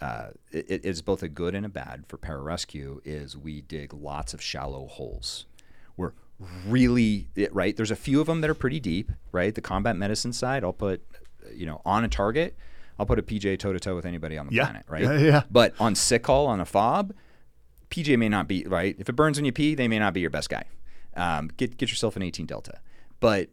uh, 0.00 0.30
it, 0.50 0.84
is 0.84 1.00
both 1.02 1.22
a 1.22 1.28
good 1.28 1.54
and 1.54 1.64
a 1.64 1.68
bad 1.68 2.04
for 2.08 2.18
pararescue 2.18 3.00
is 3.04 3.36
we 3.36 3.60
dig 3.62 3.94
lots 3.94 4.34
of 4.34 4.42
shallow 4.42 4.86
holes. 4.86 5.46
We're 5.96 6.12
really 6.66 7.28
right. 7.52 7.76
There's 7.76 7.92
a 7.92 7.96
few 7.96 8.20
of 8.20 8.26
them 8.26 8.40
that 8.40 8.50
are 8.50 8.54
pretty 8.54 8.80
deep, 8.80 9.12
right? 9.30 9.54
The 9.54 9.60
combat 9.60 9.96
medicine 9.96 10.32
side, 10.32 10.64
I'll 10.64 10.72
put, 10.72 11.02
you 11.54 11.66
know, 11.66 11.80
on 11.84 12.04
a 12.04 12.08
target, 12.08 12.56
I'll 12.98 13.06
put 13.06 13.18
a 13.18 13.22
PJ 13.22 13.58
toe 13.60 13.72
to 13.72 13.78
toe 13.78 13.94
with 13.94 14.04
anybody 14.04 14.36
on 14.36 14.48
the 14.48 14.54
Yeah. 14.54 14.64
planet, 14.64 14.84
right? 14.88 15.02
Yeah, 15.02 15.18
yeah. 15.18 15.42
But 15.50 15.74
on 15.78 15.94
sick 15.94 16.24
call 16.24 16.46
on 16.48 16.58
a 16.60 16.64
fob, 16.64 17.12
PJ 17.90 18.18
may 18.18 18.28
not 18.28 18.48
be 18.48 18.64
right. 18.66 18.96
If 18.98 19.08
it 19.08 19.12
burns 19.12 19.38
when 19.38 19.44
you 19.44 19.52
pee, 19.52 19.74
they 19.76 19.86
may 19.86 19.98
not 20.00 20.14
be 20.14 20.20
your 20.20 20.30
best 20.30 20.48
guy. 20.50 20.64
Um, 21.14 21.50
get 21.56 21.76
get 21.76 21.90
yourself 21.90 22.16
an 22.16 22.22
18 22.22 22.46
Delta, 22.46 22.80
but 23.20 23.50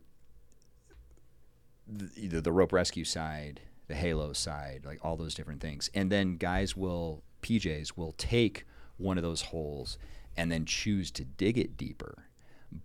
the, 1.88 2.10
either 2.16 2.42
the 2.42 2.52
rope 2.52 2.72
rescue 2.72 3.04
side, 3.04 3.62
the 3.88 3.96
Halo 3.96 4.34
side, 4.34 4.84
like 4.86 5.04
all 5.04 5.18
those 5.18 5.34
different 5.34 5.62
things, 5.62 5.90
and 5.94 6.12
then 6.12 6.38
guys 6.38 6.76
will 6.78 7.24
PJs 7.42 7.98
will 7.98 8.14
take 8.14 8.66
one 8.98 9.18
of 9.18 9.24
those 9.24 9.42
holes 9.44 9.98
and 10.38 10.52
then 10.52 10.66
choose 10.66 11.12
to 11.12 11.26
dig 11.26 11.58
it 11.58 11.78
deeper. 11.78 12.26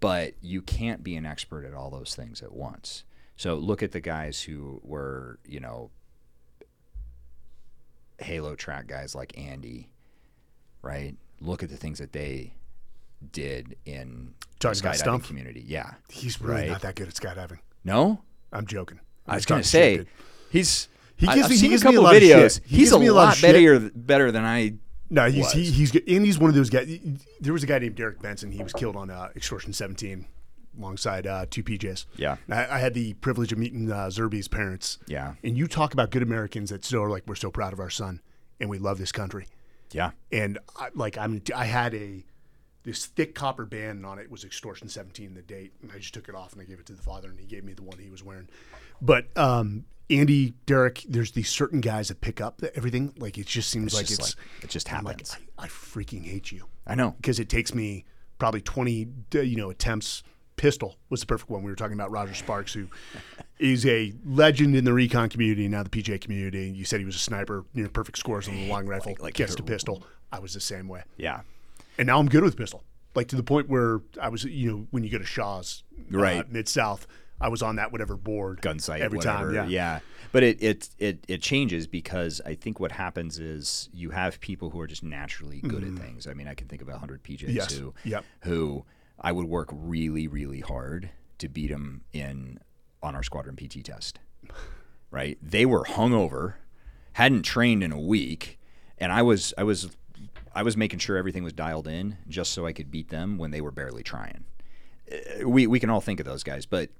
But 0.00 0.34
you 0.40 0.62
can't 0.62 1.04
be 1.04 1.14
an 1.16 1.26
expert 1.26 1.64
at 1.64 1.74
all 1.74 1.90
those 1.90 2.14
things 2.14 2.42
at 2.42 2.52
once. 2.52 3.04
So 3.36 3.56
look 3.56 3.82
at 3.82 3.92
the 3.92 4.00
guys 4.00 4.42
who 4.42 4.80
were, 4.82 5.38
you 5.44 5.60
know, 5.60 5.90
Halo 8.18 8.54
track 8.54 8.86
guys 8.86 9.14
like 9.14 9.36
Andy, 9.36 9.90
right? 10.82 11.16
Look 11.40 11.62
at 11.62 11.68
the 11.68 11.76
things 11.76 11.98
that 11.98 12.12
they 12.12 12.54
did 13.32 13.76
in 13.84 14.34
the 14.38 14.58
Talking 14.74 14.80
about 14.80 14.94
skydiving 14.96 15.24
community. 15.24 15.64
Yeah. 15.66 15.94
He's 16.08 16.40
really 16.40 16.62
Right. 16.62 16.70
not 16.70 16.82
that 16.82 16.94
good 16.94 17.08
at 17.08 17.14
skydiving. 17.14 17.58
No? 17.84 18.22
I'm 18.52 18.66
joking. 18.66 19.00
I 19.26 19.34
was 19.36 19.46
gonna 19.46 19.62
say 19.64 19.96
shit, 19.98 20.08
he's. 20.50 20.88
He 21.16 21.26
gives 21.26 21.44
I've 21.44 21.50
me- 21.50 21.56
he 21.56 21.68
gives 21.68 21.82
a 21.82 21.86
me 21.86 21.90
a 21.90 21.92
couple 21.96 22.02
lot 22.04 22.16
of 22.16 22.22
videos. 22.22 22.54
shit. 22.54 22.62
He 22.66 22.76
He's 22.78 22.92
a 22.92 22.98
me 22.98 23.06
a 23.06 23.14
lot 23.14 23.26
lot 23.28 23.40
better 23.42 23.78
better 23.94 24.30
than 24.32 24.44
I. 24.44 24.74
No, 25.10 25.28
he's 25.30 25.50
he, 25.52 25.64
he's. 25.64 25.94
And 25.94 26.24
he's 26.24 26.38
one 26.38 26.50
of 26.50 26.56
those 26.56 26.70
guys. 26.70 26.98
There 27.40 27.52
was 27.52 27.62
a 27.62 27.66
guy 27.66 27.78
named 27.78 27.96
Darrik 27.96 28.20
Benson. 28.20 28.50
He 28.52 28.62
was 28.62 28.72
killed 28.72 28.96
on 28.96 29.10
uh, 29.10 29.28
Extortion 29.36 29.72
17 29.72 30.26
alongside 30.78 31.26
uh, 31.26 31.46
two 31.48 31.62
PJs. 31.62 32.06
Yeah. 32.16 32.36
I, 32.50 32.66
I 32.66 32.78
had 32.78 32.94
the 32.94 33.14
privilege 33.14 33.52
of 33.52 33.58
meeting 33.58 33.90
uh, 33.92 34.06
Zerbe's 34.08 34.48
parents. 34.48 34.98
Yeah. 35.06 35.34
And 35.44 35.56
you 35.56 35.66
talk 35.68 35.92
about 35.92 36.10
good 36.10 36.22
Americans 36.22 36.70
that 36.70 36.84
still 36.84 37.02
are 37.02 37.10
like, 37.10 37.22
we're 37.26 37.36
so 37.36 37.50
proud 37.50 37.72
of 37.72 37.78
our 37.80 37.90
son 37.90 38.20
and 38.58 38.68
we 38.68 38.78
love 38.78 38.98
this 38.98 39.12
country. 39.12 39.46
Yeah. 39.92 40.10
And 40.32 40.58
I, 40.76 40.88
like, 40.94 41.16
I'm, 41.16 41.42
I 41.54 41.66
had 41.66 41.94
a, 41.94 42.24
this 42.84 43.06
thick 43.06 43.34
copper 43.34 43.64
band 43.64 44.04
on 44.06 44.18
it 44.18 44.30
was 44.30 44.44
Extortion 44.44 44.88
17, 44.88 45.34
the 45.34 45.42
date. 45.42 45.72
And 45.82 45.90
I 45.92 45.98
just 45.98 46.14
took 46.14 46.28
it 46.28 46.34
off 46.34 46.52
and 46.52 46.60
I 46.62 46.64
gave 46.64 46.78
it 46.78 46.86
to 46.86 46.92
the 46.92 47.02
father 47.02 47.28
and 47.28 47.38
he 47.40 47.46
gave 47.46 47.64
me 47.64 47.72
the 47.72 47.82
one 47.82 47.98
he 47.98 48.10
was 48.10 48.22
wearing. 48.22 48.48
But, 49.00 49.26
um, 49.36 49.84
Andy, 50.10 50.52
Darrik, 50.66 51.04
there's 51.08 51.32
these 51.32 51.48
certain 51.48 51.80
guys 51.80 52.08
that 52.08 52.20
pick 52.20 52.40
up 52.40 52.58
the, 52.58 52.74
everything. 52.76 53.14
Like, 53.16 53.38
it 53.38 53.46
just 53.46 53.70
seems 53.70 53.86
It's 53.86 53.94
like 53.94 54.06
just 54.06 54.20
it's, 54.20 54.36
like- 54.36 54.64
it 54.64 54.70
just 54.70 54.92
I'm 54.92 55.02
like, 55.04 55.14
happens. 55.26 55.36
I, 55.58 55.64
I 55.64 55.68
freaking 55.68 56.24
hate 56.24 56.52
you 56.52 56.66
I 56.86 56.94
know. 56.94 57.12
because 57.12 57.40
it 57.40 57.48
takes 57.48 57.74
me 57.74 58.04
probably 58.38 58.60
20 58.60 59.08
uh, 59.36 59.38
you 59.40 59.56
know 59.56 59.70
attempts 59.70 60.22
pistol 60.56 60.96
was 61.08 61.20
the 61.20 61.26
perfect 61.26 61.48
one 61.50 61.62
we 61.62 61.70
were 61.70 61.76
talking 61.76 61.94
about 61.94 62.10
roger 62.10 62.34
sparks 62.34 62.72
who 62.74 62.86
is 63.58 63.86
a 63.86 64.12
legend 64.26 64.76
in 64.76 64.84
the 64.84 64.92
recon 64.92 65.28
community 65.28 65.64
and 65.64 65.72
now 65.72 65.82
the 65.82 65.88
pj 65.88 66.20
community 66.20 66.68
you 66.70 66.84
said 66.84 66.98
he 67.00 67.06
was 67.06 67.14
a 67.16 67.18
sniper 67.18 67.64
near 67.74 67.88
perfect 67.88 68.18
scores 68.18 68.46
on 68.48 68.54
the 68.54 68.68
long 68.68 68.86
rifle 68.86 69.12
Like- 69.12 69.22
like 69.22 69.34
gets 69.34 69.52
you're- 69.56 69.66
pistol 69.66 70.04
i 70.32 70.38
was 70.38 70.52
the 70.54 70.60
same 70.60 70.86
way 70.88 71.02
Yeah. 71.16 71.40
And 71.98 72.06
now 72.06 72.18
i'm 72.18 72.28
good 72.28 72.42
with 72.42 72.56
pistol 72.56 72.82
like 73.14 73.28
to 73.28 73.36
the 73.36 73.42
point 73.42 73.68
where 73.68 74.00
i 74.20 74.28
was 74.28 74.44
you 74.44 74.70
know 74.70 74.86
when 74.90 75.04
you 75.04 75.10
go 75.10 75.18
to 75.18 75.24
shaw's 75.24 75.84
uh, 76.12 76.18
Right. 76.18 76.50
mid-south 76.50 77.06
i 77.40 77.48
was 77.48 77.62
on 77.62 77.76
that 77.76 77.92
whatever 77.92 78.16
board 78.16 78.60
Gunsite 78.62 79.00
every 79.00 79.18
whatever. 79.18 79.52
time 79.52 79.54
yeah 79.54 79.66
yeah. 79.66 80.00
But 80.32 80.42
it, 80.42 80.60
it 80.60 80.88
it 80.98 81.24
it 81.28 81.42
changes 81.42 81.86
because 81.86 82.40
I 82.44 82.56
think 82.56 82.80
what 82.80 82.90
happens 82.90 83.38
is 83.38 83.88
you 83.92 84.10
have 84.10 84.40
people 84.40 84.70
who 84.70 84.80
are 84.80 84.88
just 84.88 85.04
naturally 85.04 85.60
good 85.60 85.84
at 85.84 85.92
things. 85.92 86.26
I 86.26 86.34
mean, 86.34 86.48
I 86.48 86.54
can 86.54 86.66
think 86.66 86.82
of 86.82 86.88
a 86.88 86.98
hundred 86.98 87.22
PJs 87.22 87.42
Mm-hmm. 87.42 87.50
Yes. 87.56 87.72
who 87.72 87.94
Yep. 88.04 88.24
who 88.40 88.84
I 89.20 89.30
would 89.30 89.46
work 89.46 89.68
really 89.70 90.26
really 90.26 90.58
hard 90.58 91.10
to 91.38 91.48
beat 91.48 91.68
them 91.70 92.02
in 92.12 92.58
on 93.00 93.14
our 93.14 93.22
squadron 93.22 93.54
PT 93.54 93.84
test. 93.84 94.18
Right? 95.12 95.38
They 95.40 95.64
were 95.64 95.84
hungover, 95.84 96.54
hadn't 97.12 97.42
trained 97.42 97.84
in 97.84 97.92
a 97.92 98.00
week, 98.00 98.58
and 98.98 99.12
I 99.12 99.22
was 99.22 99.54
I 99.56 99.62
was 99.62 99.96
I 100.54 100.62
was 100.62 100.76
making 100.76 101.00
sure 101.00 101.16
everything 101.16 101.44
was 101.44 101.52
dialed 101.52 101.88
in 101.88 102.16
just 102.28 102.52
so 102.52 102.66
I 102.66 102.72
could 102.72 102.90
beat 102.90 103.08
them 103.08 103.38
when 103.38 103.50
they 103.50 103.60
were 103.60 103.70
barely 103.72 104.02
trying. 104.02 104.44
Uh, 105.10 105.48
We 105.48 105.66
we 105.66 105.80
can 105.80 105.90
all 105.90 106.00
think 106.00 106.20
of 106.20 106.26
those 106.26 106.42
guys, 106.42 106.66
but 106.66 106.90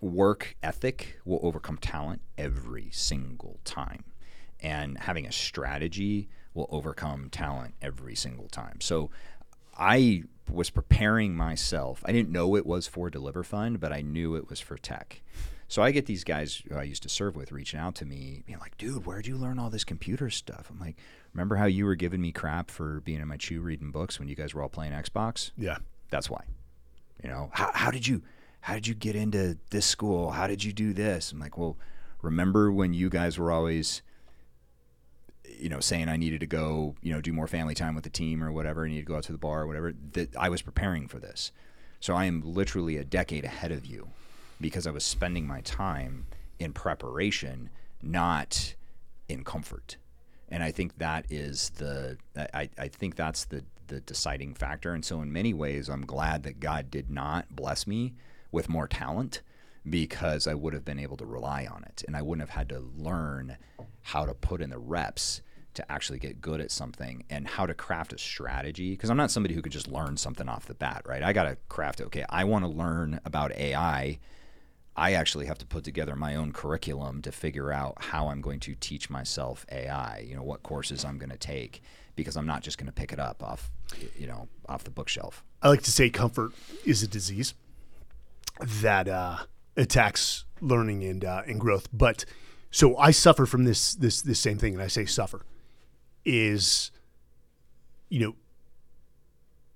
work 0.00 0.56
ethic 0.62 1.20
will 1.24 1.40
overcome 1.42 1.78
talent 1.78 2.20
every 2.36 2.90
single 2.90 3.60
time. 3.64 4.04
And 4.60 4.98
having 4.98 5.26
a 5.26 5.32
strategy 5.32 6.28
will 6.54 6.68
overcome 6.70 7.30
talent 7.30 7.74
every 7.80 8.14
single 8.14 8.48
time. 8.48 8.80
So 8.80 9.10
I 9.76 10.24
was 10.50 10.70
preparing 10.70 11.34
myself. 11.34 12.02
I 12.04 12.12
didn't 12.12 12.30
know 12.30 12.56
it 12.56 12.66
was 12.66 12.86
for 12.86 13.10
Deliver 13.10 13.42
Fund, 13.42 13.80
but 13.80 13.92
I 13.92 14.02
knew 14.02 14.36
it 14.36 14.48
was 14.48 14.60
for 14.60 14.76
tech. 14.76 15.22
So 15.72 15.80
I 15.80 15.90
get 15.90 16.04
these 16.04 16.22
guys 16.22 16.62
who 16.68 16.76
I 16.76 16.82
used 16.82 17.02
to 17.04 17.08
serve 17.08 17.34
with 17.34 17.50
reaching 17.50 17.80
out 17.80 17.94
to 17.94 18.04
me, 18.04 18.42
being 18.46 18.58
like, 18.58 18.76
dude, 18.76 19.06
where'd 19.06 19.26
you 19.26 19.38
learn 19.38 19.58
all 19.58 19.70
this 19.70 19.84
computer 19.84 20.28
stuff? 20.28 20.66
I'm 20.68 20.78
like, 20.78 20.96
remember 21.32 21.56
how 21.56 21.64
you 21.64 21.86
were 21.86 21.94
giving 21.94 22.20
me 22.20 22.30
crap 22.30 22.70
for 22.70 23.00
being 23.00 23.22
in 23.22 23.28
my 23.28 23.38
chew 23.38 23.62
reading 23.62 23.90
books 23.90 24.18
when 24.18 24.28
you 24.28 24.34
guys 24.34 24.52
were 24.52 24.60
all 24.60 24.68
playing 24.68 24.92
Xbox? 24.92 25.50
yeah 25.56 25.78
That's 26.10 26.28
why. 26.28 26.44
You 27.22 27.30
know, 27.30 27.48
how, 27.54 27.70
how 27.72 27.90
did 27.90 28.06
you 28.06 28.20
how 28.60 28.74
did 28.74 28.86
you 28.86 28.92
get 28.92 29.16
into 29.16 29.56
this 29.70 29.86
school? 29.86 30.32
How 30.32 30.46
did 30.46 30.62
you 30.62 30.74
do 30.74 30.92
this? 30.92 31.32
I'm 31.32 31.40
like, 31.40 31.56
well, 31.56 31.78
remember 32.20 32.70
when 32.70 32.92
you 32.92 33.08
guys 33.08 33.38
were 33.38 33.50
always 33.50 34.02
you 35.58 35.70
know, 35.70 35.80
saying 35.80 36.10
I 36.10 36.18
needed 36.18 36.40
to 36.40 36.46
go, 36.46 36.96
you 37.00 37.14
know, 37.14 37.22
do 37.22 37.32
more 37.32 37.46
family 37.46 37.74
time 37.74 37.94
with 37.94 38.04
the 38.04 38.10
team 38.10 38.44
or 38.44 38.52
whatever, 38.52 38.84
I 38.84 38.88
needed 38.88 39.06
to 39.06 39.10
go 39.10 39.16
out 39.16 39.22
to 39.22 39.32
the 39.32 39.38
bar 39.38 39.62
or 39.62 39.66
whatever, 39.66 39.94
that 40.12 40.36
I 40.36 40.50
was 40.50 40.60
preparing 40.60 41.08
for 41.08 41.18
this. 41.18 41.50
So 41.98 42.14
I 42.14 42.26
am 42.26 42.42
literally 42.42 42.98
a 42.98 43.04
decade 43.04 43.46
ahead 43.46 43.72
of 43.72 43.86
you 43.86 44.10
because 44.62 44.86
I 44.86 44.90
was 44.90 45.04
spending 45.04 45.46
my 45.46 45.60
time 45.60 46.26
in 46.58 46.72
preparation, 46.72 47.68
not 48.00 48.74
in 49.28 49.44
comfort. 49.44 49.96
And 50.48 50.62
I 50.62 50.70
think 50.70 50.98
that 50.98 51.26
is 51.30 51.70
the 51.76 52.18
I, 52.36 52.70
I 52.78 52.88
think 52.88 53.16
that's 53.16 53.44
the 53.44 53.64
the 53.88 54.00
deciding 54.00 54.54
factor. 54.54 54.94
And 54.94 55.04
so 55.04 55.20
in 55.20 55.32
many 55.32 55.52
ways 55.52 55.88
I'm 55.88 56.06
glad 56.06 56.44
that 56.44 56.60
God 56.60 56.90
did 56.90 57.10
not 57.10 57.54
bless 57.54 57.86
me 57.86 58.14
with 58.50 58.68
more 58.68 58.88
talent 58.88 59.42
because 59.88 60.46
I 60.46 60.54
would 60.54 60.72
have 60.72 60.84
been 60.84 60.98
able 60.98 61.16
to 61.16 61.26
rely 61.26 61.66
on 61.66 61.84
it 61.84 62.04
and 62.06 62.16
I 62.16 62.22
wouldn't 62.22 62.48
have 62.48 62.56
had 62.56 62.68
to 62.68 62.80
learn 62.96 63.56
how 64.02 64.24
to 64.24 64.34
put 64.34 64.60
in 64.60 64.70
the 64.70 64.78
reps 64.78 65.42
to 65.74 65.90
actually 65.90 66.18
get 66.18 66.40
good 66.40 66.60
at 66.60 66.70
something 66.70 67.24
and 67.30 67.48
how 67.48 67.66
to 67.66 67.74
craft 67.74 68.12
a 68.12 68.18
strategy 68.18 68.90
because 68.90 69.10
I'm 69.10 69.16
not 69.16 69.30
somebody 69.30 69.54
who 69.54 69.62
could 69.62 69.72
just 69.72 69.88
learn 69.88 70.16
something 70.16 70.48
off 70.48 70.66
the 70.66 70.74
bat, 70.74 71.02
right? 71.06 71.22
I 71.22 71.32
got 71.32 71.44
to 71.44 71.56
craft 71.68 72.00
okay, 72.00 72.24
I 72.28 72.44
want 72.44 72.64
to 72.64 72.70
learn 72.70 73.20
about 73.24 73.52
AI. 73.52 74.18
I 74.96 75.12
actually 75.12 75.46
have 75.46 75.58
to 75.58 75.66
put 75.66 75.84
together 75.84 76.14
my 76.16 76.34
own 76.34 76.52
curriculum 76.52 77.22
to 77.22 77.32
figure 77.32 77.72
out 77.72 77.94
how 77.98 78.28
I'm 78.28 78.42
going 78.42 78.60
to 78.60 78.74
teach 78.74 79.08
myself 79.08 79.64
AI, 79.72 80.26
you 80.28 80.36
know, 80.36 80.42
what 80.42 80.62
courses 80.62 81.04
I'm 81.04 81.18
going 81.18 81.30
to 81.30 81.38
take 81.38 81.82
because 82.14 82.36
I'm 82.36 82.46
not 82.46 82.62
just 82.62 82.76
going 82.76 82.86
to 82.86 82.92
pick 82.92 83.12
it 83.12 83.18
up 83.18 83.42
off 83.42 83.70
you 84.16 84.26
know, 84.26 84.48
off 84.68 84.84
the 84.84 84.90
bookshelf. 84.90 85.44
I 85.62 85.68
like 85.68 85.82
to 85.82 85.92
say 85.92 86.10
comfort 86.10 86.52
is 86.84 87.02
a 87.02 87.08
disease 87.08 87.54
that 88.60 89.08
uh, 89.08 89.38
attacks 89.76 90.44
learning 90.60 91.04
and 91.04 91.24
uh, 91.24 91.42
and 91.46 91.60
growth, 91.60 91.88
but 91.92 92.24
so 92.70 92.96
I 92.96 93.10
suffer 93.10 93.46
from 93.46 93.64
this 93.64 93.94
this 93.94 94.22
this 94.22 94.40
same 94.40 94.58
thing 94.58 94.74
and 94.74 94.82
I 94.82 94.86
say 94.88 95.04
suffer 95.04 95.44
is, 96.24 96.90
you 98.08 98.20
know, 98.20 98.36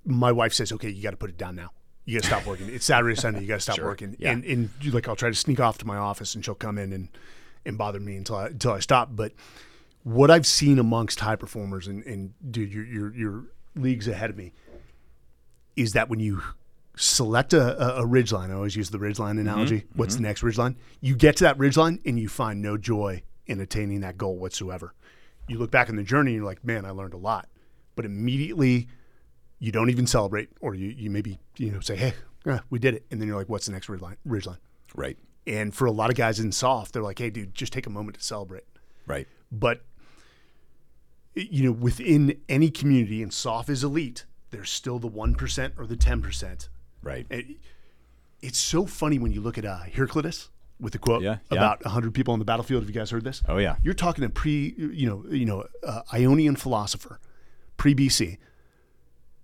my 0.04 0.32
wife 0.32 0.54
says, 0.54 0.72
okay, 0.72 0.90
you 0.90 1.02
got 1.02 1.10
to 1.10 1.16
put 1.16 1.30
it 1.30 1.38
down 1.38 1.56
now. 1.56 1.70
You 2.06 2.16
got 2.16 2.22
to 2.22 2.26
stop 2.28 2.46
working. 2.46 2.68
It's 2.68 2.86
Saturday, 2.86 3.14
Sunday. 3.16 3.42
You 3.42 3.46
got 3.46 3.56
to 3.56 3.60
stop 3.60 3.76
sure. 3.76 3.84
working. 3.84 4.16
Yeah. 4.18 4.30
And, 4.30 4.44
and 4.44 4.70
like, 4.92 5.08
I'll 5.08 5.16
try 5.16 5.28
to 5.28 5.34
sneak 5.34 5.60
off 5.60 5.76
to 5.78 5.86
my 5.86 5.96
office 5.96 6.34
and 6.34 6.44
she'll 6.44 6.54
come 6.54 6.78
in 6.78 6.92
and, 6.92 7.08
and 7.64 7.76
bother 7.76 8.00
me 8.00 8.16
until 8.16 8.36
I, 8.36 8.46
until 8.46 8.72
I 8.72 8.78
stop. 8.78 9.10
But 9.12 9.32
what 10.04 10.30
I've 10.30 10.46
seen 10.46 10.78
amongst 10.78 11.20
high 11.20 11.36
performers 11.36 11.86
and, 11.88 12.02
and 12.06 12.32
dude, 12.50 12.72
you're, 12.72 12.86
you're, 12.86 13.14
you're 13.14 13.44
leagues 13.74 14.08
ahead 14.08 14.30
of 14.30 14.36
me 14.36 14.52
is 15.74 15.92
that 15.92 16.08
when 16.08 16.20
you 16.20 16.42
select 16.96 17.52
a, 17.52 17.98
a, 17.98 18.02
a 18.02 18.06
ridge 18.06 18.32
line, 18.32 18.50
I 18.50 18.54
always 18.54 18.76
use 18.76 18.88
the 18.88 18.98
ridge 18.98 19.18
line 19.18 19.36
analogy. 19.38 19.80
Mm-hmm. 19.80 19.98
What's 19.98 20.14
mm-hmm. 20.14 20.22
the 20.22 20.28
next 20.28 20.42
ridge 20.42 20.56
line? 20.56 20.76
You 21.00 21.16
get 21.16 21.36
to 21.36 21.44
that 21.44 21.58
ridge 21.58 21.76
line 21.76 22.00
and 22.06 22.18
you 22.18 22.28
find 22.28 22.62
no 22.62 22.78
joy 22.78 23.22
in 23.46 23.60
attaining 23.60 24.00
that 24.00 24.16
goal 24.16 24.36
whatsoever 24.36 24.94
you 25.48 25.58
look 25.58 25.70
back 25.70 25.88
on 25.88 25.96
the 25.96 26.02
journey 26.02 26.32
and 26.32 26.36
you're 26.36 26.46
like, 26.46 26.64
man, 26.64 26.84
I 26.84 26.90
learned 26.90 27.14
a 27.14 27.18
lot. 27.18 27.48
But 27.94 28.04
immediately 28.04 28.88
you 29.58 29.72
don't 29.72 29.90
even 29.90 30.06
celebrate, 30.06 30.50
or 30.60 30.74
you, 30.74 30.88
you 30.88 31.10
maybe 31.10 31.38
you 31.56 31.70
know 31.70 31.80
say, 31.80 31.96
hey, 31.96 32.14
we 32.70 32.78
did 32.78 32.94
it, 32.94 33.06
and 33.10 33.20
then 33.20 33.28
you're 33.28 33.36
like, 33.36 33.48
what's 33.48 33.66
the 33.66 33.72
next 33.72 33.88
ridge 33.88 34.00
line? 34.46 34.58
Right. 34.94 35.16
And 35.46 35.74
for 35.74 35.86
a 35.86 35.92
lot 35.92 36.10
of 36.10 36.16
guys 36.16 36.40
in 36.40 36.50
soft, 36.52 36.92
they're 36.92 37.02
like, 37.02 37.18
hey, 37.18 37.30
dude, 37.30 37.54
just 37.54 37.72
take 37.72 37.86
a 37.86 37.90
moment 37.90 38.18
to 38.18 38.22
celebrate. 38.22 38.64
Right. 39.06 39.28
But 39.52 39.82
you 41.34 41.64
know, 41.64 41.72
within 41.72 42.40
any 42.48 42.70
community, 42.70 43.22
and 43.22 43.32
soft 43.32 43.68
is 43.68 43.84
elite, 43.84 44.24
there's 44.50 44.70
still 44.70 44.98
the 44.98 45.06
one 45.06 45.34
percent 45.34 45.74
or 45.76 45.86
the 45.86 45.96
ten 45.96 46.22
percent. 46.22 46.68
Right. 47.02 47.26
It, 47.30 47.46
it's 48.42 48.58
so 48.58 48.86
funny 48.86 49.18
when 49.18 49.32
you 49.32 49.40
look 49.40 49.58
at 49.58 49.64
uh, 49.64 49.80
Heraclitus 49.92 50.50
with 50.78 50.92
the 50.92 50.98
quote 50.98 51.22
yeah, 51.22 51.38
about 51.50 51.78
yeah. 51.80 51.88
100 51.88 52.12
people 52.12 52.32
on 52.32 52.38
the 52.38 52.44
battlefield. 52.44 52.82
Have 52.82 52.88
you 52.88 52.94
guys 52.94 53.10
heard 53.10 53.24
this? 53.24 53.42
Oh 53.48 53.58
yeah. 53.58 53.76
You're 53.82 53.94
talking 53.94 54.24
a 54.24 54.28
pre, 54.28 54.74
you 54.76 55.06
know, 55.06 55.24
you 55.30 55.46
know, 55.46 55.64
uh, 55.82 56.02
Ionian 56.12 56.56
philosopher, 56.56 57.18
pre 57.76 57.94
BC, 57.94 58.38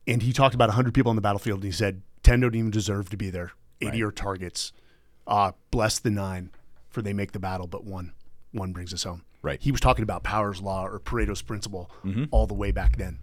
and 0.06 0.22
he 0.22 0.32
talked 0.32 0.54
about 0.54 0.68
100 0.68 0.94
people 0.94 1.10
on 1.10 1.16
the 1.16 1.22
battlefield, 1.22 1.58
and 1.58 1.64
he 1.64 1.72
said 1.72 2.02
10 2.22 2.40
don't 2.40 2.54
even 2.54 2.70
deserve 2.70 3.10
to 3.10 3.16
be 3.16 3.30
there. 3.30 3.52
80 3.80 3.90
right. 3.90 4.08
are 4.08 4.12
targets. 4.12 4.72
Uh, 5.26 5.52
bless 5.70 5.98
the 5.98 6.10
nine, 6.10 6.50
for 6.88 7.02
they 7.02 7.12
make 7.12 7.32
the 7.32 7.38
battle, 7.38 7.66
but 7.66 7.84
one, 7.84 8.12
one 8.52 8.72
brings 8.72 8.92
us 8.92 9.04
home. 9.04 9.24
Right. 9.42 9.60
He 9.60 9.72
was 9.72 9.80
talking 9.80 10.02
about 10.02 10.22
Powers' 10.22 10.60
law 10.60 10.86
or 10.86 11.00
Pareto's 11.00 11.42
principle 11.42 11.90
mm-hmm. 12.04 12.24
all 12.30 12.46
the 12.46 12.54
way 12.54 12.70
back 12.70 12.96
then. 12.96 13.18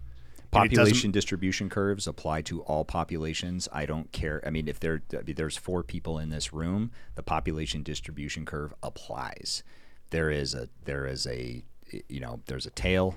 Population 0.50 1.12
distribution 1.12 1.68
curves 1.68 2.08
apply 2.08 2.42
to 2.42 2.60
all 2.62 2.84
populations. 2.84 3.68
I 3.72 3.86
don't 3.86 4.10
care. 4.10 4.42
I 4.44 4.50
mean, 4.50 4.66
if 4.66 4.80
there 4.80 5.00
there's 5.08 5.56
four 5.56 5.84
people 5.84 6.18
in 6.18 6.30
this 6.30 6.52
room, 6.52 6.90
the 7.14 7.22
population 7.22 7.84
distribution 7.84 8.44
curve 8.44 8.74
applies. 8.82 9.62
There 10.10 10.28
is 10.28 10.54
a 10.54 10.68
there 10.84 11.06
is 11.06 11.24
a 11.28 11.62
you 12.08 12.18
know 12.18 12.40
there's 12.46 12.66
a 12.66 12.70
tail, 12.70 13.16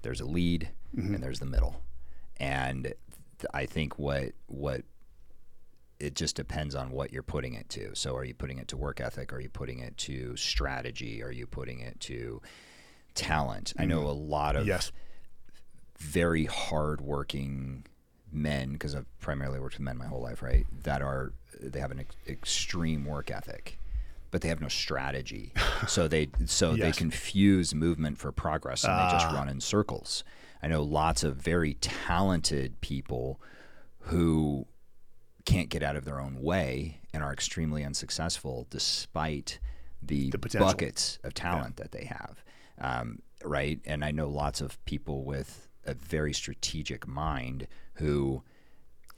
there's 0.00 0.22
a 0.22 0.24
lead, 0.24 0.70
mm-hmm. 0.96 1.14
and 1.14 1.22
there's 1.22 1.38
the 1.38 1.46
middle, 1.46 1.82
and 2.40 2.92
I 3.54 3.66
think 3.66 3.98
what 3.98 4.32
what 4.46 4.82
it 6.00 6.14
just 6.14 6.34
depends 6.34 6.74
on 6.74 6.90
what 6.90 7.12
you're 7.12 7.22
putting 7.22 7.54
it 7.54 7.68
to. 7.68 7.94
So, 7.94 8.16
are 8.16 8.24
you 8.24 8.34
putting 8.34 8.58
it 8.58 8.68
to 8.68 8.76
work 8.76 9.00
ethic? 9.00 9.32
Are 9.32 9.40
you 9.40 9.50
putting 9.50 9.78
it 9.78 9.96
to 9.98 10.34
strategy? 10.34 11.22
Are 11.22 11.30
you 11.30 11.46
putting 11.46 11.80
it 11.80 12.00
to 12.00 12.40
talent? 13.14 13.74
Mm-hmm. 13.74 13.82
I 13.82 13.84
know 13.84 13.98
mm-hmm. 14.00 14.08
a 14.08 14.12
lot 14.12 14.56
of 14.56 14.66
yes 14.66 14.90
very 16.00 16.46
hardworking 16.46 17.84
men, 18.32 18.72
because 18.72 18.94
I've 18.94 19.06
primarily 19.20 19.60
worked 19.60 19.74
with 19.74 19.82
men 19.82 19.98
my 19.98 20.06
whole 20.06 20.22
life, 20.22 20.42
right? 20.42 20.66
That 20.82 21.02
are 21.02 21.32
they 21.60 21.78
have 21.78 21.90
an 21.90 22.00
ex- 22.00 22.16
extreme 22.26 23.04
work 23.04 23.30
ethic, 23.30 23.78
but 24.30 24.40
they 24.40 24.48
have 24.48 24.60
no 24.60 24.68
strategy. 24.68 25.52
so 25.86 26.08
they 26.08 26.28
so 26.46 26.72
yes. 26.72 26.80
they 26.80 26.98
confuse 26.98 27.74
movement 27.74 28.18
for 28.18 28.32
progress 28.32 28.84
and 28.84 28.92
uh. 28.92 29.06
they 29.06 29.12
just 29.12 29.26
ah. 29.26 29.34
run 29.34 29.48
in 29.48 29.60
circles. 29.60 30.24
I 30.62 30.68
know 30.68 30.82
lots 30.82 31.22
of 31.22 31.36
very 31.36 31.74
talented 31.74 32.80
people 32.80 33.40
who 34.04 34.66
can't 35.44 35.68
get 35.68 35.82
out 35.82 35.96
of 35.96 36.04
their 36.04 36.20
own 36.20 36.40
way 36.40 37.00
and 37.12 37.22
are 37.22 37.32
extremely 37.32 37.84
unsuccessful 37.84 38.66
despite 38.70 39.58
the, 40.02 40.30
the 40.30 40.38
buckets 40.58 41.18
of 41.24 41.34
talent 41.34 41.74
yeah. 41.76 41.84
that 41.84 41.92
they 41.92 42.04
have. 42.04 42.44
Um, 42.80 43.20
right? 43.44 43.80
And 43.84 44.04
I 44.04 44.10
know 44.10 44.28
lots 44.28 44.60
of 44.60 44.82
people 44.84 45.24
with 45.24 45.68
a 45.84 45.94
very 45.94 46.32
strategic 46.32 47.06
mind 47.06 47.66
who 47.94 48.42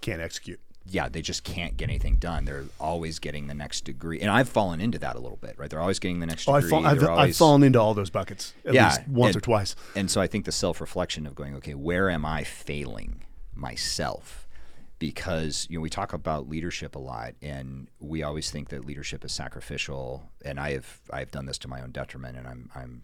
can't 0.01 0.23
execute. 0.23 0.60
Yeah, 0.84 1.09
they 1.09 1.22
just 1.22 1.44
can't 1.44 1.76
get 1.76 1.88
anything 1.88 2.16
done. 2.16 2.44
They're 2.44 2.64
always 2.80 3.18
getting 3.18 3.46
the 3.46 3.54
next 3.54 3.84
degree, 3.84 4.20
and 4.20 4.30
I've 4.30 4.48
fallen 4.48 4.80
into 4.80 4.98
that 4.98 5.16
a 5.16 5.20
little 5.20 5.36
bit. 5.36 5.54
Right, 5.59 5.70
they're 5.70 5.80
always 5.80 5.98
getting 5.98 6.20
the 6.20 6.26
next 6.26 6.46
degree. 6.46 6.70
Oh, 6.72 6.78
I've, 6.78 6.84
I've, 6.84 7.04
always... 7.04 7.30
I've, 7.30 7.36
fallen 7.36 7.62
into 7.62 7.80
all 7.80 7.94
those 7.94 8.10
buckets 8.10 8.54
at 8.64 8.74
yeah, 8.74 8.88
least 8.88 9.09
once 9.09 9.34
and, 9.34 9.42
or 9.42 9.44
twice. 9.44 9.76
And 9.94 10.10
so 10.10 10.20
I 10.20 10.26
think 10.26 10.44
the 10.44 10.52
self 10.52 10.80
reflection 10.80 11.26
of 11.26 11.34
going, 11.34 11.54
okay, 11.56 11.74
where 11.74 12.10
am 12.10 12.24
I 12.24 12.44
failing 12.44 13.24
myself? 13.54 14.48
Because 14.98 15.66
you 15.70 15.78
know 15.78 15.82
we 15.82 15.90
talk 15.90 16.12
about 16.12 16.48
leadership 16.48 16.94
a 16.94 17.00
lot, 17.00 17.34
and 17.42 17.88
we 18.00 18.22
always 18.22 18.50
think 18.50 18.68
that 18.68 18.84
leadership 18.84 19.24
is 19.24 19.32
sacrificial. 19.32 20.30
And 20.44 20.60
I 20.60 20.72
have 20.72 21.00
I've 21.12 21.30
done 21.30 21.46
this 21.46 21.59
to 21.59 21.68
my 21.68 21.80
own 21.80 21.90
detriment, 21.90 22.36
and 22.36 22.46
I'm 22.46 22.70
I'm 22.74 23.02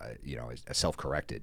uh, 0.00 0.08
you 0.22 0.36
know 0.36 0.50
self 0.72 0.96
corrected. 0.96 1.42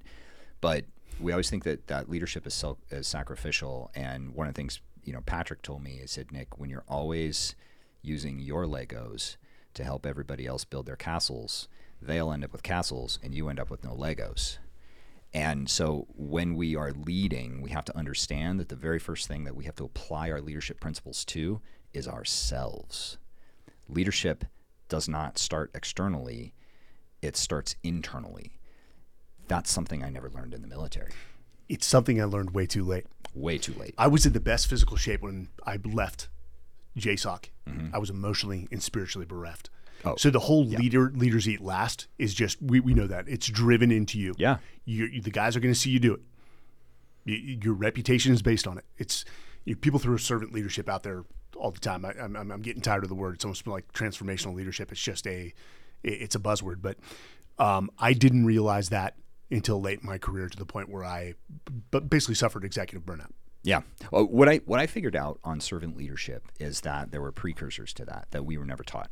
But 0.60 0.86
we 1.20 1.32
always 1.32 1.50
think 1.50 1.64
that 1.64 1.88
that 1.88 2.10
leadership 2.10 2.48
is, 2.48 2.54
self, 2.54 2.78
is 2.90 3.08
sacrificial. 3.08 3.92
And 3.96 4.34
one 4.34 4.48
of 4.48 4.54
the 4.54 4.58
things 4.58 4.80
you 5.04 5.14
know 5.14 5.22
Patrick 5.22 5.62
told 5.62 5.84
me, 5.84 6.00
he 6.02 6.08
said, 6.08 6.32
Nic, 6.32 6.58
when 6.58 6.70
you're 6.70 6.84
always 6.88 7.56
using 8.02 8.40
your 8.40 8.66
Legos 8.66 9.38
to 9.74 9.84
help 9.84 10.06
everybody 10.06 10.46
else 10.46 10.66
build 10.66 10.86
their 10.86 10.96
castles, 10.96 11.68
they'll 12.02 12.32
end 12.32 12.44
up 12.44 12.52
with 12.52 12.64
castles, 12.64 13.20
and 13.24 13.34
you 13.34 13.50
end 13.50 13.60
up 13.60 13.70
with 13.70 13.84
no 13.84 13.92
Legos. 13.92 14.58
And 15.34 15.70
so 15.70 16.08
when 16.16 16.56
we 16.56 16.76
are 16.76 16.92
leading, 16.92 17.62
we 17.62 17.70
have 17.70 17.86
to 17.86 17.98
understand 17.98 18.60
that 18.60 18.70
the 18.70 18.76
very 18.76 19.00
first 19.00 19.28
thing 19.28 19.46
that 19.46 19.56
we 19.56 19.64
have 19.64 19.76
to 19.78 19.86
apply 19.86 20.30
our 20.30 20.42
leadership 20.42 20.80
principles 20.82 21.24
to 21.26 21.62
is 21.94 22.08
ourselves. 22.08 23.18
Leadership 23.88 24.46
does 24.90 25.08
not 25.08 25.38
start 25.38 25.72
externally, 25.74 26.54
it 27.22 27.38
starts 27.38 27.76
internally 27.84 28.58
that's 29.52 29.70
something 29.70 30.02
I 30.02 30.10
never 30.10 30.30
learned 30.30 30.54
in 30.54 30.62
the 30.62 30.68
military. 30.70 31.12
It's 31.68 31.86
something 31.86 32.22
I 32.22 32.24
learned 32.24 32.52
way 32.52 32.66
too 32.66 32.86
late. 32.86 33.06
Way 33.34 33.58
too 33.58 33.74
late. 33.74 33.94
I 33.98 34.08
was 34.08 34.26
in 34.26 34.34
the 34.34 34.40
best 34.40 34.68
physical 34.68 34.98
shape 34.98 35.22
when 35.22 35.48
I 35.66 35.78
left 35.84 36.30
JSOC. 36.98 37.50
Mm-hmm. 37.68 37.96
I 37.96 37.98
was 37.98 38.10
emotionally 38.10 38.68
and 38.72 38.82
spiritually 38.82 39.26
bereft. 39.26 39.70
Oh, 40.04 40.16
so 40.16 40.30
the 40.30 40.40
whole 40.40 40.66
yeah. 40.66 40.80
leader 40.80 41.12
leaders 41.16 41.48
eat 41.48 41.62
last 41.62 42.08
is 42.18 42.34
just 42.34 42.62
we, 42.62 42.80
we 42.80 42.94
know 42.94 43.08
that 43.08 43.28
it's 43.28 43.48
driven 43.48 43.92
into 43.92 44.18
you. 44.18 44.34
Yeah, 44.38 44.58
you, 44.84 45.06
you, 45.06 45.22
the 45.22 45.30
guys 45.30 45.56
are 45.56 45.60
going 45.60 45.74
to 45.74 45.80
see 45.80 45.92
you 45.92 46.00
do 46.00 46.16
it. 46.16 46.22
You, 47.24 47.60
your 47.64 47.74
reputation 47.76 48.34
is 48.34 48.42
based 48.42 48.68
on 48.68 48.78
it. 48.80 48.86
It's 48.98 49.26
you, 49.64 49.76
people 49.76 50.00
throw 50.00 50.18
servant 50.18 50.54
leadership 50.54 50.90
out 50.90 51.04
there 51.04 51.24
all 51.56 51.72
the 51.72 51.80
time. 51.80 52.04
I, 52.04 52.14
am 52.18 52.36
I'm, 52.36 52.52
I'm 52.52 52.62
getting 52.62 52.82
tired 52.82 53.04
of 53.04 53.10
the 53.10 53.16
word. 53.16 53.36
It's 53.36 53.46
almost 53.46 53.68
like 53.68 53.92
transformational 53.94 54.56
leadership. 54.56 54.92
It's 54.92 55.02
just 55.02 55.28
a 55.28 55.54
it's 56.04 56.36
a 56.36 56.40
buzzword, 56.40 56.82
but 56.82 56.98
um, 57.60 57.92
I 58.00 58.14
didn't 58.14 58.46
realize 58.46 58.90
that 58.90 59.16
until 59.52 59.82
late 59.82 60.00
in 60.00 60.06
my 60.06 60.18
career 60.18 60.48
to 60.48 60.58
the 60.58 60.66
point 60.66 60.90
where 60.90 61.04
I 61.04 61.36
basically 61.92 62.36
suffered 62.36 62.64
executive 62.64 63.06
burnout. 63.06 63.32
Yeah. 63.64 63.82
Well, 64.12 64.26
what 64.26 64.50
I 64.50 64.58
what 64.66 64.80
I 64.80 64.88
figured 64.88 65.16
out 65.16 65.40
on 65.44 65.60
servant 65.60 65.96
leadership 65.96 66.48
is 66.60 66.82
that 66.82 67.12
there 67.12 67.22
were 67.22 67.32
precursors 67.32 67.94
to 67.94 68.06
that 68.06 68.28
that 68.32 68.46
we 68.46 68.58
were 68.58 68.66
never 68.66 68.84
taught. 68.84 69.12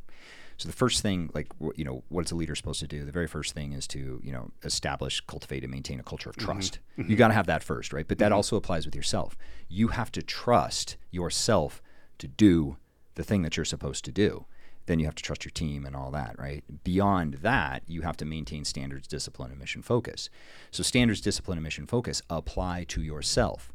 So 0.57 0.67
the 0.67 0.75
first 0.75 1.01
thing, 1.01 1.29
like 1.33 1.47
you 1.75 1.85
know, 1.85 2.03
what's 2.09 2.31
a 2.31 2.35
leader 2.35 2.55
supposed 2.55 2.79
to 2.79 2.87
do? 2.87 3.05
The 3.05 3.11
very 3.11 3.27
first 3.27 3.53
thing 3.53 3.73
is 3.73 3.87
to 3.87 4.19
you 4.23 4.31
know 4.31 4.49
establish, 4.63 5.21
cultivate, 5.21 5.63
and 5.63 5.71
maintain 5.71 5.99
a 5.99 6.03
culture 6.03 6.29
of 6.29 6.35
mm-hmm. 6.35 6.51
trust. 6.51 6.79
Mm-hmm. 6.97 7.11
You 7.11 7.17
got 7.17 7.27
to 7.29 7.33
have 7.35 7.45
that 7.45 7.63
first, 7.63 7.93
right? 7.93 8.07
But 8.07 8.17
that 8.17 8.27
mm-hmm. 8.27 8.35
also 8.35 8.55
applies 8.55 8.85
with 8.85 8.95
yourself. 8.95 9.37
You 9.67 9.89
have 9.89 10.11
to 10.13 10.21
trust 10.21 10.97
yourself 11.11 11.81
to 12.17 12.27
do 12.27 12.77
the 13.15 13.23
thing 13.23 13.43
that 13.43 13.55
you're 13.55 13.65
supposed 13.65 14.03
to 14.05 14.11
do 14.11 14.45
then 14.85 14.99
you 14.99 15.05
have 15.05 15.15
to 15.15 15.23
trust 15.23 15.45
your 15.45 15.51
team 15.51 15.85
and 15.85 15.95
all 15.95 16.11
that, 16.11 16.37
right? 16.39 16.63
Beyond 16.83 17.35
that, 17.35 17.83
you 17.87 18.01
have 18.01 18.17
to 18.17 18.25
maintain 18.25 18.65
standards, 18.65 19.07
discipline, 19.07 19.51
and 19.51 19.59
mission 19.59 19.81
focus. 19.81 20.29
So, 20.71 20.83
standards, 20.83 21.21
discipline, 21.21 21.57
and 21.57 21.63
mission 21.63 21.85
focus 21.85 22.21
apply 22.29 22.85
to 22.89 23.01
yourself. 23.01 23.71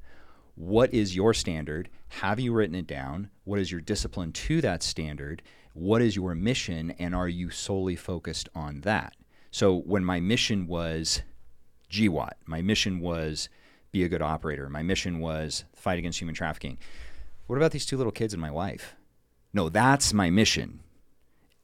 What 0.56 0.92
is 0.92 1.16
your 1.16 1.34
standard? 1.34 1.88
Have 2.08 2.40
you 2.40 2.52
written 2.52 2.76
it 2.76 2.86
down? 2.86 3.30
What 3.44 3.58
is 3.58 3.70
your 3.70 3.80
discipline 3.80 4.32
to 4.32 4.60
that 4.60 4.82
standard? 4.82 5.42
What 5.72 6.02
is 6.02 6.16
your 6.16 6.34
mission? 6.34 6.92
And 6.98 7.14
are 7.14 7.28
you 7.28 7.50
solely 7.50 7.96
focused 7.96 8.48
on 8.54 8.80
that? 8.82 9.14
So, 9.50 9.76
when 9.76 10.04
my 10.04 10.20
mission 10.20 10.66
was 10.66 11.22
GWOT. 11.94 12.32
My 12.46 12.62
mission 12.62 13.00
was 13.00 13.48
be 13.92 14.02
a 14.04 14.08
good 14.08 14.22
operator. 14.22 14.68
My 14.68 14.82
mission 14.82 15.20
was 15.20 15.64
fight 15.74 15.98
against 15.98 16.20
human 16.20 16.34
trafficking. 16.34 16.78
What 17.46 17.56
about 17.56 17.70
these 17.70 17.86
two 17.86 17.96
little 17.96 18.12
kids 18.12 18.34
and 18.34 18.40
my 18.40 18.50
wife? 18.50 18.96
No, 19.52 19.68
that's 19.68 20.12
my 20.12 20.30
mission. 20.30 20.80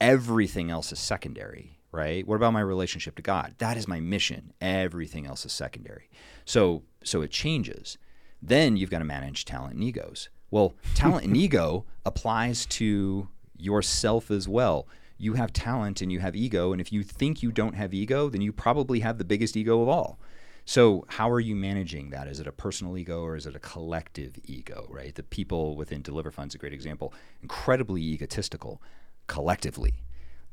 Everything 0.00 0.70
else 0.70 0.92
is 0.92 0.98
secondary, 0.98 1.78
right? 1.92 2.26
What 2.26 2.36
about 2.36 2.52
my 2.52 2.60
relationship 2.60 3.16
to 3.16 3.22
God? 3.22 3.54
That 3.58 3.76
is 3.76 3.86
my 3.86 4.00
mission. 4.00 4.52
Everything 4.60 5.26
else 5.26 5.44
is 5.44 5.52
secondary. 5.52 6.08
So 6.44 6.82
so 7.04 7.22
it 7.22 7.30
changes. 7.30 7.98
Then 8.42 8.76
you've 8.76 8.90
got 8.90 9.00
to 9.00 9.04
manage 9.04 9.44
talent 9.44 9.74
and 9.74 9.84
egos. 9.84 10.28
Well, 10.50 10.74
talent 10.94 11.26
and 11.26 11.36
ego 11.46 11.84
applies 12.04 12.66
to 12.66 13.28
yourself 13.56 14.30
as 14.30 14.48
well. 14.48 14.88
You 15.18 15.34
have 15.34 15.52
talent 15.52 16.00
and 16.00 16.10
you 16.10 16.20
have 16.20 16.34
ego, 16.34 16.72
and 16.72 16.80
if 16.80 16.92
you 16.92 17.02
think 17.02 17.42
you 17.42 17.52
don't 17.52 17.74
have 17.74 17.92
ego, 17.92 18.30
then 18.30 18.40
you 18.40 18.52
probably 18.52 19.00
have 19.00 19.18
the 19.18 19.24
biggest 19.24 19.56
ego 19.56 19.82
of 19.82 19.88
all. 19.88 20.18
So, 20.64 21.04
how 21.08 21.30
are 21.30 21.40
you 21.40 21.56
managing 21.56 22.10
that? 22.10 22.28
Is 22.28 22.40
it 22.40 22.46
a 22.46 22.52
personal 22.52 22.96
ego 22.96 23.22
or 23.22 23.36
is 23.36 23.46
it 23.46 23.56
a 23.56 23.58
collective 23.58 24.38
ego, 24.44 24.86
right? 24.88 25.14
The 25.14 25.22
people 25.22 25.76
within 25.76 26.00
Deliver 26.00 26.30
Fund's 26.30 26.54
a 26.54 26.58
great 26.58 26.72
example, 26.72 27.12
incredibly 27.42 28.02
egotistical 28.02 28.80
collectively. 29.30 30.02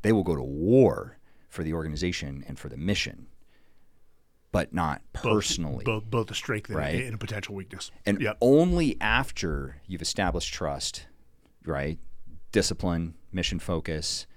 They 0.04 0.12
will 0.14 0.24
go 0.24 0.36
to 0.36 0.44
war 0.44 1.18
for 1.50 1.64
the 1.64 1.74
organization 1.74 2.46
and 2.48 2.60
for 2.60 2.70
the 2.70 2.78
mission, 2.78 3.26
but 4.52 4.72
not 4.72 5.02
personally. 5.14 5.84
Both, 5.84 6.04
both, 6.04 6.12
both 6.12 6.32
a 6.32 6.36
strength 6.36 6.70
and, 6.70 6.78
right? 6.78 7.04
and 7.04 7.16
a 7.16 7.18
potential 7.18 7.56
weakness. 7.56 7.90
And 8.06 8.22
yep. 8.22 8.38
only 8.40 8.96
after 9.02 9.82
you've 9.88 10.04
established 10.04 10.54
trust, 10.54 11.08
right? 11.66 11.98
Discipline, 12.52 13.16
mission 13.32 13.58
focus, 13.58 14.28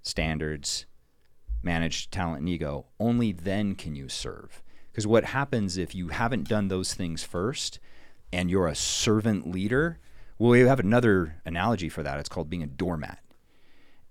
standards, 0.00 0.86
manage 1.62 2.10
talent 2.10 2.40
and 2.40 2.48
ego, 2.48 2.86
only 2.98 3.30
then 3.30 3.74
can 3.74 3.94
you 3.94 4.08
serve. 4.08 4.62
Because 4.90 5.06
what 5.06 5.24
happens 5.26 5.76
if 5.76 5.94
you 5.94 6.08
haven't 6.08 6.48
done 6.48 6.68
those 6.68 6.94
things 6.94 7.22
first 7.22 7.78
and 8.32 8.50
you're 8.50 8.68
a 8.68 8.74
servant 8.74 9.50
leader? 9.50 9.98
Well, 10.38 10.52
we 10.52 10.60
have 10.60 10.80
another 10.80 11.42
analogy 11.44 11.90
for 11.90 12.02
that. 12.02 12.18
It's 12.18 12.30
called 12.30 12.48
being 12.48 12.62
a 12.62 12.66
doormat. 12.66 13.18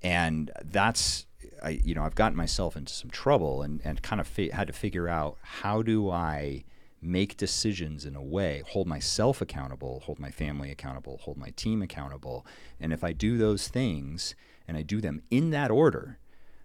And 0.04 0.52
that's, 0.64 1.26
I, 1.62 1.82
you 1.84 1.94
know, 1.94 2.04
I've 2.04 2.16
gotten 2.16 2.38
myself 2.38 2.76
into 2.76 2.94
some 2.94 3.10
trouble 3.10 3.62
and, 3.62 3.82
and 3.84 4.02
kind 4.02 4.20
of 4.20 4.28
fi- 4.28 4.50
had 4.50 4.68
to 4.68 4.74
figure 4.74 5.08
out 5.08 5.38
how 5.42 5.82
do 5.82 6.10
I 6.10 6.64
make 7.02 7.38
decisions 7.38 8.06
in 8.06 8.16
a 8.16 8.22
way, 8.22 8.64
hold 8.68 8.88
myself 8.88 9.42
accountable, 9.42 10.02
hold 10.06 10.20
my 10.20 10.30
family 10.30 10.72
accountable, 10.72 11.18
hold 11.24 11.38
my 11.38 11.50
team 11.52 11.82
accountable. 11.82 12.46
And 12.80 12.94
if 12.94 13.04
I 13.04 13.12
do 13.12 13.38
those 13.38 13.68
things 13.68 14.36
and 14.68 14.78
I 14.78 14.84
do 14.84 15.02
them 15.02 15.22
in 15.32 15.50
that 15.50 15.72
order, 15.72 16.20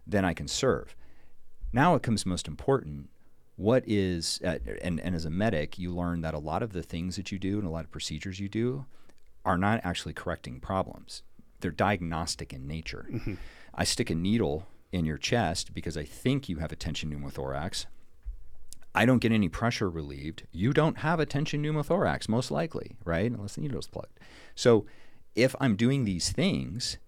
then 0.06 0.24
I 0.24 0.34
can 0.34 0.46
serve. 0.46 0.94
Now 1.72 1.94
it 1.94 2.02
comes 2.02 2.26
most 2.26 2.46
important 2.46 3.08
what 3.56 3.82
is 3.86 4.40
uh, 4.44 4.58
and, 4.82 5.00
and 5.00 5.14
as 5.14 5.24
a 5.24 5.30
medic 5.30 5.78
you 5.78 5.90
learn 5.90 6.20
that 6.20 6.34
a 6.34 6.38
lot 6.38 6.62
of 6.62 6.72
the 6.72 6.82
things 6.82 7.16
that 7.16 7.32
you 7.32 7.38
do 7.38 7.58
and 7.58 7.66
a 7.66 7.70
lot 7.70 7.84
of 7.84 7.90
procedures 7.90 8.38
you 8.38 8.48
do 8.48 8.84
are 9.44 9.56
not 9.56 9.80
actually 9.82 10.12
correcting 10.12 10.60
problems 10.60 11.22
they're 11.66 11.72
diagnostic 11.72 12.52
in 12.52 12.66
nature 12.66 13.06
mm-hmm. 13.12 13.34
i 13.74 13.84
stick 13.84 14.10
a 14.10 14.14
needle 14.14 14.66
in 14.93 15.05
your 15.05 15.18
chest 15.18 15.74
because 15.74 15.97
i 15.97 16.05
think 16.05 16.48
you 16.48 16.59
have 16.59 16.72
a 16.72 16.76
tension 16.76 17.10
pneumothorax 17.10 17.86
i 18.94 19.05
don't 19.05 19.18
get 19.18 19.32
any 19.32 19.48
pressure 19.48 19.90
relieved 19.90 20.47
you 20.52 20.72
don't 20.72 20.98
have 20.98 21.18
a 21.18 21.26
tension 21.26 21.62
pneumothorax 21.62 22.28
most 22.28 22.51
likely 22.51 22.97
right 23.05 23.30
unless 23.30 23.56
the 23.56 23.60
needle's 23.60 23.88
plugged 23.88 24.20
so 24.55 24.86
if 25.34 25.55
i'm 25.60 25.76
doing 25.76 26.05
these 26.05 26.30
things 26.30 26.98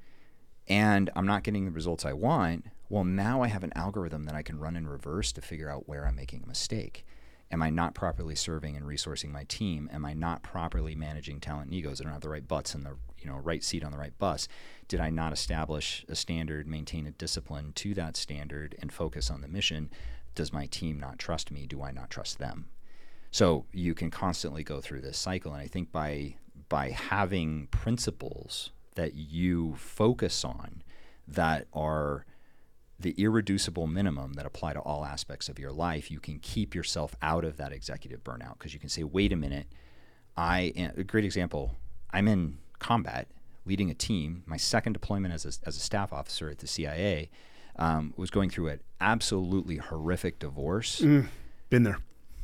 and 0.66 1.08
i'm 1.14 1.26
not 1.26 1.42
getting 1.44 1.64
the 1.64 1.70
results 1.70 2.04
i 2.04 2.12
want 2.12 2.64
well, 2.88 3.04
now 3.04 3.42
I 3.42 3.48
have 3.48 3.64
an 3.64 3.72
algorithm 3.74 4.24
that 4.24 4.34
I 4.34 4.42
can 4.42 4.58
run 4.58 4.76
in 4.76 4.88
reverse 4.88 5.32
to 5.32 5.42
figure 5.42 5.70
out 5.70 5.88
where 5.88 6.06
I'm 6.06 6.16
making 6.16 6.42
a 6.42 6.48
mistake. 6.48 7.04
Am 7.50 7.62
I 7.62 7.70
not 7.70 7.94
properly 7.94 8.34
serving 8.34 8.76
and 8.76 8.86
resourcing 8.86 9.30
my 9.30 9.44
team? 9.44 9.88
Am 9.92 10.04
I 10.04 10.14
not 10.14 10.42
properly 10.42 10.94
managing 10.94 11.40
talent 11.40 11.66
and 11.66 11.74
egos? 11.74 12.00
I 12.00 12.04
don't 12.04 12.12
have 12.12 12.22
the 12.22 12.28
right 12.28 12.46
butts 12.46 12.74
in 12.74 12.84
the 12.84 12.96
you 13.20 13.30
know 13.30 13.36
right 13.36 13.62
seat 13.62 13.84
on 13.84 13.92
the 13.92 13.98
right 13.98 14.16
bus. 14.18 14.48
Did 14.86 15.00
I 15.00 15.10
not 15.10 15.32
establish 15.32 16.04
a 16.08 16.14
standard, 16.14 16.66
maintain 16.66 17.06
a 17.06 17.10
discipline 17.10 17.72
to 17.74 17.94
that 17.94 18.16
standard, 18.16 18.74
and 18.80 18.92
focus 18.92 19.30
on 19.30 19.40
the 19.40 19.48
mission? 19.48 19.90
Does 20.34 20.52
my 20.52 20.66
team 20.66 20.98
not 20.98 21.18
trust 21.18 21.50
me? 21.50 21.66
Do 21.66 21.82
I 21.82 21.90
not 21.90 22.10
trust 22.10 22.38
them? 22.38 22.68
So 23.30 23.66
you 23.72 23.94
can 23.94 24.10
constantly 24.10 24.64
go 24.64 24.80
through 24.80 25.02
this 25.02 25.18
cycle, 25.18 25.52
and 25.52 25.60
I 25.60 25.66
think 25.66 25.92
by 25.92 26.36
by 26.68 26.90
having 26.90 27.68
principles 27.68 28.70
that 28.94 29.14
you 29.14 29.74
focus 29.76 30.44
on 30.44 30.82
that 31.26 31.66
are 31.72 32.24
the 33.00 33.12
irreducible 33.12 33.86
minimum 33.86 34.32
that 34.32 34.44
apply 34.44 34.72
to 34.72 34.80
all 34.80 35.04
aspects 35.04 35.48
of 35.48 35.58
your 35.58 35.70
life, 35.70 36.10
you 36.10 36.18
can 36.18 36.38
keep 36.40 36.74
yourself 36.74 37.14
out 37.22 37.44
of 37.44 37.56
that 37.56 37.72
executive 37.72 38.24
burnout 38.24 38.58
because 38.58 38.74
you 38.74 38.80
can 38.80 38.88
say, 38.88 39.04
wait 39.04 39.32
a 39.32 39.36
minute, 39.36 39.66
I 40.36 40.72
am, 40.76 40.92
a 40.96 41.04
great 41.04 41.24
example. 41.24 41.76
I'm 42.10 42.26
in 42.26 42.58
combat, 42.78 43.28
leading 43.66 43.90
a 43.90 43.94
team. 43.94 44.42
My 44.46 44.56
second 44.56 44.92
deployment 44.92 45.34
as 45.34 45.44
a, 45.44 45.68
as 45.68 45.76
a 45.76 45.80
staff 45.80 46.12
officer 46.12 46.48
at 46.48 46.58
the 46.58 46.66
CIA 46.66 47.30
um, 47.76 48.14
was 48.16 48.30
going 48.30 48.50
through 48.50 48.68
an 48.68 48.80
absolutely 49.00 49.76
horrific 49.76 50.38
divorce. 50.38 51.00
Mm, 51.00 51.28
been 51.70 51.82
there. 51.82 51.98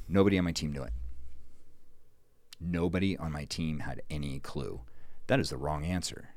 Nobody 0.09 0.39
on 0.39 0.45
my 0.45 0.53
team 0.53 0.73
knew 0.73 0.83
it. 0.83 0.93
Nobody 2.61 3.17
on 3.17 3.33
my 3.33 3.45
team 3.45 3.81
had 3.81 4.03
any 4.11 4.39
clue. 4.41 4.81
That 5.27 5.41
is 5.41 5.51
the 5.51 5.57
wrong 5.57 5.85
answer 5.85 6.35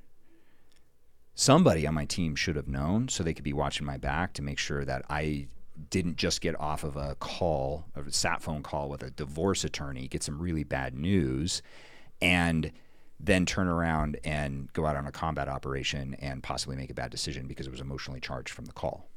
somebody 1.38 1.86
on 1.86 1.94
my 1.94 2.04
team 2.04 2.36
should 2.36 2.56
have 2.56 2.68
known 2.68 3.08
so 3.08 3.24
they 3.24 3.34
could 3.34 3.44
be 3.44 3.54
watching 3.54 3.86
my 3.86 3.96
back 3.96 4.34
to 4.34 4.42
make 4.42 4.58
sure 4.58 4.84
that 4.84 5.06
I 5.08 5.48
didn't 5.92 6.18
just 6.18 6.42
get 6.42 6.60
off 6.60 6.84
of 6.84 6.98
a 6.98 7.16
call, 7.20 7.86
a 7.96 8.12
sat 8.12 8.42
phone 8.42 8.64
call 8.64 8.90
with 8.90 9.04
a 9.04 9.12
divorce 9.12 9.64
attorney, 9.64 10.08
get 10.08 10.24
some 10.24 10.42
really 10.42 10.64
bad 10.64 10.96
news, 10.96 11.62
and 12.20 12.72
then 13.20 13.46
turn 13.46 13.68
around 13.68 14.20
and 14.24 14.72
go 14.74 14.86
out 14.86 14.96
on 14.96 15.08
a 15.08 15.12
combat 15.12 15.48
operation 15.48 16.16
and 16.20 16.44
possibly 16.44 16.76
make 16.76 16.90
a 16.90 16.94
bad 16.94 17.10
decision 17.10 17.48
because 17.48 17.66
it 17.66 17.72
was 17.72 17.82
emotionally 17.82 18.20
charged 18.20 18.54
from 18.54 18.66
the 18.66 18.74
call. 18.74 19.10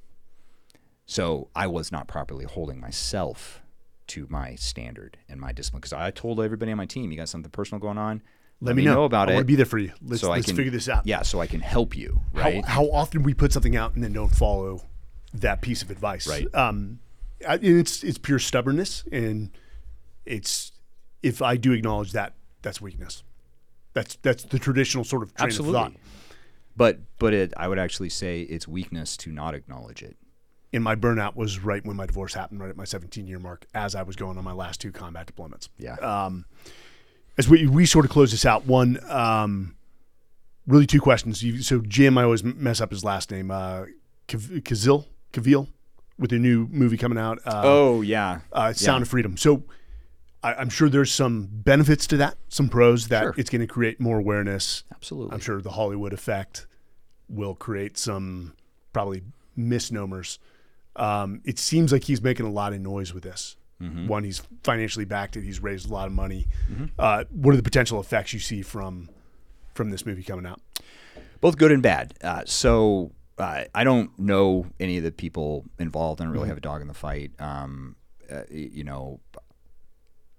So 1.06 1.48
I 1.55 1.66
was 1.66 1.93
not 1.93 2.09
properly 2.09 2.44
holding 2.44 2.81
myself 2.81 3.62
to 4.09 4.27
my 4.31 4.55
standard 4.55 5.18
and 5.28 5.40
my 5.40 5.52
discipline 5.52 5.81
because 5.81 5.93
I 5.93 6.10
told 6.10 6.40
everybody 6.40 6.72
on 6.72 6.78
my 6.78 6.86
team, 6.86 7.10
you 7.10 7.16
got 7.16 7.28
something 7.28 7.51
personal 7.51 7.81
going 7.81 7.98
on, 7.98 8.22
let, 8.60 8.77
me 8.77 8.85
know, 8.85 8.94
know 8.94 9.05
about 9.05 9.28
I 9.28 9.32
it. 9.32 9.35
I 9.35 9.36
want 9.36 9.44
to 9.44 9.47
be 9.47 9.56
there 9.56 9.66
for 9.66 9.78
you. 9.78 9.93
Let's, 10.02 10.20
so 10.20 10.31
let's 10.31 10.47
can, 10.47 10.56
figure 10.56 10.70
this 10.70 10.89
out. 10.89 11.06
Yeah, 11.06 11.22
so 11.22 11.40
I 11.40 11.47
can 11.47 11.60
help 11.60 11.97
you. 11.97 12.20
Right? 12.32 12.64
How, 12.64 12.85
how, 12.85 12.90
often 12.90 13.22
we 13.22 13.35
put 13.35 13.52
something 13.52 13.77
out 13.77 13.94
and 13.94 14.05
then 14.05 14.12
don't 14.12 14.28
follow 14.28 14.82
that 15.35 15.62
piece 15.62 15.82
of 15.82 15.90
advice. 15.90 16.27
Right. 16.27 16.52
Um, 16.55 17.01
it's 17.40 18.05
it's 18.05 18.18
pure 18.18 18.39
stubbornness, 18.39 19.05
and 19.10 19.51
it's 20.27 20.72
if 21.22 21.40
I 21.40 21.56
do 21.56 21.72
acknowledge 21.72 22.12
that, 22.12 22.35
that's 22.60 22.81
weakness. 22.81 23.22
That's 23.93 24.17
that's 24.23 24.45
the 24.45 24.59
traditional 24.59 25.05
sort 25.05 25.23
of 25.23 25.35
train 25.35 25.49
Absolutely. 25.49 25.79
of 25.79 25.93
thought. 25.93 26.01
But 26.77 27.01
but 27.19 27.35
it, 27.35 27.53
I 27.57 27.69
would 27.69 27.79
actually 27.79 28.11
say 28.11 28.43
it's 28.43 28.69
weakness 28.69 29.17
to 29.19 29.33
not 29.33 29.55
acknowledge 29.55 30.03
it. 30.03 30.17
And 30.73 30.85
my 30.85 30.95
burnout 30.95 31.35
was 31.35 31.59
right 31.59 31.85
when 31.85 31.97
my 31.97 32.07
divorce 32.07 32.35
happened, 32.35 32.61
right 32.61 32.71
at 32.71 32.77
my 32.77 32.85
17 32.85 33.27
year 33.27 33.41
mark, 33.41 33.67
as 33.75 33.95
I 33.95 34.03
was 34.03 34.15
going 34.15 34.39
on 34.39 34.45
my 34.45 34.53
last 34.53 34.81
two 34.81 34.93
combat 34.93 35.27
deployments. 35.27 35.69
Yeah. 35.79 35.95
Um, 35.97 36.45
as 37.37 37.49
we, 37.49 37.67
we 37.67 37.87
sort 37.87 38.05
of 38.05 38.11
close 38.11 38.31
this 38.31 38.45
out, 38.45 38.67
one, 38.67 38.99
um, 39.11 39.75
really 40.67 40.87
two 40.87 41.01
questions. 41.01 41.43
You, 41.43 41.62
so 41.62 41.81
Jim, 41.81 42.17
I 42.19 42.23
always 42.23 42.45
mess 42.45 42.81
up 42.81 42.91
his 42.91 43.03
last 43.03 43.31
name, 43.31 43.51
uh, 43.51 43.87
Kazil, 44.29 45.07
Kavil, 45.33 45.67
with 46.19 46.33
a 46.33 46.39
new 46.39 46.69
movie 46.71 46.97
coming 46.97 47.19
out. 47.19 47.39
Uh, 47.45 47.62
oh 47.65 48.03
yeah, 48.03 48.41
uh, 48.53 48.73
Sound 48.73 49.01
yeah. 49.01 49.03
of 49.03 49.09
Freedom. 49.09 49.37
So 49.37 49.65
I, 50.43 50.61
am 50.61 50.71
sure 50.71 50.89
there's 50.89 51.12
some 51.12 51.49
benefits 51.51 52.07
to 52.09 52.17
that, 52.19 52.37
some 52.49 52.69
pros 52.69 53.09
that 53.09 53.23
sure. 53.23 53.35
it's 53.37 53.51
going 53.51 53.61
to 53.61 53.67
create 53.67 54.01
more 54.01 54.19
awareness. 54.19 54.85
Absolutely. 54.93 55.35
I'm 55.35 55.41
sure 55.41 55.61
the 55.61 55.71
Hollywood 55.71 56.12
effect 56.12 56.67
will 57.29 57.55
create 57.55 57.99
some 57.99 58.55
probably 58.93 59.23
misnomers. 59.57 60.39
Um, 60.97 61.41
it 61.45 61.59
seems 61.59 61.93
like 61.93 62.05
he's 62.05 62.23
making 62.23 62.47
a 62.47 62.51
lot 62.51 62.73
of 62.73 62.81
noise 62.81 63.12
with 63.12 63.23
this. 63.23 63.57
Mm-hmm. 63.81 64.09
One, 64.09 64.25
he's 64.25 64.43
financially 64.62 65.05
backed 65.05 65.37
it. 65.37 65.45
He's 65.45 65.61
raised 65.61 65.89
a 65.89 65.93
lot 65.93 66.07
of 66.07 66.12
money. 66.12 66.47
Mm-hmm. 66.71 66.87
Uh, 66.99 67.25
what 67.31 67.55
are 67.55 67.57
the 67.57 67.62
potential 67.62 68.01
effects 68.01 68.33
you 68.33 68.39
see 68.39 68.62
from 68.62 69.09
from 69.75 69.91
this 69.91 70.05
movie 70.05 70.23
coming 70.23 70.45
out? 70.45 70.61
Both 71.41 71.57
good 71.57 71.73
and 71.73 71.83
bad. 71.83 72.15
Uh, 72.23 72.43
so 72.45 73.12
uh, 73.39 73.65
I 73.75 73.85
don't 73.85 74.17
know 74.19 74.67
any 74.79 74.99
of 74.99 75.05
the 75.05 75.12
people 75.12 75.65
involved. 75.79 76.21
I 76.21 76.25
don't 76.25 76.33
really 76.33 76.45
mm-hmm. 76.45 76.51
have 76.51 76.59
a 76.59 76.62
dog 76.62 76.83
in 76.83 76.89
the 76.89 76.95
fight. 76.95 77.31
Um, 77.39 77.97
uh, 78.31 78.43
you 78.51 78.85
know, 78.85 79.21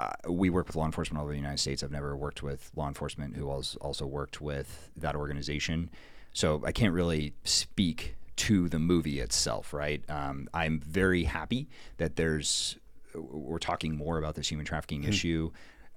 uh, 0.02 0.32
we 0.32 0.50
work 0.50 0.66
with 0.66 0.76
law 0.76 0.86
enforcement 0.86 1.20
all 1.20 1.26
over 1.26 1.32
the 1.32 1.38
United 1.38 1.60
States. 1.60 1.84
I've 1.84 1.92
never 1.92 2.16
worked 2.16 2.42
with 2.42 2.72
law 2.76 2.88
enforcement 2.88 3.36
who 3.36 3.50
also 3.50 4.06
worked 4.06 4.42
with 4.42 4.90
that 4.98 5.16
organization. 5.16 5.92
So 6.34 6.64
I 6.66 6.72
can't 6.72 6.94
really 6.94 7.34
speak 7.44 8.16
to 8.38 8.68
the 8.68 8.80
movie 8.80 9.20
itself, 9.20 9.74
right? 9.74 10.04
Um, 10.10 10.48
I'm 10.54 10.80
very 10.80 11.26
happy 11.26 11.70
that 11.98 12.16
there's 12.16 12.78
we're 13.14 13.60
talking 13.60 13.96
more 13.96 14.18
about 14.18 14.36
this 14.36 14.50
human 14.50 14.66
trafficking 14.66 15.02
mm-hmm. 15.02 15.10
issue. 15.10 15.52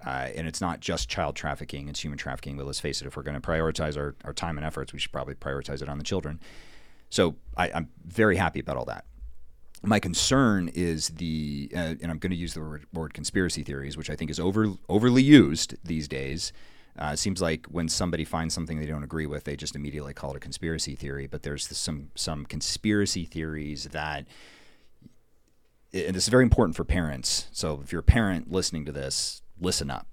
Uh, 0.05 0.29
and 0.35 0.45
it's 0.45 0.61
not 0.61 0.81
just 0.81 1.09
child 1.09 1.35
trafficking, 1.35 1.87
it's 1.87 2.01
human 2.01 2.19
trafficking. 2.19 2.57
But 2.57 2.67
let's 2.67 2.79
face 2.79 3.01
it, 3.01 3.07
if 3.07 3.17
we're 3.17 3.23
going 3.23 3.41
to 3.41 3.47
prioritize 3.47 3.97
our, 3.97 4.13
our 4.23 4.33
time 4.33 4.57
and 4.57 4.65
efforts, 4.65 4.93
we 4.93 4.99
should 4.99 5.13
probably 5.13 5.33
prioritize 5.33 5.81
it 5.81 5.89
on 5.89 5.97
the 5.97 6.03
children. 6.03 6.39
So 7.09 7.37
I, 7.57 7.69
am 7.69 7.89
very 8.05 8.35
happy 8.35 8.59
about 8.59 8.77
all 8.77 8.85
that. 8.85 9.05
My 9.85 9.99
concern 9.99 10.69
is 10.73 11.09
the, 11.09 11.71
uh, 11.75 11.95
and 12.01 12.11
I'm 12.11 12.17
going 12.17 12.31
to 12.31 12.37
use 12.37 12.53
the 12.53 12.61
word, 12.61 12.85
word, 12.93 13.13
conspiracy 13.13 13.63
theories, 13.63 13.97
which 13.97 14.09
I 14.09 14.15
think 14.15 14.31
is 14.31 14.39
over 14.39 14.73
overly 14.89 15.23
used 15.23 15.75
these 15.83 16.07
days. 16.07 16.53
Uh, 16.97 17.15
seems 17.15 17.41
like 17.41 17.65
when 17.67 17.89
somebody 17.89 18.23
finds 18.23 18.53
something 18.53 18.79
they 18.79 18.85
don't 18.85 19.03
agree 19.03 19.25
with, 19.25 19.43
they 19.43 19.55
just 19.55 19.75
immediately 19.75 20.13
call 20.13 20.31
it 20.31 20.37
a 20.37 20.39
conspiracy 20.39 20.95
theory. 20.95 21.27
But 21.27 21.43
there's 21.43 21.67
some 21.77 22.09
some 22.15 22.45
conspiracy 22.45 23.25
theories 23.25 23.85
that, 23.91 24.25
and 25.93 26.15
this 26.15 26.23
is 26.23 26.29
very 26.29 26.43
important 26.43 26.75
for 26.75 26.85
parents. 26.85 27.47
So 27.51 27.81
if 27.83 27.91
you're 27.91 27.99
a 27.99 28.03
parent 28.03 28.51
listening 28.51 28.85
to 28.85 28.91
this, 28.91 29.41
listen 29.59 29.89
up 29.89 30.07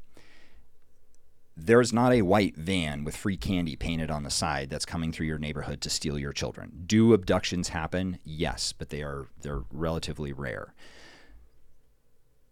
there's 1.56 1.92
not 1.92 2.12
a 2.12 2.22
white 2.22 2.56
van 2.56 3.04
with 3.04 3.16
free 3.16 3.36
candy 3.36 3.76
painted 3.76 4.10
on 4.10 4.22
the 4.22 4.30
side 4.30 4.70
that's 4.70 4.86
coming 4.86 5.12
through 5.12 5.26
your 5.26 5.38
neighborhood 5.38 5.80
to 5.82 5.90
steal 5.90 6.18
your 6.18 6.32
children. 6.32 6.84
Do 6.86 7.12
abductions 7.12 7.68
happen? 7.68 8.18
Yes, 8.24 8.72
but 8.72 8.88
they 8.88 9.02
are 9.02 9.28
they're 9.42 9.62
relatively 9.70 10.32
rare. 10.32 10.74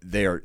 They 0.03 0.27
are 0.27 0.43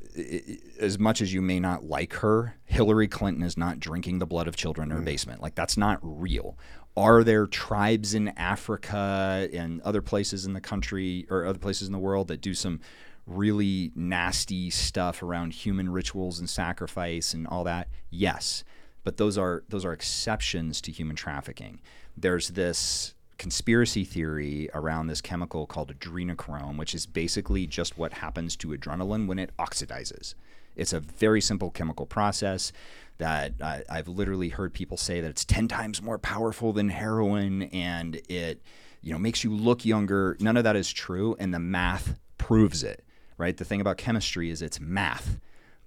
as 0.78 0.98
much 0.98 1.20
as 1.20 1.32
you 1.34 1.42
may 1.42 1.60
not 1.60 1.84
like 1.84 2.14
her, 2.14 2.56
Hillary 2.64 3.08
Clinton 3.08 3.42
is 3.42 3.56
not 3.56 3.80
drinking 3.80 4.18
the 4.18 4.26
blood 4.26 4.48
of 4.48 4.56
children 4.56 4.90
in 4.90 4.96
her 4.96 5.02
mm. 5.02 5.06
basement. 5.06 5.42
Like 5.42 5.54
that's 5.54 5.76
not 5.76 5.98
real. 6.02 6.58
Are 6.96 7.22
there 7.22 7.46
tribes 7.46 8.14
in 8.14 8.28
Africa 8.38 9.50
and 9.52 9.82
other 9.82 10.00
places 10.00 10.46
in 10.46 10.54
the 10.54 10.62
country 10.62 11.26
or 11.28 11.44
other 11.44 11.58
places 11.58 11.88
in 11.88 11.92
the 11.92 11.98
world 11.98 12.28
that 12.28 12.40
do 12.40 12.54
some 12.54 12.80
really 13.26 13.92
nasty 13.94 14.70
stuff 14.70 15.22
around 15.22 15.52
human 15.52 15.90
rituals 15.90 16.38
and 16.38 16.48
sacrifice 16.48 17.34
and 17.34 17.46
all 17.46 17.64
that? 17.64 17.88
Yes, 18.10 18.64
but 19.04 19.16
those 19.16 19.36
are 19.38 19.64
those 19.68 19.84
are 19.84 19.92
exceptions 19.92 20.80
to 20.82 20.92
human 20.92 21.16
trafficking. 21.16 21.80
There's 22.16 22.48
this 22.48 23.14
conspiracy 23.38 24.04
theory 24.04 24.68
around 24.74 25.06
this 25.06 25.20
chemical 25.20 25.66
called 25.66 25.96
adrenochrome, 25.98 26.78
which 26.78 26.94
is 26.94 27.06
basically 27.06 27.66
just 27.66 27.98
what 27.98 28.14
happens 28.14 28.56
to 28.56 28.68
adrenaline 28.68 29.26
when 29.26 29.38
it 29.38 29.50
oxidizes. 29.58 30.34
It's 30.74 30.92
a 30.92 31.00
very 31.00 31.40
simple 31.40 31.70
chemical 31.70 32.06
process 32.06 32.72
that 33.18 33.54
I've 33.88 34.08
literally 34.08 34.50
heard 34.50 34.74
people 34.74 34.96
say 34.96 35.20
that 35.20 35.28
it's 35.28 35.44
10 35.44 35.68
times 35.68 36.02
more 36.02 36.18
powerful 36.18 36.72
than 36.72 36.90
heroin 36.90 37.62
and 37.64 38.20
it 38.28 38.62
you 39.00 39.12
know 39.12 39.18
makes 39.18 39.42
you 39.42 39.54
look 39.54 39.84
younger. 39.84 40.36
None 40.40 40.56
of 40.56 40.64
that 40.64 40.76
is 40.76 40.92
true 40.92 41.36
and 41.38 41.54
the 41.54 41.58
math 41.58 42.18
proves 42.38 42.82
it 42.82 43.05
right? 43.38 43.56
The 43.56 43.64
thing 43.64 43.80
about 43.80 43.96
chemistry 43.96 44.50
is 44.50 44.62
it's 44.62 44.80
math, 44.80 45.38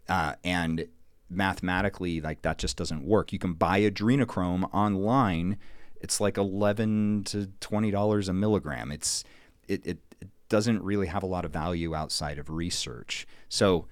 uh, 0.08 0.36
and 0.44 0.88
mathematically, 1.30 2.22
like 2.22 2.42
that 2.42 2.58
just 2.58 2.78
doesn't 2.78 3.04
work. 3.04 3.32
You 3.32 3.40
can 3.40 3.54
buy 3.54 3.82
adrenochrome 3.82 4.70
online. 4.74 5.58
It's 6.02 6.20
like 6.20 6.38
eleven 6.38 7.24
to 7.26 7.48
twenty 7.60 7.92
dollars 7.92 8.30
a 8.30 8.34
milligram. 8.34 8.92
It's 8.92 9.24
it, 9.68 9.86
it 9.86 9.98
it 10.22 10.30
doesn't 10.50 10.84
really 10.84 11.08
have 11.08 11.24
a 11.24 11.28
lot 11.28 11.46
of 11.46 11.52
value 11.52 11.96
outside 11.96 12.40
of 12.40 12.50
research. 12.50 13.28
So 13.50 13.88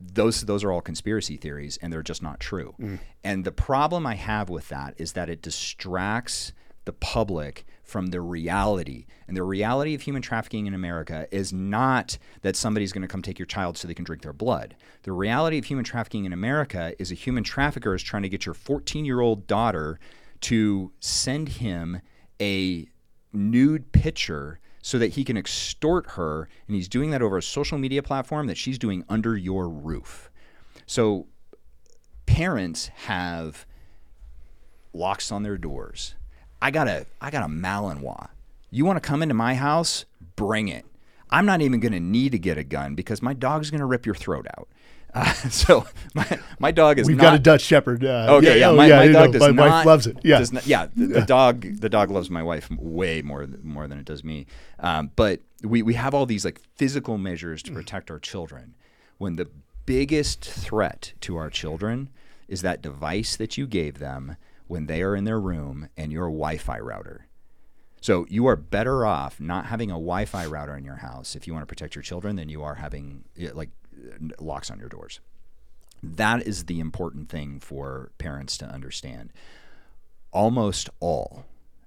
those 0.00 0.42
those 0.42 0.64
are 0.64 0.72
all 0.72 0.80
conspiracy 0.80 1.36
theories 1.36 1.78
and 1.80 1.92
they're 1.92 2.02
just 2.02 2.22
not 2.22 2.40
true. 2.40 2.74
Mm. 2.80 2.98
And 3.22 3.44
the 3.44 3.52
problem 3.52 4.06
I 4.06 4.14
have 4.14 4.48
with 4.50 4.68
that 4.68 4.94
is 4.98 5.12
that 5.12 5.28
it 5.28 5.42
distracts 5.42 6.52
the 6.84 6.92
public 6.92 7.64
from 7.82 8.06
the 8.06 8.20
reality. 8.20 9.06
And 9.28 9.36
the 9.36 9.42
reality 9.42 9.94
of 9.94 10.02
human 10.02 10.22
trafficking 10.22 10.66
in 10.66 10.74
America 10.74 11.26
is 11.30 11.52
not 11.52 12.18
that 12.42 12.56
somebody's 12.56 12.92
going 12.92 13.02
to 13.02 13.08
come 13.08 13.22
take 13.22 13.38
your 13.38 13.46
child 13.46 13.76
so 13.76 13.86
they 13.86 13.94
can 13.94 14.04
drink 14.04 14.22
their 14.22 14.32
blood. 14.32 14.74
The 15.02 15.12
reality 15.12 15.58
of 15.58 15.66
human 15.66 15.84
trafficking 15.84 16.24
in 16.24 16.32
America 16.32 16.94
is 16.98 17.12
a 17.12 17.14
human 17.14 17.44
trafficker 17.44 17.94
is 17.94 18.02
trying 18.02 18.22
to 18.22 18.28
get 18.28 18.46
your 18.46 18.54
14 18.54 19.04
year 19.04 19.20
old 19.20 19.46
daughter 19.46 19.98
to 20.42 20.92
send 21.00 21.48
him 21.48 22.00
a 22.40 22.88
nude 23.32 23.92
picture 23.92 24.58
so 24.82 24.98
that 24.98 25.12
he 25.12 25.22
can 25.22 25.36
extort 25.36 26.10
her. 26.12 26.48
And 26.66 26.74
he's 26.74 26.88
doing 26.88 27.10
that 27.10 27.22
over 27.22 27.38
a 27.38 27.42
social 27.42 27.78
media 27.78 28.02
platform 28.02 28.48
that 28.48 28.56
she's 28.56 28.78
doing 28.78 29.04
under 29.08 29.36
your 29.36 29.68
roof. 29.68 30.30
So 30.86 31.26
parents 32.26 32.88
have 32.88 33.66
locks 34.92 35.30
on 35.30 35.42
their 35.42 35.56
doors 35.56 36.16
I 36.62 36.70
got 36.70 36.86
a 36.86 37.04
I 37.20 37.30
got 37.30 37.42
a 37.42 37.48
Malinois. 37.48 38.28
You 38.70 38.84
want 38.84 38.96
to 38.96 39.06
come 39.06 39.20
into 39.20 39.34
my 39.34 39.54
house? 39.54 40.04
Bring 40.36 40.68
it. 40.68 40.86
I'm 41.28 41.44
not 41.44 41.60
even 41.60 41.80
going 41.80 41.92
to 41.92 42.00
need 42.00 42.32
to 42.32 42.38
get 42.38 42.56
a 42.56 42.62
gun 42.62 42.94
because 42.94 43.20
my 43.20 43.34
dog's 43.34 43.70
going 43.70 43.80
to 43.80 43.86
rip 43.86 44.06
your 44.06 44.14
throat 44.14 44.46
out. 44.56 44.68
Uh, 45.12 45.32
so 45.50 45.84
my, 46.14 46.38
my 46.60 46.70
dog 46.70 47.00
is. 47.00 47.08
We've 47.08 47.16
not, 47.16 47.22
got 47.22 47.34
a 47.34 47.38
Dutch 47.40 47.62
Shepherd. 47.62 48.04
Uh, 48.04 48.36
okay, 48.36 48.60
yeah, 48.60 48.70
yeah, 48.70 48.76
my, 48.76 48.86
yeah, 48.86 48.96
my 48.96 49.08
dog 49.08 49.32
does 49.32 49.42
my 49.42 49.50
not. 49.50 49.70
wife 49.70 49.86
loves 49.86 50.06
it. 50.06 50.18
Yeah, 50.22 50.44
not, 50.52 50.66
yeah. 50.66 50.86
The, 50.96 51.06
the, 51.06 51.22
dog, 51.22 51.80
the 51.80 51.88
dog 51.88 52.10
loves 52.10 52.30
my 52.30 52.44
wife 52.44 52.70
way 52.70 53.22
more 53.22 53.48
more 53.62 53.88
than 53.88 53.98
it 53.98 54.04
does 54.04 54.22
me. 54.22 54.46
Um, 54.78 55.10
but 55.16 55.40
we 55.64 55.82
we 55.82 55.94
have 55.94 56.14
all 56.14 56.26
these 56.26 56.44
like 56.44 56.60
physical 56.76 57.18
measures 57.18 57.62
to 57.64 57.72
protect 57.72 58.08
our 58.08 58.20
children. 58.20 58.76
When 59.18 59.34
the 59.34 59.48
biggest 59.84 60.44
threat 60.44 61.12
to 61.22 61.36
our 61.36 61.50
children 61.50 62.08
is 62.46 62.62
that 62.62 62.82
device 62.82 63.34
that 63.36 63.58
you 63.58 63.66
gave 63.66 63.98
them 63.98 64.36
when 64.72 64.86
they 64.86 65.02
are 65.02 65.14
in 65.14 65.24
their 65.24 65.38
room 65.38 65.90
and 65.98 66.10
your 66.10 66.28
Wi 66.28 66.56
Fi 66.56 66.78
router. 66.78 67.26
So 68.00 68.24
you 68.30 68.46
are 68.46 68.56
better 68.56 69.04
off 69.04 69.38
not 69.38 69.66
having 69.66 69.90
a 69.90 70.00
Wi 70.00 70.24
Fi 70.24 70.46
router 70.46 70.74
in 70.74 70.82
your 70.82 70.96
house 70.96 71.36
if 71.36 71.46
you 71.46 71.52
want 71.52 71.62
to 71.62 71.66
protect 71.66 71.94
your 71.94 72.00
children 72.00 72.36
than 72.36 72.48
you 72.48 72.62
are 72.62 72.76
having 72.76 73.24
like 73.52 73.68
locks 74.40 74.70
on 74.70 74.78
your 74.78 74.88
doors. 74.88 75.20
That 76.02 76.46
is 76.46 76.64
the 76.64 76.80
important 76.80 77.28
thing 77.28 77.60
for 77.60 78.12
parents 78.16 78.56
to 78.58 78.64
understand. 78.64 79.30
Almost 80.32 80.88
all, 81.00 81.44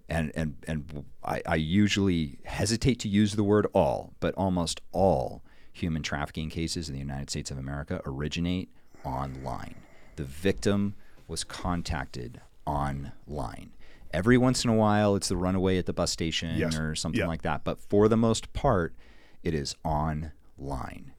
and, 0.08 0.32
and, 0.36 0.58
and 0.68 1.06
I, 1.24 1.42
I 1.44 1.56
usually 1.56 2.38
hesitate 2.46 3.00
to 3.00 3.10
use 3.10 3.36
the 3.36 3.44
word 3.44 3.66
all, 3.74 4.14
but 4.20 4.36
almost 4.36 4.80
all 4.92 5.42
human 5.74 6.04
trafficking 6.04 6.52
cases 6.52 6.88
in 6.88 6.94
the 6.94 7.02
United 7.02 7.32
States 7.32 7.50
of 7.50 7.58
America 7.58 8.00
originate 8.06 8.70
online. 9.04 9.74
The 10.18 10.24
victim 10.24 10.94
was 11.28 11.44
contacted 11.44 12.42
online. 12.66 13.72
Every 14.14 14.38
once 14.38 14.64
in 14.64 14.70
a 14.70 14.76
while, 14.76 15.16
it's 15.16 15.28
the 15.28 15.38
runaway 15.38 15.78
at 15.78 15.86
the 15.86 15.94
bus 15.94 16.12
station 16.12 16.56
yes. 16.58 16.78
or 16.78 16.96
something 16.96 17.28
like 17.28 17.42
that. 17.42 17.64
But 17.64 17.80
for 17.82 18.08
the 18.08 18.18
most 18.18 18.54
part, 18.54 18.96
it 19.44 19.54
is 19.54 19.76
online. 19.84 21.12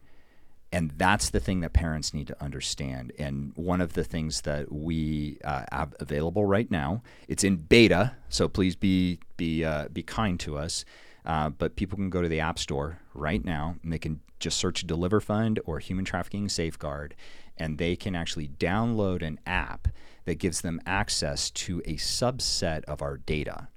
And 0.73 0.93
that's 0.97 1.31
the 1.31 1.41
thing 1.41 1.61
that 1.61 1.73
parents 1.73 2.13
need 2.13 2.27
to 2.27 2.43
understand. 2.43 3.13
And 3.19 3.53
one 3.55 3.81
of 3.81 3.93
the 3.93 4.05
things 4.05 4.43
that 4.43 4.73
we 4.73 5.39
uh, 5.45 5.65
have 5.71 5.95
available 6.01 6.45
right 6.45 6.71
now, 6.71 7.03
it's 7.29 7.45
in 7.45 7.57
beta, 7.57 8.17
so 8.29 8.49
please 8.49 8.77
be 8.77 9.21
be 9.37 9.65
uh, 9.65 9.89
be 9.93 10.03
kind 10.03 10.41
to 10.41 10.59
us. 10.59 10.85
Uh, 11.25 11.51
but 11.51 11.77
people 11.77 11.97
can 11.97 12.11
go 12.11 12.23
to 12.23 12.29
the 12.29 12.41
App 12.41 12.59
Store 12.59 13.01
right 13.15 13.45
now 13.45 13.77
and 13.83 13.93
they 13.93 13.99
can 13.99 14.21
just 14.39 14.59
search 14.59 14.87
Deliver 14.87 15.21
Fund 15.21 15.61
or 15.65 15.79
Human 15.79 16.05
Trafficking 16.05 16.49
Safeguard, 16.49 17.15
and 17.57 17.79
they 17.79 17.97
can 17.97 18.15
actually 18.15 18.49
download 18.49 19.23
an 19.23 19.41
app 19.47 19.89
that 20.27 20.39
gives 20.39 20.61
them 20.61 20.81
access 20.87 21.51
to 21.51 21.81
a 21.87 21.95
subset 21.95 22.85
of 22.85 23.01
our 23.01 23.17
data. 23.17 23.69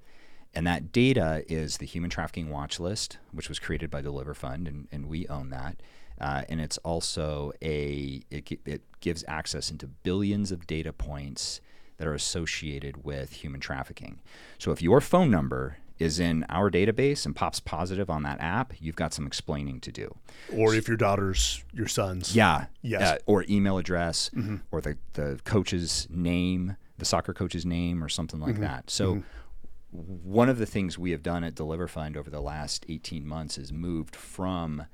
And 0.53 0.67
that 0.67 0.91
data 0.91 1.43
is 1.47 1.77
the 1.77 1.85
Human 1.85 2.09
Trafficking 2.09 2.49
Watch 2.49 2.80
List, 2.80 3.17
which 3.31 3.47
was 3.47 3.59
created 3.59 3.89
by 3.89 4.01
the 4.01 4.09
Deliver 4.09 4.34
Fund, 4.34 4.67
and, 4.67 4.88
and 4.91 5.07
we 5.07 5.27
own 5.27 5.51
that. 5.51 5.81
Uh, 6.19 6.41
and 6.49 6.59
it's 6.59 6.77
also 6.80 7.53
a 7.61 8.21
it, 8.30 8.51
it 8.65 8.81
gives 8.99 9.23
access 9.27 9.71
into 9.71 9.88
billions 9.88 10.51
of 10.51 10.67
data 10.67 10.91
points 10.91 11.61
that 11.97 12.07
are 12.07 12.13
associated 12.13 13.05
with 13.05 13.31
human 13.31 13.61
trafficking. 13.61 14.19
So 14.57 14.71
if 14.71 14.81
your 14.81 14.99
phone 15.01 15.31
number 15.31 15.77
is 15.99 16.19
in 16.19 16.45
our 16.49 16.71
database 16.71 17.26
and 17.26 17.35
pops 17.35 17.59
positive 17.59 18.09
on 18.09 18.23
that 18.23 18.39
app, 18.39 18.73
you've 18.80 18.95
got 18.95 19.13
some 19.13 19.27
explaining 19.27 19.81
to 19.81 19.91
do. 19.91 20.15
Or 20.55 20.73
if 20.73 20.88
your 20.88 20.97
daughter's 20.97 21.63
your 21.73 21.88
son's. 21.88 22.35
Yeah. 22.35 22.67
Yes. 22.81 23.01
Uh, 23.01 23.17
or 23.26 23.45
email 23.49 23.77
address 23.77 24.31
mm-hmm. 24.34 24.57
or 24.71 24.80
the, 24.80 24.97
the 25.13 25.39
coach's 25.43 26.07
name, 26.09 26.77
the 26.97 27.05
soccer 27.05 27.34
coach's 27.34 27.65
name 27.65 28.03
or 28.03 28.09
something 28.09 28.39
like 28.39 28.53
mm-hmm. 28.53 28.63
that. 28.63 28.89
So 28.89 29.15
mm-hmm. 29.15 29.99
one 30.23 30.47
of 30.47 30.57
the 30.57 30.65
things 30.65 30.97
we 30.97 31.11
have 31.11 31.21
done 31.21 31.43
at 31.43 31.53
Deliver 31.53 31.88
Fund 31.88 32.15
over 32.15 32.30
the 32.30 32.41
last 32.41 32.85
18 32.88 33.27
months 33.27 33.57
is 33.57 33.73
moved 33.73 34.15
from 34.15 34.85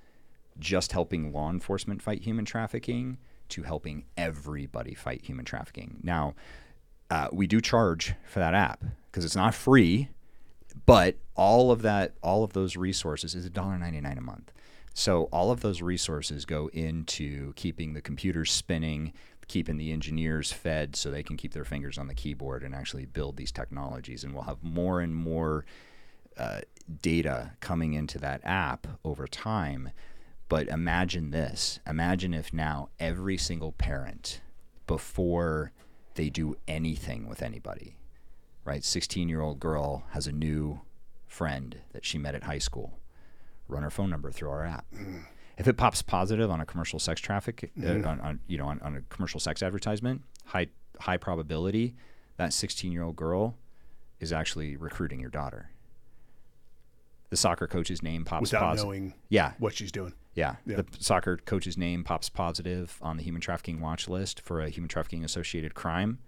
just 0.57 0.91
helping 0.91 1.31
law 1.31 1.51
enforcement 1.51 2.01
fight 2.01 2.23
human 2.23 2.45
trafficking 2.45 3.19
to 3.49 3.61
helping 3.61 4.05
everybody 4.17 4.95
fight 4.95 5.23
human 5.23 5.45
trafficking. 5.45 5.99
Now, 6.01 6.33
uh, 7.11 7.27
we 7.31 7.45
do 7.45 7.61
charge 7.61 8.15
for 8.25 8.39
that 8.39 8.55
app 8.55 8.83
because 9.11 9.23
it's 9.23 9.35
not 9.35 9.53
free 9.53 10.09
but 10.85 11.15
all 11.35 11.71
of 11.71 11.81
that, 11.81 12.13
all 12.21 12.43
of 12.43 12.53
those 12.53 12.75
resources 12.75 13.35
is 13.35 13.49
$1.99 13.49 14.17
a 14.17 14.21
month. 14.21 14.51
So 14.93 15.23
all 15.23 15.51
of 15.51 15.59
those 15.61 15.81
resources 15.81 16.45
go 16.45 16.69
into 16.71 17.53
keeping 17.53 17.93
the 17.93 18.01
computers 18.01 18.51
spinning, 18.51 19.11
keeping 19.47 19.77
the 19.77 19.91
engineers 19.91 20.51
fed 20.51 20.95
so 20.95 21.11
they 21.11 21.23
can 21.23 21.37
keep 21.37 21.53
their 21.53 21.65
fingers 21.65 21.97
on 21.97 22.07
the 22.07 22.13
keyboard 22.13 22.63
and 22.63 22.73
actually 22.73 23.05
build 23.05 23.35
these 23.35 23.51
technologies. 23.51 24.23
And 24.23 24.33
we'll 24.33 24.43
have 24.43 24.63
more 24.63 25.01
and 25.01 25.13
more 25.13 25.65
uh, 26.37 26.61
data 27.01 27.51
coming 27.59 27.93
into 27.93 28.19
that 28.19 28.41
app 28.43 28.87
over 29.03 29.27
time. 29.27 29.91
But 30.47 30.67
imagine 30.67 31.31
this 31.31 31.79
imagine 31.87 32.33
if 32.33 32.53
now 32.53 32.89
every 32.99 33.37
single 33.37 33.71
parent, 33.71 34.41
before 34.87 35.71
they 36.13 36.29
do 36.29 36.55
anything 36.67 37.27
with 37.27 37.41
anybody, 37.41 37.97
right? 38.65 38.83
16 38.83 39.29
year 39.29 39.41
old 39.41 39.59
girl 39.59 40.03
has 40.11 40.27
a 40.27 40.31
new 40.31 40.81
friend 41.27 41.77
that 41.93 42.03
she 42.05 42.17
met 42.17 42.35
at 42.35 42.43
high 42.43 42.57
school, 42.59 42.99
run 43.67 43.83
her 43.83 43.89
phone 43.89 44.09
number 44.09 44.31
through 44.31 44.49
our 44.49 44.65
app. 44.65 44.85
If 45.57 45.67
it 45.69 45.77
pops 45.77 46.01
positive 46.01 46.51
on 46.51 46.59
a 46.59 46.65
commercial 46.65 46.99
sex 46.99 47.21
traffic, 47.21 47.71
uh, 47.81 47.87
on, 47.89 48.19
on, 48.19 48.39
you 48.47 48.57
know, 48.57 48.65
on, 48.67 48.79
on 48.81 48.97
a 48.97 49.01
commercial 49.13 49.39
sex 49.39 49.63
advertisement, 49.63 50.21
high 50.45 50.67
high 50.99 51.17
probability 51.17 51.95
that 52.37 52.51
16 52.53 52.91
year 52.91 53.03
old 53.03 53.15
girl 53.15 53.55
is 54.19 54.33
actually 54.33 54.75
recruiting 54.75 55.19
your 55.19 55.29
daughter. 55.29 55.69
The 57.29 57.37
soccer 57.37 57.67
coach's 57.67 58.01
name 58.01 58.23
pops 58.25 58.51
without 58.51 58.61
positive. 58.61 58.85
knowing 58.85 59.13
Yeah, 59.29 59.53
what 59.59 59.73
she's 59.75 59.91
doing. 59.91 60.13
yeah. 60.35 60.55
Yeah. 60.65 60.77
The 60.77 60.85
soccer 60.99 61.37
coach's 61.37 61.77
name 61.77 62.03
pops 62.03 62.29
positive 62.29 62.97
on 63.01 63.17
the 63.17 63.23
human 63.23 63.41
trafficking 63.41 63.81
watch 63.81 64.07
list 64.07 64.41
for 64.41 64.61
a 64.61 64.69
human 64.69 64.87
trafficking 64.87 65.23
associated 65.25 65.73
crime. 65.73 66.19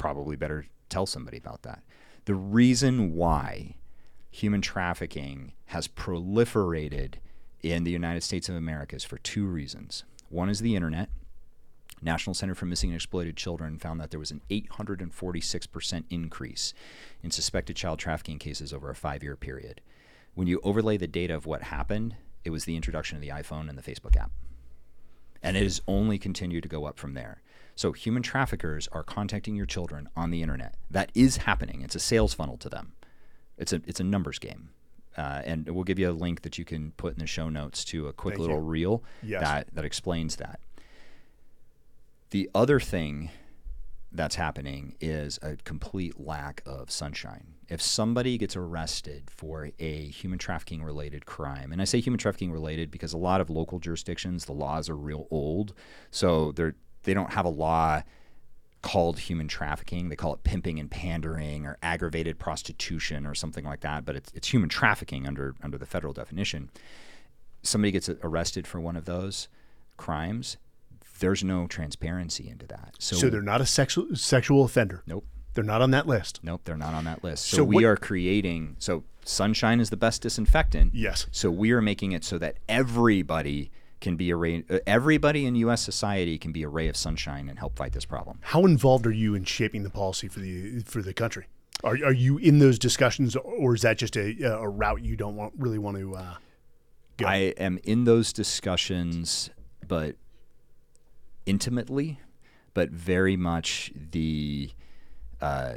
Probably 0.00 0.34
better 0.34 0.64
tell 0.88 1.04
somebody 1.04 1.36
about 1.36 1.60
that. 1.64 1.82
The 2.24 2.34
reason 2.34 3.14
why 3.14 3.76
human 4.30 4.62
trafficking 4.62 5.52
has 5.66 5.88
proliferated 5.88 7.16
in 7.60 7.84
the 7.84 7.90
United 7.90 8.22
States 8.22 8.48
of 8.48 8.54
America 8.54 8.96
is 8.96 9.04
for 9.04 9.18
two 9.18 9.44
reasons. 9.44 10.04
One 10.30 10.48
is 10.48 10.60
the 10.60 10.74
internet. 10.74 11.10
National 12.00 12.32
Center 12.32 12.54
for 12.54 12.64
Missing 12.64 12.88
and 12.88 12.96
Exploited 12.96 13.36
Children 13.36 13.78
found 13.78 14.00
that 14.00 14.10
there 14.10 14.18
was 14.18 14.30
an 14.30 14.40
846% 14.48 16.04
increase 16.08 16.72
in 17.22 17.30
suspected 17.30 17.76
child 17.76 17.98
trafficking 17.98 18.38
cases 18.38 18.72
over 18.72 18.88
a 18.88 18.94
five 18.94 19.22
year 19.22 19.36
period. 19.36 19.82
When 20.32 20.46
you 20.46 20.62
overlay 20.64 20.96
the 20.96 21.06
data 21.06 21.34
of 21.34 21.44
what 21.44 21.64
happened, 21.64 22.16
it 22.42 22.48
was 22.48 22.64
the 22.64 22.74
introduction 22.76 23.16
of 23.16 23.20
the 23.20 23.28
iPhone 23.28 23.68
and 23.68 23.76
the 23.76 23.82
Facebook 23.82 24.16
app. 24.16 24.30
And 25.42 25.58
it 25.58 25.62
has 25.62 25.82
only 25.86 26.18
continued 26.18 26.62
to 26.62 26.70
go 26.70 26.86
up 26.86 26.98
from 26.98 27.12
there. 27.12 27.42
So, 27.80 27.92
human 27.92 28.22
traffickers 28.22 28.88
are 28.92 29.02
contacting 29.02 29.56
your 29.56 29.64
children 29.64 30.06
on 30.14 30.30
the 30.30 30.42
internet. 30.42 30.74
That 30.90 31.10
is 31.14 31.38
happening. 31.38 31.80
It's 31.80 31.94
a 31.94 31.98
sales 31.98 32.34
funnel 32.34 32.58
to 32.58 32.68
them. 32.68 32.92
It's 33.56 33.72
a 33.72 33.80
it's 33.86 34.00
a 34.00 34.04
numbers 34.04 34.38
game, 34.38 34.68
uh, 35.16 35.40
and 35.46 35.66
we'll 35.66 35.84
give 35.84 35.98
you 35.98 36.10
a 36.10 36.12
link 36.12 36.42
that 36.42 36.58
you 36.58 36.66
can 36.66 36.90
put 36.98 37.14
in 37.14 37.20
the 37.20 37.26
show 37.26 37.48
notes 37.48 37.82
to 37.86 38.06
a 38.06 38.12
quick 38.12 38.34
Thank 38.34 38.40
little 38.42 38.56
you. 38.56 38.68
reel 38.68 39.04
Yes. 39.22 39.40
that 39.40 39.68
that 39.72 39.86
explains 39.86 40.36
that. 40.36 40.60
The 42.28 42.50
other 42.54 42.80
thing 42.80 43.30
that's 44.12 44.34
happening 44.34 44.94
is 45.00 45.38
a 45.40 45.56
complete 45.64 46.20
lack 46.20 46.62
of 46.66 46.90
sunshine. 46.90 47.54
If 47.70 47.80
somebody 47.80 48.36
gets 48.36 48.56
arrested 48.56 49.30
for 49.30 49.70
a 49.78 50.04
human 50.08 50.38
trafficking 50.38 50.82
related 50.82 51.24
crime, 51.24 51.72
and 51.72 51.80
I 51.80 51.86
say 51.86 52.00
human 52.00 52.18
trafficking 52.18 52.52
related 52.52 52.90
because 52.90 53.14
a 53.14 53.18
lot 53.18 53.40
of 53.40 53.48
local 53.48 53.78
jurisdictions, 53.78 54.44
the 54.44 54.52
laws 54.52 54.90
are 54.90 54.96
real 54.96 55.26
old, 55.30 55.72
so 56.10 56.52
they're 56.52 56.74
they 57.04 57.14
don't 57.14 57.32
have 57.32 57.44
a 57.44 57.50
law 57.50 58.02
called 58.82 59.18
human 59.18 59.46
trafficking. 59.46 60.08
They 60.08 60.16
call 60.16 60.32
it 60.34 60.42
pimping 60.42 60.78
and 60.80 60.90
pandering 60.90 61.66
or 61.66 61.76
aggravated 61.82 62.38
prostitution 62.38 63.26
or 63.26 63.34
something 63.34 63.64
like 63.64 63.80
that, 63.80 64.04
but 64.06 64.16
it's, 64.16 64.32
it's 64.34 64.48
human 64.48 64.68
trafficking 64.70 65.26
under 65.26 65.54
under 65.62 65.76
the 65.78 65.86
federal 65.86 66.12
definition. 66.12 66.70
Somebody 67.62 67.92
gets 67.92 68.08
arrested 68.08 68.66
for 68.66 68.80
one 68.80 68.96
of 68.96 69.04
those 69.04 69.48
crimes, 69.98 70.56
there's 71.18 71.44
no 71.44 71.66
transparency 71.66 72.48
into 72.48 72.66
that. 72.68 72.94
So, 72.98 73.16
So 73.16 73.28
they're 73.28 73.42
not 73.42 73.60
a 73.60 73.66
sexual 73.66 74.16
sexual 74.16 74.64
offender. 74.64 75.02
nope, 75.06 75.26
They're 75.52 75.62
not 75.64 75.82
on 75.82 75.90
that 75.90 76.06
list. 76.06 76.40
nope, 76.42 76.62
they're 76.64 76.78
not 76.78 76.94
on 76.94 77.04
that 77.04 77.22
list. 77.22 77.44
So, 77.46 77.58
So 77.58 77.64
we 77.64 77.74
what- 77.76 77.84
are 77.84 77.96
creating 77.96 78.76
so 78.78 79.04
sunshine 79.26 79.78
is 79.80 79.90
the 79.90 79.98
best 79.98 80.22
disinfectant. 80.22 80.94
Yes. 80.94 81.26
So 81.30 81.50
we 81.50 81.72
are 81.72 81.82
making 81.82 82.12
it 82.12 82.24
so 82.24 82.38
that 82.38 82.56
everybody 82.70 83.70
can 84.00 84.16
be 84.16 84.30
a 84.30 84.36
ray, 84.36 84.64
uh, 84.68 84.78
everybody 84.86 85.46
in 85.46 85.54
U.S. 85.56 85.82
society 85.82 86.38
can 86.38 86.52
be 86.52 86.62
a 86.62 86.68
ray 86.68 86.88
of 86.88 86.96
sunshine 86.96 87.48
and 87.48 87.58
help 87.58 87.76
fight 87.76 87.92
this 87.92 88.04
problem. 88.04 88.38
How 88.42 88.64
involved 88.64 89.06
are 89.06 89.12
you 89.12 89.34
in 89.34 89.44
shaping 89.44 89.82
the 89.82 89.90
policy 89.90 90.28
for 90.28 90.40
the 90.40 90.80
for 90.80 91.02
the 91.02 91.14
country? 91.14 91.46
Are, 91.82 91.94
are 92.04 92.12
you 92.12 92.38
in 92.38 92.58
those 92.58 92.78
discussions, 92.78 93.36
or 93.36 93.74
is 93.74 93.82
that 93.82 93.98
just 93.98 94.16
a, 94.16 94.42
a 94.42 94.68
route 94.68 95.02
you 95.02 95.16
don't 95.16 95.36
want 95.36 95.54
really 95.56 95.78
want 95.78 95.96
to? 95.98 96.14
Uh, 96.14 96.34
go? 97.16 97.26
I 97.26 97.36
am 97.58 97.78
in 97.84 98.04
those 98.04 98.32
discussions, 98.32 99.50
but 99.86 100.16
intimately, 101.46 102.20
but 102.74 102.90
very 102.90 103.36
much 103.36 103.92
the 104.10 104.70
uh, 105.40 105.74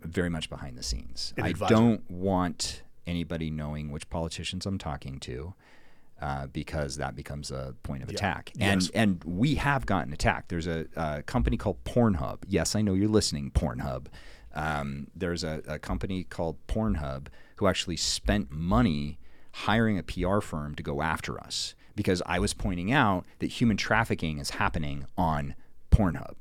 very 0.00 0.30
much 0.30 0.48
behind 0.48 0.76
the 0.76 0.82
scenes. 0.82 1.34
I 1.40 1.52
don't 1.52 2.08
want 2.10 2.82
anybody 3.06 3.50
knowing 3.50 3.90
which 3.90 4.08
politicians 4.08 4.66
I'm 4.66 4.78
talking 4.78 5.18
to. 5.20 5.54
Uh, 6.20 6.46
because 6.48 6.96
that 6.98 7.16
becomes 7.16 7.50
a 7.50 7.74
point 7.82 8.02
of 8.02 8.10
attack, 8.10 8.52
and 8.60 8.82
Yes. 8.82 8.90
and 8.92 9.24
we 9.24 9.54
have 9.54 9.86
gotten 9.86 10.12
attacked. 10.12 10.50
There's 10.50 10.66
a, 10.66 10.84
a 10.94 11.22
company 11.22 11.56
called 11.56 11.82
Pornhub. 11.84 12.40
Yes, 12.46 12.76
I 12.76 12.82
know 12.82 12.92
you're 12.92 13.08
listening, 13.08 13.50
Pornhub. 13.52 14.08
Um, 14.54 15.06
there's 15.14 15.44
a, 15.44 15.62
a 15.66 15.78
company 15.78 16.24
called 16.24 16.58
Pornhub 16.66 17.28
who 17.56 17.66
actually 17.68 17.96
spent 17.96 18.50
money 18.50 19.18
hiring 19.52 19.96
a 19.98 20.02
PR 20.02 20.40
firm 20.40 20.74
to 20.74 20.82
go 20.82 21.00
after 21.00 21.40
us 21.40 21.74
because 21.96 22.20
I 22.26 22.38
was 22.38 22.52
pointing 22.52 22.92
out 22.92 23.24
that 23.38 23.46
human 23.46 23.78
trafficking 23.78 24.38
is 24.38 24.50
happening 24.50 25.06
on 25.16 25.54
Pornhub. 25.90 26.34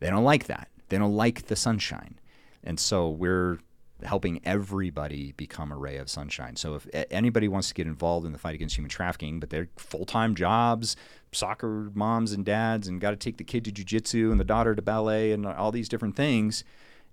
They 0.00 0.08
don't 0.08 0.24
like 0.24 0.46
that. 0.46 0.68
They 0.88 0.96
don't 0.96 1.14
like 1.14 1.46
the 1.48 1.56
sunshine. 1.56 2.18
And 2.62 2.80
so 2.80 3.10
we're 3.10 3.58
helping 4.04 4.40
everybody 4.44 5.32
become 5.32 5.72
a 5.72 5.76
ray 5.76 5.96
of 5.96 6.10
sunshine. 6.10 6.56
So 6.56 6.74
if 6.74 6.86
anybody 7.10 7.48
wants 7.48 7.68
to 7.68 7.74
get 7.74 7.86
involved 7.86 8.26
in 8.26 8.32
the 8.32 8.38
fight 8.38 8.54
against 8.54 8.76
human 8.76 8.90
trafficking, 8.90 9.40
but 9.40 9.50
they're 9.50 9.68
full-time 9.76 10.34
jobs, 10.34 10.96
soccer 11.32 11.90
moms 11.94 12.32
and 12.32 12.44
dads 12.44 12.86
and 12.86 13.00
got 13.00 13.10
to 13.10 13.16
take 13.16 13.38
the 13.38 13.44
kid 13.44 13.64
to 13.64 13.72
jujitsu 13.72 14.30
and 14.30 14.38
the 14.38 14.44
daughter 14.44 14.74
to 14.74 14.82
ballet 14.82 15.32
and 15.32 15.46
all 15.46 15.72
these 15.72 15.88
different 15.88 16.16
things, 16.16 16.64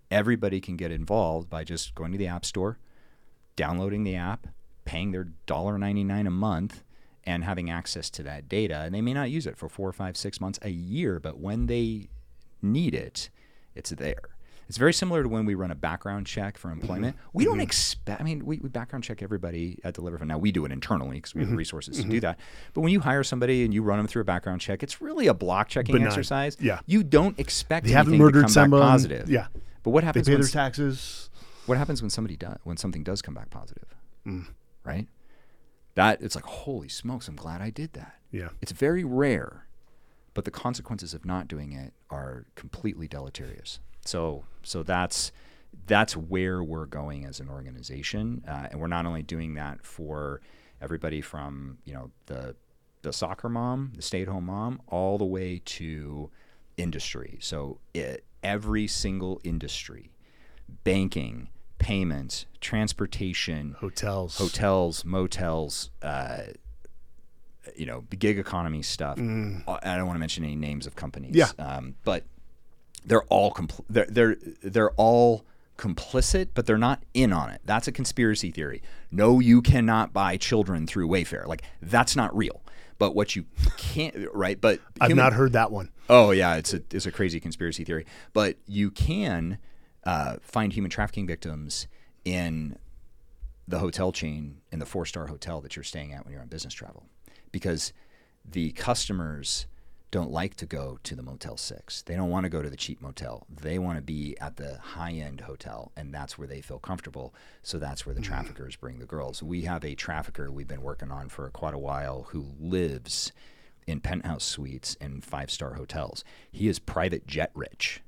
everybody 0.10 0.60
can 0.60 0.76
get 0.76 0.92
involved 0.92 1.50
by 1.50 1.64
just 1.64 1.96
going 1.96 2.12
to 2.12 2.18
the 2.18 2.28
App 2.28 2.46
Store, 2.46 2.78
downloading 3.56 4.04
the 4.04 4.16
app, 4.16 4.48
paying 4.84 5.12
their 5.12 5.30
$1.99 5.48 6.28
a 6.28 6.30
month, 6.30 6.84
and 7.24 7.44
having 7.44 7.70
access 7.70 8.10
to 8.10 8.24
that 8.24 8.50
data. 8.50 8.80
And 8.80 8.94
they 8.94 9.02
may 9.02 9.14
not 9.14 9.30
use 9.30 9.48
it 9.48 9.56
for 9.56 9.70
four 9.70 9.88
or 9.88 9.94
five, 9.94 10.18
six 10.18 10.42
months, 10.42 10.60
a 10.64 10.70
year, 10.70 11.20
but 11.20 11.40
when 11.40 11.68
they 11.68 12.10
need 12.62 12.94
it, 12.96 13.30
it's 13.76 13.92
there. 13.92 14.31
It's 14.72 14.78
very 14.78 14.94
similar 14.94 15.22
to 15.22 15.28
when 15.28 15.44
we 15.44 15.54
run 15.54 15.70
a 15.70 15.76
background 15.76 16.26
check 16.26 16.58
for 16.58 16.70
mm-hmm. 16.70 16.80
employment. 16.80 17.18
We 17.34 17.44
don't 17.44 17.56
mm-hmm. 17.56 17.64
expect, 17.64 18.22
I 18.22 18.24
mean, 18.24 18.46
we, 18.46 18.58
we 18.60 18.70
background 18.70 19.04
check 19.04 19.22
everybody 19.22 19.78
at 19.84 19.96
Deliver 19.96 20.18
Fund. 20.18 20.30
Now, 20.30 20.38
we 20.38 20.54
do 20.54 20.64
it 20.64 20.72
internally 20.72 21.18
because 21.18 21.36
we 21.36 21.42
have 21.42 21.50
the 21.50 21.52
mm-hmm. 21.52 21.58
resources 21.58 21.98
to 21.98 22.04
do 22.06 22.22
that. 22.22 22.40
But 22.74 22.80
when 22.80 22.94
you 22.94 23.02
hire 23.02 23.22
somebody 23.26 23.66
and 23.66 23.74
you 23.74 23.84
run 23.84 23.98
them 23.98 24.08
through 24.08 24.22
a 24.22 24.24
background 24.24 24.62
check, 24.62 24.82
it's 24.82 25.02
really 25.02 25.28
a 25.28 25.34
block 25.34 25.68
checking 25.68 25.92
Benign. 25.92 26.08
exercise. 26.08 26.56
Yeah. 26.58 26.80
You 26.86 27.04
don't 27.04 27.38
expect 27.38 27.86
they 27.86 27.92
haven't 27.92 28.18
murdered 28.18 28.34
to 28.36 28.42
come 28.44 28.50
someone. 28.50 28.80
back 28.80 28.92
positive. 28.92 29.30
Yeah, 29.30 29.48
But 29.84 29.90
what 29.90 30.04
they 30.04 30.06
happens 30.06 30.28
pay 30.30 30.36
when 30.36 30.42
their 30.42 30.50
taxes. 30.50 31.30
what 31.66 31.78
happens 31.78 32.02
when 32.02 32.10
somebody 32.10 32.38
does 32.38 32.58
when 32.64 32.78
something 32.78 33.04
does 33.04 33.22
come 33.22 33.34
back 33.34 33.50
positive 33.50 33.94
Mm. 34.26 34.46
right 34.86 35.08
that 35.96 36.22
it's 36.22 36.36
like 36.36 36.46
holy 36.46 36.88
smokes 36.88 37.28
i'm 37.28 37.36
glad 37.36 37.60
i 37.60 37.72
did 37.72 37.94
that 37.94 38.20
Yeah, 38.32 38.50
it's 38.62 38.72
very 38.72 39.04
rare 39.04 39.66
but 40.34 40.46
the 40.46 40.52
consequences 40.52 41.14
of 41.14 41.26
not 41.26 41.48
doing 41.48 41.74
it 41.74 41.94
are 42.10 42.46
completely 42.56 43.08
deleterious 43.08 43.80
so 44.06 44.44
so 44.64 44.84
that's 44.84 45.32
that's 45.88 46.16
where 46.16 46.64
we're 46.64 46.86
going 46.86 47.26
as 47.26 47.40
an 47.40 47.50
organization 47.50 48.44
uh, 48.48 48.68
and 48.72 48.80
we're 48.80 48.88
not 48.88 49.06
only 49.06 49.24
doing 49.24 49.56
that 49.56 49.86
for 49.86 50.42
everybody 50.82 51.22
from 51.22 51.78
you 51.86 51.94
know 51.94 52.12
the 52.28 52.56
the 53.02 53.12
soccer 53.14 53.50
mom 53.50 53.92
the 53.96 54.02
stay-at-home 54.02 54.46
mom 54.46 54.82
all 54.88 55.18
the 55.18 55.26
way 55.26 55.62
to 55.66 56.30
industry 56.78 57.38
so 57.42 57.80
it, 57.94 58.24
every 58.44 58.88
single 58.88 59.40
industry 59.44 60.12
banking 60.84 61.50
payments 61.82 62.46
transportation 62.62 63.76
hotels. 63.80 64.38
hotels, 64.38 65.04
motels, 65.04 65.90
uh, 66.04 66.44
you 67.76 67.86
know, 67.86 68.06
the 68.10 68.16
gig 68.16 68.38
economy 68.40 68.82
stuff. 68.82 69.18
Uh, 69.20 69.80
I 69.84 69.98
don't 69.98 70.06
want 70.06 70.16
to 70.16 70.20
mention 70.20 70.44
any 70.44 70.56
names 70.56 70.88
of 70.88 70.96
companies. 70.96 71.36
Yeah. 71.36 71.50
Um, 71.60 71.96
but 72.04 72.24
they're 73.06 73.24
all 73.24 73.52
compl- 73.52 73.86
they're 73.90 74.08
they're 74.10 74.38
they're 74.62 74.92
all 74.92 75.46
complicit, 75.78 76.50
but 76.54 76.66
they're 76.66 76.78
not 76.78 77.04
in 77.14 77.34
on 77.34 77.50
it. 77.50 77.62
That's 77.66 77.88
a 77.88 77.92
conspiracy 77.92 78.52
theory. 78.52 78.82
No, 79.12 79.40
you 79.40 79.62
cannot 79.62 80.14
buy 80.14 80.38
children 80.38 80.86
through 80.86 81.08
Wayfair. 81.08 81.48
Like 81.48 81.64
that's 81.82 82.16
not 82.16 82.36
real. 82.36 82.62
But 83.00 83.16
what 83.16 83.36
you 83.36 83.46
can't, 83.78 84.16
right? 84.34 84.62
But 84.62 84.80
I've 85.00 85.10
human- 85.10 85.24
not 85.24 85.34
heard 85.34 85.54
that 85.54 85.72
one. 85.72 85.90
Oh 86.10 86.32
yeah, 86.32 86.56
it's 86.56 86.74
a 86.74 86.82
it's 86.92 87.06
a 87.06 87.12
crazy 87.12 87.40
conspiracy 87.40 87.84
theory. 87.84 88.06
But 88.34 88.58
you 88.68 88.92
can 88.92 89.58
uh, 90.04 90.38
find 90.42 90.72
human 90.72 90.92
trafficking 90.92 91.26
victims 91.26 91.88
in 92.26 92.78
the 93.68 93.80
hotel 93.80 94.12
chain 94.12 94.62
in 94.72 94.80
the 94.80 94.86
four 94.86 95.06
star 95.06 95.28
hotel 95.28 95.62
that 95.62 95.76
you're 95.76 95.84
staying 95.84 96.14
at 96.14 96.26
when 96.26 96.34
you're 96.34 96.42
on 96.42 96.48
business 96.48 96.74
travel, 96.74 97.08
because 97.52 97.94
the 98.46 98.72
customers 98.74 99.66
don't 100.12 100.32
like 100.32 100.56
to 100.56 100.66
go 100.66 101.00
to 101.04 101.16
the 101.16 101.24
Motel 101.24 101.56
Six. 101.56 102.02
They 102.02 102.16
don't 102.16 102.30
want 102.30 102.44
to 102.44 102.50
go 102.50 102.62
to 102.62 102.70
the 102.70 102.76
cheap 102.76 103.02
motel. 103.02 103.48
They 103.50 103.80
want 103.80 103.98
to 103.98 104.02
be 104.02 104.36
at 104.42 104.58
the 104.58 104.78
high 104.78 105.14
end 105.14 105.42
hotel, 105.42 105.94
and 105.96 106.14
that's 106.14 106.38
where 106.38 106.48
they 106.48 106.60
feel 106.60 106.80
comfortable. 106.80 107.34
So 107.64 107.80
that's 107.80 108.06
where 108.06 108.14
the 108.14 108.20
mm-hmm. 108.20 108.32
traffickers 108.32 108.76
bring 108.76 109.00
the 109.00 109.06
girls. 109.06 109.42
We 109.42 109.62
have 109.62 109.86
a 109.86 109.96
trafficker 109.96 110.52
we've 110.52 110.68
been 110.68 110.82
working 110.82 111.12
on 111.12 111.30
for 111.30 111.50
quite 111.50 111.74
a 111.74 111.80
while 111.80 112.28
who 112.30 112.52
lives 112.60 113.32
in 113.88 114.02
penthouse 114.02 114.44
suites 114.44 114.96
in 114.96 115.22
five 115.22 115.50
star 115.50 115.76
hotels. 115.76 116.26
He 116.52 116.68
is 116.68 116.78
private 116.78 117.26
jet 117.26 117.52
rich. 117.56 118.02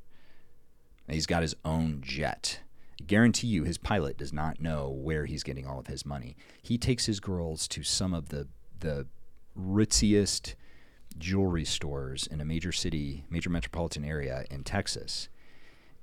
He's 1.08 1.26
got 1.26 1.42
his 1.42 1.56
own 1.64 2.02
jet. 2.02 2.60
I 3.00 3.06
guarantee 3.06 3.48
you 3.48 3.64
his 3.64 3.78
pilot 3.78 4.18
does 4.18 4.34
not 4.34 4.62
know 4.62 4.90
where 4.90 5.26
he's 5.26 5.44
getting 5.44 5.66
all 5.66 5.80
of 5.80 5.88
his 5.88 6.06
money. 6.06 6.36
He 6.62 6.78
takes 6.78 7.06
his 7.06 7.20
girls 7.20 7.68
to 7.70 7.84
some 7.84 8.14
of 8.14 8.30
the 8.30 8.48
the 8.80 9.08
ritziest 9.58 10.56
jewelry 11.18 11.66
stores 11.66 12.28
in 12.28 12.42
a 12.42 12.46
major 12.46 12.72
city, 12.72 13.26
major 13.30 13.50
metropolitan 13.50 14.04
area 14.04 14.46
in 14.50 14.64
Texas. 14.64 15.30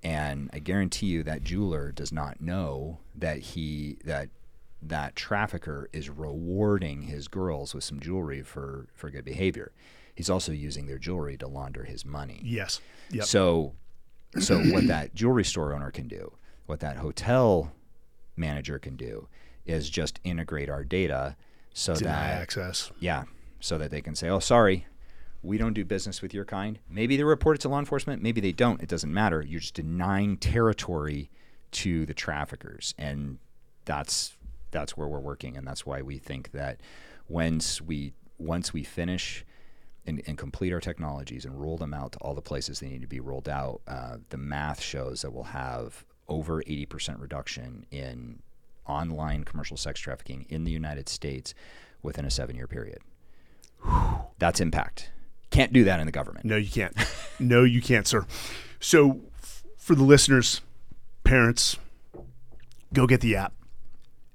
And 0.02 0.48
I 0.52 0.58
guarantee 0.60 1.06
you 1.06 1.22
that 1.24 1.44
jeweler 1.44 1.92
does 1.92 2.10
not 2.12 2.40
know 2.40 2.98
that 3.14 3.38
he 3.38 3.98
that 4.04 4.30
that 4.82 5.14
trafficker 5.14 5.90
is 5.92 6.08
rewarding 6.08 7.02
his 7.02 7.28
girls 7.28 7.74
with 7.74 7.84
some 7.84 8.00
jewelry 8.00 8.42
for 8.42 8.86
for 8.94 9.10
good 9.10 9.24
behavior. 9.24 9.72
He's 10.14 10.30
also 10.30 10.52
using 10.52 10.86
their 10.86 10.98
jewelry 10.98 11.36
to 11.38 11.46
launder 11.46 11.84
his 11.84 12.04
money. 12.04 12.40
Yes. 12.42 12.80
Yep. 13.10 13.24
So 13.24 13.74
so 14.38 14.58
what 14.58 14.86
that 14.86 15.14
jewelry 15.14 15.44
store 15.44 15.74
owner 15.74 15.90
can 15.90 16.08
do, 16.08 16.32
what 16.66 16.80
that 16.80 16.96
hotel 16.96 17.72
manager 18.36 18.78
can 18.78 18.96
do 18.96 19.28
is 19.66 19.90
just 19.90 20.18
integrate 20.24 20.70
our 20.70 20.82
data 20.84 21.36
so 21.74 21.94
Deny 21.94 22.10
that 22.10 22.40
access. 22.42 22.90
yeah, 22.98 23.24
so 23.60 23.76
that 23.78 23.90
they 23.90 24.00
can 24.00 24.14
say, 24.14 24.28
"Oh, 24.28 24.38
sorry, 24.40 24.86
we 25.42 25.58
don't 25.58 25.72
do 25.74 25.84
business 25.84 26.22
with 26.22 26.34
your 26.34 26.44
kind." 26.44 26.78
Maybe 26.88 27.16
they 27.16 27.24
report 27.24 27.56
it 27.56 27.60
to 27.62 27.68
law 27.68 27.78
enforcement, 27.78 28.22
maybe 28.22 28.40
they 28.40 28.52
don't. 28.52 28.82
It 28.82 28.88
doesn't 28.88 29.12
matter. 29.12 29.42
You're 29.42 29.60
just 29.60 29.74
denying 29.74 30.36
territory 30.36 31.30
to 31.72 32.06
the 32.06 32.14
traffickers, 32.14 32.94
and 32.98 33.38
that's 33.84 34.36
that's 34.70 34.96
where 34.96 35.08
we're 35.08 35.20
working, 35.20 35.56
and 35.56 35.66
that's 35.66 35.84
why 35.84 36.02
we 36.02 36.18
think 36.18 36.52
that 36.52 36.80
once 37.28 37.80
we 37.80 38.12
once 38.38 38.72
we 38.72 38.82
finish 38.82 39.44
and, 40.06 40.22
and 40.26 40.38
complete 40.38 40.72
our 40.72 40.80
technologies 40.80 41.44
and 41.44 41.60
roll 41.60 41.76
them 41.76 41.92
out 41.92 42.12
to 42.12 42.18
all 42.18 42.34
the 42.34 42.42
places 42.42 42.80
they 42.80 42.88
need 42.88 43.02
to 43.02 43.06
be 43.06 43.20
rolled 43.20 43.48
out, 43.48 43.82
uh, 43.86 44.16
the 44.30 44.38
math 44.38 44.80
shows 44.80 45.22
that 45.22 45.32
we'll 45.32 45.44
have 45.44 46.04
over 46.28 46.62
80% 46.62 47.20
reduction 47.20 47.84
in 47.90 48.40
online 48.86 49.44
commercial 49.44 49.76
sex 49.76 50.00
trafficking 50.00 50.46
in 50.48 50.64
the 50.64 50.70
United 50.70 51.08
States 51.08 51.54
within 52.02 52.24
a 52.24 52.30
seven 52.30 52.56
year 52.56 52.66
period. 52.66 53.00
That's 54.38 54.60
impact. 54.60 55.10
Can't 55.50 55.72
do 55.72 55.84
that 55.84 56.00
in 56.00 56.06
the 56.06 56.12
government. 56.12 56.44
No, 56.46 56.56
you 56.56 56.70
can't. 56.70 56.94
no, 57.38 57.64
you 57.64 57.82
can't, 57.82 58.06
sir. 58.06 58.26
So, 58.78 59.20
f- 59.42 59.64
for 59.76 59.94
the 59.94 60.04
listeners, 60.04 60.60
parents, 61.24 61.76
go 62.92 63.06
get 63.06 63.20
the 63.20 63.36
app. 63.36 63.52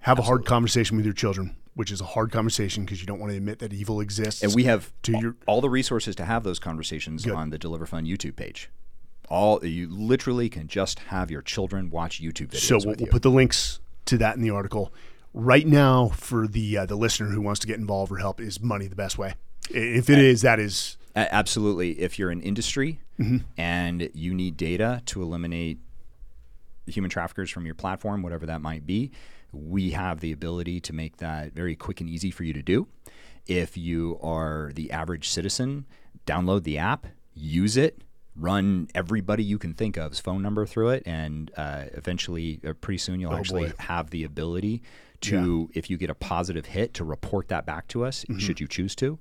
Have 0.02 0.20
a 0.20 0.24
hard 0.24 0.46
conversation 0.46 0.98
with 0.98 1.06
your 1.06 1.14
children, 1.16 1.56
which 1.74 1.90
is 1.92 2.00
a 2.02 2.06
hard 2.06 2.32
conversation 2.32 2.86
because 2.86 3.00
you 3.02 3.08
don't 3.08 3.20
want 3.20 3.32
to 3.32 3.38
admit 3.38 3.60
that 3.60 3.74
evil 3.74 4.00
exists. 4.02 4.44
And 4.44 4.54
we 4.54 4.66
have 4.66 4.92
To 5.04 5.18
your- 5.20 5.36
all 5.48 5.62
the 5.62 5.70
resources 5.70 6.16
to 6.18 6.26
have 6.26 6.44
those 6.44 6.60
conversations 6.60 7.26
on 7.28 7.50
the 7.50 7.58
Deliver 7.58 7.86
Fund 7.86 8.08
YouTube 8.08 8.36
page. 8.36 8.70
All 9.30 9.66
you 9.66 9.88
literally 9.90 10.50
can 10.50 10.68
just 10.68 11.00
have 11.00 11.32
your 11.32 11.42
children 11.42 11.90
watch 11.90 12.22
YouTube 12.22 12.50
videos 12.50 12.58
so 12.60 12.76
we'll, 12.78 12.86
with 12.90 13.00
we'll 13.00 13.08
you. 13.08 13.12
put 13.12 13.24
the 13.24 13.32
links 13.32 13.80
to 14.06 14.18
that 14.20 14.36
in 14.36 14.44
the 14.44 14.52
article. 14.52 14.94
Right 15.34 15.66
now, 15.66 16.10
for 16.10 16.48
the 16.48 16.78
uh, 16.78 16.86
the 16.86 16.96
listener 16.96 17.30
who 17.30 17.42
wants 17.42 17.60
to 17.62 17.68
get 17.68 17.78
involved 17.80 18.12
or 18.12 18.18
help, 18.18 18.40
is 18.40 18.62
money 18.62 18.86
the 18.88 18.96
best 18.96 19.18
way? 19.18 19.34
If 19.72 20.12
it 20.12 20.20
is, 20.20 20.44
that 20.44 20.60
is 20.60 20.98
Absolutely. 21.16 22.00
If 22.00 22.20
you're 22.20 22.32
an 22.32 22.42
industry 22.42 23.00
Mm-hmm. 23.18 23.38
and 23.58 24.10
you 24.14 24.34
need 24.34 24.58
data 24.58 25.02
to 25.06 25.22
eliminate 25.22 25.80
human 26.86 27.10
traffickers 27.10 27.50
from 27.50 27.66
your 27.66 27.74
platform, 27.74 28.22
whatever 28.22 28.46
that 28.48 28.62
might 28.62 28.86
be, 28.86 29.10
we 29.54 29.92
have 29.92 30.20
the 30.20 30.34
ability 30.34 30.82
to 30.82 30.92
make 30.92 31.16
that 31.18 31.54
very 31.54 31.78
quick 31.78 32.02
and 32.02 32.10
easy 32.10 32.30
for 32.30 32.44
you 32.44 32.52
to 32.52 32.62
do. 32.62 32.88
If 33.48 33.78
you 33.78 34.20
are 34.22 34.72
the 34.76 34.92
average 34.92 35.30
citizen, 35.30 35.86
download 36.28 36.64
the 36.64 36.78
app, 36.78 37.08
use 37.34 37.78
it, 37.78 38.02
run 38.36 38.90
everybody 38.94 39.46
you 39.46 39.58
can 39.58 39.74
think 39.74 39.98
of's 39.98 40.20
phone 40.20 40.42
number 40.42 40.66
through 40.66 40.90
it, 40.90 41.04
and 41.06 41.50
uh, 41.56 41.84
eventually, 41.94 42.60
uh, 42.68 42.74
pretty 42.74 42.98
soon, 42.98 43.22
you'll 43.22 43.34
actually 43.34 43.68
boy. 43.68 43.74
have 43.80 44.10
the 44.10 44.26
ability 44.26 44.82
to, 45.22 45.70
if 45.74 45.90
you 45.90 45.96
get 45.96 46.10
a 46.10 46.16
positive 46.16 46.66
hit, 46.66 46.94
to 46.96 47.06
report 47.06 47.48
that 47.48 47.66
back 47.66 47.88
to 47.88 48.04
us, 48.04 48.26
should 48.40 48.60
you 48.60 48.68
choose 48.68 48.94
to. 48.96 49.18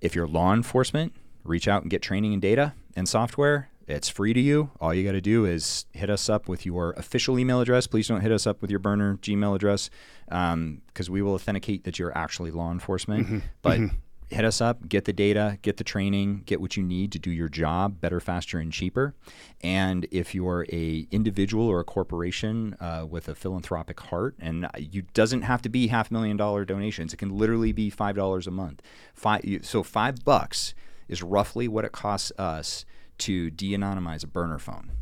If 0.00 0.14
you're 0.14 0.26
law 0.26 0.52
enforcement, 0.54 1.14
reach 1.44 1.68
out 1.68 1.82
and 1.82 1.90
get 1.90 2.02
training 2.02 2.32
and 2.32 2.42
data 2.42 2.74
and 2.96 3.08
software. 3.08 3.70
It's 3.86 4.08
free 4.08 4.32
to 4.32 4.40
you. 4.40 4.70
All 4.80 4.94
you 4.94 5.04
got 5.04 5.12
to 5.12 5.20
do 5.20 5.44
is 5.44 5.84
hit 5.92 6.10
us 6.10 6.28
up 6.28 6.48
with 6.48 6.64
your 6.64 6.92
official 6.92 7.38
email 7.38 7.60
address. 7.60 7.88
Please 7.88 8.06
don't 8.06 8.20
hit 8.20 8.30
us 8.30 8.46
up 8.46 8.62
with 8.62 8.70
your 8.70 8.78
burner 8.78 9.16
Gmail 9.16 9.56
address 9.56 9.90
um, 10.30 10.82
because 10.86 11.10
we 11.10 11.22
will 11.22 11.34
authenticate 11.34 11.84
that 11.84 11.98
you're 11.98 12.16
actually 12.16 12.52
law 12.52 12.70
enforcement. 12.70 13.26
Mm-hmm. 13.26 13.38
But 13.62 13.80
mm-hmm. 13.80 13.96
Hit 14.30 14.44
us 14.44 14.60
up, 14.60 14.88
get 14.88 15.04
the 15.04 15.12
data, 15.12 15.58
get 15.62 15.76
the 15.76 15.84
training, 15.84 16.42
get 16.46 16.60
what 16.60 16.76
you 16.76 16.82
need 16.82 17.10
to 17.12 17.18
do 17.18 17.30
your 17.30 17.48
job 17.48 18.00
better, 18.00 18.20
faster, 18.20 18.58
and 18.58 18.72
cheaper. 18.72 19.14
And 19.60 20.06
if 20.10 20.34
you're 20.34 20.66
a 20.72 21.06
individual 21.10 21.66
or 21.66 21.80
a 21.80 21.84
corporation 21.84 22.76
uh, 22.80 23.06
with 23.08 23.28
a 23.28 23.34
philanthropic 23.34 23.98
heart, 24.00 24.36
and 24.38 24.68
you 24.78 25.02
doesn't 25.14 25.42
have 25.42 25.62
to 25.62 25.68
be 25.68 25.88
half 25.88 26.10
million 26.10 26.36
dollar 26.36 26.64
donations, 26.64 27.12
it 27.12 27.16
can 27.16 27.36
literally 27.36 27.72
be 27.72 27.90
five 27.90 28.16
dollars 28.16 28.46
a 28.46 28.50
month. 28.50 28.82
Five, 29.14 29.42
so 29.62 29.82
five 29.82 30.24
bucks 30.24 30.74
is 31.08 31.22
roughly 31.22 31.66
what 31.66 31.84
it 31.84 31.92
costs 31.92 32.32
us 32.38 32.84
to 33.18 33.50
de-anonymize 33.50 34.24
a 34.24 34.26
burner 34.26 34.58
phone. 34.58 34.92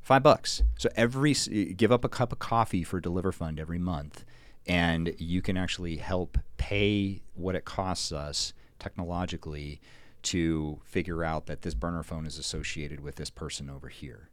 Five 0.00 0.22
bucks. 0.22 0.62
So 0.78 0.88
every 0.96 1.34
give 1.76 1.92
up 1.92 2.04
a 2.04 2.08
cup 2.08 2.32
of 2.32 2.38
coffee 2.38 2.82
for 2.82 3.00
Deliver 3.00 3.32
Fund 3.32 3.60
every 3.60 3.78
month, 3.78 4.24
and 4.70 5.12
you 5.18 5.42
can 5.42 5.56
actually 5.56 5.96
help 5.96 6.38
pay 6.56 7.20
what 7.34 7.56
it 7.56 7.64
costs 7.64 8.12
us 8.12 8.52
technologically 8.78 9.80
to 10.22 10.78
figure 10.84 11.24
out 11.24 11.46
that 11.46 11.62
this 11.62 11.74
burner 11.74 12.04
phone 12.04 12.24
is 12.24 12.38
associated 12.38 13.00
with 13.00 13.16
this 13.16 13.30
person 13.30 13.68
over 13.68 13.88
here. 13.88 14.29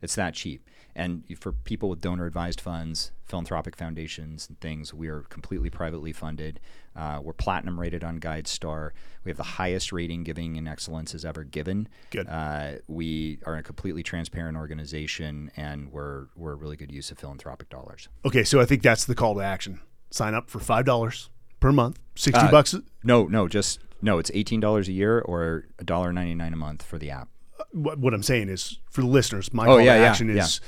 It's 0.00 0.14
that 0.14 0.34
cheap. 0.34 0.64
And 0.94 1.24
for 1.38 1.52
people 1.52 1.88
with 1.88 2.00
donor 2.00 2.26
advised 2.26 2.60
funds, 2.60 3.12
philanthropic 3.24 3.76
foundations, 3.76 4.48
and 4.48 4.58
things, 4.60 4.92
we 4.92 5.08
are 5.08 5.20
completely 5.22 5.70
privately 5.70 6.12
funded. 6.12 6.58
Uh, 6.96 7.20
we're 7.22 7.32
platinum 7.32 7.78
rated 7.78 8.02
on 8.02 8.18
GuideStar. 8.18 8.90
We 9.24 9.30
have 9.30 9.36
the 9.36 9.42
highest 9.44 9.92
rating 9.92 10.24
Giving 10.24 10.56
in 10.56 10.66
Excellence 10.66 11.12
has 11.12 11.24
ever 11.24 11.44
given. 11.44 11.88
Good. 12.10 12.26
Uh, 12.28 12.72
we 12.88 13.38
are 13.46 13.56
a 13.56 13.62
completely 13.62 14.02
transparent 14.02 14.56
organization, 14.56 15.50
and 15.56 15.92
we're, 15.92 16.26
we're 16.34 16.52
a 16.52 16.56
really 16.56 16.76
good 16.76 16.90
use 16.90 17.10
of 17.12 17.18
philanthropic 17.18 17.68
dollars. 17.68 18.08
okay. 18.24 18.42
So 18.44 18.60
I 18.60 18.64
think 18.64 18.82
that's 18.82 19.04
the 19.04 19.14
call 19.14 19.34
to 19.34 19.40
action. 19.40 19.80
Sign 20.10 20.34
up 20.34 20.48
for 20.48 20.58
five 20.58 20.84
dollars 20.84 21.28
per 21.60 21.70
month, 21.70 21.98
sixty 22.14 22.46
Uh, 22.46 22.50
bucks. 22.50 22.74
No, 23.04 23.24
no, 23.26 23.46
just 23.46 23.78
no. 24.00 24.18
It's 24.18 24.30
eighteen 24.34 24.58
dollars 24.58 24.88
a 24.88 24.92
year 24.92 25.20
or 25.20 25.66
$1.99 25.84 26.52
a 26.52 26.56
month 26.56 26.82
for 26.82 26.98
the 26.98 27.10
app. 27.10 27.28
What, 27.72 27.98
what 27.98 28.14
I'm 28.14 28.22
saying 28.22 28.48
is 28.48 28.78
for 28.90 29.00
the 29.00 29.06
listeners, 29.08 29.52
my 29.52 29.64
Oh, 29.64 29.66
call 29.66 29.80
yeah, 29.80 29.94
to 29.94 30.00
yeah, 30.00 30.06
action 30.10 30.28
yeah. 30.34 30.42
is 30.44 30.60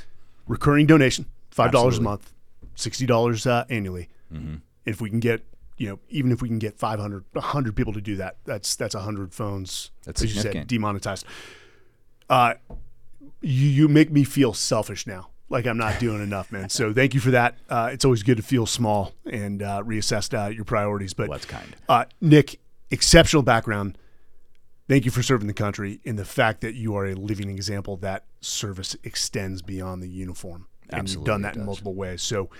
recurring 0.47 0.87
donation, 0.87 1.27
five 1.51 1.73
dollars 1.73 1.99
a 1.99 2.03
month, 2.03 2.33
sixty 2.75 3.07
dollars 3.07 3.47
uh, 3.47 3.65
annually. 3.69 4.09
Mm-hmm. 4.33 4.57
If 4.87 5.01
we 5.01 5.11
can 5.11 5.21
get, 5.21 5.43
you 5.77 5.89
know, 5.89 5.99
even 6.09 6.33
if 6.33 6.41
we 6.43 6.49
can 6.49 6.59
get 6.59 6.79
500, 6.79 7.25
100 7.33 7.77
people 7.77 7.93
to 7.93 8.01
do 8.01 8.17
that, 8.17 8.37
that's 8.45 8.75
that's 8.77 8.95
hundred 8.95 9.33
phones. 9.35 9.91
That's 10.05 10.23
as 10.23 10.35
you 10.35 10.41
said, 10.43 10.67
demonetized. 10.67 11.25
Uh, 12.29 12.55
you 13.41 13.69
you 13.69 13.89
make 13.89 14.11
me 14.11 14.25
feel 14.25 14.53
selfish 14.53 15.07
now, 15.07 15.29
like 15.49 15.67
I'm 15.67 15.79
not 15.79 15.99
doing 15.99 16.23
enough, 16.23 16.53
man. 16.53 16.69
So 16.69 16.93
thank 17.01 17.15
you 17.15 17.21
for 17.21 17.31
that. 17.33 17.57
Uh, 17.69 17.91
it's 17.93 18.05
always 18.05 18.23
good 18.23 18.37
to 18.37 18.43
feel 18.43 18.67
small 18.67 19.13
and 19.27 19.63
uh, 19.63 19.83
reassess 19.85 20.33
uh, 20.33 20.49
your 20.51 20.65
priorities. 20.65 21.15
But 21.15 21.29
Well, 21.29 21.39
that's 21.39 21.47
kind. 21.47 21.77
uh, 21.89 22.05
Nic, 22.21 22.61
exceptional 22.91 23.43
background. 23.43 23.97
Thank 24.91 25.05
you 25.05 25.13
for 25.13 25.23
serving 25.23 25.47
the 25.47 25.55
country 25.55 26.01
and 26.05 26.19
the 26.19 26.25
fact 26.25 26.63
that 26.63 26.75
you 26.75 26.97
are 26.97 27.07
a 27.07 27.15
living 27.15 27.49
example 27.49 27.97
that 27.99 28.25
service 28.41 28.97
extends 29.05 29.63
beyond 29.63 30.03
the 30.03 30.09
uniform. 30.09 30.67
And 30.89 31.09
you've 31.09 31.23
done 31.23 31.43
that 31.43 31.55
in 31.55 31.65
multiple 31.65 31.95
ways. 31.95 32.23
So 32.23 32.51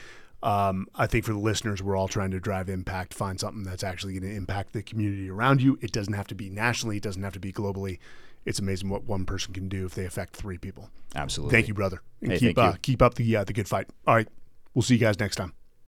um, 0.41 0.87
I 0.95 1.09
think 1.09 1.25
for 1.25 1.33
the 1.33 1.41
listeners, 1.41 1.83
we're 1.83 1.97
all 1.97 2.07
trying 2.07 2.31
to 2.31 2.39
drive 2.39 2.69
impact, 2.69 3.15
find 3.15 3.41
something 3.41 3.65
that's 3.65 3.83
actually 3.83 4.13
going 4.13 4.31
to 4.31 4.37
impact 4.37 4.75
the 4.75 4.83
community 4.85 5.29
around 5.29 5.61
you. 5.61 5.77
It 5.83 5.91
doesn't 5.91 6.13
have 6.13 6.29
to 6.29 6.37
be 6.37 6.49
nationally, 6.49 6.99
it 6.99 7.03
doesn't 7.03 7.25
have 7.25 7.33
to 7.33 7.41
be 7.41 7.53
globally. 7.53 7.99
It's 8.45 8.61
amazing 8.61 8.91
what 8.91 9.03
one 9.03 9.27
person 9.27 9.53
can 9.53 9.69
do 9.69 9.85
if 9.85 9.97
they 9.97 10.05
affect 10.05 10.37
three 10.37 10.57
people. 10.57 10.89
Absolutely. 11.17 11.51
Thank 11.53 11.67
you, 11.67 11.75
brother. 11.75 12.01
And 12.23 12.31
Hey, 12.31 12.39
keep 12.39 12.59
uh, 12.59 12.75
keep 12.81 13.03
up 13.03 13.15
the 13.15 13.39
uh, 13.39 13.43
the 13.43 13.53
good 13.53 13.67
fight. 13.67 13.89
All 14.07 14.15
right. 14.15 14.29
We'll 14.73 14.83
see 14.83 14.95
you 14.95 15.01
guys 15.01 15.19
next 15.19 15.35
time. 15.35 15.53